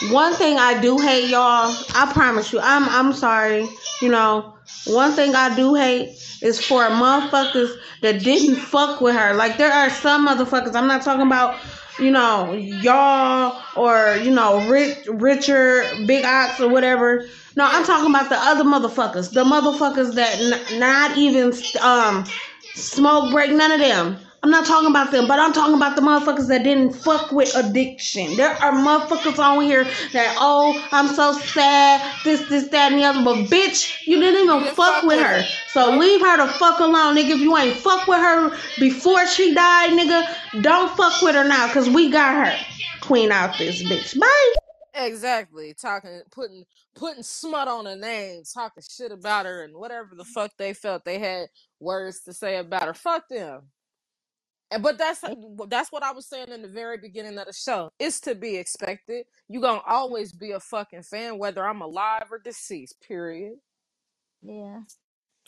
[0.00, 1.84] One thing I do hate, y'all.
[1.94, 2.60] I promise you.
[2.60, 3.68] I'm I'm sorry.
[4.00, 6.10] You know, one thing I do hate
[6.42, 9.34] is for motherfuckers that didn't fuck with her.
[9.34, 10.74] Like there are some motherfuckers.
[10.74, 11.58] I'm not talking about
[11.98, 17.26] you know y'all or you know rich Richard Big Ox or whatever.
[17.56, 19.32] No, I'm talking about the other motherfuckers.
[19.32, 22.24] The motherfuckers that n- not even um
[22.74, 24.18] smoke break, none of them.
[24.46, 27.52] I'm not talking about them, but I'm talking about the motherfuckers that didn't fuck with
[27.56, 28.36] addiction.
[28.36, 33.04] There are motherfuckers on here that, oh, I'm so sad, this, this, that, and the
[33.06, 33.24] other.
[33.24, 35.42] But bitch, you didn't even fuck with her.
[35.70, 37.30] So leave her to fuck alone, nigga.
[37.30, 41.66] If you ain't fuck with her before she died, nigga, don't fuck with her now,
[41.72, 42.56] cause we got her.
[43.00, 44.16] Queen out this bitch.
[44.16, 44.54] Bye.
[44.94, 45.74] Exactly.
[45.74, 50.52] Talking putting putting smut on her name, talking shit about her and whatever the fuck
[50.56, 51.48] they felt they had
[51.80, 52.94] words to say about her.
[52.94, 53.62] Fuck them.
[54.70, 55.22] And but that's
[55.68, 57.90] that's what I was saying in the very beginning of the show.
[57.98, 59.26] It's to be expected.
[59.48, 63.00] You gonna always be a fucking fan, whether I'm alive or deceased.
[63.00, 63.54] Period.
[64.42, 64.80] Yeah.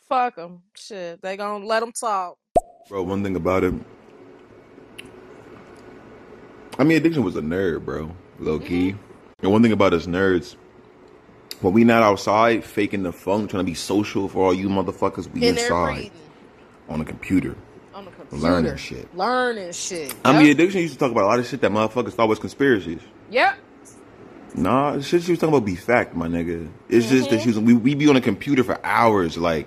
[0.09, 0.63] Fuck them.
[0.75, 2.39] Shit, they gonna let them talk.
[2.89, 3.75] Bro, one thing about it,
[6.79, 8.95] I mean, addiction was a nerd, bro, low key.
[9.43, 10.57] And one thing about us nerds,
[11.61, 15.31] when we not outside faking the funk, trying to be social for all you motherfuckers,
[15.33, 16.13] we In inside
[16.89, 17.57] on a computer,
[17.99, 19.17] on the computer, learning shit.
[19.17, 20.15] learning shit.
[20.25, 22.39] I mean, addiction used to talk about a lot of shit that motherfuckers thought was
[22.39, 23.01] conspiracies.
[23.31, 23.59] Yep.
[24.55, 26.71] Nah, the shit she was talking about be fact, my nigga.
[26.89, 27.43] It's just that mm-hmm.
[27.43, 29.67] she was we we be on a computer for hours, like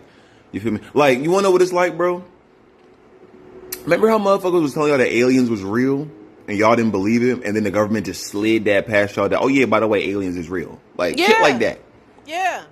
[0.52, 0.80] you feel me?
[0.94, 2.24] Like you wanna know what it's like, bro?
[3.84, 6.10] Remember how motherfuckers was telling y'all that aliens was real
[6.48, 9.42] and y'all didn't believe it, and then the government just slid that past y'all that
[9.42, 10.80] oh yeah, by the way, aliens is real.
[10.96, 11.80] Like shit like that.
[12.26, 12.64] Yeah.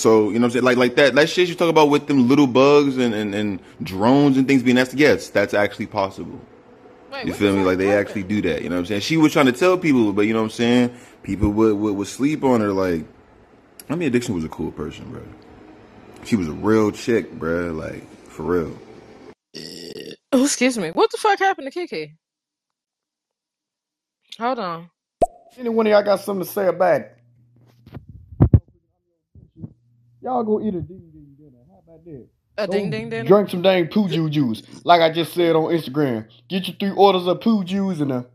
[0.00, 0.64] So, you know what I'm saying?
[0.64, 3.60] Like like that that shit you talk about with them little bugs and, and, and
[3.82, 6.40] drones and things being nasty, yes, that's actually possible.
[7.22, 7.62] you feel me?
[7.62, 8.62] Like they actually do that.
[8.62, 9.02] You know what I'm saying?
[9.02, 10.96] She was trying to tell people, but you know what I'm saying?
[11.22, 12.72] People would, would, would sleep on her.
[12.72, 13.04] Like,
[13.90, 15.22] I mean, Addiction was a cool person, bro.
[16.24, 17.72] She was a real chick, bro.
[17.72, 18.78] Like, for real.
[20.32, 20.92] Oh, excuse me.
[20.92, 22.12] What the fuck happened to Keke?
[24.38, 24.90] Hold on.
[25.58, 27.19] Any one of y'all got something to say about it?
[30.22, 31.58] Y'all go eat a ding ding dinner.
[31.70, 32.26] How about that?
[32.58, 33.26] A Go ding ding dinner.
[33.26, 34.62] Drink some dang poo juice.
[34.84, 36.26] Like I just said on Instagram.
[36.48, 38.26] Get you three orders of poo juice and a,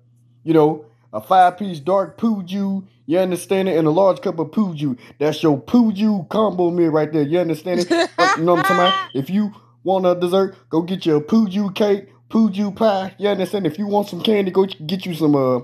[0.43, 2.83] you know, a five piece dark poo juice.
[3.05, 3.77] You understand it?
[3.77, 4.97] And a large cup of poo juice.
[5.19, 7.21] That's your poo juice combo meal right there.
[7.21, 7.89] You understand it?
[8.37, 9.09] you know what I'm talking about?
[9.13, 13.13] If you want a dessert, go get you a poo juice cake, poo juice pie.
[13.19, 13.67] You understand?
[13.67, 15.59] If you want some candy, go get you some uh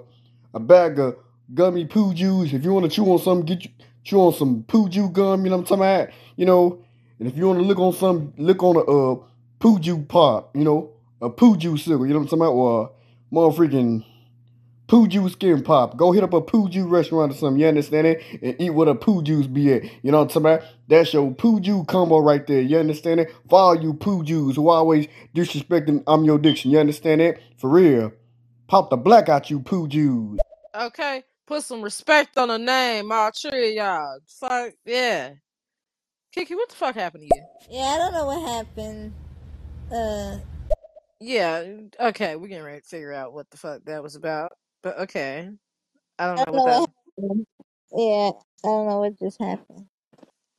[0.54, 1.16] a bag of
[1.54, 2.54] gummy poo juice.
[2.54, 3.72] If you want to chew on something, get you
[4.04, 5.44] chew on some juice gum.
[5.44, 6.10] You know what I'm talking about?
[6.36, 6.86] You know.
[7.20, 9.26] And if you want to look on some, look on a uh,
[9.60, 10.56] poo pop.
[10.56, 10.90] You know,
[11.22, 12.06] a juice sugar.
[12.08, 12.54] You know what I'm talking about?
[12.54, 12.92] Or
[13.32, 14.04] a motherfucking
[14.88, 15.96] poo juice skin pop.
[15.96, 17.62] Go hit up a juice restaurant or something.
[17.62, 18.24] You understand it?
[18.42, 19.84] And eat what a juice be at.
[20.04, 20.64] You know what I'm talking about?
[20.88, 22.62] That's your juice combo right there.
[22.62, 23.32] You understand it?
[23.50, 26.72] All you juice who always disrespecting I'm your diction.
[26.72, 27.40] You understand it?
[27.58, 28.14] For real.
[28.68, 30.40] Pop the black out you juice.
[30.74, 31.24] Okay.
[31.48, 34.20] Put some respect on the name, all three of y'all.
[34.28, 35.34] Fuck yeah.
[36.36, 37.44] Keke, what the fuck happened to you?
[37.70, 39.16] Yeah, I don't know what happened.
[39.92, 40.40] Uh,
[41.22, 41.66] Yeah,
[42.00, 44.54] okay, we're getting ready to figure out what the fuck that was about.
[44.84, 45.50] But okay.
[46.20, 46.90] I don't I know don't what know that what
[47.20, 47.48] happened.
[47.94, 48.32] Yeah,
[48.66, 49.88] I don't know what just happened.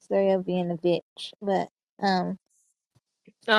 [0.01, 1.69] Sorry, of being a bitch, but
[2.03, 2.39] um.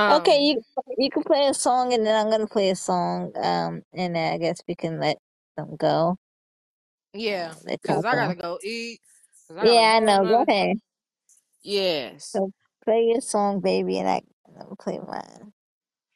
[0.10, 0.62] Okay, um you
[0.98, 3.34] you can play a song, and then I'm gonna play a song.
[3.38, 5.18] Um, and then I guess we can let
[5.58, 6.18] them go.
[7.14, 8.42] Yeah, Let cause I gotta go.
[8.42, 9.00] go eat.
[9.48, 10.24] Cause I Yeah, I know.
[10.24, 10.78] Go ahead.
[11.64, 12.30] Yes.
[12.32, 12.52] So
[12.84, 14.22] play your song, baby, and I
[14.60, 15.54] I'll play mine.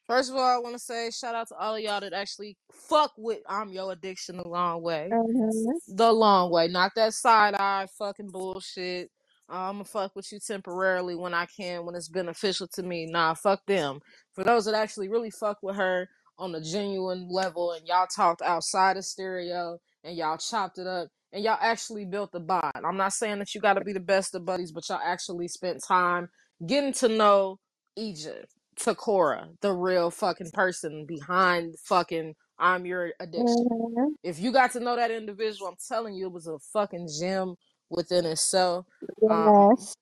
[0.07, 2.57] First of all, I want to say shout out to all of y'all that actually
[2.71, 5.09] fuck with I'm Your Addiction the long way.
[5.11, 5.95] Mm-hmm.
[5.95, 9.11] The long way, not that side eye fucking bullshit.
[9.49, 13.05] I'm gonna fuck with you temporarily when I can, when it's beneficial to me.
[13.05, 13.99] Nah, fuck them.
[14.33, 18.41] For those that actually really fuck with her on a genuine level and y'all talked
[18.41, 19.77] outside of stereo
[20.07, 22.73] and y'all chopped it up and y'all actually built the bond.
[22.85, 25.83] I'm not saying that you gotta be the best of buddies, but y'all actually spent
[25.87, 26.29] time
[26.65, 27.59] getting to know
[27.97, 28.47] Egypt.
[28.79, 33.67] Takora, the real fucking person behind fucking I'm Your Addiction.
[33.71, 34.09] Mm-hmm.
[34.23, 37.55] If you got to know that individual, I'm telling you, it was a fucking gem
[37.89, 38.85] within itself.
[39.29, 39.95] Um, Yes.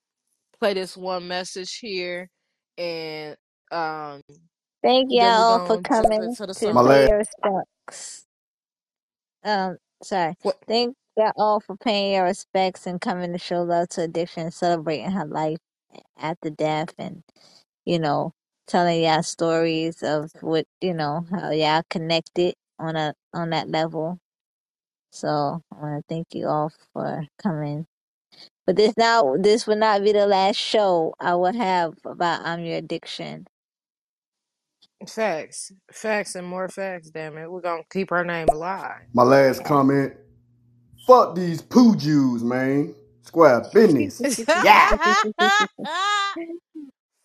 [0.59, 2.29] play this one message here,
[2.77, 3.37] and
[3.71, 4.21] um,
[4.83, 6.87] Thank y'all then we all for gonna jump coming into the to My song.
[6.87, 8.25] pay last your respects.
[9.43, 10.35] Um, sorry.
[10.43, 10.57] What?
[10.67, 14.53] Thank y'all all for paying your respects and coming to show love to addiction and
[14.53, 15.59] celebrating her life
[16.19, 17.23] after death and
[17.85, 18.33] you know
[18.67, 24.19] telling y'all stories of what you know how y'all connected on a on that level.
[25.11, 27.87] So I want to thank you all for coming.
[28.67, 32.61] But this now this will not be the last show I will have about I'm
[32.65, 33.47] Your Addiction.
[35.07, 37.09] Facts, facts, and more facts.
[37.11, 39.01] Damn it, we're gonna keep her name alive.
[39.13, 40.13] My last comment.
[41.07, 42.95] Fuck these poo Jews, man.
[43.23, 44.21] Square business.
[44.63, 44.97] Yeah.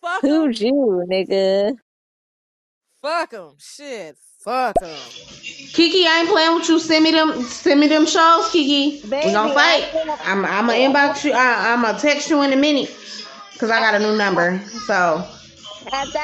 [0.01, 0.51] Fuck Who them.
[0.53, 1.75] you, nigga?
[3.01, 3.55] Fuck them.
[3.59, 4.17] Shit.
[4.43, 4.89] Fuck them.
[4.89, 6.79] Keke, I ain't playing with you.
[6.79, 7.41] Send me them.
[7.43, 9.09] Send me them shows, Keke.
[9.09, 9.89] Baby, we gonna fight.
[9.93, 10.45] I- I'm.
[10.45, 11.31] I'm gonna inbox you.
[11.33, 12.89] I, I'm gonna text you in a minute.
[13.59, 14.59] Cause I got a new number.
[14.87, 15.40] So After I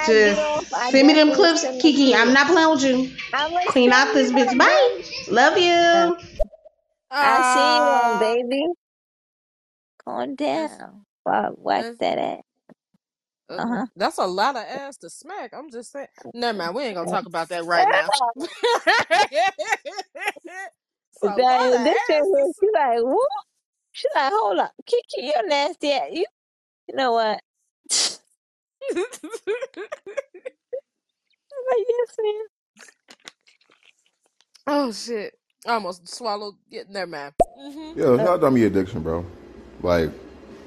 [0.06, 2.14] just get off, send me them clips, Keke.
[2.14, 3.18] to I'm not playing with you.
[3.34, 4.50] I'm gonna Clean out this you bitch.
[4.50, 5.02] them, Bye.
[5.30, 6.18] Love you.
[7.22, 8.64] I see you, Ah, baby.
[10.06, 11.06] Calm down.
[11.26, 12.42] Whack, whack that's, that ass.
[13.50, 13.86] uh, Uh huh.
[13.96, 15.54] that's a lot of ass to smack.
[15.54, 16.08] I'm just saying.
[16.34, 16.76] Never mind.
[16.76, 18.10] We ain't gonna talk about that right now.
[21.14, 23.30] it's a lot of Then this shit ass she like, whoop.
[23.94, 25.02] She like, hold up, Keke,
[25.34, 26.10] you're nasty ass.
[26.12, 26.26] You,
[26.88, 27.42] you know what?
[28.96, 29.02] I'm
[31.70, 32.46] like, yes, man.
[34.68, 35.38] oh shit!
[35.66, 36.56] I almost swallowed.
[36.70, 37.34] Yeah, never mind.
[37.58, 39.26] hmm Yeah, shout out to me addiction, bro.
[39.82, 40.10] Like,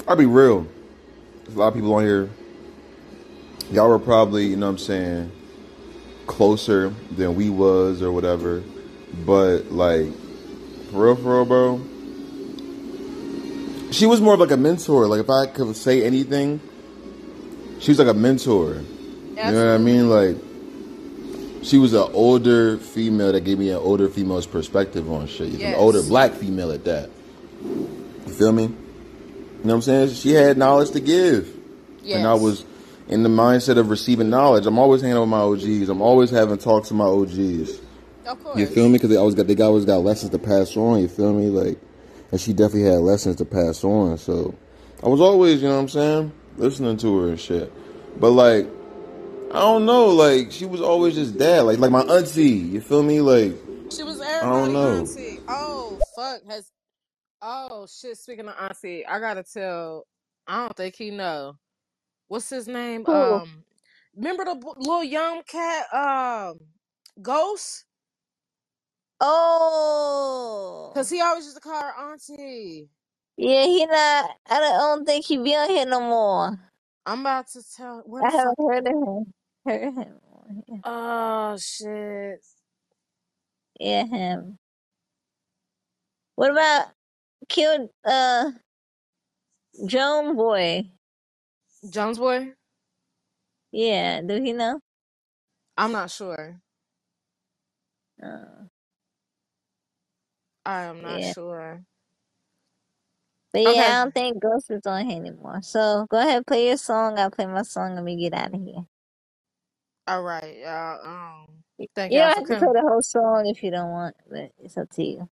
[0.07, 0.66] I'll be real.
[1.44, 2.28] There's a lot of people on here.
[3.73, 5.32] Y'all were probably, you know what I'm saying,
[6.26, 8.62] closer than we was or whatever.
[9.24, 10.12] But like,
[10.90, 11.81] for real, for real, bro.
[13.92, 15.07] She was more of like a mentor.
[15.07, 16.60] Like if I could say anything,
[17.81, 18.75] she was like a mentor.
[18.75, 20.09] You know what I mean?
[20.09, 20.36] Like
[21.65, 25.49] she was an older female that gave me an older female's perspective on shit.
[25.49, 25.75] Yes.
[25.75, 27.10] An older black female at that.
[27.62, 28.65] You feel me?
[28.65, 28.75] You know
[29.62, 30.10] what I'm saying?
[30.10, 31.57] She had knowledge to give.
[32.07, 32.65] And I was
[33.09, 34.67] in the mindset of receiving knowledge.
[34.67, 35.89] I'm always hanging out with my OGs.
[35.89, 37.81] I'm always having talks with my OGs.
[38.26, 38.59] Of course.
[38.59, 38.94] You feel me?
[38.94, 41.00] Because they always got they always got lessons to pass on.
[41.00, 41.49] You feel me?
[41.49, 41.78] Like,
[42.31, 44.18] and she definitely had lessons to pass on.
[44.18, 44.55] So
[45.02, 47.73] I was always, you know what I'm saying, listening to her and shit.
[48.20, 48.67] But like,
[49.53, 50.09] I don't know.
[50.09, 51.62] Like she was always just dad.
[51.62, 52.51] Like like my auntie.
[52.51, 53.20] You feel me?
[53.20, 53.55] Like
[53.91, 55.09] She was I don't everybody know.
[55.09, 55.41] auntie.
[55.49, 56.70] Oh fuck has
[57.43, 58.19] oh shit.
[58.19, 60.07] Speaking of auntie, I gotta tell.
[60.49, 61.57] I don't think he know.
[62.29, 63.07] What's his name?
[63.07, 63.43] Who?
[63.43, 63.65] Um,
[64.17, 65.87] remember the b- little young cat?
[65.95, 66.59] Um,
[67.23, 67.87] Ghost.
[69.20, 72.91] Oh, Cause he always used to call her auntie.
[73.41, 74.31] Yeah, he not.
[74.49, 76.59] I don't, think he be on here no more.
[77.07, 78.02] I'm about to tell.
[78.05, 79.33] Where I the haven't heard of him.
[79.65, 80.81] Heard him.
[80.85, 82.44] Oh shit.
[83.78, 84.59] yeah, him.
[86.35, 86.89] What about
[87.49, 88.51] killed uh
[89.86, 90.91] Joan Boy?
[91.89, 92.52] Jones boy.
[93.73, 94.81] Yeah, do he know?
[95.78, 96.60] I'm not sure.
[98.23, 98.67] Uh,
[100.67, 101.83] I am not yeah, sure.
[103.53, 103.97] But yeah, Okay.
[104.01, 105.61] I don't think Ghost is on here anymore.
[105.62, 107.19] So go ahead, play your song.
[107.19, 108.87] I'll play my song and we get out of here.
[110.09, 110.59] All right.
[110.59, 111.07] y'all.
[111.07, 111.65] Um.
[111.97, 112.75] Thank You y'all don't for have to play coming.
[112.75, 115.31] the whole song if you don't want, but it's up to you.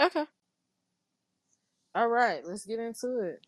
[0.00, 0.26] Okay.
[1.94, 2.44] All right.
[2.46, 3.46] Let's get into it.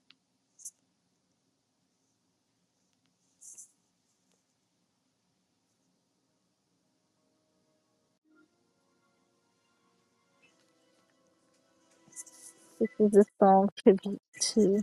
[12.81, 14.83] This is a song tribute to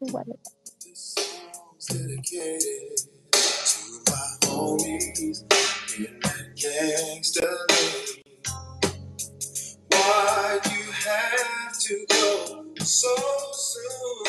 [0.00, 0.26] what?
[1.88, 2.98] dedicated
[3.32, 5.42] to my homies
[5.98, 8.24] in that gangsta league.
[9.90, 13.16] Why you have to go so
[13.52, 14.26] soon?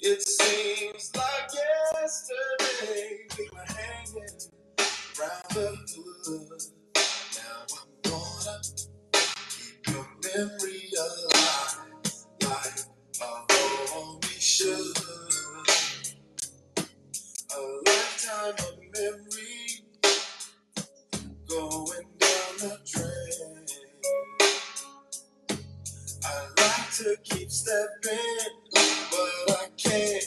[0.00, 4.38] It seems like yesterday we were hanging
[5.18, 5.78] around the
[6.26, 6.62] hood.
[7.36, 8.60] Now I'm gonna
[9.12, 11.92] keep your memory alive,
[12.42, 12.80] like
[13.20, 14.98] a homie should.
[17.54, 19.84] A lifetime of memory
[21.48, 23.66] going down the drain.
[26.24, 30.24] I like to keep stepping, but I can't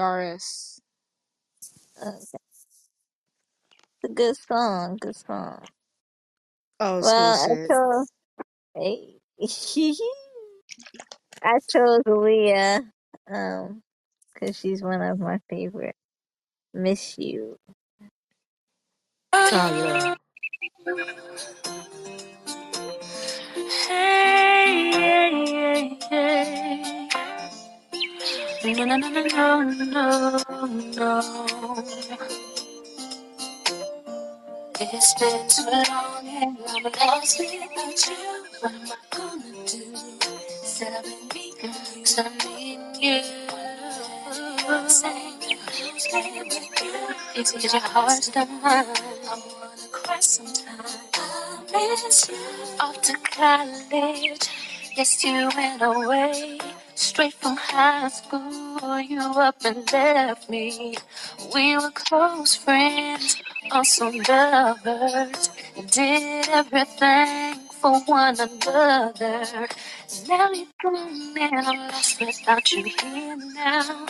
[0.00, 0.80] DRS.
[2.04, 2.34] Uh, it's
[4.04, 4.98] a good song.
[5.00, 5.64] Good song.
[6.80, 7.72] Old school Well, I shit.
[7.72, 8.08] chose.
[8.74, 9.16] Hey,
[11.42, 12.82] I chose Leah.
[13.32, 13.82] Um,
[14.38, 15.96] cause she's one of my favorite.
[16.74, 17.58] Miss you.
[19.52, 20.14] Oh yeah.
[23.88, 25.30] Hey, yeah,
[26.10, 26.82] yeah.
[26.82, 26.99] No,
[28.64, 30.66] no, no, no, no, no,
[30.96, 31.84] no.
[34.80, 38.20] It's been too long and I'm lost without you.
[38.60, 39.96] What am I gonna do?
[40.64, 43.22] Said I've been you, so I'm needing you.
[45.78, 47.42] You stay with you.
[47.42, 48.62] Is it your heart still mine?
[48.64, 48.84] I
[49.28, 50.86] wanna cry sometime.
[51.14, 52.36] I miss you.
[52.80, 54.50] Off to college.
[54.96, 56.58] Yes, you went away.
[57.00, 60.94] Straight from high school, you up and left me.
[61.54, 65.48] We were close friends, also lovers.
[65.90, 69.66] Did everything for one another.
[70.28, 74.06] Now you're gone and I'm lost without you here now.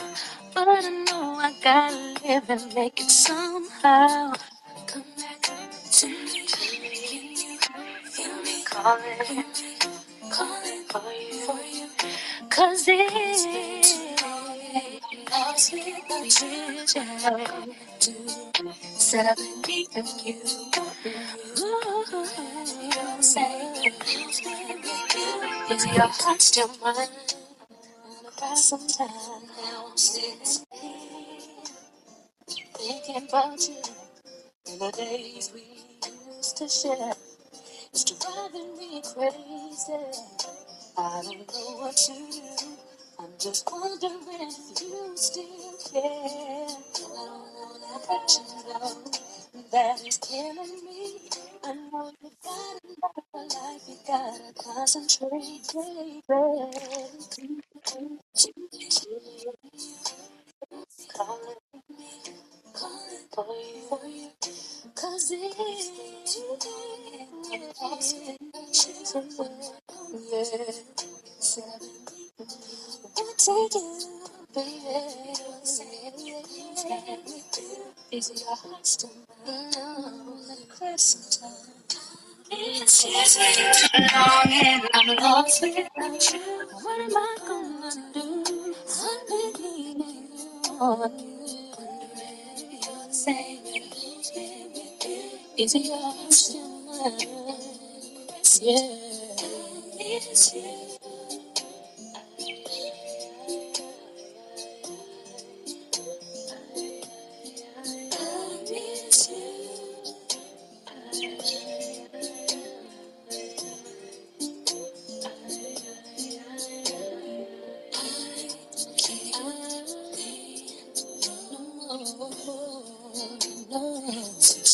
[0.53, 4.33] But I know I gotta live and make it somehow.
[4.89, 5.43] Come back
[5.93, 6.47] to me.
[8.17, 9.45] Can you me calling?
[10.33, 10.60] Calling
[12.51, 12.89] Cause
[15.31, 16.87] lost without you.
[18.85, 20.37] Said I've been needing you.
[21.61, 22.27] Ooh,
[23.23, 23.93] say,
[25.71, 27.09] is your heart still mine?
[28.55, 30.37] Sometimes now I'm here
[32.75, 33.77] thinking about you
[34.69, 35.63] and the days we
[36.37, 37.15] used to share.
[37.93, 40.21] It's driving me crazy.
[40.97, 42.69] I don't know what to do.
[43.19, 46.05] I'm just wondering if you still care.
[46.69, 48.97] I don't wanna let you know
[49.73, 51.19] that it's killing me.
[51.65, 56.23] I know you got another life, you gotta concentrate, baby.
[60.69, 61.39] I'm.
[86.83, 88.75] What am I gonna do?
[88.89, 90.40] I've been leaning
[90.81, 91.13] on.
[95.57, 97.19] Is your heart still mine?
[98.61, 98.99] Yeah.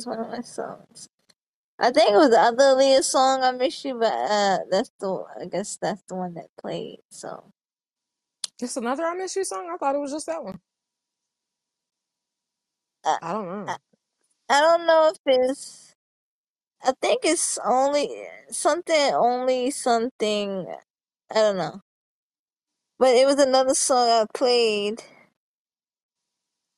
[0.00, 1.08] was one of my songs.
[1.78, 5.24] I think it was the other Aaliyah song I miss you, but uh, that's the
[5.40, 7.00] I guess that's the one that played.
[7.10, 7.44] So
[8.60, 9.70] It's another I Miss You song?
[9.72, 10.60] I thought it was just that one.
[13.04, 13.72] I I don't know.
[13.72, 13.76] I,
[14.50, 15.94] I don't know if it's
[16.82, 18.10] I think it's only
[18.50, 20.66] something only something
[21.30, 21.80] I don't know,
[22.98, 25.02] but it was another song I played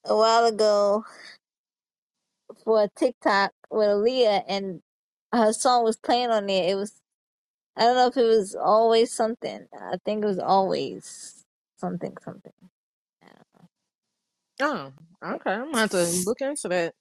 [0.05, 1.05] a while ago
[2.65, 4.83] for a TikTok with Aaliyah, and
[5.33, 6.71] her song was playing on there.
[6.71, 7.01] It was
[7.77, 9.67] I don't know if it was always something.
[9.75, 11.45] I think it was always
[11.79, 12.53] something something.
[14.61, 14.93] Oh,
[15.25, 15.53] okay.
[15.53, 16.95] I'm gonna have to look into that.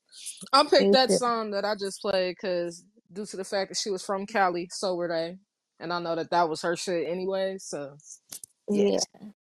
[0.54, 3.92] I'll pick that song that I just played because due to the fact that she
[3.92, 5.38] was from Cali, so were they,
[5.80, 7.58] and I know that that was her shit anyway.
[7.60, 7.98] So
[8.70, 8.86] yeah.
[8.94, 9.41] Yeah.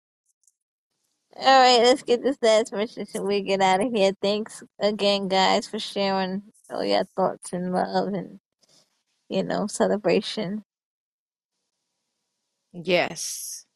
[1.36, 4.12] All right, let's get this last message and we get out of here.
[4.22, 8.40] Thanks again, guys, for sharing all your thoughts and love and
[9.28, 10.64] you know celebration.
[12.72, 13.66] Yes.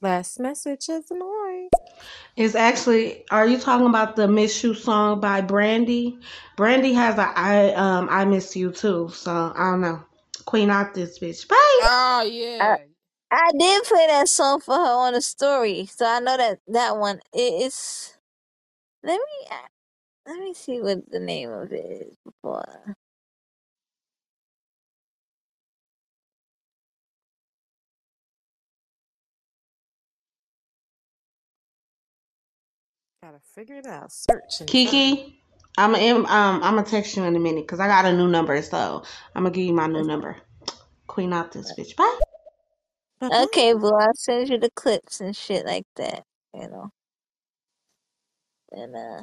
[0.00, 1.70] Last message is annoying.
[2.36, 3.24] It's actually.
[3.30, 6.18] Are you talking about the "Miss You" song by Brandy?
[6.56, 9.10] Brandy has a "I um I miss you" too.
[9.14, 10.02] So I don't know.
[10.46, 11.48] Queen out this bitch.
[11.48, 11.56] Bye.
[11.82, 12.22] Oh
[12.60, 12.76] I yeah.
[13.30, 16.96] I did play that song for her on the story, so I know that that
[16.96, 18.16] one it is.
[19.02, 19.56] Let me
[20.26, 22.96] let me see what the name of it is before.
[33.22, 34.12] Gotta figure it out.
[34.12, 35.04] Search and find.
[35.06, 35.42] Keke,
[35.78, 36.26] I'm um
[36.62, 38.60] I'm gonna text you in a minute because I got a new number.
[38.62, 40.36] So I'm gonna give you my new number.
[41.08, 41.96] Queen out this bitch.
[41.96, 42.20] Bye.
[43.20, 43.44] Bye-bye.
[43.44, 46.24] Okay, boo, I'll send you the clips and shit like that.
[46.54, 46.90] You know,
[48.72, 49.22] and uh,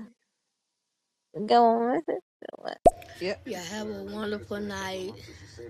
[1.45, 2.21] go on with it.
[2.53, 2.77] or what?
[3.21, 3.41] Yep.
[3.45, 5.11] Yeah, have a wonderful night.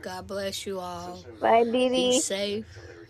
[0.02, 1.24] God bless you all.
[1.42, 2.20] Bye, Be Didi.
[2.20, 2.66] safe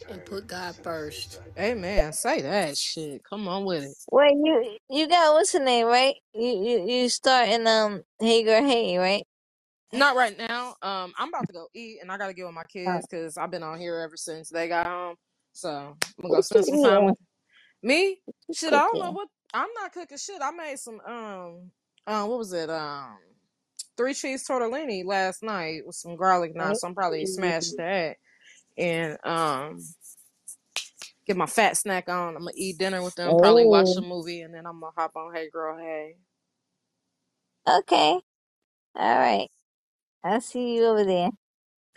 [0.10, 1.40] and put God first.
[1.58, 2.14] Amen.
[2.14, 3.24] Say that shit.
[3.24, 3.96] Come on with it.
[4.12, 6.16] Wait, you you got what's the name, right?
[6.34, 9.24] You you you starting um Hey Girl Hey, right?
[9.96, 10.76] Not right now.
[10.84, 13.52] Um, I'm about to go eat, and I gotta get with my kids because I've
[13.52, 15.16] been on here ever since they got home.
[15.54, 17.06] So I'm gonna go what spend some time eating?
[17.06, 17.18] with
[17.84, 18.22] me.
[18.50, 19.14] You Shit, I don't know cooking?
[19.14, 19.30] what.
[19.54, 20.42] I'm not cooking shit.
[20.42, 21.72] I made some um,
[22.08, 22.70] um, what was it?
[22.70, 23.18] Um,
[23.98, 26.82] three cheese tortellini last night with some garlic knots.
[26.82, 28.18] So I'm probably smash that
[28.78, 29.80] and um,
[31.28, 32.30] get my fat snack on.
[32.36, 33.36] I'm gonna eat dinner with them.
[33.38, 36.18] Probably watch a Oh, movie, and then I'm gonna hop on Hey Girl Hey.
[37.68, 38.20] okay.
[38.96, 39.50] All right.
[40.26, 41.30] I'll see you over there.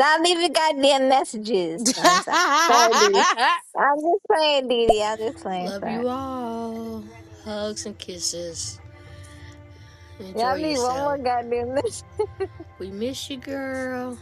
[0.00, 1.88] Stop leaving goddamn messages.
[1.98, 2.36] I'm sorry.
[2.66, 3.24] Sorry, Didi.
[3.78, 5.02] I'm just playing, Didi.
[5.02, 5.66] I'm just playing.
[5.66, 5.94] Love Sorry.
[5.94, 7.04] you all.
[7.44, 8.80] Hugs and kisses.
[10.20, 11.24] Enjoy Y'all need one more yourself.
[11.24, 12.04] goddamn message.
[12.78, 14.18] We miss you, girl.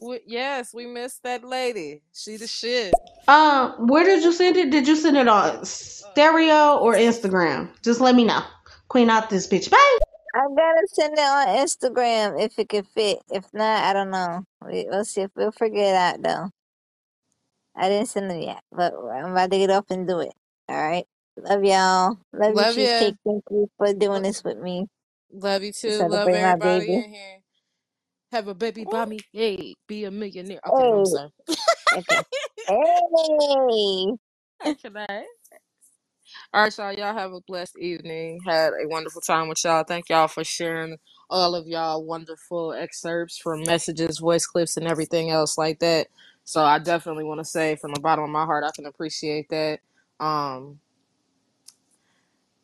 [0.00, 2.02] We, yes, we missed that lady.
[2.14, 2.94] She the shit.
[3.28, 4.70] Um, where did you send it?
[4.70, 7.70] Did you send it on stereo or Instagram?
[7.82, 8.42] Just let me know.
[8.88, 9.70] Queen out this bitch.
[9.70, 9.98] Bye.
[10.34, 13.18] I'm gonna send it on Instagram if it can fit.
[13.30, 14.44] If not, I don't know.
[14.66, 16.50] We, we'll see if we'll figure it out though.
[17.76, 20.32] I didn't send it yet, but I'm about to get up and do it.
[20.68, 21.06] All right.
[21.38, 22.18] Love y'all.
[22.32, 23.12] Love you, Love ya.
[23.12, 23.16] Cheesecake.
[23.26, 24.86] Thank you for doing this with me
[25.32, 26.04] Love you to too.
[26.04, 27.04] Love celebrate my everybody baby.
[27.04, 27.40] in here.
[28.32, 29.20] Have a baby by me.
[29.32, 30.60] Hey, be a millionaire.
[30.68, 31.30] Okay, no, I'm Hey, sorry.
[31.96, 32.22] okay.
[32.68, 34.06] Hey.
[34.66, 35.24] Okay, bye.
[36.52, 36.92] All right, y'all.
[36.92, 38.40] Y'all have a blessed evening.
[38.44, 39.84] Had a wonderful time with y'all.
[39.84, 40.98] Thank y'all for sharing
[41.30, 46.08] all of y'all wonderful excerpts from messages, voice clips, and everything else like that.
[46.44, 49.48] So I definitely want to say from the bottom of my heart, I can appreciate
[49.50, 49.78] that.
[50.18, 50.80] Um,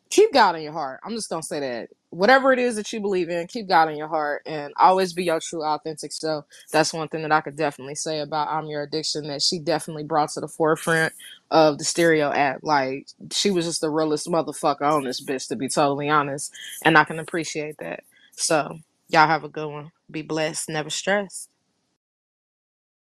[0.09, 1.01] keep God in your heart.
[1.03, 1.89] I'm just gonna say that.
[2.11, 5.25] Whatever it is that you believe in, keep God in your heart and always be
[5.25, 6.45] your true authentic self.
[6.71, 10.03] That's one thing that I could definitely say about I'm Your Addiction that she definitely
[10.05, 11.13] brought to the forefront
[11.51, 12.59] of the stereo app.
[12.63, 16.53] Like she was just the realest motherfucker on this bitch to be totally honest.
[16.83, 18.03] And I can appreciate that.
[18.31, 18.79] So
[19.09, 19.91] y'all have a good one.
[20.11, 21.49] Be blessed, never stressed.